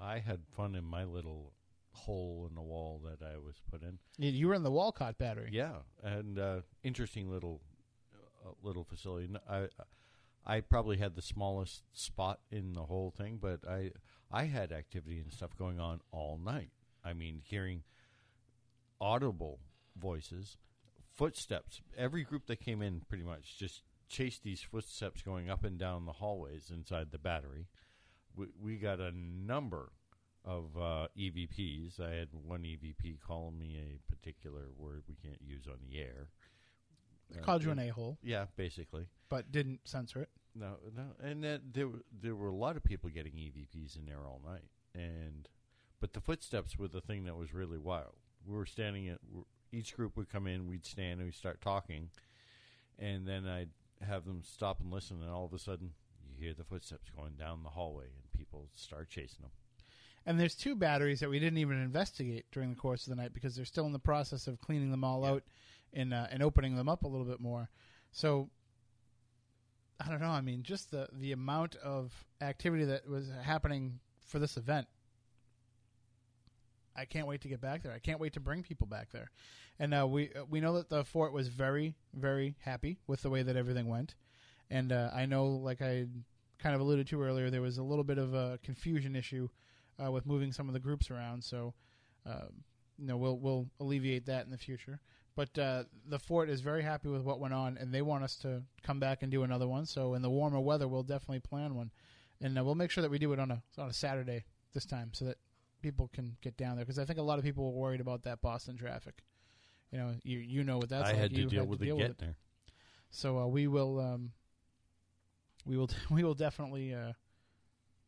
I 0.00 0.18
had 0.18 0.40
fun 0.56 0.74
in 0.74 0.84
my 0.84 1.04
little 1.04 1.52
hole 1.92 2.46
in 2.48 2.54
the 2.54 2.62
wall 2.62 3.00
that 3.04 3.24
I 3.24 3.38
was 3.38 3.56
put 3.70 3.82
in. 3.82 3.98
You- 4.18 4.30
You 4.30 4.48
were 4.48 4.54
in 4.54 4.62
the 4.64 4.70
Walcott 4.70 5.16
battery. 5.18 5.50
Yeah, 5.52 5.76
and 6.02 6.38
uh, 6.38 6.60
interesting 6.82 7.30
little 7.30 7.60
uh, 8.44 8.50
little 8.62 8.84
facility. 8.84 9.28
I 9.48 9.68
I 10.46 10.60
probably 10.60 10.98
had 10.98 11.14
the 11.14 11.22
smallest 11.22 11.82
spot 11.92 12.40
in 12.50 12.72
the 12.74 12.84
whole 12.86 13.10
thing, 13.10 13.38
but 13.40 13.66
I 13.68 13.92
I 14.30 14.44
had 14.44 14.72
activity 14.72 15.20
and 15.20 15.32
stuff 15.32 15.56
going 15.56 15.78
on 15.80 16.00
all 16.10 16.36
night. 16.38 16.70
I 17.04 17.12
mean, 17.12 17.40
hearing 17.44 17.82
audible 19.00 19.60
voices, 19.96 20.56
footsteps. 21.14 21.80
Every 21.96 22.24
group 22.24 22.46
that 22.46 22.60
came 22.60 22.82
in 22.82 23.02
pretty 23.08 23.24
much 23.24 23.56
just 23.58 23.82
chased 24.08 24.42
these 24.42 24.60
footsteps 24.60 25.22
going 25.22 25.48
up 25.50 25.64
and 25.64 25.78
down 25.78 26.04
the 26.06 26.12
hallways 26.12 26.70
inside 26.74 27.10
the 27.10 27.18
battery. 27.18 27.68
We, 28.36 28.46
we 28.60 28.76
got 28.76 29.00
a 29.00 29.12
number 29.12 29.92
of 30.44 30.76
uh, 30.76 31.08
EVPs. 31.18 32.00
I 32.00 32.10
had 32.14 32.28
one 32.32 32.62
EVP 32.62 33.18
calling 33.26 33.58
me 33.58 33.78
a 33.78 34.12
particular 34.12 34.62
word 34.76 35.02
we 35.08 35.14
can't 35.14 35.40
use 35.40 35.66
on 35.68 35.76
the 35.88 35.98
air. 36.00 36.28
They 37.30 37.40
called 37.40 37.64
you 37.64 37.70
an 37.70 37.78
a-hole. 37.78 38.18
Yeah, 38.22 38.46
basically. 38.56 39.06
but 39.28 39.50
didn't 39.50 39.80
censor 39.84 40.20
it. 40.20 40.28
No, 40.54 40.74
no, 40.94 41.06
and 41.20 41.42
that 41.42 41.72
there 41.72 41.88
were- 41.88 42.04
there 42.20 42.36
were 42.36 42.48
a 42.48 42.54
lot 42.54 42.76
of 42.76 42.84
people 42.84 43.10
getting 43.10 43.32
EVPs 43.32 43.96
in 43.96 44.06
there 44.06 44.24
all 44.24 44.40
night, 44.46 44.68
and 44.94 45.48
but 46.00 46.12
the 46.12 46.20
footsteps 46.20 46.78
were 46.78 46.86
the 46.86 47.00
thing 47.00 47.24
that 47.24 47.34
was 47.34 47.52
really 47.52 47.78
wild. 47.78 48.14
We 48.46 48.54
were 48.54 48.66
standing 48.66 49.08
at 49.08 49.18
each 49.72 49.96
group 49.96 50.16
would 50.16 50.28
come 50.28 50.46
in, 50.46 50.68
we'd 50.68 50.84
stand 50.86 51.18
and 51.18 51.24
we'd 51.24 51.34
start 51.34 51.60
talking, 51.60 52.10
and 52.98 53.26
then 53.26 53.46
I'd 53.48 53.70
have 54.06 54.26
them 54.26 54.42
stop 54.44 54.78
and 54.80 54.92
listen, 54.92 55.22
and 55.22 55.30
all 55.30 55.44
of 55.46 55.52
a 55.52 55.58
sudden 55.58 55.94
you 56.28 56.36
hear 56.44 56.54
the 56.54 56.62
footsteps 56.62 57.10
going 57.10 57.32
down 57.36 57.64
the 57.64 57.70
hallway, 57.70 58.04
and 58.04 58.23
people 58.34 58.68
start 58.74 59.08
chasing 59.08 59.42
them. 59.42 59.50
And 60.26 60.40
there's 60.40 60.54
two 60.54 60.74
batteries 60.74 61.20
that 61.20 61.28
we 61.28 61.38
didn't 61.38 61.58
even 61.58 61.80
investigate 61.80 62.46
during 62.50 62.70
the 62.70 62.76
course 62.76 63.06
of 63.06 63.10
the 63.10 63.20
night 63.20 63.34
because 63.34 63.54
they're 63.54 63.64
still 63.64 63.86
in 63.86 63.92
the 63.92 63.98
process 63.98 64.46
of 64.46 64.60
cleaning 64.60 64.90
them 64.90 65.04
all 65.04 65.24
out 65.24 65.42
and 65.92 66.14
uh, 66.14 66.26
and 66.30 66.42
opening 66.42 66.76
them 66.76 66.88
up 66.88 67.04
a 67.04 67.08
little 67.08 67.26
bit 67.26 67.40
more. 67.40 67.68
So 68.12 68.48
I 70.00 70.08
don't 70.08 70.20
know. 70.20 70.28
I 70.28 70.40
mean, 70.40 70.62
just 70.62 70.90
the 70.90 71.08
the 71.12 71.32
amount 71.32 71.76
of 71.76 72.12
activity 72.40 72.84
that 72.84 73.08
was 73.08 73.30
happening 73.42 74.00
for 74.26 74.38
this 74.38 74.56
event. 74.56 74.86
I 76.96 77.04
can't 77.04 77.26
wait 77.26 77.40
to 77.42 77.48
get 77.48 77.60
back 77.60 77.82
there. 77.82 77.92
I 77.92 77.98
can't 77.98 78.20
wait 78.20 78.34
to 78.34 78.40
bring 78.40 78.62
people 78.62 78.86
back 78.86 79.10
there. 79.10 79.30
And 79.78 79.92
uh, 79.92 80.06
we 80.06 80.30
uh, 80.30 80.44
we 80.48 80.60
know 80.60 80.74
that 80.74 80.88
the 80.88 81.04
fort 81.04 81.32
was 81.32 81.48
very 81.48 81.94
very 82.14 82.54
happy 82.60 82.98
with 83.06 83.22
the 83.22 83.30
way 83.30 83.42
that 83.42 83.56
everything 83.56 83.88
went. 83.88 84.14
And 84.70 84.92
uh, 84.92 85.10
I 85.14 85.26
know, 85.26 85.46
like 85.46 85.82
I 85.82 86.06
kind 86.58 86.74
of 86.74 86.80
alluded 86.80 87.06
to 87.08 87.22
earlier, 87.22 87.50
there 87.50 87.62
was 87.62 87.78
a 87.78 87.82
little 87.82 88.04
bit 88.04 88.18
of 88.18 88.34
a 88.34 88.58
confusion 88.62 89.16
issue 89.16 89.48
uh, 90.02 90.10
with 90.10 90.26
moving 90.26 90.52
some 90.52 90.68
of 90.68 90.74
the 90.74 90.80
groups 90.80 91.10
around. 91.10 91.42
So, 91.44 91.74
uh, 92.26 92.46
you 92.98 93.06
know, 93.06 93.16
we'll 93.16 93.38
we'll 93.38 93.66
alleviate 93.80 94.26
that 94.26 94.44
in 94.44 94.50
the 94.50 94.58
future. 94.58 95.00
But 95.36 95.58
uh, 95.58 95.84
the 96.06 96.18
fort 96.18 96.48
is 96.48 96.60
very 96.60 96.82
happy 96.82 97.08
with 97.08 97.22
what 97.22 97.40
went 97.40 97.54
on, 97.54 97.76
and 97.76 97.92
they 97.92 98.02
want 98.02 98.22
us 98.22 98.36
to 98.36 98.62
come 98.82 99.00
back 99.00 99.22
and 99.22 99.32
do 99.32 99.42
another 99.42 99.66
one. 99.66 99.84
So, 99.84 100.14
in 100.14 100.22
the 100.22 100.30
warmer 100.30 100.60
weather, 100.60 100.86
we'll 100.86 101.02
definitely 101.02 101.40
plan 101.40 101.74
one, 101.74 101.90
and 102.40 102.56
uh, 102.56 102.64
we'll 102.64 102.76
make 102.76 102.92
sure 102.92 103.02
that 103.02 103.10
we 103.10 103.18
do 103.18 103.32
it 103.32 103.40
on 103.40 103.50
a 103.50 103.62
on 103.76 103.88
a 103.88 103.92
Saturday 103.92 104.44
this 104.72 104.84
time, 104.86 105.10
so 105.12 105.24
that 105.24 105.38
people 105.82 106.08
can 106.14 106.36
get 106.40 106.56
down 106.56 106.76
there. 106.76 106.84
Because 106.84 107.00
I 107.00 107.04
think 107.04 107.18
a 107.18 107.22
lot 107.22 107.38
of 107.38 107.44
people 107.44 107.64
were 107.72 107.80
worried 107.80 108.00
about 108.00 108.22
that 108.22 108.40
Boston 108.42 108.76
traffic. 108.76 109.24
You 109.90 109.98
know, 109.98 110.14
you 110.22 110.38
you 110.38 110.62
know 110.64 110.78
what 110.78 110.88
that's 110.88 111.08
I 111.08 111.12
like. 111.12 111.20
had 111.20 111.30
to 111.34 111.40
You 111.40 111.46
deal 111.48 111.66
with 111.66 111.82
it 111.82 111.86
getting 111.86 112.14
there. 112.18 112.36
So 113.10 113.38
uh, 113.38 113.46
we 113.46 113.66
will 113.66 114.00
um, 114.00 114.32
we 115.66 115.76
will 115.76 115.90
we 116.10 116.24
will 116.24 116.34
definitely 116.34 116.94
uh, 116.94 117.12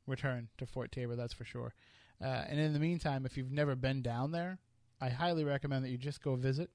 return 0.07 0.49
to 0.59 0.66
Fort 0.66 0.93
Taber. 0.93 1.16
That's 1.16 1.35
for 1.35 1.45
sure. 1.45 1.74
Uh, 2.23 2.45
and 2.49 2.59
in 2.59 2.73
the 2.73 2.78
meantime, 2.78 3.27
if 3.27 3.37
you've 3.37 3.53
never 3.53 3.74
been 3.74 4.03
down 4.03 4.33
there, 4.33 4.59
I 5.01 5.11
highly 5.11 5.45
recommend 5.45 5.85
that 5.85 5.91
you 5.91 5.99
just 5.99 6.23
go 6.23 6.35
visit 6.35 6.70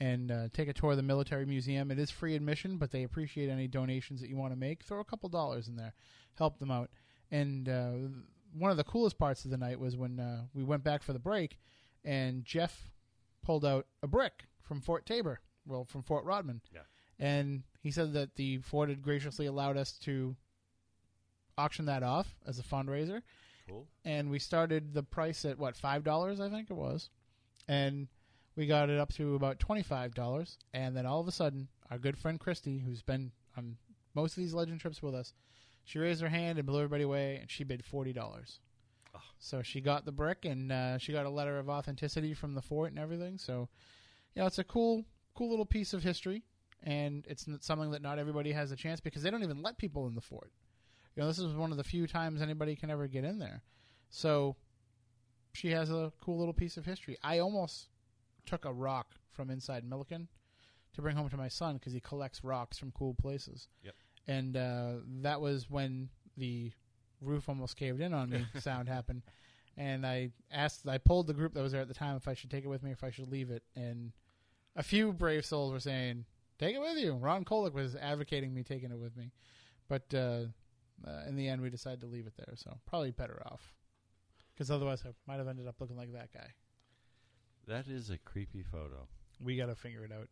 and 0.00 0.32
uh, 0.32 0.48
take 0.52 0.68
a 0.68 0.72
tour 0.72 0.90
of 0.90 0.96
the 0.96 1.02
military 1.02 1.46
museum. 1.46 1.92
It 1.92 1.98
is 1.98 2.10
free 2.10 2.34
admission, 2.34 2.76
but 2.76 2.90
they 2.90 3.04
appreciate 3.04 3.48
any 3.48 3.68
donations 3.68 4.20
that 4.20 4.28
you 4.28 4.36
want 4.36 4.52
to 4.52 4.58
make. 4.58 4.82
Throw 4.82 4.98
a 4.98 5.04
couple 5.04 5.28
dollars 5.28 5.68
in 5.68 5.76
there, 5.76 5.94
help 6.36 6.58
them 6.58 6.72
out. 6.72 6.90
And 7.30 7.68
uh, 7.68 7.92
one 8.58 8.72
of 8.72 8.76
the 8.76 8.84
coolest 8.84 9.18
parts 9.18 9.44
of 9.44 9.52
the 9.52 9.56
night 9.56 9.78
was 9.78 9.96
when 9.96 10.18
uh, 10.18 10.42
we 10.54 10.64
went 10.64 10.82
back 10.82 11.04
for 11.04 11.12
the 11.12 11.20
break, 11.20 11.58
and 12.04 12.44
Jeff 12.44 12.90
pulled 13.44 13.64
out 13.64 13.86
a 14.02 14.08
brick 14.08 14.46
from 14.60 14.80
Fort 14.80 15.06
Taber, 15.06 15.40
well, 15.66 15.84
from 15.84 16.02
Fort 16.02 16.24
Rodman. 16.24 16.60
Yeah. 16.74 16.80
And 17.18 17.62
he 17.82 17.90
said 17.90 18.14
that 18.14 18.36
the 18.36 18.58
fort 18.58 18.88
had 18.88 19.02
graciously 19.02 19.46
allowed 19.46 19.76
us 19.76 19.92
to 20.04 20.36
auction 21.58 21.84
that 21.84 22.02
off 22.02 22.34
as 22.46 22.58
a 22.58 22.62
fundraiser. 22.62 23.20
Cool. 23.68 23.86
And 24.04 24.30
we 24.30 24.38
started 24.38 24.94
the 24.94 25.02
price 25.02 25.44
at 25.44 25.58
what 25.58 25.76
five 25.76 26.02
dollars, 26.02 26.40
I 26.40 26.48
think 26.48 26.70
it 26.70 26.74
was, 26.74 27.10
and 27.68 28.08
we 28.56 28.66
got 28.66 28.90
it 28.90 28.98
up 28.98 29.12
to 29.14 29.34
about 29.34 29.58
twenty 29.58 29.82
five 29.82 30.14
dollars. 30.14 30.58
And 30.72 30.96
then 30.96 31.06
all 31.06 31.20
of 31.20 31.28
a 31.28 31.32
sudden, 31.32 31.68
our 31.90 31.98
good 31.98 32.18
friend 32.18 32.40
Christy, 32.40 32.78
who's 32.78 33.02
been 33.02 33.32
on 33.56 33.76
most 34.14 34.36
of 34.36 34.42
these 34.42 34.54
legend 34.54 34.80
trips 34.80 35.02
with 35.02 35.14
us, 35.14 35.34
She 35.84 35.98
raised 35.98 36.22
her 36.22 36.28
hand 36.28 36.58
and 36.58 36.66
blew 36.66 36.78
everybody 36.78 37.04
away, 37.04 37.38
and 37.40 37.50
she 37.50 37.64
bid 37.64 37.84
forty 37.84 38.12
dollars. 38.12 38.60
Oh. 39.14 39.20
So 39.38 39.62
she 39.62 39.80
got 39.80 40.04
the 40.04 40.12
brick, 40.12 40.44
and 40.44 40.70
uh, 40.70 40.98
she 40.98 41.12
got 41.12 41.26
a 41.26 41.30
letter 41.30 41.58
of 41.58 41.68
authenticity 41.68 42.34
from 42.34 42.54
the 42.54 42.62
fort 42.62 42.90
and 42.90 42.98
everything. 42.98 43.38
So, 43.38 43.68
you 44.34 44.40
know, 44.40 44.46
it's 44.46 44.58
a 44.58 44.64
cool, 44.64 45.04
cool 45.34 45.50
little 45.50 45.66
piece 45.66 45.92
of 45.92 46.02
history, 46.02 46.44
and 46.82 47.26
it's 47.28 47.46
something 47.60 47.90
that 47.92 48.02
not 48.02 48.18
everybody 48.18 48.52
has 48.52 48.72
a 48.72 48.76
chance 48.76 49.00
because 49.00 49.22
they 49.22 49.30
don't 49.30 49.42
even 49.42 49.62
let 49.62 49.78
people 49.78 50.06
in 50.06 50.14
the 50.14 50.20
fort. 50.20 50.52
You 51.14 51.22
know, 51.22 51.28
this 51.28 51.38
is 51.38 51.54
one 51.54 51.70
of 51.70 51.76
the 51.76 51.84
few 51.84 52.06
times 52.06 52.40
anybody 52.40 52.74
can 52.74 52.90
ever 52.90 53.06
get 53.06 53.24
in 53.24 53.38
there. 53.38 53.62
So, 54.08 54.56
she 55.52 55.70
has 55.70 55.90
a 55.90 56.12
cool 56.20 56.38
little 56.38 56.54
piece 56.54 56.76
of 56.76 56.86
history. 56.86 57.18
I 57.22 57.38
almost 57.38 57.88
took 58.46 58.64
a 58.64 58.72
rock 58.72 59.14
from 59.30 59.50
inside 59.50 59.84
Milliken 59.84 60.28
to 60.94 61.02
bring 61.02 61.16
home 61.16 61.28
to 61.30 61.36
my 61.36 61.48
son 61.48 61.74
because 61.74 61.92
he 61.92 62.00
collects 62.00 62.42
rocks 62.44 62.78
from 62.78 62.92
cool 62.92 63.14
places. 63.14 63.68
Yep. 63.82 63.94
And 64.26 64.56
uh, 64.56 64.92
that 65.22 65.40
was 65.40 65.68
when 65.70 66.08
the 66.36 66.72
roof 67.20 67.48
almost 67.48 67.76
caved 67.76 68.00
in 68.00 68.12
on 68.14 68.30
me. 68.30 68.46
sound 68.60 68.88
happened, 68.88 69.22
and 69.76 70.06
I 70.06 70.30
asked, 70.50 70.86
I 70.86 70.98
pulled 70.98 71.26
the 71.26 71.34
group 71.34 71.54
that 71.54 71.62
was 71.62 71.72
there 71.72 71.80
at 71.80 71.88
the 71.88 71.94
time 71.94 72.16
if 72.16 72.28
I 72.28 72.34
should 72.34 72.50
take 72.50 72.64
it 72.64 72.68
with 72.68 72.82
me, 72.82 72.90
or 72.90 72.94
if 72.94 73.04
I 73.04 73.10
should 73.10 73.30
leave 73.30 73.50
it, 73.50 73.62
and 73.74 74.12
a 74.76 74.82
few 74.82 75.12
brave 75.12 75.44
souls 75.44 75.72
were 75.72 75.80
saying, 75.80 76.24
"Take 76.62 76.76
it 76.76 76.80
with 76.80 76.96
you." 76.98 77.14
Ron 77.14 77.44
Kolek 77.44 77.74
was 77.74 77.96
advocating 77.96 78.54
me 78.54 78.62
taking 78.62 78.92
it 78.92 78.98
with 78.98 79.16
me, 79.16 79.32
but 79.88 80.02
uh, 80.14 80.44
uh, 81.04 81.28
in 81.28 81.34
the 81.34 81.48
end, 81.48 81.60
we 81.60 81.70
decided 81.70 82.00
to 82.02 82.06
leave 82.06 82.26
it 82.26 82.34
there. 82.36 82.54
So 82.54 82.78
probably 82.86 83.10
better 83.10 83.42
off, 83.46 83.74
because 84.54 84.70
otherwise, 84.70 85.02
I 85.04 85.10
might 85.26 85.38
have 85.38 85.48
ended 85.48 85.66
up 85.66 85.76
looking 85.80 85.96
like 85.96 86.12
that 86.12 86.32
guy. 86.32 86.52
That 87.66 87.88
is 87.88 88.10
a 88.10 88.18
creepy 88.18 88.62
photo. 88.62 89.08
We 89.40 89.56
got 89.56 89.66
to 89.66 89.74
figure 89.74 90.04
it 90.04 90.12
out. 90.12 90.28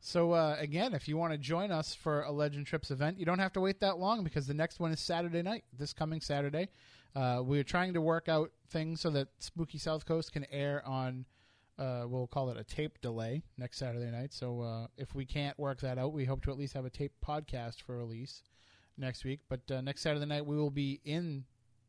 So 0.00 0.32
uh, 0.32 0.56
again, 0.58 0.94
if 0.94 1.08
you 1.08 1.16
want 1.16 1.32
to 1.32 1.38
join 1.38 1.70
us 1.70 1.94
for 1.94 2.22
a 2.22 2.30
Legend 2.30 2.66
Trips 2.66 2.90
event, 2.90 3.18
you 3.18 3.26
don't 3.26 3.40
have 3.40 3.52
to 3.54 3.60
wait 3.60 3.80
that 3.80 3.98
long 3.98 4.24
because 4.24 4.46
the 4.46 4.54
next 4.54 4.80
one 4.80 4.92
is 4.92 5.00
Saturday 5.00 5.42
night. 5.42 5.64
This 5.76 5.92
coming 5.92 6.20
Saturday, 6.20 6.68
uh, 7.16 7.42
we're 7.44 7.64
trying 7.64 7.94
to 7.94 8.00
work 8.00 8.28
out 8.28 8.52
things 8.70 9.00
so 9.00 9.10
that 9.10 9.28
Spooky 9.38 9.78
South 9.78 10.06
Coast 10.06 10.32
can 10.32 10.46
air 10.50 10.82
on. 10.86 11.26
Uh, 11.78 12.04
we'll 12.06 12.26
call 12.26 12.50
it 12.50 12.56
a 12.56 12.64
tape 12.64 13.00
delay 13.00 13.42
next 13.56 13.78
Saturday 13.78 14.10
night. 14.10 14.32
So 14.32 14.60
uh, 14.60 14.86
if 14.96 15.14
we 15.14 15.24
can't 15.24 15.58
work 15.58 15.80
that 15.80 15.96
out, 15.96 16.12
we 16.12 16.24
hope 16.24 16.42
to 16.42 16.50
at 16.50 16.58
least 16.58 16.74
have 16.74 16.84
a 16.84 16.90
tape 16.90 17.12
podcast 17.24 17.82
for 17.82 17.96
release 17.96 18.42
next 18.96 19.24
week. 19.24 19.40
But 19.48 19.60
uh, 19.70 19.80
next 19.80 20.02
Saturday 20.02 20.26
night, 20.26 20.44
we 20.44 20.56
will 20.56 20.70
be 20.70 21.00
in 21.04 21.44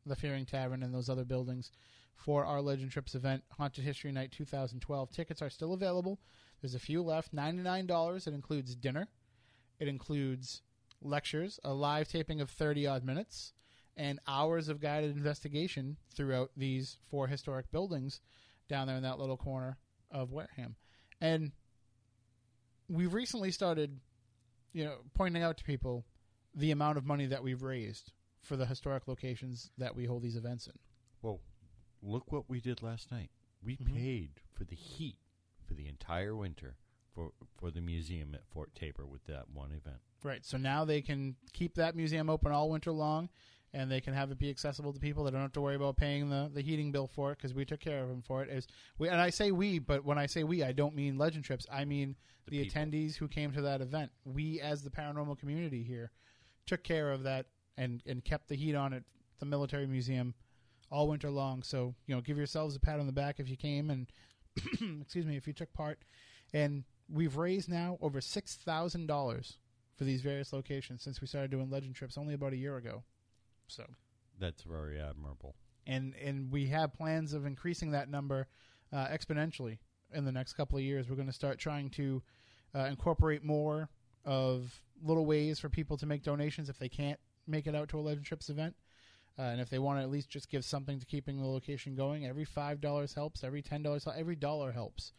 the 0.06 0.16
Fearing 0.16 0.46
Tavern 0.46 0.84
and 0.84 0.94
those 0.94 1.10
other 1.10 1.26
buildings 1.26 1.72
for 2.16 2.46
our 2.46 2.62
Legend 2.62 2.92
Trips 2.92 3.16
event, 3.16 3.44
Haunted 3.58 3.84
History 3.84 4.12
Night 4.12 4.32
2012. 4.32 5.10
Tickets 5.10 5.42
are 5.42 5.50
still 5.50 5.74
available. 5.74 6.20
There's 6.62 6.76
a 6.76 6.80
few 6.80 7.02
left. 7.02 7.34
$99. 7.34 8.28
It 8.28 8.34
includes 8.34 8.76
dinner. 8.76 9.08
It 9.80 9.88
includes 9.88 10.62
lectures, 11.02 11.60
a 11.64 11.74
live 11.74 12.10
taping 12.10 12.42
of 12.42 12.50
30 12.50 12.86
odd 12.86 13.04
minutes, 13.04 13.54
and 13.96 14.20
hours 14.28 14.70
of 14.70 14.82
guided 14.82 15.16
investigation 15.16 15.98
throughout 16.14 16.52
these 16.56 16.98
four 17.10 17.28
historic 17.28 17.72
buildings 17.72 18.20
down 18.70 18.88
there 18.88 18.96
in 18.96 19.04
that 19.04 19.20
little 19.20 19.36
corner 19.38 19.78
of 20.10 20.32
Wareham. 20.32 20.76
And 21.20 21.52
we've 22.88 23.14
recently 23.14 23.52
started, 23.52 24.00
you 24.74 24.86
know, 24.86 24.96
pointing 25.14 25.44
out 25.44 25.58
to 25.58 25.64
people 25.64 26.06
the 26.56 26.72
amount 26.72 26.98
of 26.98 27.06
money 27.06 27.26
that 27.26 27.44
we've 27.44 27.62
raised 27.64 28.14
for 28.42 28.56
the 28.56 28.66
historic 28.66 29.08
locations 29.08 29.70
that 29.78 29.96
we 29.96 30.06
hold 30.06 30.24
these 30.24 30.36
events 30.38 30.68
in. 30.68 30.74
Well, 31.22 31.42
look 32.02 32.32
what 32.32 32.50
we 32.50 32.62
did 32.62 32.82
last 32.82 33.12
night. 33.12 33.32
We 33.62 33.76
Mhm. 33.76 33.94
paid 33.94 34.42
for 34.54 34.64
the 34.64 34.76
heat 34.76 35.18
for 35.66 35.74
the 35.74 35.88
entire 35.88 36.36
winter 36.36 36.78
for 37.14 37.34
for 37.58 37.70
the 37.72 37.82
museum 37.82 38.34
at 38.34 38.48
Fort 38.48 38.74
Taber 38.74 39.06
with 39.06 39.26
that 39.26 39.50
one 39.50 39.72
event. 39.74 40.02
Right. 40.24 40.46
So 40.46 40.58
now 40.58 40.86
they 40.86 41.02
can 41.02 41.36
keep 41.54 41.76
that 41.76 41.96
museum 41.96 42.30
open 42.30 42.52
all 42.52 42.70
winter 42.70 42.92
long, 42.92 43.30
and 43.74 43.92
they 43.92 44.02
can 44.02 44.14
have 44.14 44.32
it 44.32 44.40
be 44.40 44.50
accessible 44.50 44.94
to 44.94 45.00
people. 45.00 45.24
They 45.24 45.32
don't 45.32 45.42
have 45.42 45.52
to 45.54 45.62
worry 45.62 45.76
about 45.76 45.98
paying 45.98 46.30
the, 46.30 46.50
the 46.54 46.62
heating 46.62 46.92
bill 46.92 47.08
for 47.08 47.32
it 47.32 47.38
because 47.38 47.54
we 47.54 47.66
took 47.66 47.80
care 47.80 48.02
of 48.02 48.10
them 48.10 48.22
for 48.22 48.42
it. 48.44 48.50
Is 48.50 48.68
we 48.98 49.10
and 49.10 49.22
I 49.22 49.30
say 49.30 49.52
we, 49.52 49.80
but 49.80 50.04
when 50.04 50.18
I 50.18 50.26
say 50.26 50.44
we, 50.44 50.64
I 50.64 50.72
don't 50.72 50.96
mean 50.96 51.18
Legend 51.18 51.44
Trips. 51.44 51.68
I 51.72 51.86
mean 51.86 52.16
the, 52.48 52.66
attendees 52.66 53.16
who 53.16 53.28
came 53.28 53.52
to 53.52 53.62
that 53.62 53.82
event. 53.82 54.12
We, 54.26 54.60
as 54.60 54.84
the 54.84 54.90
paranormal 54.90 55.38
community 55.40 55.84
here, 55.84 56.12
took 56.66 56.84
care 56.84 57.12
of 57.12 57.24
that 57.24 57.46
and 57.78 58.02
and 58.06 58.24
kept 58.24 58.50
the 58.50 58.56
heat 58.56 58.76
on 58.76 58.94
at 58.94 59.04
the 59.40 59.46
military 59.46 59.88
museum 59.88 60.34
all 60.92 61.08
winter 61.08 61.30
long. 61.30 61.64
So 61.64 61.94
you 62.08 62.16
know, 62.16 62.22
give 62.22 62.38
yourselves 62.38 62.76
a 62.76 62.80
pat 62.80 63.00
on 63.00 63.06
the 63.06 63.14
back 63.14 63.40
if 63.40 63.50
you 63.50 63.58
came 63.58 63.90
and 63.92 64.08
excuse 65.02 65.26
me 65.26 65.38
if 65.38 65.48
you 65.48 65.54
took 65.54 65.72
part. 65.74 66.00
And 66.54 66.84
we've 67.08 67.38
raised 67.38 67.70
now 67.70 67.98
over 68.02 68.20
six 68.20 68.56
thousand 68.56 69.08
dollars 69.08 69.58
for 69.96 70.06
these 70.06 70.22
various 70.22 70.54
locations 70.54 71.04
since 71.04 71.22
we 71.22 71.28
started 71.28 71.52
doing 71.52 71.70
legend 71.70 71.94
trips 71.94 72.18
only 72.18 72.34
about 72.34 72.54
a 72.54 72.58
year 72.58 72.78
ago. 72.78 73.04
So 73.70 73.86
That's 74.40 74.64
very 74.64 75.00
admirable. 75.00 75.56
and 75.88 76.14
and 76.16 76.52
we 76.52 76.68
have 76.68 76.94
plans 76.94 77.34
of 77.34 77.46
increasing 77.46 77.92
that 77.92 78.10
number 78.10 78.48
uh, 78.92 79.08
exponentially 79.08 79.78
in 80.14 80.26
the 80.26 80.32
next 80.32 80.54
couple 80.54 80.78
of 80.78 80.84
years. 80.84 81.10
We're 81.10 81.16
going 81.16 81.28
to 81.28 81.34
start 81.34 81.60
trying 81.60 81.90
to 81.92 82.22
uh, 82.76 82.80
incorporate 82.86 83.44
more 83.44 83.90
of 84.26 84.82
little 85.04 85.26
ways 85.26 85.60
for 85.60 85.70
people 85.70 85.96
to 85.98 86.06
make 86.06 86.24
donations 86.24 86.70
if 86.70 86.78
they 86.78 86.90
can't 86.90 87.20
make 87.48 87.68
it 87.68 87.76
out 87.76 87.90
to 87.90 88.00
a 88.00 88.02
Legend 88.02 88.26
Trips 88.26 88.50
event. 88.50 88.76
Uh, 89.38 89.44
and 89.44 89.62
if 89.62 89.70
they 89.70 89.80
want 89.80 89.98
to 90.00 90.04
at 90.04 90.10
least 90.10 90.30
just 90.30 90.50
give 90.50 90.66
something 90.66 91.00
to 91.00 91.06
keeping 91.06 91.40
the 91.40 91.48
location 91.48 91.96
going, 91.96 92.26
every 92.26 92.44
five 92.46 92.82
dollars 92.82 93.14
helps. 93.14 93.44
Every 93.44 93.62
ten 93.62 93.82
dollars, 93.84 94.06
every 94.18 94.36
dollar 94.36 94.72
helps 94.74 95.14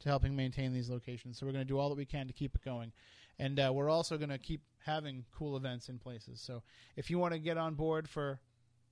to 0.00 0.08
helping 0.08 0.34
maintain 0.34 0.72
these 0.72 0.88
locations. 0.90 1.38
So 1.38 1.46
we're 1.46 1.52
going 1.52 1.64
to 1.66 1.68
do 1.68 1.78
all 1.78 1.88
that 1.90 1.96
we 1.98 2.04
can 2.06 2.26
to 2.26 2.32
keep 2.32 2.54
it 2.54 2.62
going, 2.64 2.92
and 3.38 3.58
uh, 3.60 3.70
we're 3.72 3.90
also 3.90 4.16
going 4.16 4.30
to 4.30 4.38
keep 4.38 4.62
having 4.84 5.24
cool 5.36 5.56
events 5.56 5.88
in 5.88 5.98
places. 5.98 6.40
So 6.40 6.62
if 6.96 7.10
you 7.10 7.18
want 7.18 7.34
to 7.34 7.38
get 7.38 7.58
on 7.58 7.74
board 7.74 8.08
for 8.08 8.40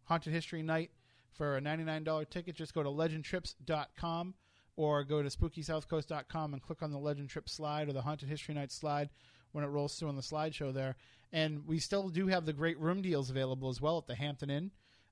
Haunted 0.05 0.33
History 0.33 0.63
Night 0.63 0.91
for 1.33 1.57
a 1.57 1.61
$99 1.61 2.29
ticket, 2.29 2.57
just 2.57 2.75
go 2.75 2.83
to 2.83 2.89
legendtrips.com 2.89 4.35
or 4.77 5.05
go 5.05 5.23
to 5.23 5.29
spookysouthcoast.com 5.29 6.53
and 6.53 6.63
click 6.63 6.83
on 6.83 6.91
the 6.91 6.99
Legend 6.99 7.31
Trip 7.31 7.49
slide 7.49 7.89
or 7.89 7.93
the 7.93 8.03
Haunted 8.03 8.29
History 8.29 8.55
Night 8.55 8.73
slide 8.73 9.09
when 9.53 9.65
it 9.65 9.69
rolls 9.69 9.95
through 9.95 10.09
on 10.09 10.17
the 10.17 10.23
slideshow 10.23 10.75
there. 10.75 10.97
And 11.33 11.67
we 11.67 11.79
still 11.79 12.09
do 12.09 12.27
have 12.27 12.45
the 12.45 12.53
great 12.53 12.79
room 12.79 13.03
deals 13.03 13.31
available 13.31 13.69
as 13.69 13.81
well 13.81 13.99
at 13.99 14.07
the 14.07 14.15
Hampton 14.15 14.51
Inn. 14.51 14.71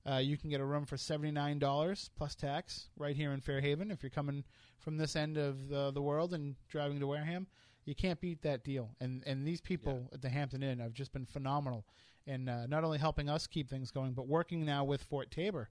Uh, 0.09 0.17
you 0.17 0.37
can 0.37 0.49
get 0.49 0.59
a 0.59 0.65
room 0.65 0.85
for 0.85 0.97
$79 0.97 2.09
plus 2.17 2.35
tax 2.35 2.89
right 2.97 3.15
here 3.15 3.31
in 3.31 3.39
Fairhaven 3.39 3.89
if 3.89 4.03
you're 4.03 4.09
coming 4.09 4.43
from 4.79 4.97
this 4.97 5.15
end 5.15 5.37
of 5.37 5.69
the, 5.69 5.91
the 5.91 6.01
world 6.01 6.33
and 6.33 6.55
driving 6.67 6.99
to 6.99 7.07
Wareham. 7.07 7.47
You 7.85 7.95
can't 7.95 8.19
beat 8.21 8.41
that 8.43 8.63
deal. 8.63 8.91
And 8.99 9.23
and 9.25 9.45
these 9.45 9.61
people 9.61 10.09
at 10.13 10.21
the 10.21 10.29
Hampton 10.29 10.63
Inn 10.63 10.79
have 10.79 10.93
just 10.93 11.13
been 11.13 11.25
phenomenal 11.25 11.85
in 12.25 12.47
uh, 12.47 12.65
not 12.67 12.83
only 12.83 12.97
helping 12.97 13.29
us 13.29 13.47
keep 13.47 13.69
things 13.69 13.91
going, 13.91 14.13
but 14.13 14.27
working 14.27 14.65
now 14.65 14.83
with 14.83 15.03
Fort 15.03 15.29
Taber 15.31 15.69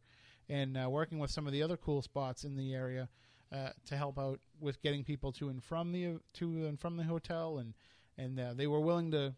and 0.49 0.77
uh, 0.77 0.89
working 0.91 1.19
with 1.19 1.31
some 1.31 1.47
of 1.47 1.53
the 1.53 1.63
other 1.63 1.77
cool 1.77 2.03
spots 2.03 2.45
in 2.45 2.57
the 2.57 2.75
area 2.75 3.09
uh, 3.53 3.71
to 3.87 3.97
help 3.97 4.19
out 4.19 4.41
with 4.61 4.83
getting 4.83 5.05
people 5.05 5.33
to 5.33 5.49
and 5.49 5.63
from 5.63 5.93
the 5.93 6.19
to 6.35 6.67
and 6.67 6.79
from 6.79 6.97
the 6.97 7.05
hotel. 7.05 7.59
And 7.59 7.75
and 8.19 8.39
uh, 8.39 8.55
they 8.55 8.67
were 8.67 8.81
willing 8.81 9.11
to 9.13 9.35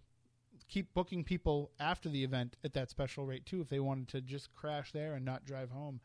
keep 0.69 0.93
booking 0.95 1.25
people 1.25 1.71
after 1.79 2.09
the 2.09 2.25
event 2.25 2.57
at 2.65 2.73
that 2.75 2.91
special 2.91 3.25
rate 3.25 3.47
too, 3.47 3.61
if 3.61 3.69
they 3.69 3.81
wanted 3.81 4.09
to 4.09 4.21
just 4.21 4.53
crash 4.55 4.93
there 4.93 5.15
and 5.15 5.25
not 5.25 5.45
drive 5.45 5.71
home. 5.71 6.01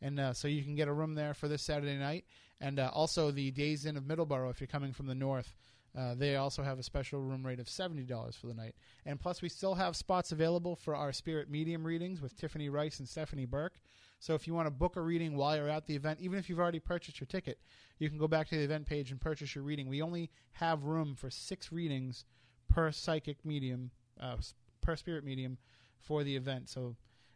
And 0.00 0.18
uh, 0.18 0.32
so 0.32 0.48
you 0.48 0.62
can 0.62 0.74
get 0.74 0.88
a 0.88 0.92
room 0.92 1.14
there 1.14 1.32
for 1.32 1.46
this 1.46 1.62
Saturday 1.62 1.96
night, 1.96 2.24
and 2.60 2.80
uh, 2.80 2.90
also 2.92 3.30
the 3.30 3.52
Days 3.52 3.86
Inn 3.86 3.96
of 3.96 4.02
Middleborough 4.02 4.50
if 4.50 4.60
you're 4.60 4.66
coming 4.66 4.92
from 4.92 5.06
the 5.06 5.14
north. 5.14 5.54
Uh, 5.96 6.14
they 6.14 6.36
also 6.36 6.62
have 6.62 6.78
a 6.78 6.82
special 6.82 7.20
room 7.20 7.46
rate 7.46 7.60
of 7.60 7.68
seventy 7.68 8.02
dollars 8.02 8.34
for 8.34 8.46
the 8.46 8.54
night, 8.54 8.74
and 9.04 9.20
plus 9.20 9.42
we 9.42 9.48
still 9.48 9.74
have 9.74 9.94
spots 9.94 10.32
available 10.32 10.74
for 10.74 10.96
our 10.96 11.12
spirit 11.12 11.50
medium 11.50 11.86
readings 11.86 12.22
with 12.22 12.36
Tiffany 12.36 12.68
Rice 12.70 12.98
and 12.98 13.08
Stephanie 13.08 13.44
Burke. 13.44 13.78
So 14.18 14.34
if 14.34 14.46
you 14.46 14.54
want 14.54 14.66
to 14.66 14.70
book 14.70 14.96
a 14.96 15.00
reading 15.00 15.36
while 15.36 15.56
you're 15.56 15.68
at 15.68 15.86
the 15.86 15.96
event, 15.96 16.20
even 16.20 16.38
if 16.38 16.48
you've 16.48 16.60
already 16.60 16.78
purchased 16.78 17.18
your 17.18 17.26
ticket, 17.26 17.58
you 17.98 18.08
can 18.08 18.18
go 18.18 18.28
back 18.28 18.48
to 18.48 18.56
the 18.56 18.62
event 18.62 18.86
page 18.86 19.10
and 19.10 19.20
purchase 19.20 19.54
your 19.54 19.64
reading. 19.64 19.88
We 19.88 20.00
only 20.00 20.30
have 20.52 20.84
room 20.84 21.16
for 21.16 21.28
six 21.28 21.72
readings 21.72 22.24
per 22.68 22.92
psychic 22.92 23.44
medium, 23.44 23.90
uh, 24.20 24.36
per 24.80 24.94
spirit 24.94 25.24
medium 25.24 25.58
for 25.98 26.22
the 26.22 26.36
event. 26.36 26.68
So 26.68 26.94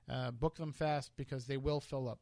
uh, 0.08 0.30
book 0.30 0.56
them 0.56 0.72
fast 0.72 1.10
because 1.16 1.46
they 1.46 1.56
will 1.56 1.80
fill 1.80 2.08
up. 2.08 2.20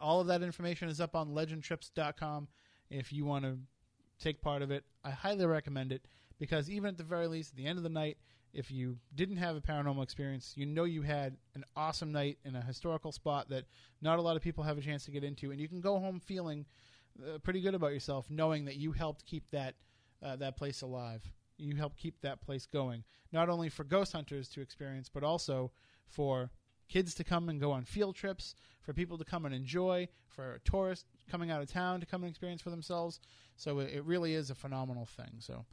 All 0.00 0.20
of 0.20 0.26
that 0.26 0.42
information 0.42 0.88
is 0.88 1.00
up 1.00 1.14
on 1.14 1.28
legendtrips.com 1.30 2.48
if 2.90 3.12
you 3.12 3.24
want 3.24 3.44
to 3.44 3.58
take 4.22 4.40
part 4.40 4.62
of 4.62 4.70
it. 4.70 4.84
I 5.04 5.10
highly 5.10 5.46
recommend 5.46 5.92
it 5.92 6.06
because 6.38 6.70
even 6.70 6.88
at 6.88 6.98
the 6.98 7.04
very 7.04 7.26
least, 7.26 7.52
at 7.52 7.56
the 7.56 7.66
end 7.66 7.78
of 7.78 7.82
the 7.82 7.88
night, 7.88 8.18
if 8.52 8.70
you 8.70 8.98
didn't 9.14 9.38
have 9.38 9.56
a 9.56 9.60
paranormal 9.60 10.02
experience, 10.02 10.52
you 10.56 10.66
know 10.66 10.84
you 10.84 11.02
had 11.02 11.36
an 11.54 11.64
awesome 11.76 12.12
night 12.12 12.38
in 12.44 12.54
a 12.54 12.60
historical 12.60 13.12
spot 13.12 13.48
that 13.48 13.64
not 14.02 14.18
a 14.18 14.22
lot 14.22 14.36
of 14.36 14.42
people 14.42 14.64
have 14.64 14.76
a 14.76 14.82
chance 14.82 15.04
to 15.06 15.10
get 15.10 15.24
into, 15.24 15.50
and 15.50 15.60
you 15.60 15.68
can 15.68 15.80
go 15.80 15.98
home 15.98 16.20
feeling 16.20 16.66
uh, 17.22 17.38
pretty 17.38 17.60
good 17.60 17.74
about 17.74 17.92
yourself, 17.92 18.26
knowing 18.30 18.64
that 18.66 18.76
you 18.76 18.92
helped 18.92 19.24
keep 19.26 19.50
that 19.50 19.74
uh, 20.22 20.36
that 20.36 20.56
place 20.56 20.82
alive. 20.82 21.22
You 21.56 21.76
helped 21.76 21.96
keep 21.96 22.20
that 22.20 22.40
place 22.40 22.66
going, 22.66 23.04
not 23.32 23.48
only 23.48 23.68
for 23.68 23.84
ghost 23.84 24.12
hunters 24.12 24.48
to 24.50 24.60
experience, 24.60 25.08
but 25.08 25.22
also 25.22 25.72
for 26.06 26.50
kids 26.88 27.14
to 27.14 27.24
come 27.24 27.48
and 27.48 27.60
go 27.60 27.72
on 27.72 27.84
field 27.84 28.16
trips, 28.16 28.54
for 28.82 28.92
people 28.92 29.18
to 29.18 29.24
come 29.24 29.46
and 29.46 29.54
enjoy, 29.54 30.08
for 30.28 30.60
tourists 30.64 31.06
coming 31.30 31.50
out 31.50 31.62
of 31.62 31.70
town 31.70 32.00
to 32.00 32.06
come 32.06 32.22
and 32.22 32.30
experience 32.30 32.62
for 32.62 32.70
themselves. 32.70 33.20
So 33.56 33.78
it, 33.78 34.04
really 34.04 34.34
is 34.34 34.50
a 34.50 34.54
phenomenal 34.54 35.06
thing. 35.06 35.34
So 35.38 35.64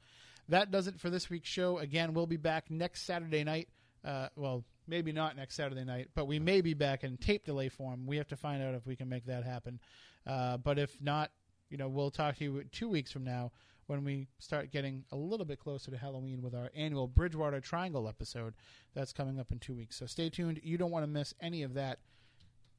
that 0.48 0.72
does 0.72 0.88
it 0.88 1.00
for 1.00 1.10
this 1.10 1.30
week's 1.30 1.50
show. 1.50 1.80
Again, 1.80 2.14
we'll 2.14 2.28
be 2.28 2.38
back 2.38 2.70
next 2.70 3.06
Saturday 3.06 3.44
night. 3.44 3.68
Uh, 4.06 4.28
well, 4.36 4.64
maybe 4.88 5.12
not 5.12 5.36
next 5.36 5.56
Saturday 5.56 5.84
night, 5.84 6.10
but 6.16 6.26
we 6.26 6.40
may 6.40 6.62
be 6.62 6.74
back 6.74 7.04
in 7.04 7.18
tape 7.18 7.46
delay 7.46 7.70
form. 7.70 8.06
We 8.06 8.18
have 8.18 8.28
to 8.30 8.38
find 8.38 8.64
out 8.64 8.76
if 8.76 8.86
we 8.86 8.96
can 8.96 9.10
make 9.10 9.26
that 9.26 9.44
happen. 9.44 9.80
Uh, 10.26 10.58
but 10.58 10.80
if 10.80 10.96
not, 11.02 11.32
you 11.70 11.78
know, 11.78 11.88
we'll 11.88 12.12
talk 12.12 12.38
to 12.38 12.44
you 12.44 12.64
two 12.72 12.90
weeks 12.90 13.12
from 13.12 13.24
now 13.24 13.52
when 13.90 14.04
we 14.04 14.28
start 14.38 14.72
getting 14.72 15.04
a 15.12 15.16
little 15.16 15.48
bit 15.48 15.60
closer 15.60 15.90
to 15.90 15.98
Halloween 15.98 16.44
with 16.44 16.54
our 16.54 16.70
annual 16.76 17.08
Bridgewater 17.08 17.60
Triangle 17.60 18.08
episode 18.08 18.54
that's 18.94 19.12
coming 19.12 19.40
up 19.40 19.52
in 19.52 19.58
two 19.58 19.74
weeks. 19.74 19.98
So 19.98 20.06
stay 20.06 20.30
tuned. 20.30 20.60
You 20.64 20.78
don't 20.78 20.92
want 20.92 21.02
to 21.04 21.08
miss 21.10 21.34
any 21.42 21.64
of 21.64 21.74
that 21.74 21.98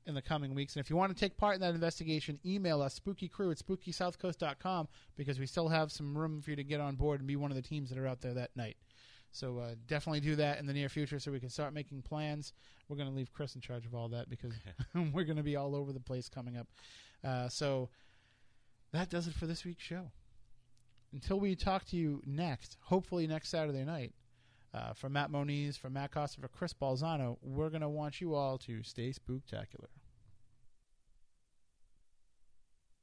in 0.07 0.15
the 0.15 0.23
coming 0.23 0.55
weeks. 0.55 0.77
And 0.77 0.85
if 0.85 0.89
you 0.89 0.95
want 0.95 1.15
to 1.15 1.19
take 1.19 1.37
part 1.37 1.57
in 1.57 1.61
that 1.63 1.75
investigation, 1.75 2.39
email 2.47 2.81
us, 2.81 3.01
spookycrew 3.01 3.51
at 3.51 3.59
spookysouthcoast.com, 3.59 4.87
because 5.17 5.41
we 5.41 5.47
still 5.47 5.69
have 5.69 5.91
some 5.91 6.17
room 6.17 6.41
for 6.41 6.51
you 6.51 6.57
to 6.57 6.63
get 6.63 6.81
on 6.81 6.95
board 6.95 7.19
and 7.19 7.27
be 7.27 7.35
one 7.35 7.51
of 7.51 7.57
the 7.57 7.63
teams 7.63 7.91
that 7.91 7.99
are 7.99 8.07
out 8.07 8.21
there 8.21 8.35
that 8.35 8.51
night. 8.55 8.77
So 9.33 9.59
uh, 9.59 9.75
definitely 9.89 10.21
do 10.21 10.37
that 10.37 10.61
in 10.61 10.67
the 10.67 10.73
near 10.73 10.89
future 10.89 11.19
so 11.19 11.33
we 11.33 11.41
can 11.41 11.51
start 11.51 11.75
making 11.75 12.03
plans. 12.03 12.53
We're 12.89 12.97
going 12.97 13.09
to 13.09 13.15
leave 13.15 13.33
Chris 13.33 13.57
in 13.57 13.61
charge 13.61 13.85
of 13.85 13.97
all 13.97 14.09
that 14.11 14.31
because 14.31 14.53
we're 15.13 15.25
going 15.25 15.39
to 15.39 15.43
be 15.43 15.57
all 15.57 15.75
over 15.75 15.93
the 15.93 15.99
place 15.99 16.29
coming 16.29 16.57
up. 16.57 16.69
Uh, 17.25 17.49
so 17.49 17.89
that 18.93 19.11
does 19.11 19.27
it 19.27 19.35
for 19.35 19.47
this 19.47 19.65
week's 19.65 19.83
show. 19.83 20.13
Until 21.13 21.41
we 21.41 21.57
talk 21.57 21.85
to 21.87 21.97
you 21.97 22.23
next, 22.25 22.77
hopefully 22.83 23.27
next 23.27 23.49
Saturday 23.49 23.85
night, 23.85 24.15
uh, 24.73 24.93
for 24.93 25.09
Matt 25.09 25.31
Moniz, 25.31 25.77
for 25.77 25.91
Matt 25.91 26.13
Costa, 26.13 26.41
for 26.41 26.49
Chris 26.49 26.73
Balzano, 26.73 27.37
we're 27.43 27.71
going 27.71 27.81
to 27.81 27.89
want 27.89 28.21
you 28.21 28.35
all 28.35 28.57
to 28.59 28.83
stay 28.85 29.13
spooktacular. 29.13 29.89